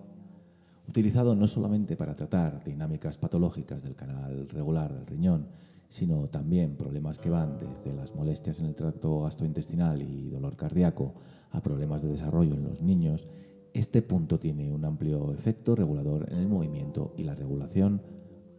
utilizado 0.86 1.34
no 1.34 1.48
solamente 1.48 1.96
para 1.96 2.14
tratar 2.14 2.62
dinámicas 2.62 3.18
patológicas 3.18 3.82
del 3.82 3.96
canal 3.96 4.48
regular 4.48 4.94
del 4.94 5.04
riñón, 5.04 5.48
sino 5.88 6.28
también 6.28 6.76
problemas 6.76 7.18
que 7.18 7.30
van 7.30 7.58
desde 7.58 7.96
las 7.96 8.14
molestias 8.14 8.60
en 8.60 8.66
el 8.66 8.74
tracto 8.74 9.22
gastrointestinal 9.22 10.02
y 10.02 10.28
dolor 10.28 10.56
cardíaco 10.56 11.14
a 11.50 11.62
problemas 11.62 12.02
de 12.02 12.08
desarrollo 12.08 12.54
en 12.54 12.64
los 12.64 12.82
niños, 12.82 13.28
este 13.72 14.02
punto 14.02 14.38
tiene 14.38 14.72
un 14.72 14.84
amplio 14.84 15.32
efecto 15.32 15.74
regulador 15.74 16.30
en 16.30 16.38
el 16.38 16.48
movimiento 16.48 17.14
y 17.16 17.24
la 17.24 17.34
regulación 17.34 18.02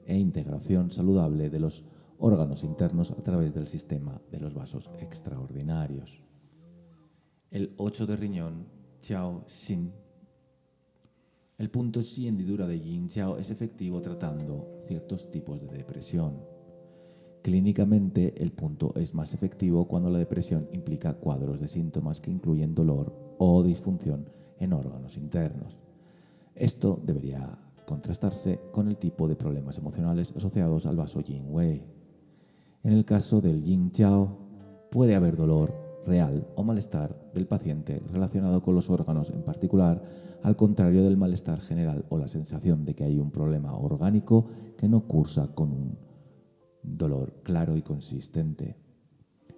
e 0.06 0.18
integración 0.18 0.92
saludable 0.92 1.50
de 1.50 1.60
los 1.60 1.84
órganos 2.18 2.64
internos 2.64 3.12
a 3.12 3.24
través 3.24 3.54
del 3.54 3.68
sistema 3.68 4.22
de 4.32 4.40
los 4.40 4.54
vasos 4.54 4.90
extraordinarios. 5.00 6.24
El 7.52 7.74
8 7.78 8.08
de 8.08 8.16
riñón, 8.16 8.68
Chao 9.02 9.46
Xin. 9.48 9.92
El 11.58 11.70
punto 11.70 12.02
Xi 12.02 12.28
hendidura 12.28 12.68
de 12.68 12.80
Yin 12.80 13.10
Chao 13.10 13.38
es 13.38 13.50
efectivo 13.50 14.02
tratando 14.02 14.84
ciertos 14.88 15.32
tipos 15.32 15.62
de 15.62 15.68
depresión, 15.68 16.42
Clínicamente, 17.42 18.34
el 18.42 18.52
punto 18.52 18.94
es 18.96 19.14
más 19.14 19.34
efectivo 19.34 19.88
cuando 19.88 20.10
la 20.10 20.20
depresión 20.20 20.68
implica 20.74 21.14
cuadros 21.14 21.62
de 21.62 21.70
síntomas 21.70 22.20
que 22.20 22.32
incluyen 22.32 22.76
dolor 22.76 23.14
o 23.38 23.64
disfunción 23.64 24.26
en 24.60 24.74
órganos 24.74 25.18
internos. 25.18 25.80
Esto 26.54 27.00
debería 27.06 27.58
contrastarse 27.86 28.60
con 28.72 28.90
el 28.90 28.98
tipo 28.98 29.28
de 29.28 29.38
problemas 29.38 29.78
emocionales 29.78 30.34
asociados 30.36 30.86
al 30.86 30.98
vaso 30.98 31.22
Yin 31.22 31.46
Wei. 31.50 31.82
En 32.84 32.94
el 32.94 33.06
caso 33.06 33.40
del 33.40 33.64
Yin 33.64 33.92
Chao, 33.92 34.38
puede 34.92 35.16
haber 35.16 35.38
dolor 35.38 35.74
real 36.06 36.46
o 36.56 36.64
malestar 36.64 37.16
del 37.34 37.48
paciente 37.48 38.02
relacionado 38.12 38.62
con 38.62 38.76
los 38.76 38.90
órganos 38.90 39.30
en 39.30 39.44
particular, 39.44 40.04
al 40.44 40.56
contrario 40.56 41.04
del 41.04 41.18
malestar 41.18 41.62
general 41.62 42.06
o 42.10 42.18
la 42.18 42.28
sensación 42.28 42.84
de 42.84 42.96
que 42.96 43.06
hay 43.06 43.18
un 43.18 43.32
problema 43.32 43.76
orgánico 43.76 44.48
que 44.78 44.90
no 44.90 45.02
cursa 45.02 45.48
con 45.54 45.72
un 45.72 46.09
dolor 46.84 47.42
claro 47.44 47.78
y 47.78 47.82
consistente. 47.82 48.78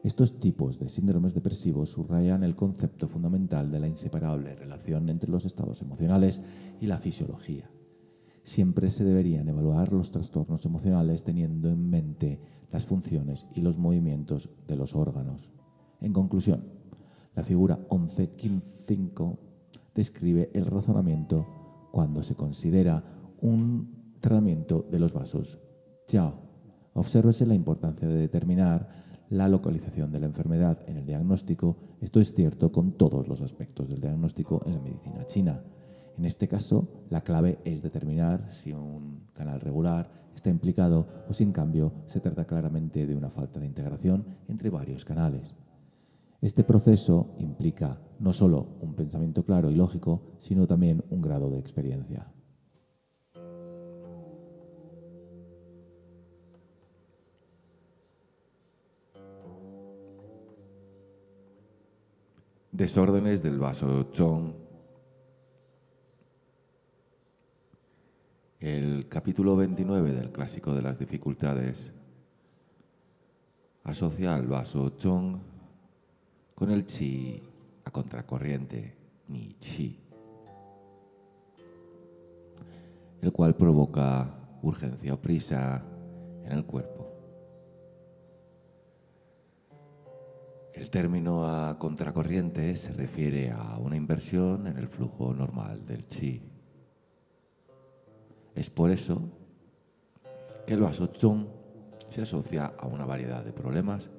Estos 0.04 0.40
tipos 0.40 0.80
de 0.80 0.90
síndromes 0.90 1.36
depresivos 1.36 1.90
subrayan 1.90 2.44
el 2.44 2.56
concepto 2.56 3.08
fundamental 3.08 3.72
de 3.72 3.80
la 3.80 3.88
inseparable 3.88 4.56
relación 4.56 5.10
entre 5.10 5.30
los 5.30 5.46
estados 5.46 5.82
emocionales 5.82 6.42
y 6.80 6.88
la 6.88 6.98
fisiología. 6.98 7.70
Siempre 8.44 8.90
se 8.90 9.04
deberían 9.04 9.48
evaluar 9.48 9.94
los 9.94 10.10
trastornos 10.10 10.66
emocionales 10.66 11.24
teniendo 11.24 11.70
en 11.70 11.90
mente 11.90 12.40
las 12.72 12.86
funciones 12.86 13.46
y 13.54 13.62
los 13.62 13.78
movimientos 13.78 14.50
de 14.68 14.76
los 14.76 14.96
órganos. 14.96 15.52
En 16.00 16.14
conclusión, 16.14 16.64
la 17.36 17.44
figura 17.44 17.80
11.5 17.90 19.38
describe 19.94 20.50
el 20.54 20.66
razonamiento 20.66 21.46
cuando 21.92 22.24
se 22.24 22.36
considera 22.36 23.04
un 23.42 24.16
tratamiento 24.20 24.88
de 24.90 25.00
los 25.00 25.14
vasos. 25.14 25.62
Chao. 26.08 26.51
Obsérvese 26.94 27.46
la 27.46 27.56
importancia 27.56 28.08
de 28.08 28.16
determinar 28.16 28.88
la 29.30 29.48
localización 29.48 30.12
de 30.12 30.20
la 30.20 30.26
enfermedad 30.26 30.80
en 30.88 30.98
el 30.98 31.06
diagnóstico. 31.06 31.78
Esto 32.02 32.20
es 32.20 32.34
cierto 32.34 32.72
con 32.72 32.92
todos 32.94 33.28
los 33.28 33.42
aspectos 33.42 33.90
del 33.90 34.02
diagnóstico 34.02 34.62
en 34.66 34.76
la 34.76 34.82
medicina 34.82 35.26
china. 35.26 35.62
En 36.18 36.26
este 36.26 36.48
caso, 36.50 36.88
la 37.10 37.22
clave 37.22 37.60
es 37.64 37.82
determinar 37.82 38.52
si 38.52 38.74
un 38.74 39.22
canal 39.34 39.62
regular 39.62 40.12
está 40.36 40.50
implicado 40.50 41.08
o 41.30 41.34
si 41.34 41.44
en 41.44 41.54
cambio 41.54 41.94
se 42.08 42.20
trata 42.20 42.46
claramente 42.46 43.08
de 43.08 43.16
una 43.16 43.30
falta 43.30 43.60
de 43.60 43.68
integración 43.68 44.26
entre 44.50 44.70
varios 44.70 45.06
canales. 45.06 45.56
Este 46.42 46.64
proceso 46.64 47.36
implica 47.38 48.00
no 48.20 48.34
solo 48.34 48.68
un 48.82 48.96
pensamiento 48.96 49.46
claro 49.46 49.72
y 49.72 49.76
lógico, 49.76 50.22
sino 50.40 50.68
también 50.68 51.04
un 51.10 51.22
grado 51.22 51.50
de 51.50 51.60
experiencia. 51.60 52.28
Desórdenes 62.72 63.44
del 63.44 63.60
vaso 63.60 64.12
Chong. 64.14 64.54
El 68.62 69.10
capítulo 69.10 69.58
29 69.58 70.14
del 70.14 70.32
clásico 70.32 70.74
de 70.74 70.82
las 70.82 70.98
dificultades 70.98 71.92
asocia 73.84 74.36
al 74.36 74.48
vaso 74.48 74.92
Chong 74.98 75.40
con 76.56 76.72
el 76.72 76.86
chi 76.86 77.44
a 77.84 77.92
contracorriente, 77.92 78.96
ni 79.28 79.58
chi, 79.60 80.00
el 83.22 83.34
cual 83.34 83.54
provoca 83.58 84.34
urgencia 84.62 85.14
o 85.14 85.20
prisa 85.20 85.84
en 86.46 86.54
el 86.54 86.66
cuerpo. 86.66 87.11
El 90.74 90.90
término 90.90 91.46
a 91.46 91.78
contracorriente 91.78 92.76
se 92.78 92.94
refiere 92.94 93.52
a 93.52 93.78
una 93.78 93.98
inversión 93.98 94.68
en 94.68 94.78
el 94.78 94.88
flujo 94.88 95.34
normal 95.34 95.86
del 95.86 96.08
chi. 96.08 96.42
Es 98.56 98.70
por 98.70 98.90
eso 98.90 99.22
que 100.66 100.74
el 100.74 100.86
Chong 100.92 101.48
se 102.10 102.22
asocia 102.22 102.74
a 102.78 102.88
una 102.88 103.06
variedad 103.06 103.44
de 103.44 103.52
problemas 103.52 104.10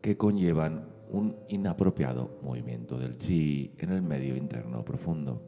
que 0.00 0.16
conllevan 0.16 0.88
un 1.10 1.36
inapropiado 1.48 2.38
movimiento 2.42 2.98
del 2.98 3.16
chi 3.16 3.74
en 3.78 3.90
el 3.90 4.02
medio 4.02 4.36
interno 4.36 4.84
profundo. 4.84 5.42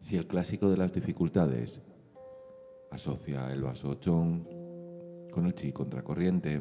Si 0.00 0.16
el 0.16 0.26
clásico 0.26 0.70
de 0.70 0.76
las 0.76 0.92
dificultades 0.94 1.82
asocia 2.90 3.52
el 3.52 3.62
vaso 3.62 3.94
chong 3.94 4.44
con 5.30 5.46
el 5.46 5.54
chi 5.54 5.72
contracorriente. 5.72 6.60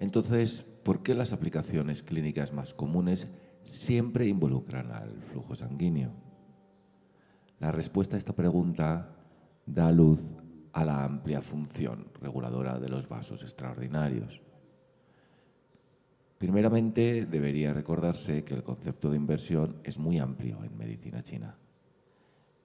Entonces, 0.00 0.62
¿por 0.82 1.02
qué 1.02 1.14
las 1.14 1.32
aplicaciones 1.32 2.02
clínicas 2.02 2.52
más 2.52 2.74
comunes 2.74 3.28
siempre 3.62 4.26
involucran 4.26 4.92
al 4.92 5.22
flujo 5.22 5.54
sanguíneo? 5.54 6.12
La 7.60 7.72
respuesta 7.72 8.16
a 8.16 8.18
esta 8.18 8.34
pregunta 8.34 9.16
da 9.66 9.90
luz 9.90 10.20
a 10.72 10.84
la 10.84 11.04
amplia 11.04 11.42
función 11.42 12.06
reguladora 12.20 12.78
de 12.78 12.88
los 12.88 13.08
vasos 13.08 13.42
extraordinarios. 13.42 14.40
Primeramente, 16.38 17.26
debería 17.26 17.72
recordarse 17.72 18.44
que 18.44 18.54
el 18.54 18.62
concepto 18.62 19.10
de 19.10 19.16
inversión 19.16 19.80
es 19.82 19.98
muy 19.98 20.18
amplio 20.18 20.62
en 20.62 20.78
medicina 20.78 21.22
china. 21.22 21.58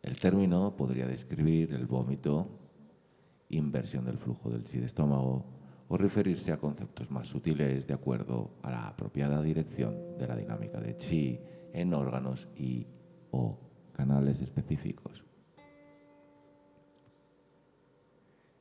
El 0.04 0.20
término 0.20 0.76
podría 0.76 1.08
describir 1.08 1.74
el 1.74 1.88
vómito, 1.88 2.50
inversión 3.48 4.04
del 4.04 4.18
flujo 4.18 4.50
del 4.50 4.66
chi 4.66 4.80
de 4.80 4.86
estómago 4.86 5.46
o 5.88 5.98
referirse 5.98 6.52
a 6.52 6.60
conceptos 6.60 7.10
más 7.10 7.30
sutiles 7.30 7.88
de 7.88 7.94
acuerdo 7.94 8.52
a 8.64 8.70
la 8.70 8.88
apropiada 8.90 9.42
dirección 9.42 10.18
de 10.18 10.28
la 10.28 10.36
dinámica 10.36 10.82
de 10.82 10.98
chi 10.98 11.40
en 11.72 11.94
órganos 11.94 12.50
y 12.58 12.86
o 13.32 13.58
canales 13.94 14.42
específicos. 14.42 15.24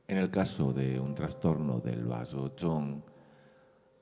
En 0.07 0.17
el 0.17 0.31
caso 0.31 0.71
de 0.71 0.97
un 0.97 1.13
trastorno 1.13 1.81
del 1.81 2.05
vaso 2.05 2.55
chong, 2.55 3.01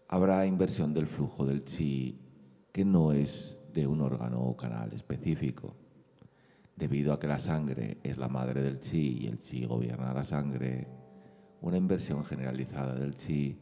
habrá 0.09 0.45
inversión 0.45 0.93
del 0.93 1.07
flujo 1.07 1.43
del 1.43 1.65
chi 1.65 2.19
que 2.71 2.85
no 2.85 3.13
es 3.13 3.59
de 3.73 3.87
un 3.87 4.01
órgano 4.01 4.41
o 4.41 4.55
canal 4.55 4.93
específico. 4.93 5.75
Debido 6.75 7.13
a 7.13 7.19
que 7.19 7.27
la 7.27 7.39
sangre 7.39 7.99
es 8.03 8.17
la 8.17 8.27
madre 8.27 8.61
del 8.61 8.79
chi 8.79 9.19
y 9.21 9.27
el 9.27 9.37
chi 9.37 9.65
gobierna 9.65 10.13
la 10.13 10.23
sangre, 10.23 10.87
una 11.61 11.77
inversión 11.77 12.23
generalizada 12.23 12.95
del 12.95 13.13
chi 13.13 13.59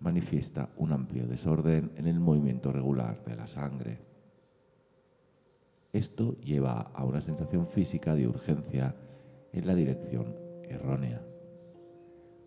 manifiesta 0.00 0.70
un 0.76 0.92
amplio 0.92 1.26
desorden 1.26 1.92
en 1.96 2.06
el 2.06 2.20
movimiento 2.20 2.72
regular 2.72 3.24
de 3.24 3.36
la 3.36 3.46
sangre. 3.46 3.98
Esto 5.92 6.38
lleva 6.40 6.90
a 6.92 7.04
una 7.04 7.20
sensación 7.20 7.66
física 7.66 8.14
de 8.14 8.26
urgencia 8.26 8.96
en 9.52 9.66
la 9.66 9.74
dirección 9.74 10.34
errónea. 10.64 11.22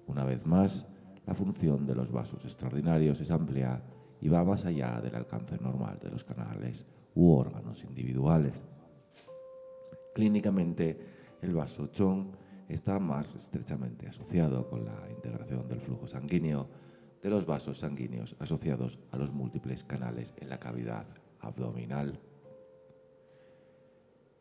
Una 0.08 0.26
vez 0.26 0.46
más, 0.46 0.86
la 1.26 1.34
función 1.34 1.86
de 1.86 1.96
los 1.96 2.12
vasos 2.12 2.44
extraordinarios 2.46 3.20
es 3.22 3.32
amplia 3.32 3.82
y 4.22 4.30
va 4.30 4.44
más 4.44 4.66
allá 4.66 5.00
del 5.02 5.16
alcance 5.16 5.58
normal 5.58 6.00
de 6.02 6.10
los 6.10 6.24
canales 6.24 6.86
u 7.16 7.32
órganos 7.32 7.84
individuales. 7.84 8.66
Clínicamente, 10.18 10.98
el 11.44 11.54
vaso 11.54 11.86
chong 11.92 12.32
está 12.68 12.98
más 12.98 13.36
estrechamente 13.36 14.08
asociado 14.08 14.68
con 14.68 14.84
la 14.84 15.08
integración 15.12 15.68
del 15.68 15.80
flujo 15.80 16.08
sanguíneo 16.08 16.68
de 17.22 17.30
los 17.30 17.46
vasos 17.46 17.78
sanguíneos 17.78 18.36
asociados 18.40 18.98
a 19.12 19.18
los 19.18 19.32
múltiples 19.32 19.84
canales 19.84 20.34
en 20.38 20.50
la 20.50 20.60
cavidad 20.60 21.06
abdominal. 21.42 22.20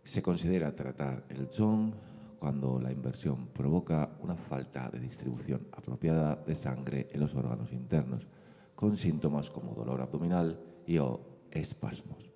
Se 0.03 0.23
considera 0.23 0.75
tratar 0.75 1.27
el 1.29 1.51
chong 1.51 1.93
cuando 2.39 2.81
la 2.81 2.91
inversión 2.91 3.49
provoca 3.49 4.17
una 4.23 4.35
falta 4.35 4.89
de 4.89 4.99
distribución 4.99 5.69
apropiada 5.73 6.37
de 6.37 6.55
sangre 6.55 7.11
en 7.13 7.21
los 7.21 7.35
órganos 7.35 7.75
internos, 7.75 8.29
con 8.75 8.97
síntomas 8.97 9.51
como 9.51 9.75
dolor 9.75 10.01
abdominal 10.01 10.59
y 10.87 10.97
o 10.97 11.21
espasmos. 11.51 12.36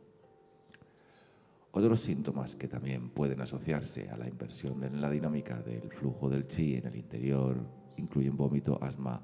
Otros 1.72 2.00
síntomas 2.00 2.56
que 2.56 2.66
también 2.66 3.10
pueden 3.10 3.40
asociarse 3.40 4.10
a 4.10 4.16
la 4.16 4.28
inversión 4.28 4.82
en 4.82 5.00
la 5.00 5.08
dinámica 5.08 5.62
del 5.62 5.90
flujo 5.90 6.28
del 6.28 6.46
chi 6.46 6.76
en 6.76 6.86
el 6.86 6.96
interior 6.96 7.56
incluyen 7.96 8.36
vómito, 8.36 8.78
asma 8.82 9.22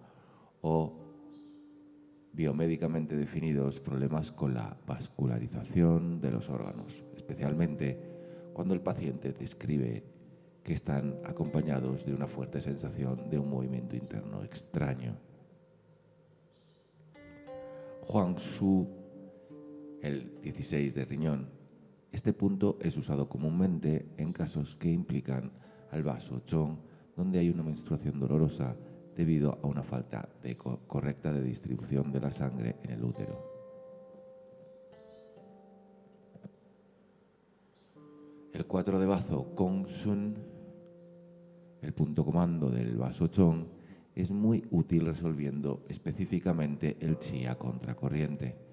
o 0.61 1.07
biomédicamente 2.33 3.17
definidos 3.17 3.81
problemas 3.81 4.31
con 4.31 4.55
la 4.55 4.79
vascularización 4.87 6.21
de 6.21 6.31
los 6.31 6.51
órganos, 6.51 7.03
especialmente 7.17 7.99
cuando 8.53 8.75
el 8.75 8.81
paciente 8.81 9.33
describe 9.33 10.05
que 10.63 10.73
están 10.73 11.19
acompañados 11.25 12.05
de 12.05 12.13
una 12.13 12.27
fuerte 12.27 12.61
sensación 12.61 13.31
de 13.31 13.39
un 13.39 13.49
movimiento 13.49 13.97
interno 13.97 14.43
extraño. 14.43 15.17
Juan 18.03 18.39
Su, 18.39 18.87
el 20.03 20.41
16 20.43 20.95
de 20.95 21.05
riñón, 21.05 21.56
este 22.13 22.33
punto 22.33 22.79
es 22.81 22.97
usado 22.97 23.29
comúnmente 23.29 24.09
en 24.17 24.33
casos 24.33 24.77
que 24.77 24.91
implican 24.91 25.53
al 25.91 26.03
vaso 26.03 26.41
chong, 26.41 26.77
donde 27.17 27.39
hay 27.39 27.51
una 27.51 27.63
menstruación 27.63 28.19
dolorosa 28.19 28.77
debido 29.15 29.59
a 29.63 29.67
una 29.67 29.83
falta 29.83 30.29
correcta 30.87 31.33
de 31.33 31.43
distribución 31.43 32.13
de 32.13 32.21
la 32.21 32.31
sangre 32.31 32.77
en 32.83 32.91
el 32.91 33.05
útero. 33.05 33.57
El 38.53 38.67
4 38.67 38.99
de 38.99 39.07
bazo 39.07 39.55
Kong 39.55 39.87
Sun, 39.87 40.35
el 41.83 41.93
punto 41.93 42.25
comando 42.25 42.71
del 42.71 42.97
vaso 42.97 43.27
chong, 43.29 43.67
es 44.15 44.31
muy 44.31 44.65
útil 44.71 45.05
resolviendo 45.05 45.85
específicamente 45.89 46.97
el 47.01 47.19
chi 47.19 47.45
a 47.45 47.57
contracorriente 47.57 48.66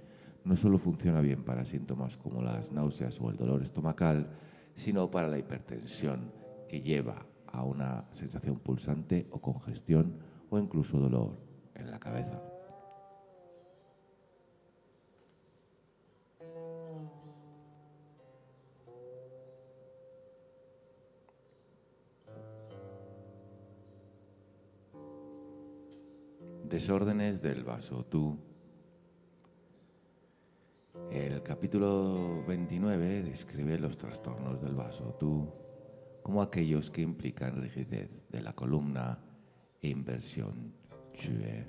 no 0.45 0.55
solo 0.55 0.77
funciona 0.77 1.21
bien 1.21 1.43
para 1.43 1.65
síntomas 1.65 2.17
como 2.17 2.41
las 2.41 2.71
náuseas 2.71 3.19
o 3.21 3.29
el 3.29 3.37
dolor 3.37 3.61
estomacal, 3.61 4.29
sino 4.73 5.09
para 5.09 5.27
la 5.27 5.37
hipertensión 5.37 6.31
que 6.67 6.81
lleva 6.81 7.25
a 7.47 7.63
una 7.63 8.05
sensación 8.11 8.59
pulsante 8.59 9.27
o 9.31 9.39
congestión 9.39 10.17
o 10.49 10.59
incluso 10.59 10.99
dolor 10.99 11.37
en 11.75 11.89
la 11.89 11.99
cabeza. 11.99 12.41
Desórdenes 26.63 27.41
del 27.41 27.63
vaso 27.63 28.03
tú. 28.03 28.52
El 31.13 31.43
capítulo 31.43 32.43
29 32.47 33.21
describe 33.21 33.77
los 33.77 33.99
trastornos 33.99 34.59
del 34.59 34.73
vaso 34.73 35.15
tú 35.19 35.47
como 36.23 36.41
aquellos 36.41 36.89
que 36.89 37.03
implican 37.03 37.61
rigidez 37.61 38.09
de 38.31 38.41
la 38.41 38.53
columna 38.53 39.19
e 39.79 39.89
inversión 39.89 40.73
chue. 41.13 41.67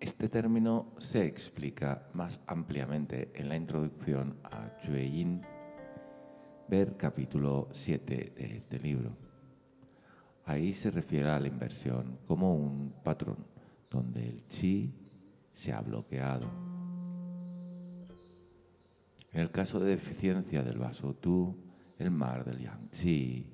Este 0.00 0.30
término 0.30 0.94
se 0.96 1.26
explica 1.26 2.08
más 2.14 2.40
ampliamente 2.46 3.30
en 3.34 3.50
la 3.50 3.56
introducción 3.56 4.38
a 4.44 4.78
Chue 4.78 5.10
Yin, 5.10 5.42
ver 6.66 6.96
capítulo 6.96 7.68
7 7.72 8.32
de 8.34 8.56
este 8.56 8.78
libro. 8.78 9.18
Ahí 10.46 10.72
se 10.72 10.90
refiere 10.90 11.28
a 11.28 11.40
la 11.40 11.48
inversión 11.48 12.20
como 12.26 12.54
un 12.54 12.94
patrón 13.04 13.46
donde 13.90 14.26
el 14.26 14.46
chi 14.46 14.94
se 15.52 15.74
ha 15.74 15.82
bloqueado. 15.82 16.73
En 19.34 19.40
el 19.40 19.50
caso 19.50 19.80
de 19.80 19.90
deficiencia 19.90 20.62
del 20.62 20.78
vaso 20.78 21.14
tu, 21.14 21.56
el 21.98 22.12
mar 22.12 22.44
del 22.44 22.60
yang 22.60 22.88
chi, 22.90 23.44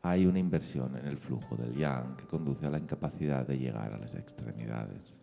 hay 0.00 0.24
una 0.24 0.38
inversión 0.38 0.96
en 0.96 1.06
el 1.06 1.18
flujo 1.18 1.56
del 1.56 1.74
yang 1.74 2.16
que 2.16 2.26
conduce 2.26 2.64
a 2.64 2.70
la 2.70 2.78
incapacidad 2.78 3.46
de 3.46 3.58
llegar 3.58 3.92
a 3.92 3.98
las 3.98 4.14
extremidades. 4.14 5.14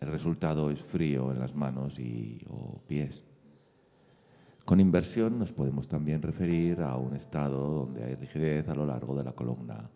El 0.00 0.08
resultado 0.08 0.70
es 0.70 0.82
frío 0.82 1.30
en 1.30 1.38
las 1.38 1.54
manos 1.54 1.98
y 1.98 2.42
o 2.48 2.80
pies. 2.86 3.24
Con 4.64 4.80
inversión 4.80 5.38
nos 5.38 5.52
podemos 5.52 5.86
también 5.86 6.22
referir 6.22 6.80
a 6.80 6.96
un 6.96 7.14
estado 7.14 7.84
donde 7.84 8.04
hay 8.04 8.14
rigidez 8.14 8.66
a 8.70 8.74
lo 8.74 8.86
largo 8.86 9.14
de 9.14 9.24
la 9.24 9.32
columna 9.32 9.90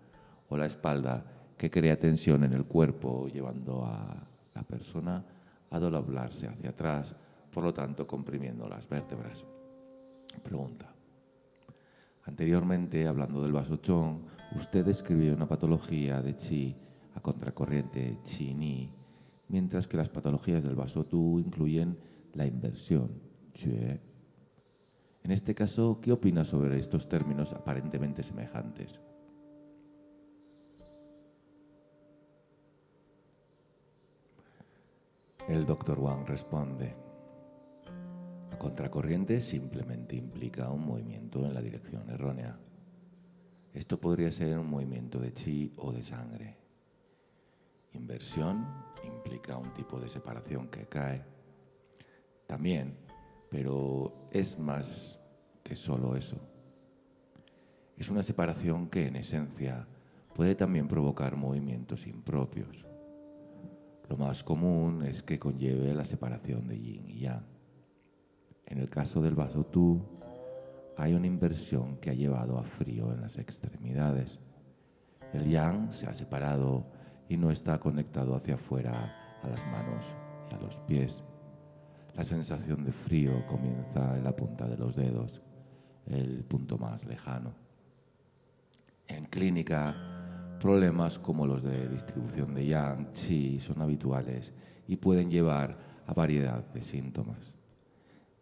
o 0.51 0.57
la 0.59 0.67
espalda 0.67 1.25
que 1.57 1.71
crea 1.71 1.99
tensión 1.99 2.45
en 2.45 2.53
el 2.53 2.67
cuerpo, 2.67 3.27
llevando 3.27 3.87
a 3.87 4.29
la 4.55 4.63
persona 4.65 5.25
a 5.71 5.81
doblarse 5.81 6.47
hacia 6.47 6.71
atrás, 6.71 7.17
por 7.55 7.63
lo 7.63 7.73
tanto 7.73 8.07
comprimiendo 8.07 8.69
las 8.69 8.89
vértebras. 8.89 9.45
Pregunta. 10.43 10.93
Anteriormente, 12.25 13.07
hablando 13.07 13.41
del 13.41 13.53
vasochón, 13.53 14.25
usted 14.57 14.85
describió 14.85 15.35
una 15.35 15.47
patología 15.47 16.21
de 16.21 16.35
chi 16.35 16.77
a 17.15 17.21
contracorriente 17.21 18.19
chi-ni, 18.25 18.91
mientras 19.49 19.87
que 19.87 19.97
las 19.97 20.09
patologías 20.09 20.65
del 20.65 20.75
vaso 20.75 21.07
tu 21.07 21.39
incluyen 21.39 21.97
la 22.33 22.45
inversión, 22.45 23.23
chue, 23.53 24.01
en 25.23 25.31
este 25.31 25.55
caso, 25.55 26.01
¿qué 26.03 26.13
opina 26.13 26.45
sobre 26.45 26.79
estos 26.79 27.09
términos 27.09 27.53
aparentemente 27.53 28.23
semejantes? 28.23 29.01
El 35.49 35.65
doctor 35.65 35.99
Wang 35.99 36.27
responde, 36.27 37.04
la 38.55 38.59
contracorriente 38.61 39.41
simplemente 39.41 40.15
implica 40.15 40.71
un 40.71 40.87
movimiento 40.87 41.45
en 41.45 41.55
la 41.55 41.61
dirección 41.61 42.09
errónea. 42.09 42.57
Esto 43.73 44.01
podría 44.01 44.31
ser 44.31 44.57
un 44.57 44.71
movimiento 44.71 45.19
de 45.19 45.33
chi 45.33 45.73
o 45.77 45.91
de 45.91 46.05
sangre. 46.05 46.57
Inversión 47.95 48.65
implica 49.03 49.59
un 49.59 49.75
tipo 49.75 49.99
de 49.99 50.09
separación 50.09 50.69
que 50.69 50.87
cae. 50.87 51.25
También 52.47 52.97
pero 53.51 54.29
es 54.31 54.57
más 54.57 55.21
que 55.65 55.75
solo 55.75 56.15
eso. 56.15 56.37
Es 57.97 58.09
una 58.11 58.23
separación 58.23 58.89
que 58.89 59.09
en 59.09 59.17
esencia 59.17 59.89
puede 60.33 60.55
también 60.55 60.87
provocar 60.87 61.35
movimientos 61.35 62.07
impropios. 62.07 62.87
Lo 64.09 64.17
más 64.17 64.45
común 64.45 65.03
es 65.03 65.25
que 65.25 65.41
conlleve 65.41 65.93
la 65.93 66.05
separación 66.05 66.69
de 66.69 66.79
yin 66.79 67.11
y 67.11 67.19
yang. 67.19 67.54
En 68.67 68.79
el 68.79 68.89
caso 68.89 69.21
del 69.21 69.35
vaso 69.35 69.65
tú, 69.65 70.01
hay 70.97 71.15
una 71.15 71.27
inversión 71.27 71.97
que 71.97 72.11
ha 72.11 72.15
llevado 72.15 72.59
a 72.59 72.63
frío 72.63 73.13
en 73.13 73.21
las 73.21 73.39
extremidades. 73.39 74.39
El 75.33 75.49
yang 75.51 75.91
se 75.91 76.07
ha 76.07 76.15
separado 76.15 76.87
y 77.29 77.37
no 77.37 77.51
está 77.51 77.79
conectado 77.81 78.35
hacia 78.35 78.55
afuera 78.55 79.41
a 79.43 79.49
las 79.49 79.67
manos 79.67 80.15
y 80.51 80.55
a 80.55 80.59
los 80.59 80.81
pies. 80.81 81.25
La 82.15 82.23
sensación 82.23 82.85
de 82.85 82.93
frío 82.93 83.45
comienza 83.47 84.17
en 84.17 84.23
la 84.23 84.37
punta 84.37 84.69
de 84.69 84.77
los 84.77 84.95
dedos, 84.95 85.43
el 86.07 86.45
punto 86.45 86.79
más 86.79 87.05
lejano. 87.07 87.53
En 89.09 89.25
clínica, 89.27 90.57
problemas 90.61 91.19
como 91.19 91.47
los 91.47 91.63
de 91.63 91.89
distribución 91.89 92.55
de 92.55 92.67
yang, 92.67 93.11
chi 93.13 93.59
son 93.59 93.83
habituales 93.83 94.53
y 94.87 94.97
pueden 94.97 95.31
llevar 95.31 95.77
a 96.07 96.15
variedad 96.15 96.65
de 96.73 96.83
síntomas. 96.83 97.54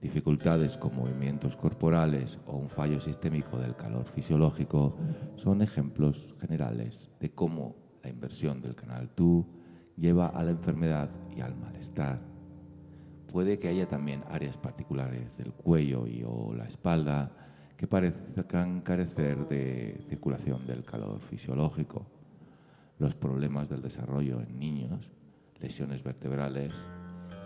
Dificultades 0.03 0.79
con 0.79 0.97
movimientos 0.97 1.57
corporales 1.57 2.41
o 2.47 2.57
un 2.57 2.69
fallo 2.69 2.99
sistémico 2.99 3.57
del 3.57 3.77
calor 3.77 4.05
fisiológico 4.09 4.97
son 5.37 5.63
ejemplos 5.63 6.35
generales 6.41 7.09
de 7.21 7.31
cómo 7.31 7.77
la 8.03 8.11
inversión 8.11 8.61
del 8.61 8.75
canal 8.75 9.11
Tu 9.11 9.47
lleva 9.95 10.27
a 10.27 10.43
la 10.43 10.51
enfermedad 10.51 11.09
y 11.37 11.41
al 11.41 11.55
malestar 11.55 12.21
puede 13.29 13.59
que 13.59 13.69
haya 13.69 13.87
también 13.87 14.25
áreas 14.29 14.59
particulares 14.59 15.39
del 15.39 15.53
cuello 15.53 16.09
y 16.09 16.25
o 16.27 16.53
la 16.53 16.65
espalda 16.65 17.31
que 17.77 17.87
parezcan 17.87 18.81
carecer 18.81 19.47
de 19.47 20.05
circulación 20.09 20.67
del 20.67 20.83
calor 20.83 21.21
fisiológico. 21.21 22.07
Los 22.99 23.15
problemas 23.15 23.69
del 23.69 23.83
desarrollo 23.83 24.41
en 24.41 24.59
niños, 24.59 25.13
lesiones 25.61 26.03
vertebrales 26.03 26.75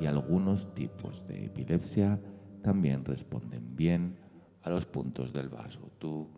y 0.00 0.06
algunos 0.06 0.74
tipos 0.74 1.26
de 1.28 1.44
epilepsia 1.44 2.18
también 2.66 3.04
responden 3.04 3.76
bien 3.76 4.16
a 4.62 4.70
los 4.70 4.86
puntos 4.86 5.32
del 5.32 5.48
vaso 5.48 5.88
tú. 6.00 6.28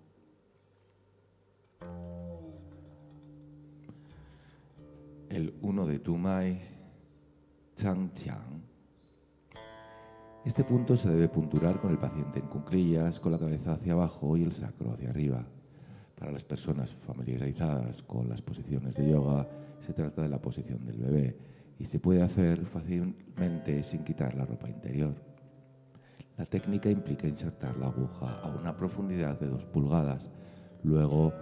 El 5.30 5.54
1 5.62 5.86
de 5.86 5.98
Tumai, 6.00 6.60
Chang 7.74 8.12
Chang, 8.12 8.60
este 10.44 10.64
punto 10.64 10.98
se 10.98 11.08
debe 11.08 11.30
punturar 11.30 11.80
con 11.80 11.92
el 11.92 11.98
paciente 11.98 12.40
en 12.40 12.46
cunclillas, 12.46 13.20
con 13.20 13.32
la 13.32 13.38
cabeza 13.38 13.72
hacia 13.72 13.94
abajo 13.94 14.36
y 14.36 14.42
el 14.42 14.52
sacro 14.52 14.92
hacia 14.92 15.08
arriba. 15.08 15.46
Para 16.14 16.30
las 16.30 16.44
personas 16.44 16.92
familiarizadas 16.92 18.02
con 18.02 18.28
las 18.28 18.42
posiciones 18.42 18.96
de 18.96 19.08
yoga, 19.08 19.48
se 19.80 19.94
trata 19.94 20.20
de 20.20 20.28
la 20.28 20.42
posición 20.42 20.84
del 20.84 20.98
bebé 20.98 21.38
y 21.78 21.86
se 21.86 22.00
puede 22.00 22.20
hacer 22.20 22.66
fácilmente 22.66 23.82
sin 23.82 24.04
quitar 24.04 24.34
la 24.34 24.44
ropa 24.44 24.68
interior. 24.68 25.27
La 26.38 26.46
técnica 26.46 26.88
implica 26.88 27.26
insertar 27.26 27.76
la 27.78 27.88
aguja 27.88 28.40
a 28.42 28.48
una 28.48 28.76
profundidad 28.76 29.40
de 29.40 29.48
2 29.48 29.66
pulgadas, 29.66 30.30
luego 30.84 31.32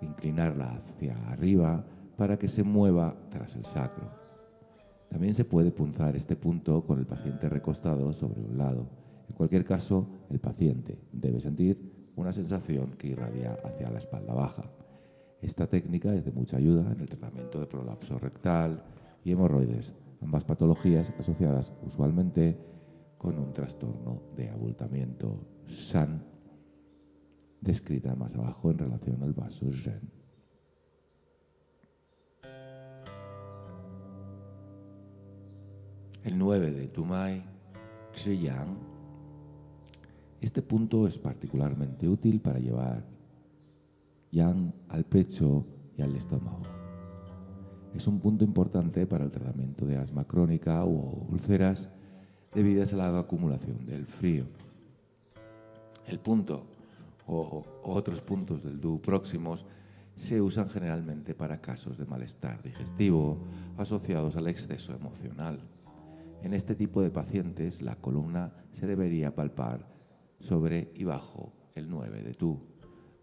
inclinarla 0.00 0.82
hacia 0.88 1.14
arriba 1.28 1.84
para 2.16 2.38
que 2.38 2.48
se 2.48 2.62
mueva 2.62 3.14
tras 3.28 3.56
el 3.56 3.66
sacro. 3.66 4.10
También 5.10 5.34
se 5.34 5.44
puede 5.44 5.70
punzar 5.70 6.16
este 6.16 6.34
punto 6.34 6.82
con 6.82 6.98
el 6.98 7.04
paciente 7.04 7.50
recostado 7.50 8.10
sobre 8.14 8.40
un 8.40 8.56
lado. 8.56 8.88
En 9.28 9.34
cualquier 9.36 9.66
caso, 9.66 10.08
el 10.30 10.40
paciente 10.40 10.98
debe 11.12 11.38
sentir 11.38 12.10
una 12.16 12.32
sensación 12.32 12.92
que 12.92 13.08
irradia 13.08 13.58
hacia 13.62 13.90
la 13.90 13.98
espalda 13.98 14.32
baja. 14.32 14.64
Esta 15.42 15.66
técnica 15.66 16.14
es 16.14 16.24
de 16.24 16.32
mucha 16.32 16.56
ayuda 16.56 16.90
en 16.90 17.00
el 17.00 17.08
tratamiento 17.08 17.60
de 17.60 17.66
prolapso 17.66 18.18
rectal 18.18 18.82
y 19.24 19.32
hemorroides, 19.32 19.92
ambas 20.22 20.44
patologías 20.44 21.12
asociadas 21.18 21.70
usualmente 21.84 22.72
con 23.22 23.38
un 23.38 23.52
trastorno 23.52 24.20
de 24.36 24.50
abultamiento 24.50 25.46
SAN, 25.66 26.24
descrita 27.60 28.16
más 28.16 28.34
abajo 28.34 28.72
en 28.72 28.78
relación 28.78 29.22
al 29.22 29.32
vaso 29.32 29.70
Ren. 29.84 30.22
el 36.24 36.38
9 36.38 36.72
de 36.72 36.88
Tumai, 36.88 37.42
Yang. 38.14 38.76
Este 40.40 40.62
punto 40.62 41.06
es 41.06 41.18
particularmente 41.18 42.08
útil 42.08 42.40
para 42.40 42.58
llevar 42.58 43.04
Yang 44.30 44.72
al 44.88 45.04
pecho 45.04 45.66
y 45.96 46.02
al 46.02 46.14
estómago. 46.16 46.62
Es 47.94 48.06
un 48.06 48.20
punto 48.20 48.44
importante 48.44 49.06
para 49.06 49.24
el 49.24 49.30
tratamiento 49.30 49.84
de 49.84 49.96
asma 49.96 50.24
crónica 50.24 50.84
o 50.84 51.26
úlceras 51.28 51.90
debidas 52.54 52.92
a 52.92 52.96
la 52.96 53.18
acumulación 53.18 53.86
del 53.86 54.06
frío. 54.06 54.44
El 56.06 56.18
punto 56.18 56.66
o 57.26 57.64
otros 57.82 58.20
puntos 58.20 58.62
del 58.62 58.80
Du 58.80 59.00
próximos 59.00 59.64
se 60.16 60.40
usan 60.40 60.68
generalmente 60.68 61.34
para 61.34 61.60
casos 61.60 61.96
de 61.96 62.04
malestar 62.04 62.62
digestivo 62.62 63.38
asociados 63.78 64.36
al 64.36 64.48
exceso 64.48 64.92
emocional. 64.92 65.60
En 66.42 66.54
este 66.54 66.74
tipo 66.74 67.02
de 67.02 67.10
pacientes 67.10 67.82
la 67.82 67.96
columna 67.96 68.52
se 68.72 68.86
debería 68.86 69.34
palpar 69.34 69.88
sobre 70.40 70.90
y 70.94 71.04
bajo 71.04 71.52
el 71.74 71.88
9 71.88 72.22
de 72.22 72.34
Tu 72.34 72.60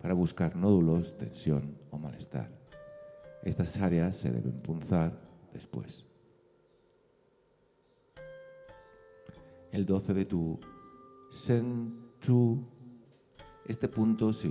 para 0.01 0.13
buscar 0.13 0.55
nódulos, 0.55 1.17
tensión 1.17 1.77
o 1.91 1.97
malestar. 1.97 2.49
Estas 3.43 3.77
áreas 3.77 4.15
se 4.15 4.31
deben 4.31 4.57
punzar 4.61 5.19
después. 5.53 6.08
El 9.71 9.85
12 9.85 10.13
de 10.13 10.25
Tu, 10.25 10.59
Sen 11.29 11.93
Chu 12.19 12.65
este 13.69 13.87
punto 13.87 14.33
se 14.33 14.47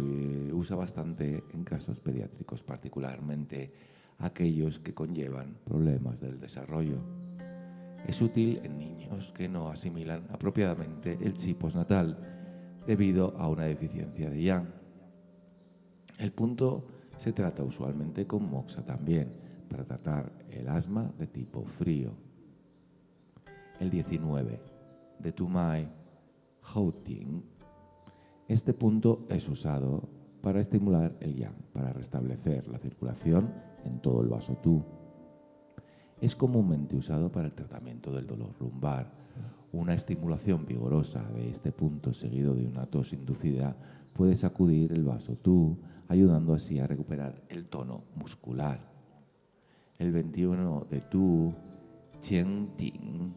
usa 0.52 0.76
bastante 0.76 1.42
en 1.52 1.64
casos 1.64 1.98
pediátricos, 1.98 2.62
particularmente 2.62 3.72
aquellos 4.18 4.78
que 4.78 4.94
conllevan 4.94 5.58
problemas 5.64 6.20
del 6.20 6.38
desarrollo. 6.38 7.00
Es 8.06 8.22
útil 8.22 8.60
en 8.62 8.78
niños 8.78 9.32
que 9.32 9.48
no 9.48 9.70
asimilan 9.70 10.28
apropiadamente 10.30 11.18
el 11.20 11.32
chi 11.32 11.54
postnatal 11.54 12.16
debido 12.86 13.36
a 13.38 13.48
una 13.48 13.64
deficiencia 13.64 14.30
de 14.30 14.40
yang. 14.40 14.68
El 16.20 16.30
punto 16.30 16.86
se 17.16 17.32
trata 17.32 17.64
usualmente 17.64 18.24
con 18.24 18.48
moxa 18.48 18.86
también 18.86 19.32
para 19.68 19.84
tratar 19.84 20.30
el 20.48 20.68
asma 20.68 21.12
de 21.18 21.26
tipo 21.26 21.64
frío. 21.64 22.12
El 23.80 23.90
19 23.90 24.60
de 25.20 25.32
Tumai 25.32 25.88
Houting 26.62 27.58
este 28.48 28.72
punto 28.72 29.26
es 29.28 29.46
usado 29.46 30.08
para 30.40 30.58
estimular 30.58 31.14
el 31.20 31.36
yang, 31.36 31.54
para 31.74 31.92
restablecer 31.92 32.66
la 32.68 32.78
circulación 32.78 33.52
en 33.84 34.00
todo 34.00 34.22
el 34.22 34.28
vaso 34.28 34.56
tu. 34.56 34.82
Es 36.22 36.34
comúnmente 36.34 36.96
usado 36.96 37.30
para 37.30 37.48
el 37.48 37.52
tratamiento 37.52 38.10
del 38.10 38.26
dolor 38.26 38.54
lumbar. 38.58 39.12
Una 39.70 39.92
estimulación 39.92 40.64
vigorosa 40.64 41.22
de 41.34 41.50
este 41.50 41.72
punto 41.72 42.14
seguido 42.14 42.54
de 42.54 42.66
una 42.66 42.86
tos 42.86 43.12
inducida 43.12 43.76
puede 44.14 44.34
sacudir 44.34 44.92
el 44.92 45.04
vaso 45.04 45.36
tu, 45.36 45.76
ayudando 46.08 46.54
así 46.54 46.78
a 46.78 46.86
recuperar 46.86 47.42
el 47.50 47.66
tono 47.66 48.04
muscular. 48.14 48.80
El 49.98 50.10
21 50.10 50.86
de 50.90 51.00
tu, 51.02 51.52
Qian 52.22 52.64
Ting, 52.76 53.34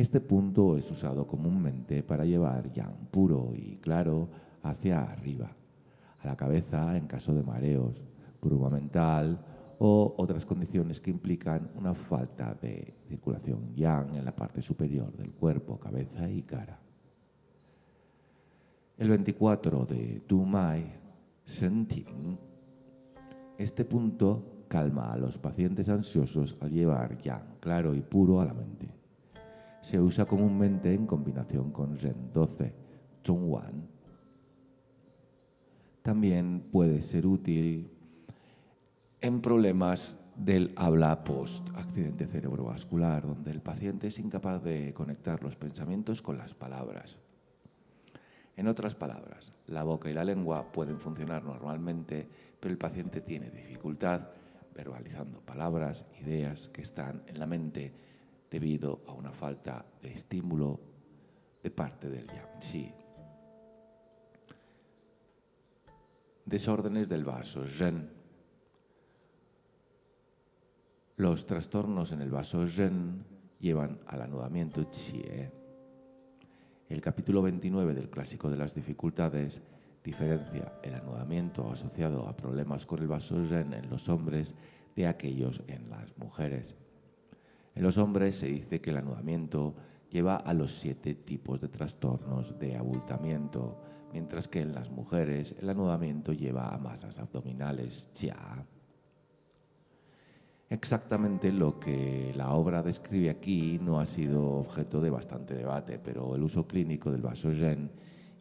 este 0.00 0.20
punto 0.20 0.76
es 0.76 0.88
usado 0.92 1.26
comúnmente 1.26 2.04
para 2.04 2.24
llevar 2.24 2.72
yang 2.72 3.10
puro 3.10 3.50
y 3.52 3.78
claro 3.78 4.28
hacia 4.62 5.02
arriba, 5.02 5.50
a 6.20 6.26
la 6.28 6.36
cabeza 6.36 6.96
en 6.96 7.08
caso 7.08 7.34
de 7.34 7.42
mareos, 7.42 8.04
bruma 8.40 8.70
mental 8.70 9.44
o 9.80 10.14
otras 10.16 10.46
condiciones 10.46 11.00
que 11.00 11.10
implican 11.10 11.72
una 11.74 11.94
falta 11.94 12.54
de 12.54 12.94
circulación 13.08 13.74
yang 13.74 14.14
en 14.14 14.24
la 14.24 14.36
parte 14.36 14.62
superior 14.62 15.12
del 15.16 15.32
cuerpo, 15.32 15.80
cabeza 15.80 16.30
y 16.30 16.42
cara. 16.42 16.78
El 18.98 19.08
24 19.08 19.84
de 19.84 20.22
Tu 20.28 20.44
Mai 20.44 20.84
Shen 21.44 21.88
este 23.58 23.84
punto 23.84 24.64
calma 24.68 25.12
a 25.12 25.16
los 25.16 25.38
pacientes 25.38 25.88
ansiosos 25.88 26.56
al 26.60 26.70
llevar 26.70 27.20
yang 27.20 27.58
claro 27.58 27.96
y 27.96 28.00
puro 28.00 28.40
a 28.40 28.44
la 28.44 28.54
mente. 28.54 28.97
Se 29.80 30.00
usa 30.00 30.26
comúnmente 30.26 30.92
en 30.92 31.06
combinación 31.06 31.70
con 31.70 31.96
Ren 31.96 32.30
12, 32.32 32.74
Zhongwan. 33.24 33.88
También 36.02 36.68
puede 36.72 37.02
ser 37.02 37.26
útil 37.26 37.90
en 39.20 39.40
problemas 39.40 40.18
del 40.36 40.72
habla 40.76 41.24
post 41.24 41.68
accidente 41.74 42.26
cerebrovascular, 42.26 43.26
donde 43.26 43.50
el 43.50 43.60
paciente 43.60 44.06
es 44.06 44.18
incapaz 44.18 44.62
de 44.62 44.94
conectar 44.94 45.42
los 45.42 45.56
pensamientos 45.56 46.22
con 46.22 46.38
las 46.38 46.54
palabras. 46.54 47.18
En 48.56 48.68
otras 48.68 48.94
palabras, 48.94 49.52
la 49.66 49.82
boca 49.84 50.10
y 50.10 50.14
la 50.14 50.24
lengua 50.24 50.72
pueden 50.72 50.98
funcionar 50.98 51.44
normalmente, 51.44 52.28
pero 52.58 52.72
el 52.72 52.78
paciente 52.78 53.20
tiene 53.20 53.50
dificultad 53.50 54.28
verbalizando 54.74 55.40
palabras, 55.40 56.06
ideas 56.20 56.68
que 56.68 56.82
están 56.82 57.22
en 57.26 57.38
la 57.38 57.46
mente 57.46 57.92
debido 58.50 59.02
a 59.06 59.12
una 59.12 59.32
falta 59.32 59.84
de 60.00 60.12
estímulo 60.12 60.80
de 61.62 61.70
parte 61.70 62.08
del 62.08 62.26
yang 62.26 62.94
Desórdenes 66.48 67.10
del 67.10 67.24
vaso 67.24 67.64
Ren. 67.78 68.08
Los 71.16 71.44
trastornos 71.44 72.12
en 72.12 72.22
el 72.22 72.30
vaso 72.30 72.64
Ren 72.64 73.22
llevan 73.60 74.00
al 74.06 74.22
anudamiento 74.22 74.88
Qie. 74.88 75.52
El 76.88 77.00
capítulo 77.02 77.42
29 77.42 77.92
del 77.92 78.08
Clásico 78.08 78.48
de 78.48 78.56
las 78.56 78.74
Dificultades 78.74 79.60
diferencia 80.02 80.72
el 80.82 80.94
anudamiento 80.94 81.70
asociado 81.70 82.26
a 82.26 82.34
problemas 82.34 82.86
con 82.86 83.00
el 83.00 83.08
vaso 83.08 83.44
Ren 83.44 83.74
en 83.74 83.90
los 83.90 84.08
hombres 84.08 84.54
de 84.96 85.06
aquellos 85.06 85.62
en 85.66 85.90
las 85.90 86.16
mujeres. 86.16 86.76
En 87.78 87.84
los 87.84 87.96
hombres 87.96 88.34
se 88.34 88.48
dice 88.48 88.80
que 88.80 88.90
el 88.90 88.96
anudamiento 88.96 89.76
lleva 90.10 90.34
a 90.34 90.52
los 90.52 90.72
siete 90.72 91.14
tipos 91.14 91.60
de 91.60 91.68
trastornos 91.68 92.58
de 92.58 92.76
abultamiento, 92.76 93.80
mientras 94.12 94.48
que 94.48 94.62
en 94.62 94.74
las 94.74 94.90
mujeres 94.90 95.54
el 95.60 95.70
anudamiento 95.70 96.32
lleva 96.32 96.74
a 96.74 96.78
masas 96.78 97.20
abdominales 97.20 98.10
ya. 98.14 98.66
Exactamente 100.68 101.52
lo 101.52 101.78
que 101.78 102.32
la 102.34 102.52
obra 102.52 102.82
describe 102.82 103.30
aquí 103.30 103.78
no 103.80 104.00
ha 104.00 104.06
sido 104.06 104.44
objeto 104.58 105.00
de 105.00 105.10
bastante 105.10 105.54
debate, 105.54 106.00
pero 106.00 106.34
el 106.34 106.42
uso 106.42 106.66
clínico 106.66 107.12
del 107.12 107.22
vasogen 107.22 107.92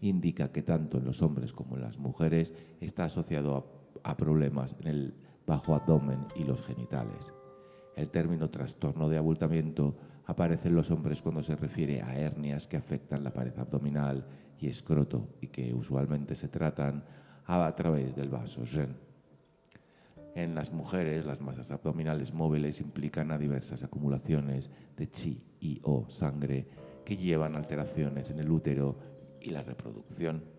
indica 0.01 0.51
que 0.51 0.63
tanto 0.63 0.97
en 0.97 1.05
los 1.05 1.21
hombres 1.21 1.53
como 1.53 1.75
en 1.75 1.83
las 1.83 1.99
mujeres 1.99 2.55
está 2.81 3.03
asociado 3.03 3.55
a, 4.03 4.09
a 4.13 4.17
problemas 4.17 4.75
en 4.79 4.87
el 4.87 5.13
bajo 5.45 5.75
abdomen 5.75 6.25
y 6.35 6.43
los 6.43 6.63
genitales. 6.63 7.36
El 7.97 8.09
término 8.09 8.51
trastorno 8.51 9.09
de 9.09 9.17
abultamiento 9.17 9.97
aparece 10.27 10.67
en 10.67 10.75
los 10.75 10.91
hombres 10.91 11.23
cuando 11.23 11.41
se 11.41 11.55
refiere 11.55 12.03
a 12.03 12.15
hernias 12.15 12.67
que 12.67 12.77
afectan 12.77 13.23
la 13.23 13.33
pared 13.33 13.57
abdominal 13.57 14.23
y 14.59 14.67
escroto 14.67 15.29
y 15.41 15.47
que 15.47 15.73
usualmente 15.73 16.35
se 16.35 16.47
tratan 16.47 17.03
a 17.45 17.75
través 17.75 18.15
del 18.15 18.29
vaso 18.29 18.65
Ren. 18.65 18.95
En 20.35 20.53
las 20.53 20.71
mujeres, 20.71 21.25
las 21.25 21.41
masas 21.41 21.71
abdominales 21.71 22.35
móviles 22.35 22.81
implican 22.81 23.31
a 23.31 23.39
diversas 23.39 23.81
acumulaciones 23.81 24.69
de 24.95 25.09
chi 25.09 25.41
y 25.59 25.79
o 25.81 26.05
sangre 26.07 26.67
que 27.03 27.17
llevan 27.17 27.55
alteraciones 27.55 28.29
en 28.29 28.39
el 28.39 28.51
útero 28.51 28.95
y 29.41 29.49
la 29.49 29.63
reproducción. 29.63 30.56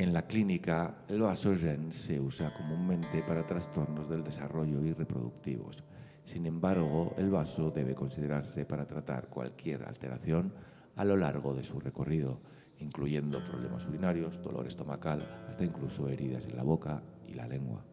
En 0.00 0.14
la 0.14 0.26
clínica, 0.26 1.04
el 1.08 1.20
vasogen 1.20 1.92
se 1.92 2.18
usa 2.18 2.54
comúnmente 2.54 3.22
para 3.22 3.44
trastornos 3.44 4.08
del 4.08 4.24
desarrollo 4.24 4.82
y 4.82 4.94
reproductivos. 4.94 5.84
Sin 6.24 6.46
embargo, 6.46 7.12
el 7.18 7.28
vaso 7.28 7.70
debe 7.70 7.94
considerarse 7.94 8.64
para 8.64 8.86
tratar 8.86 9.28
cualquier 9.28 9.82
alteración 9.84 10.54
a 10.96 11.04
lo 11.04 11.18
largo 11.18 11.54
de 11.54 11.64
su 11.64 11.78
recorrido, 11.80 12.40
incluyendo 12.78 13.44
problemas 13.44 13.86
urinarios, 13.86 14.40
dolor 14.40 14.66
estomacal, 14.66 15.44
hasta 15.46 15.66
incluso 15.66 16.08
heridas 16.08 16.46
en 16.46 16.56
la 16.56 16.62
boca 16.62 17.02
y 17.28 17.34
la 17.34 17.46
lengua. 17.46 17.84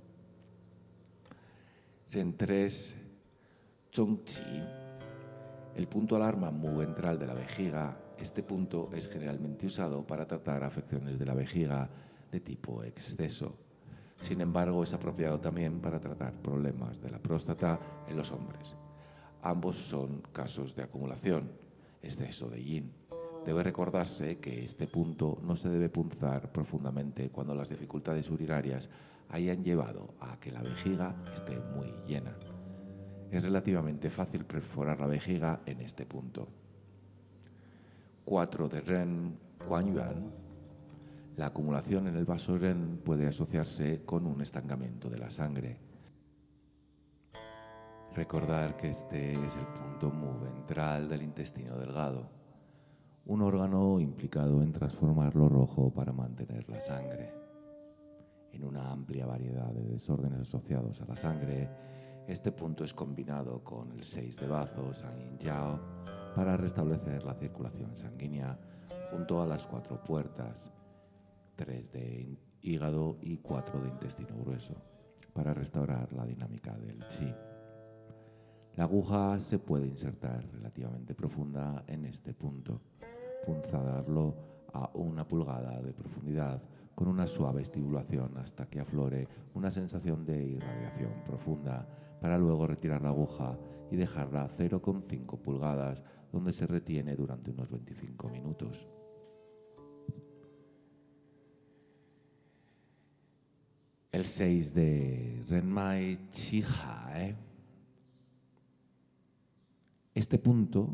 En 2.14 2.38
3, 2.38 2.96
Chongqi, 3.92 4.64
el 5.76 5.88
punto 5.90 6.16
alarma 6.16 6.52
muy 6.52 6.86
ventral 6.86 7.20
de 7.20 7.28
la 7.28 7.34
vejiga 7.34 7.98
este 8.24 8.44
punto 8.44 8.90
es 8.94 9.08
generalmente 9.08 9.66
usado 9.66 10.06
para 10.06 10.28
tratar 10.28 10.64
afecciones 10.64 11.20
de 11.20 11.26
la 11.26 11.34
vejiga 11.34 11.90
de 12.32 12.40
tipo 12.40 12.84
exceso. 12.84 13.56
Sin 14.20 14.42
embargo, 14.42 14.84
es 14.84 14.94
apropiado 14.94 15.40
también 15.40 15.80
para 15.80 16.00
tratar 16.00 16.34
problemas 16.42 17.00
de 17.02 17.12
la 17.12 17.20
próstata 17.20 17.80
en 18.08 18.18
los 18.18 18.32
hombres. 18.32 18.76
Ambos 19.42 19.78
son 19.78 20.22
casos 20.32 20.76
de 20.76 20.84
acumulación, 20.84 21.52
exceso 22.02 22.50
de 22.50 22.64
yin. 22.64 22.92
Debe 23.46 23.64
recordarse 23.64 24.40
que 24.40 24.66
este 24.66 24.88
punto 24.88 25.40
no 25.44 25.56
se 25.56 25.70
debe 25.70 25.90
punzar 25.90 26.52
profundamente 26.52 27.30
cuando 27.30 27.56
las 27.56 27.70
dificultades 27.70 28.30
urinarias 28.30 28.90
hayan 29.30 29.64
llevado 29.64 30.16
a 30.20 30.40
que 30.40 30.52
la 30.52 30.62
vejiga 30.62 31.16
esté 31.34 31.60
muy 31.76 31.94
llena. 32.08 32.36
Es 33.32 33.44
relativamente 33.44 34.10
fácil 34.10 34.46
perforar 34.46 35.00
la 35.00 35.08
vejiga 35.08 35.62
en 35.66 35.82
este 35.82 36.06
punto. 36.06 36.48
4 38.28 38.68
de 38.68 38.82
Ren 38.82 39.40
Kuan 39.66 39.94
Yuan, 39.94 40.30
la 41.38 41.46
acumulación 41.46 42.08
en 42.08 42.18
el 42.18 42.26
vaso 42.26 42.58
Ren 42.58 42.98
puede 42.98 43.26
asociarse 43.26 44.04
con 44.04 44.26
un 44.26 44.42
estancamiento 44.42 45.10
de 45.10 45.18
la 45.18 45.30
sangre. 45.30 45.78
Recordar 48.14 48.76
que 48.76 48.90
este 48.90 49.32
es 49.32 49.56
el 49.56 49.68
punto 49.68 50.10
mu 50.12 50.38
ventral 50.42 51.08
del 51.08 51.22
intestino 51.22 51.78
delgado. 51.78 52.30
un 53.28 53.42
órgano 53.42 53.98
implicado 54.02 54.62
en 54.62 54.74
transformar 54.74 55.34
lo 55.34 55.48
rojo 55.48 55.90
para 55.94 56.12
mantener 56.12 56.68
la 56.70 56.82
sangre. 56.82 57.32
En 58.52 58.66
una 58.66 58.92
amplia 58.92 59.26
variedad 59.26 59.72
de 59.72 59.84
desórdenes 59.84 60.42
asociados 60.42 61.02
a 61.02 61.06
la 61.06 61.16
sangre, 61.16 61.70
este 62.28 62.52
punto 62.52 62.84
es 62.84 62.94
combinado 62.94 63.64
con 63.64 63.94
el 63.94 64.04
6 64.04 64.36
de 64.36 64.48
bazo, 64.48 64.94
San 64.94 65.38
Yao, 65.40 65.80
para 66.36 66.58
restablecer 66.58 67.24
la 67.24 67.34
circulación 67.34 67.96
sanguínea 67.96 68.58
junto 69.12 69.42
a 69.42 69.48
las 69.48 69.68
cuatro 69.68 70.04
puertas, 70.04 70.72
3 71.56 71.92
de 71.92 72.38
hígado 72.62 73.18
y 73.22 73.38
4 73.38 73.82
de 73.82 73.90
intestino 73.90 74.36
grueso, 74.38 74.76
para 75.34 75.54
restaurar 75.54 76.12
la 76.14 76.26
dinámica 76.26 76.78
del 76.78 77.08
chi. 77.08 77.34
La 78.76 78.84
aguja 78.84 79.40
se 79.40 79.58
puede 79.58 79.88
insertar 79.88 80.46
relativamente 80.52 81.16
profunda 81.16 81.84
en 81.88 82.06
este 82.06 82.34
punto 82.34 82.82
punzadarlo 83.46 84.36
a 84.74 84.92
una 84.94 85.28
pulgada 85.28 85.82
de 85.82 85.94
profundidad 85.94 86.62
con 86.94 87.08
una 87.08 87.26
suave 87.26 87.62
estimulación 87.62 88.38
hasta 88.38 88.66
que 88.66 88.80
aflore 88.80 89.28
una 89.54 89.72
sensación 89.72 90.26
de 90.26 90.44
irradiación 90.44 91.24
profunda 91.26 91.88
para 92.20 92.38
luego 92.38 92.68
retirar 92.68 93.02
la 93.02 93.10
aguja 93.10 93.58
y 93.90 93.96
dejarla 93.96 94.44
a 94.44 94.50
0,5 94.50 95.40
pulgadas 95.40 96.04
donde 96.32 96.52
se 96.54 96.68
retiene 96.68 97.16
durante 97.16 97.52
unos 97.52 97.72
25 97.72 98.30
minutos. 98.30 98.88
El 104.12 104.26
6 104.26 104.74
de 104.74 105.44
Renmai 105.48 106.30
Chihae. 106.32 107.36
Este 110.14 110.40
punto 110.40 110.90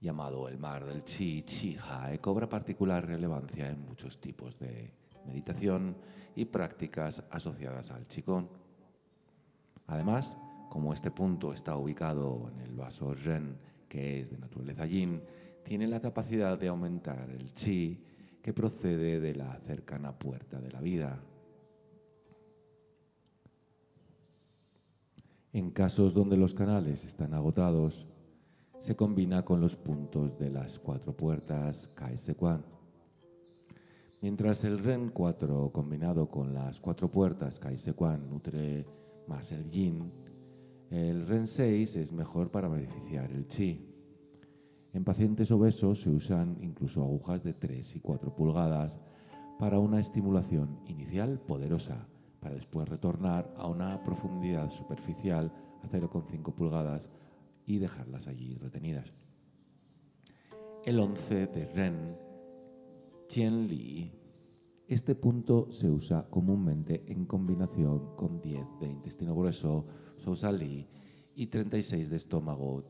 llamado 0.00 0.48
el 0.48 0.58
mar 0.58 0.84
del 0.86 1.04
Chi 1.04 1.42
Chiha, 1.42 2.16
cobra 2.20 2.48
particular 2.48 3.06
relevancia 3.06 3.68
en 3.68 3.84
muchos 3.84 4.18
tipos 4.20 4.58
de 4.58 4.94
meditación 5.26 5.96
y 6.34 6.46
prácticas 6.46 7.22
asociadas 7.30 7.90
al 7.90 8.06
Qigong. 8.06 8.48
Además, 9.86 10.38
como 10.70 10.92
este 10.92 11.10
punto 11.10 11.52
está 11.52 11.76
ubicado 11.76 12.50
en 12.54 12.60
el 12.60 12.74
vaso 12.74 13.12
Ren, 13.12 13.58
que 13.90 14.20
es 14.20 14.30
de 14.30 14.38
naturaleza 14.38 14.86
Yin, 14.86 15.20
tiene 15.64 15.88
la 15.88 16.00
capacidad 16.00 16.56
de 16.56 16.68
aumentar 16.68 17.28
el 17.28 17.52
Chi 17.52 18.02
que 18.40 18.54
procede 18.54 19.20
de 19.20 19.34
la 19.34 19.58
cercana 19.58 20.16
puerta 20.18 20.60
de 20.60 20.70
la 20.70 20.80
vida. 20.80 21.20
En 25.52 25.72
casos 25.72 26.14
donde 26.14 26.36
los 26.36 26.54
canales 26.54 27.04
están 27.04 27.34
agotados, 27.34 28.06
se 28.78 28.94
combina 28.94 29.44
con 29.44 29.60
los 29.60 29.74
puntos 29.74 30.38
de 30.38 30.50
las 30.50 30.78
cuatro 30.78 31.14
puertas 31.14 31.88
Kai 31.88 32.16
Quan. 32.38 32.64
Mientras 34.22 34.62
el 34.64 34.78
Ren 34.78 35.10
4 35.10 35.72
combinado 35.72 36.28
con 36.28 36.54
las 36.54 36.78
cuatro 36.78 37.10
puertas 37.10 37.58
Kai 37.58 37.76
Quan 37.96 38.30
nutre 38.30 38.86
más 39.26 39.50
el 39.50 39.68
Yin, 39.68 40.29
el 40.90 41.26
Ren 41.26 41.46
6 41.46 41.96
es 41.96 42.12
mejor 42.12 42.50
para 42.50 42.68
beneficiar 42.68 43.30
el 43.30 43.46
Chi. 43.46 43.86
En 44.92 45.04
pacientes 45.04 45.50
obesos 45.52 46.00
se 46.00 46.10
usan 46.10 46.58
incluso 46.60 47.00
agujas 47.02 47.44
de 47.44 47.54
3 47.54 47.94
y 47.96 48.00
4 48.00 48.34
pulgadas 48.34 48.98
para 49.58 49.78
una 49.78 50.00
estimulación 50.00 50.80
inicial 50.86 51.38
poderosa, 51.38 52.08
para 52.40 52.56
después 52.56 52.88
retornar 52.88 53.54
a 53.56 53.68
una 53.68 54.02
profundidad 54.02 54.70
superficial 54.70 55.52
a 55.84 55.88
0,5 55.88 56.54
pulgadas 56.54 57.08
y 57.66 57.78
dejarlas 57.78 58.26
allí 58.26 58.56
retenidas. 58.56 59.12
El 60.84 60.98
11 60.98 61.46
de 61.46 61.66
Ren, 61.66 62.16
Li. 63.68 64.19
Este 64.90 65.14
punto 65.14 65.70
se 65.70 65.88
usa 65.88 66.26
comúnmente 66.28 67.04
en 67.06 67.24
combinación 67.24 68.16
con 68.16 68.42
10 68.42 68.80
de 68.80 68.88
intestino 68.88 69.36
grueso, 69.36 69.86
Li, 70.58 70.88
y 71.36 71.46
36 71.46 72.10
de 72.10 72.16
estómago, 72.16 72.82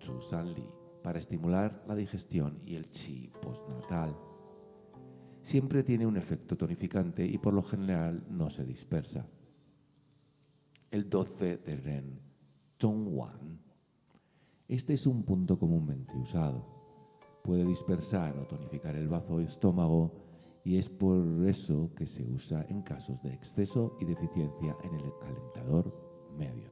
Li, 0.57 0.67
para 1.03 1.19
estimular 1.19 1.85
la 1.87 1.95
digestión 1.95 2.63
y 2.65 2.77
el 2.77 2.89
chi 2.89 3.31
postnatal. 3.43 4.17
Siempre 5.43 5.83
tiene 5.83 6.07
un 6.07 6.17
efecto 6.17 6.57
tonificante 6.57 7.27
y 7.27 7.37
por 7.37 7.53
lo 7.53 7.63
general 7.63 8.25
no 8.31 8.49
se 8.49 8.65
dispersa. 8.65 9.29
El 10.91 11.11
12 11.11 11.59
de 11.59 11.77
Ren, 11.77 12.21
Wan. 12.83 13.61
Este 14.69 14.95
es 14.95 15.07
un 15.07 15.23
punto 15.23 15.59
comúnmente 15.59 16.17
usado. 16.17 16.65
Puede 17.45 17.67
dispersar 17.67 18.39
o 18.39 18.47
tonificar 18.47 18.97
el 18.97 19.07
bazo 19.07 19.35
o 19.35 19.41
estómago 19.41 20.30
y 20.65 20.77
es 20.77 20.89
por 20.89 21.47
eso 21.47 21.91
que 21.97 22.07
se 22.07 22.25
usa 22.25 22.67
en 22.69 22.83
casos 22.83 23.23
de 23.23 23.33
exceso 23.33 23.97
y 24.01 24.05
deficiencia 24.05 24.77
en 24.83 24.95
el 24.95 25.13
calentador 25.21 25.95
medio. 26.37 26.71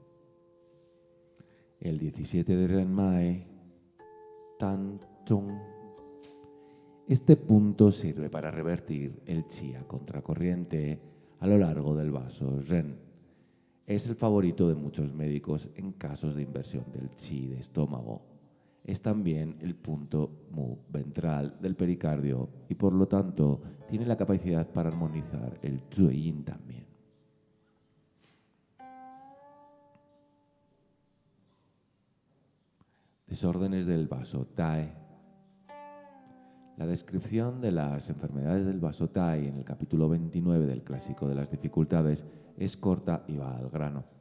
El 1.81 1.98
17 1.98 2.56
de 2.56 2.66
Renmai, 2.66 3.47
Tan. 4.59 5.01
Este 7.06 7.36
punto 7.36 7.93
sirve 7.93 8.31
para 8.31 8.51
revertir 8.51 9.23
el 9.27 9.47
chi 9.47 9.74
a 9.74 9.86
contracorriente 9.86 10.98
a 11.40 11.47
lo 11.47 11.59
largo 11.59 11.94
del 11.94 12.10
vaso 12.10 12.60
Ren 12.62 13.09
es 13.89 14.06
el 14.06 14.16
favorito 14.16 14.69
de 14.69 14.74
muchos 14.74 15.15
médicos 15.15 15.70
en 15.74 15.93
casos 15.93 16.35
de 16.35 16.43
inversión 16.43 16.85
del 16.93 17.09
chi 17.16 17.47
de 17.47 17.59
estómago. 17.59 18.20
Es 18.89 19.02
también 19.02 19.59
el 19.60 19.74
punto 19.74 20.47
mu 20.51 20.78
ventral 20.89 21.59
del 21.60 21.77
pericardio 21.77 22.48
y 22.70 22.74
por 22.74 22.94
lo 22.94 23.06
tanto 23.06 23.60
tiene 23.86 24.06
la 24.06 24.16
capacidad 24.16 24.66
para 24.66 24.89
armonizar 24.89 25.59
el 25.60 25.82
yin 25.90 26.43
también. 26.43 26.86
Desórdenes 33.27 33.85
del 33.85 34.09
vaso 34.09 34.47
Tai. 34.47 34.90
La 36.78 36.86
descripción 36.86 37.60
de 37.60 37.73
las 37.73 38.09
enfermedades 38.09 38.65
del 38.65 38.81
vaso 38.81 39.10
Tai 39.10 39.48
en 39.48 39.59
el 39.59 39.65
capítulo 39.66 40.09
29 40.09 40.65
del 40.65 40.82
clásico 40.82 41.28
de 41.28 41.35
las 41.35 41.51
dificultades 41.51 42.24
es 42.56 42.78
corta 42.78 43.23
y 43.28 43.36
va 43.36 43.55
al 43.55 43.69
grano. 43.69 44.18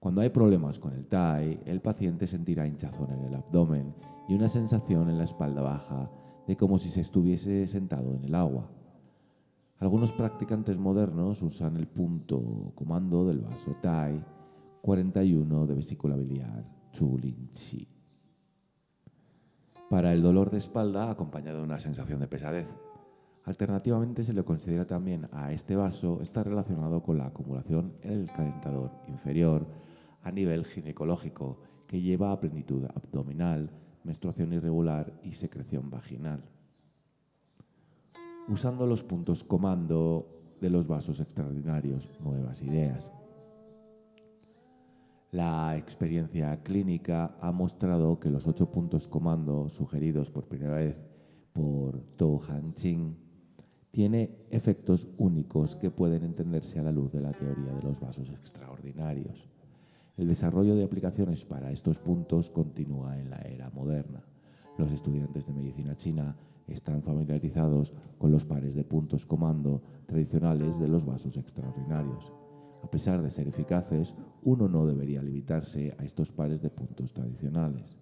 Cuando 0.00 0.20
hay 0.20 0.30
problemas 0.30 0.78
con 0.78 0.92
el 0.92 1.06
TAI, 1.06 1.60
el 1.66 1.80
paciente 1.80 2.28
sentirá 2.28 2.66
hinchazón 2.68 3.10
en 3.10 3.24
el 3.24 3.34
abdomen 3.34 3.94
y 4.28 4.34
una 4.34 4.46
sensación 4.46 5.10
en 5.10 5.18
la 5.18 5.24
espalda 5.24 5.60
baja 5.60 6.08
de 6.46 6.56
como 6.56 6.78
si 6.78 6.88
se 6.88 7.00
estuviese 7.00 7.66
sentado 7.66 8.14
en 8.14 8.24
el 8.24 8.34
agua. 8.36 8.70
Algunos 9.78 10.12
practicantes 10.12 10.78
modernos 10.78 11.42
usan 11.42 11.76
el 11.76 11.88
punto 11.88 12.72
comando 12.76 13.26
del 13.26 13.40
vaso 13.40 13.74
Tai 13.82 14.24
41 14.82 15.66
de 15.66 15.74
vesícula 15.74 16.16
biliar, 16.16 16.64
Chulin 16.92 17.50
Chi. 17.50 17.88
Para 19.90 20.12
el 20.12 20.22
dolor 20.22 20.50
de 20.50 20.58
espalda 20.58 21.10
acompañado 21.10 21.58
de 21.58 21.64
una 21.64 21.80
sensación 21.80 22.20
de 22.20 22.28
pesadez. 22.28 22.68
Alternativamente 23.44 24.22
se 24.22 24.32
le 24.32 24.44
considera 24.44 24.86
también 24.86 25.28
a 25.32 25.52
este 25.52 25.74
vaso 25.74 26.20
está 26.20 26.44
relacionado 26.44 27.02
con 27.02 27.18
la 27.18 27.26
acumulación 27.26 27.94
en 28.02 28.12
el 28.12 28.30
calentador 28.30 28.90
inferior 29.08 29.66
a 30.28 30.30
nivel 30.30 30.66
ginecológico 30.66 31.58
que 31.86 32.02
lleva 32.02 32.32
a 32.32 32.38
plenitud 32.38 32.84
abdominal, 32.84 33.70
menstruación 34.04 34.52
irregular 34.52 35.18
y 35.22 35.32
secreción 35.32 35.88
vaginal. 35.88 36.44
Usando 38.46 38.86
los 38.86 39.02
puntos 39.02 39.42
comando 39.42 40.54
de 40.60 40.68
los 40.68 40.86
vasos 40.86 41.20
extraordinarios, 41.20 42.20
nuevas 42.20 42.62
ideas. 42.62 43.10
La 45.32 45.76
experiencia 45.78 46.62
clínica 46.62 47.36
ha 47.40 47.50
mostrado 47.50 48.20
que 48.20 48.30
los 48.30 48.46
ocho 48.46 48.70
puntos 48.70 49.08
comando 49.08 49.70
sugeridos 49.70 50.30
por 50.30 50.46
primera 50.46 50.76
vez 50.76 51.06
por 51.54 52.00
Tou 52.16 52.40
Ching 52.74 53.16
tiene 53.90 54.30
efectos 54.50 55.08
únicos 55.16 55.76
que 55.76 55.90
pueden 55.90 56.22
entenderse 56.22 56.78
a 56.78 56.82
la 56.82 56.92
luz 56.92 57.12
de 57.12 57.20
la 57.20 57.32
teoría 57.32 57.72
de 57.72 57.82
los 57.82 57.98
vasos 57.98 58.28
extraordinarios. 58.30 59.48
El 60.18 60.26
desarrollo 60.26 60.74
de 60.74 60.82
aplicaciones 60.82 61.44
para 61.44 61.70
estos 61.70 62.00
puntos 62.00 62.50
continúa 62.50 63.20
en 63.20 63.30
la 63.30 63.38
era 63.38 63.70
moderna. 63.70 64.20
Los 64.76 64.90
estudiantes 64.90 65.46
de 65.46 65.52
medicina 65.52 65.96
china 65.96 66.36
están 66.66 67.02
familiarizados 67.02 67.94
con 68.18 68.32
los 68.32 68.44
pares 68.44 68.74
de 68.74 68.82
puntos 68.82 69.24
comando 69.24 69.80
tradicionales 70.06 70.76
de 70.80 70.88
los 70.88 71.06
vasos 71.06 71.36
extraordinarios. 71.36 72.32
A 72.82 72.90
pesar 72.90 73.22
de 73.22 73.30
ser 73.30 73.46
eficaces, 73.46 74.12
uno 74.42 74.68
no 74.68 74.86
debería 74.86 75.22
limitarse 75.22 75.94
a 75.96 76.04
estos 76.04 76.32
pares 76.32 76.60
de 76.62 76.70
puntos 76.70 77.12
tradicionales. 77.12 77.96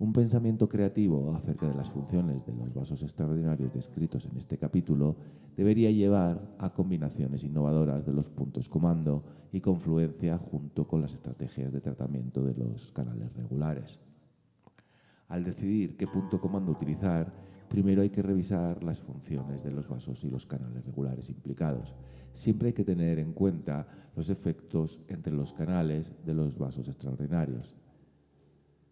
Un 0.00 0.14
pensamiento 0.14 0.66
creativo 0.66 1.34
acerca 1.34 1.68
de 1.68 1.74
las 1.74 1.90
funciones 1.90 2.46
de 2.46 2.54
los 2.54 2.72
vasos 2.72 3.02
extraordinarios 3.02 3.74
descritos 3.74 4.24
en 4.24 4.38
este 4.38 4.56
capítulo 4.56 5.14
debería 5.58 5.90
llevar 5.90 6.40
a 6.58 6.72
combinaciones 6.72 7.44
innovadoras 7.44 8.06
de 8.06 8.14
los 8.14 8.30
puntos 8.30 8.66
comando 8.70 9.22
y 9.52 9.60
confluencia 9.60 10.38
junto 10.38 10.88
con 10.88 11.02
las 11.02 11.12
estrategias 11.12 11.70
de 11.70 11.82
tratamiento 11.82 12.42
de 12.42 12.54
los 12.54 12.92
canales 12.92 13.30
regulares. 13.34 14.00
Al 15.28 15.44
decidir 15.44 15.98
qué 15.98 16.06
punto 16.06 16.40
comando 16.40 16.72
utilizar, 16.72 17.30
primero 17.68 18.00
hay 18.00 18.08
que 18.08 18.22
revisar 18.22 18.82
las 18.82 19.00
funciones 19.00 19.62
de 19.64 19.70
los 19.70 19.86
vasos 19.86 20.24
y 20.24 20.30
los 20.30 20.46
canales 20.46 20.82
regulares 20.86 21.28
implicados. 21.28 21.94
Siempre 22.32 22.68
hay 22.68 22.72
que 22.72 22.84
tener 22.84 23.18
en 23.18 23.34
cuenta 23.34 23.86
los 24.16 24.30
efectos 24.30 25.02
entre 25.08 25.34
los 25.34 25.52
canales 25.52 26.14
de 26.24 26.32
los 26.32 26.56
vasos 26.56 26.88
extraordinarios. 26.88 27.76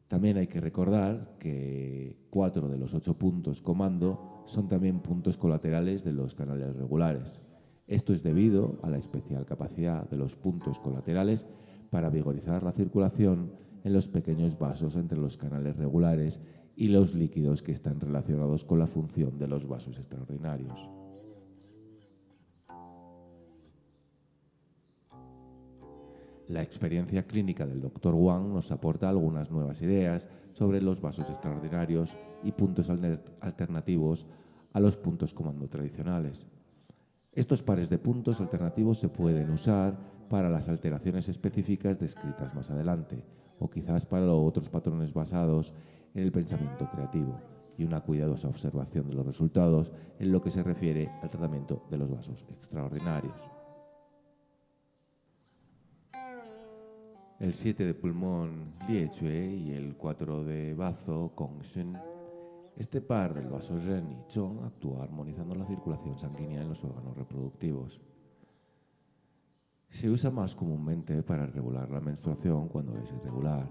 También 0.09 0.39
hay 0.39 0.47
que 0.47 0.61
recordar 0.61 1.37
que 1.39 2.17
cuatro 2.31 2.69
de 2.69 2.79
los 2.79 2.95
ocho 2.95 3.19
puntos 3.19 3.61
comando 3.61 4.43
son 4.47 4.67
también 4.67 5.01
puntos 5.01 5.37
colaterales 5.37 6.03
de 6.03 6.13
los 6.13 6.35
canales 6.35 6.75
regulares. 6.77 7.43
Esto 7.87 8.15
es 8.15 8.23
debido 8.23 8.79
a 8.83 8.89
la 8.89 8.97
especial 8.97 9.45
capacidad 9.45 10.09
de 10.09 10.17
los 10.17 10.35
puntos 10.35 10.81
colaterales 10.81 11.47
para 11.91 12.09
vigorizar 12.09 12.63
la 12.63 12.73
circulación 12.73 13.53
en 13.85 13.93
los 13.93 14.09
pequeños 14.09 14.59
vasos 14.59 14.97
entre 14.97 15.19
los 15.19 15.37
canales 15.37 15.77
regulares 15.77 16.41
y 16.75 16.89
los 16.89 17.15
líquidos 17.15 17.63
que 17.63 17.73
están 17.73 18.01
relacionados 18.01 18.65
con 18.65 18.79
la 18.79 18.87
función 18.87 19.39
de 19.39 19.49
los 19.49 19.69
vasos 19.69 19.99
extraordinarios. 19.99 20.89
La 26.49 26.63
experiencia 26.63 27.27
clínica 27.27 27.67
del 27.67 27.83
Dr. 27.83 28.15
Wang 28.15 28.55
nos 28.55 28.73
aporta 28.73 29.11
algunas 29.11 29.51
nuevas 29.51 29.83
ideas 29.83 30.29
sobre 30.53 30.81
los 30.81 30.99
vasos 31.03 31.29
extraordinarios 31.29 32.17
y 32.43 32.53
puntos 32.53 32.89
alternativos 32.89 34.27
a 34.73 34.81
los 34.81 34.97
puntos 34.97 35.35
comando 35.35 35.69
tradicionales. 35.69 36.47
Estos 37.33 37.63
pares 37.63 37.91
de 37.91 37.99
puntos 37.99 38.41
alternativos 38.41 38.99
se 38.99 39.11
pueden 39.11 39.51
usar 39.51 39.99
para 40.31 40.49
las 40.49 40.71
alteraciones 40.71 41.29
específicas 41.29 42.01
descritas 42.01 42.55
más 42.55 42.71
adelante, 42.71 43.23
o 43.59 43.69
quizás 43.69 44.07
para 44.07 44.33
otros 44.33 44.71
patrones 44.71 45.13
basados 45.13 45.75
en 46.15 46.23
el 46.23 46.33
pensamiento 46.33 46.89
creativo 46.91 47.39
y 47.77 47.85
una 47.85 48.01
cuidadosa 48.01 48.49
observación 48.49 49.07
de 49.09 49.15
los 49.15 49.27
resultados 49.27 49.93
en 50.19 50.33
lo 50.33 50.41
que 50.41 50.51
se 50.51 50.63
refiere 50.63 51.11
al 51.23 51.29
tratamiento 51.29 51.85
de 51.91 51.99
los 51.99 52.11
vasos 52.11 52.47
extraordinarios. 52.51 53.58
El 57.41 57.55
7 57.55 57.85
de 57.85 57.95
pulmón 57.95 58.75
Liechue 58.89 59.47
y 59.47 59.71
el 59.71 59.97
4 59.97 60.43
de 60.43 60.75
bazo 60.75 61.31
Kongshun. 61.37 61.97
Este 62.77 63.01
par 63.01 63.33
del 63.33 63.47
vaso 63.47 63.79
Ren 63.79 64.11
y 64.11 64.27
Chong 64.27 64.65
actúa 64.65 65.05
armonizando 65.05 65.55
la 65.55 65.65
circulación 65.65 66.19
sanguínea 66.19 66.63
en 66.63 66.69
los 66.69 66.83
órganos 66.83 67.17
reproductivos. 67.17 68.01
Se 69.89 70.11
usa 70.11 70.33
más 70.33 70.57
comúnmente 70.57 71.23
para 71.23 71.47
regular 71.47 71.89
la 71.93 72.01
menstruación 72.01 72.67
cuando 72.67 72.99
es 72.99 73.13
irregular. 73.13 73.71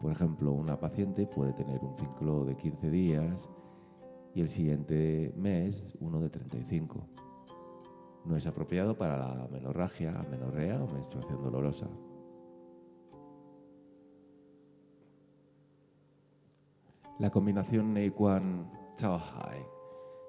Por 0.00 0.10
ejemplo, 0.10 0.50
una 0.50 0.80
paciente 0.80 1.28
puede 1.28 1.52
tener 1.52 1.78
un 1.84 1.94
ciclo 1.94 2.44
de 2.44 2.56
15 2.56 2.90
días 2.90 3.48
y 4.34 4.40
el 4.40 4.48
siguiente 4.48 5.32
mes 5.36 5.96
uno 6.00 6.18
de 6.20 6.30
35. 6.30 7.06
No 8.24 8.36
es 8.36 8.48
apropiado 8.48 8.98
para 8.98 9.16
la 9.16 9.46
menorragia, 9.46 10.18
amenorrea 10.18 10.82
o 10.82 10.92
menstruación 10.92 11.40
dolorosa. 11.40 11.86
La 17.18 17.30
combinación 17.30 17.94
Neikwan 17.94 18.70
Chao 18.94 19.16
Hai, 19.16 19.64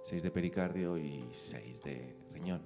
6 0.04 0.24
de 0.24 0.32
pericardio 0.32 0.98
y 0.98 1.28
6 1.34 1.84
de 1.84 2.16
riñón. 2.32 2.62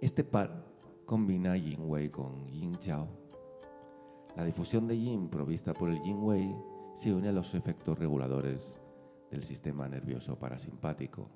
Este 0.00 0.24
par 0.24 0.64
combina 1.04 1.58
Yin 1.58 1.80
Wei 1.80 2.08
con 2.08 2.50
Yin 2.50 2.74
Chao. 2.76 3.06
La 4.34 4.46
difusión 4.46 4.88
de 4.88 4.98
Yin 4.98 5.28
provista 5.28 5.74
por 5.74 5.90
el 5.90 6.02
Yin 6.04 6.22
Wei 6.22 6.56
se 6.94 7.12
une 7.12 7.28
a 7.28 7.32
los 7.32 7.54
efectos 7.54 7.98
reguladores 7.98 8.80
del 9.30 9.44
sistema 9.44 9.86
nervioso 9.86 10.38
parasimpático. 10.38 11.28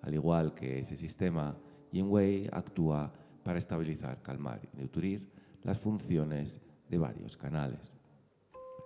Al 0.00 0.14
igual 0.14 0.54
que 0.54 0.78
ese 0.78 0.96
sistema, 0.96 1.58
Yin 1.90 2.06
Wei 2.08 2.48
actúa 2.50 3.12
para 3.44 3.58
estabilizar, 3.58 4.22
calmar 4.22 4.62
y 4.72 4.80
nutrir 4.80 5.30
las 5.62 5.78
funciones 5.78 6.62
de 6.88 6.96
varios 6.96 7.36
canales. 7.36 7.92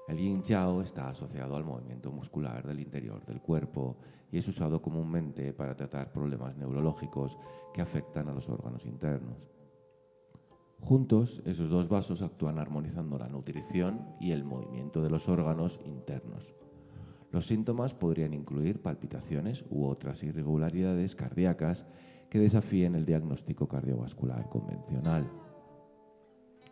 El 0.08 0.18
yin 0.18 0.42
chao 0.42 0.82
está 0.82 1.08
asociado 1.08 1.56
al 1.56 1.64
movimiento 1.64 2.12
muscular 2.12 2.64
del 2.64 2.78
interior 2.78 3.24
del 3.26 3.40
cuerpo 3.40 3.96
y 4.30 4.38
es 4.38 4.46
usado 4.46 4.80
comúnmente 4.80 5.52
para 5.52 5.74
tratar 5.74 6.12
problemas 6.12 6.56
neurológicos 6.56 7.36
que 7.74 7.82
afectan 7.82 8.28
a 8.28 8.32
los 8.32 8.48
órganos 8.48 8.86
internos. 8.86 9.36
Juntos, 10.80 11.42
esos 11.44 11.70
dos 11.70 11.88
vasos 11.88 12.22
actúan 12.22 12.58
armonizando 12.58 13.18
la 13.18 13.28
nutrición 13.28 14.14
y 14.20 14.30
el 14.30 14.44
movimiento 14.44 15.02
de 15.02 15.10
los 15.10 15.28
órganos 15.28 15.80
internos. 15.84 16.54
Los 17.32 17.46
síntomas 17.46 17.92
podrían 17.92 18.32
incluir 18.32 18.80
palpitaciones 18.80 19.64
u 19.70 19.86
otras 19.86 20.22
irregularidades 20.22 21.16
cardíacas 21.16 21.84
que 22.30 22.38
desafíen 22.38 22.94
el 22.94 23.06
diagnóstico 23.06 23.66
cardiovascular 23.66 24.48
convencional. 24.48 25.28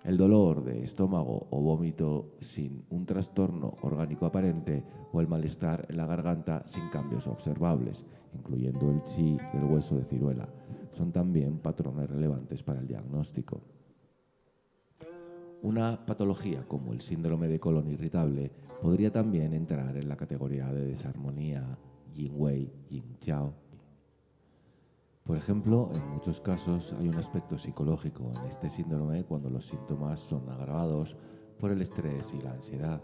El 0.05 0.18
dolor 0.18 0.62
de 0.62 0.85
estómago 0.85 1.47
o 1.51 1.62
vómito 1.62 2.36
sin 2.39 2.85
un 2.90 3.06
trastorno 3.06 3.72
orgánico 3.81 4.26
aparente 4.26 4.85
o 5.10 5.20
el 5.22 5.26
malestar 5.26 5.86
en 5.89 5.97
la 5.97 6.05
garganta 6.05 6.62
sin 6.66 6.90
cambios 6.90 7.26
observables, 7.26 8.05
incluyendo 8.35 8.90
el 8.90 9.02
chi 9.02 9.39
del 9.55 9.64
hueso 9.64 9.97
de 9.97 10.05
ciruela, 10.05 10.47
son 10.90 11.10
también 11.10 11.59
patrones 11.59 12.10
relevantes 12.10 12.62
para 12.62 12.81
el 12.81 12.86
diagnóstico. 12.86 13.62
Una 15.62 16.05
patología 16.05 16.64
como 16.64 16.93
el 16.93 17.01
síndrome 17.01 17.48
de 17.48 17.59
colon 17.59 17.89
irritable 17.89 18.52
podría 18.82 19.10
también 19.10 19.55
entrar 19.55 19.97
en 19.97 20.10
la 20.10 20.18
categoría 20.18 20.70
de 20.70 20.85
desarmonía 20.85 21.78
yin-wei, 22.12 22.70
yin-chao 22.90 23.63
por 25.24 25.38
ejemplo, 25.38 25.90
en 25.94 26.06
muchos 26.10 26.42
casos 26.42 26.94
hay 26.98 27.09
un 27.09 27.16
aspecto 27.16 27.56
psicológico 27.56 28.30
en 28.36 28.46
este 28.46 28.68
síndrome 28.68 29.24
cuando 29.24 29.48
los 29.48 29.66
síntomas 29.66 30.20
son 30.20 30.51
agravados 30.51 31.16
por 31.59 31.70
el 31.70 31.80
estrés 31.80 32.34
y 32.34 32.42
la 32.42 32.52
ansiedad. 32.52 33.02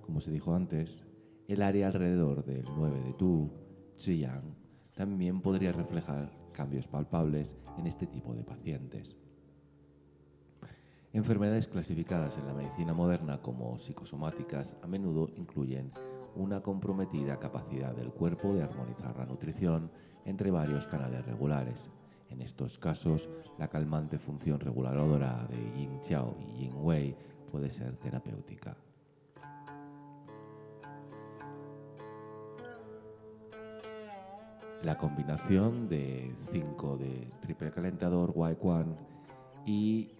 Como 0.00 0.20
se 0.20 0.30
dijo 0.30 0.54
antes, 0.54 1.04
el 1.48 1.60
área 1.62 1.88
alrededor 1.88 2.44
del 2.44 2.64
9 2.76 3.00
de 3.00 3.12
Tu, 3.14 3.50
Ziyang, 3.98 4.54
también 4.94 5.40
podría 5.40 5.72
reflejar 5.72 6.30
cambios 6.52 6.86
palpables 6.86 7.56
en 7.78 7.88
este 7.88 8.06
tipo 8.06 8.32
de 8.32 8.44
pacientes. 8.44 9.18
Enfermedades 11.12 11.66
clasificadas 11.66 12.38
en 12.38 12.46
la 12.46 12.54
medicina 12.54 12.94
moderna 12.94 13.42
como 13.42 13.76
psicosomáticas 13.78 14.76
a 14.82 14.86
menudo 14.86 15.28
incluyen 15.36 15.92
una 16.36 16.60
comprometida 16.60 17.40
capacidad 17.40 17.94
del 17.94 18.12
cuerpo 18.12 18.54
de 18.54 18.62
armonizar 18.62 19.16
la 19.16 19.26
nutrición 19.26 19.90
entre 20.24 20.50
varios 20.50 20.86
canales 20.86 21.24
regulares. 21.24 21.90
En 22.30 22.40
estos 22.40 22.78
casos, 22.78 23.28
la 23.58 23.68
calmante 23.68 24.18
función 24.18 24.60
reguladora 24.60 25.46
de 25.48 25.78
Yin 25.78 26.00
Chao 26.00 26.36
y 26.40 26.62
Yin 26.62 26.74
Wei 26.76 27.16
puede 27.50 27.70
ser 27.70 27.96
terapéutica. 27.96 28.76
La 34.82 34.98
combinación 34.98 35.88
de 35.88 36.34
5 36.50 36.98
de 36.98 37.30
triple 37.40 37.70
calentador 37.70 38.32
Wai 38.34 38.56
Quan 38.56 38.96
y 39.64 40.10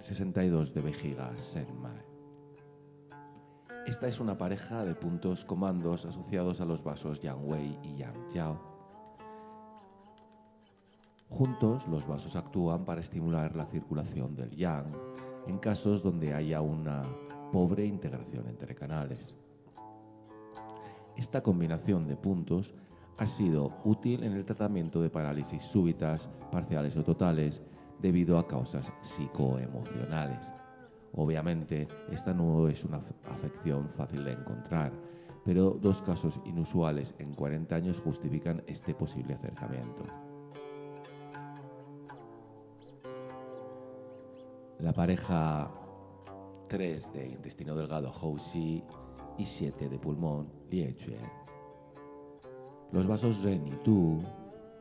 62 0.00 0.74
de 0.74 0.80
vejiga 0.82 1.32
Mai. 1.80 2.04
Esta 3.86 4.08
es 4.08 4.20
una 4.20 4.34
pareja 4.34 4.84
de 4.84 4.94
puntos 4.94 5.44
comandos 5.44 6.04
asociados 6.04 6.60
a 6.60 6.64
los 6.64 6.82
vasos 6.82 7.20
Yang 7.20 7.48
Wei 7.48 7.78
y 7.82 7.96
Yang 7.96 8.30
Jiao. 8.32 8.73
Juntos, 11.44 11.86
los 11.88 12.06
vasos 12.06 12.36
actúan 12.36 12.86
para 12.86 13.02
estimular 13.02 13.54
la 13.54 13.66
circulación 13.66 14.34
del 14.34 14.56
yang 14.56 14.86
en 15.46 15.58
casos 15.58 16.02
donde 16.02 16.32
haya 16.32 16.62
una 16.62 17.02
pobre 17.52 17.84
integración 17.84 18.48
entre 18.48 18.74
canales. 18.74 19.36
Esta 21.18 21.42
combinación 21.42 22.08
de 22.08 22.16
puntos 22.16 22.72
ha 23.18 23.26
sido 23.26 23.74
útil 23.84 24.24
en 24.24 24.32
el 24.32 24.46
tratamiento 24.46 25.02
de 25.02 25.10
parálisis 25.10 25.60
súbitas, 25.60 26.30
parciales 26.50 26.96
o 26.96 27.04
totales, 27.04 27.60
debido 28.00 28.38
a 28.38 28.48
causas 28.48 28.90
psicoemocionales. 29.02 30.50
Obviamente, 31.12 31.86
esta 32.10 32.32
no 32.32 32.68
es 32.68 32.86
una 32.86 33.02
afección 33.30 33.90
fácil 33.90 34.24
de 34.24 34.32
encontrar, 34.32 34.92
pero 35.44 35.76
dos 35.78 36.00
casos 36.00 36.40
inusuales 36.46 37.14
en 37.18 37.34
40 37.34 37.76
años 37.76 38.00
justifican 38.00 38.62
este 38.66 38.94
posible 38.94 39.34
acercamiento. 39.34 40.33
La 44.84 44.92
pareja 44.92 45.70
3 46.68 47.12
de 47.14 47.26
intestino 47.28 47.74
delgado 47.74 48.12
Houxi 48.12 48.84
y 49.38 49.46
7 49.46 49.88
de 49.88 49.98
pulmón 49.98 50.52
Liechue. 50.70 51.18
Los 52.92 53.06
vasos 53.06 53.42
Ren 53.42 53.66
y 53.66 53.76
Tu 53.76 54.20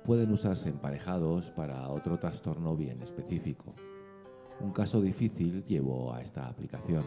pueden 0.04 0.34
usarse 0.34 0.68
emparejados 0.68 1.52
para 1.52 1.88
otro 1.88 2.20
trastorno 2.20 2.76
bien 2.76 3.02
específico. 3.02 3.76
Un 4.60 4.74
caso 4.74 5.00
difícil 5.00 5.64
llevó 5.64 6.14
a 6.14 6.22
esta 6.22 6.50
aplicación. 6.50 7.06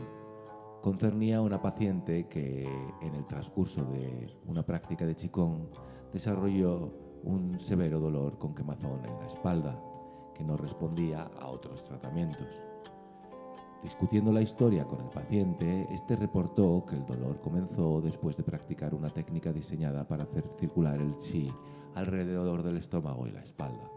concernía 0.80 1.36
a 1.36 1.42
una 1.42 1.60
paciente 1.60 2.28
que 2.28 2.66
en 3.02 3.14
el 3.14 3.26
transcurso 3.26 3.84
de 3.84 4.34
una 4.46 4.64
práctica 4.64 5.04
de 5.04 5.14
Qigong 5.14 5.68
desarrolló 6.14 6.94
un 7.24 7.60
severo 7.60 8.00
dolor 8.00 8.38
con 8.38 8.54
quemazón 8.54 9.04
en 9.04 9.18
la 9.18 9.26
espalda 9.26 9.78
que 10.34 10.44
no 10.44 10.56
respondía 10.56 11.24
a 11.38 11.48
otros 11.48 11.84
tratamientos. 11.84 12.48
Discutiendo 13.82 14.32
la 14.32 14.42
historia 14.42 14.84
con 14.84 15.00
el 15.00 15.10
paciente, 15.10 15.86
este 15.90 16.16
reportó 16.16 16.84
que 16.86 16.96
el 16.96 17.06
dolor 17.06 17.40
comenzó 17.40 18.00
después 18.00 18.36
de 18.36 18.42
practicar 18.42 18.94
una 18.94 19.10
técnica 19.10 19.52
diseñada 19.52 20.08
para 20.08 20.24
hacer 20.24 20.44
circular 20.58 21.00
el 21.00 21.16
chi 21.18 21.52
alrededor 21.94 22.62
del 22.62 22.78
estómago 22.78 23.26
y 23.26 23.32
la 23.32 23.42
espalda. 23.42 23.90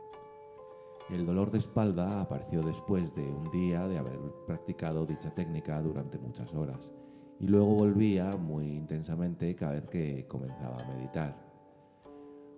El 1.10 1.26
dolor 1.26 1.50
de 1.50 1.58
espalda 1.58 2.22
apareció 2.22 2.62
después 2.62 3.16
de 3.16 3.24
un 3.24 3.50
día 3.52 3.88
de 3.88 3.98
haber 3.98 4.20
practicado 4.46 5.08
dicha 5.08 5.34
técnica 5.34 5.82
durante 5.82 6.20
muchas 6.20 6.54
horas 6.54 6.92
y 7.40 7.48
luego 7.48 7.74
volvía 7.74 8.36
muy 8.38 8.68
intensamente 8.68 9.56
cada 9.56 9.74
vez 9.74 9.88
que 9.88 10.28
comenzaba 10.28 10.78
a 10.78 10.88
meditar. 10.94 11.49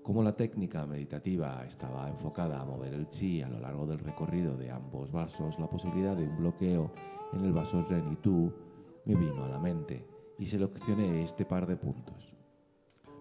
Como 0.04 0.24
la 0.24 0.36
técnica 0.36 0.88
meditativa 0.88 1.64
estaba 1.64 2.10
enfocada 2.10 2.60
a 2.60 2.66
mover 2.66 2.94
el 2.94 3.08
chi 3.08 3.44
a 3.44 3.50
lo 3.50 3.60
largo 3.60 3.86
del 3.86 4.00
recorrido 4.00 4.58
de 4.58 4.72
ambos 4.72 5.12
vasos, 5.12 5.60
la 5.60 5.70
posibilidad 5.70 6.18
de 6.18 6.28
un 6.28 6.38
bloqueo 6.38 6.92
en 7.34 7.46
el 7.46 7.54
vaso 7.54 7.86
Ren 7.88 8.18
Tu 8.18 8.52
me 9.06 9.14
vino 9.14 9.46
a 9.46 9.50
la 9.50 9.60
mente 9.60 10.04
y 10.40 10.48
seleccioné 10.48 11.22
este 11.22 11.46
par 11.46 11.68
de 11.68 11.76
puntos. 11.78 12.34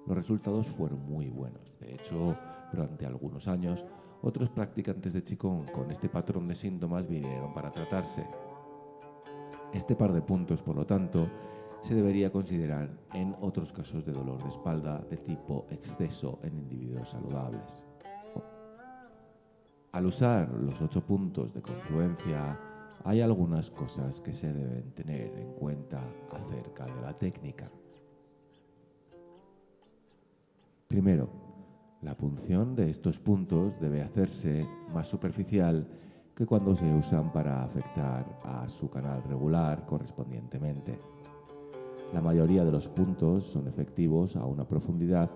Los 0.06 0.16
resultados 0.16 0.68
fueron 0.68 1.04
muy 1.04 1.28
buenos. 1.28 1.78
De 1.80 1.92
hecho, 1.94 2.34
durante 2.72 3.04
algunos 3.04 3.46
años, 3.46 3.84
otros 4.22 4.48
practicantes 4.48 5.12
de 5.12 5.22
Qigong 5.22 5.70
con 5.70 5.90
este 5.90 6.08
patrón 6.08 6.48
de 6.48 6.54
síntomas 6.54 7.06
vinieron 7.06 7.52
para 7.52 7.70
tratarse. 7.70 8.26
Este 9.74 9.94
par 9.94 10.14
de 10.14 10.22
puntos, 10.22 10.62
por 10.62 10.76
lo 10.76 10.86
tanto, 10.86 11.28
se 11.82 11.94
debería 11.94 12.30
considerar 12.30 12.90
en 13.14 13.34
otros 13.40 13.72
casos 13.72 14.04
de 14.04 14.12
dolor 14.12 14.42
de 14.42 14.48
espalda 14.48 15.04
de 15.10 15.16
tipo 15.16 15.66
exceso 15.70 16.38
en 16.42 16.58
individuos 16.58 17.10
saludables. 17.10 17.84
Al 19.92 20.06
usar 20.06 20.48
los 20.50 20.80
ocho 20.80 21.04
puntos 21.04 21.52
de 21.52 21.62
confluencia, 21.62 22.58
hay 23.04 23.20
algunas 23.20 23.70
cosas 23.70 24.20
que 24.20 24.32
se 24.32 24.52
deben 24.52 24.92
tener 24.92 25.36
en 25.36 25.52
cuenta 25.54 26.00
acerca 26.30 26.84
de 26.84 27.00
la 27.00 27.12
técnica. 27.18 27.70
Primero, 30.86 31.28
la 32.02 32.16
punción 32.16 32.74
de 32.76 32.90
estos 32.90 33.18
puntos 33.18 33.80
debe 33.80 34.02
hacerse 34.02 34.66
más 34.92 35.06
superficial 35.06 35.86
que 36.34 36.46
cuando 36.46 36.74
se 36.74 36.92
usan 36.94 37.32
para 37.32 37.64
afectar 37.64 38.40
a 38.44 38.66
su 38.68 38.88
canal 38.88 39.22
regular 39.24 39.84
correspondientemente. 39.86 40.98
La 42.12 42.20
mayoría 42.20 42.64
de 42.64 42.72
los 42.72 42.88
puntos 42.88 43.44
son 43.44 43.68
efectivos 43.68 44.34
a 44.36 44.44
una 44.44 44.66
profundidad 44.66 45.30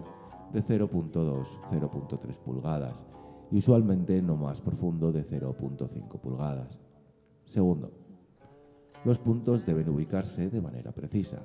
de 0.52 0.62
0.2-0.3 0.62 2.38
pulgadas 2.38 3.04
y 3.50 3.58
usualmente 3.58 4.20
no 4.20 4.36
más 4.36 4.60
profundo 4.60 5.12
de 5.12 5.24
0.5 5.24 6.20
pulgadas. 6.20 6.80
Segundo, 7.44 7.92
los 9.04 9.18
puntos 9.18 9.64
deben 9.64 9.88
ubicarse 9.88 10.50
de 10.50 10.60
manera 10.60 10.90
precisa. 10.92 11.42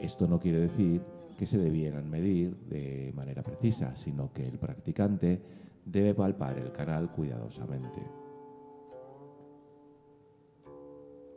Esto 0.00 0.26
no 0.26 0.40
quiere 0.40 0.60
decir 0.60 1.02
que 1.38 1.46
se 1.46 1.58
debieran 1.58 2.10
medir 2.10 2.56
de 2.68 3.12
manera 3.14 3.42
precisa, 3.42 3.94
sino 3.96 4.32
que 4.32 4.48
el 4.48 4.58
practicante 4.58 5.42
debe 5.84 6.14
palpar 6.14 6.58
el 6.58 6.72
canal 6.72 7.12
cuidadosamente. 7.12 8.25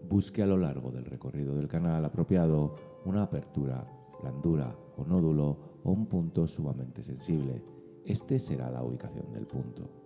Busque 0.07 0.41
a 0.41 0.47
lo 0.47 0.57
largo 0.57 0.91
del 0.91 1.05
recorrido 1.05 1.55
del 1.55 1.67
canal 1.67 2.03
apropiado 2.05 2.75
una 3.05 3.23
apertura, 3.23 3.85
blandura 4.21 4.75
o 4.97 5.05
nódulo 5.05 5.79
o 5.83 5.91
un 5.91 6.07
punto 6.07 6.47
sumamente 6.47 7.03
sensible. 7.03 7.61
Este 8.05 8.39
será 8.39 8.69
la 8.71 8.83
ubicación 8.83 9.31
del 9.31 9.45
punto. 9.45 9.98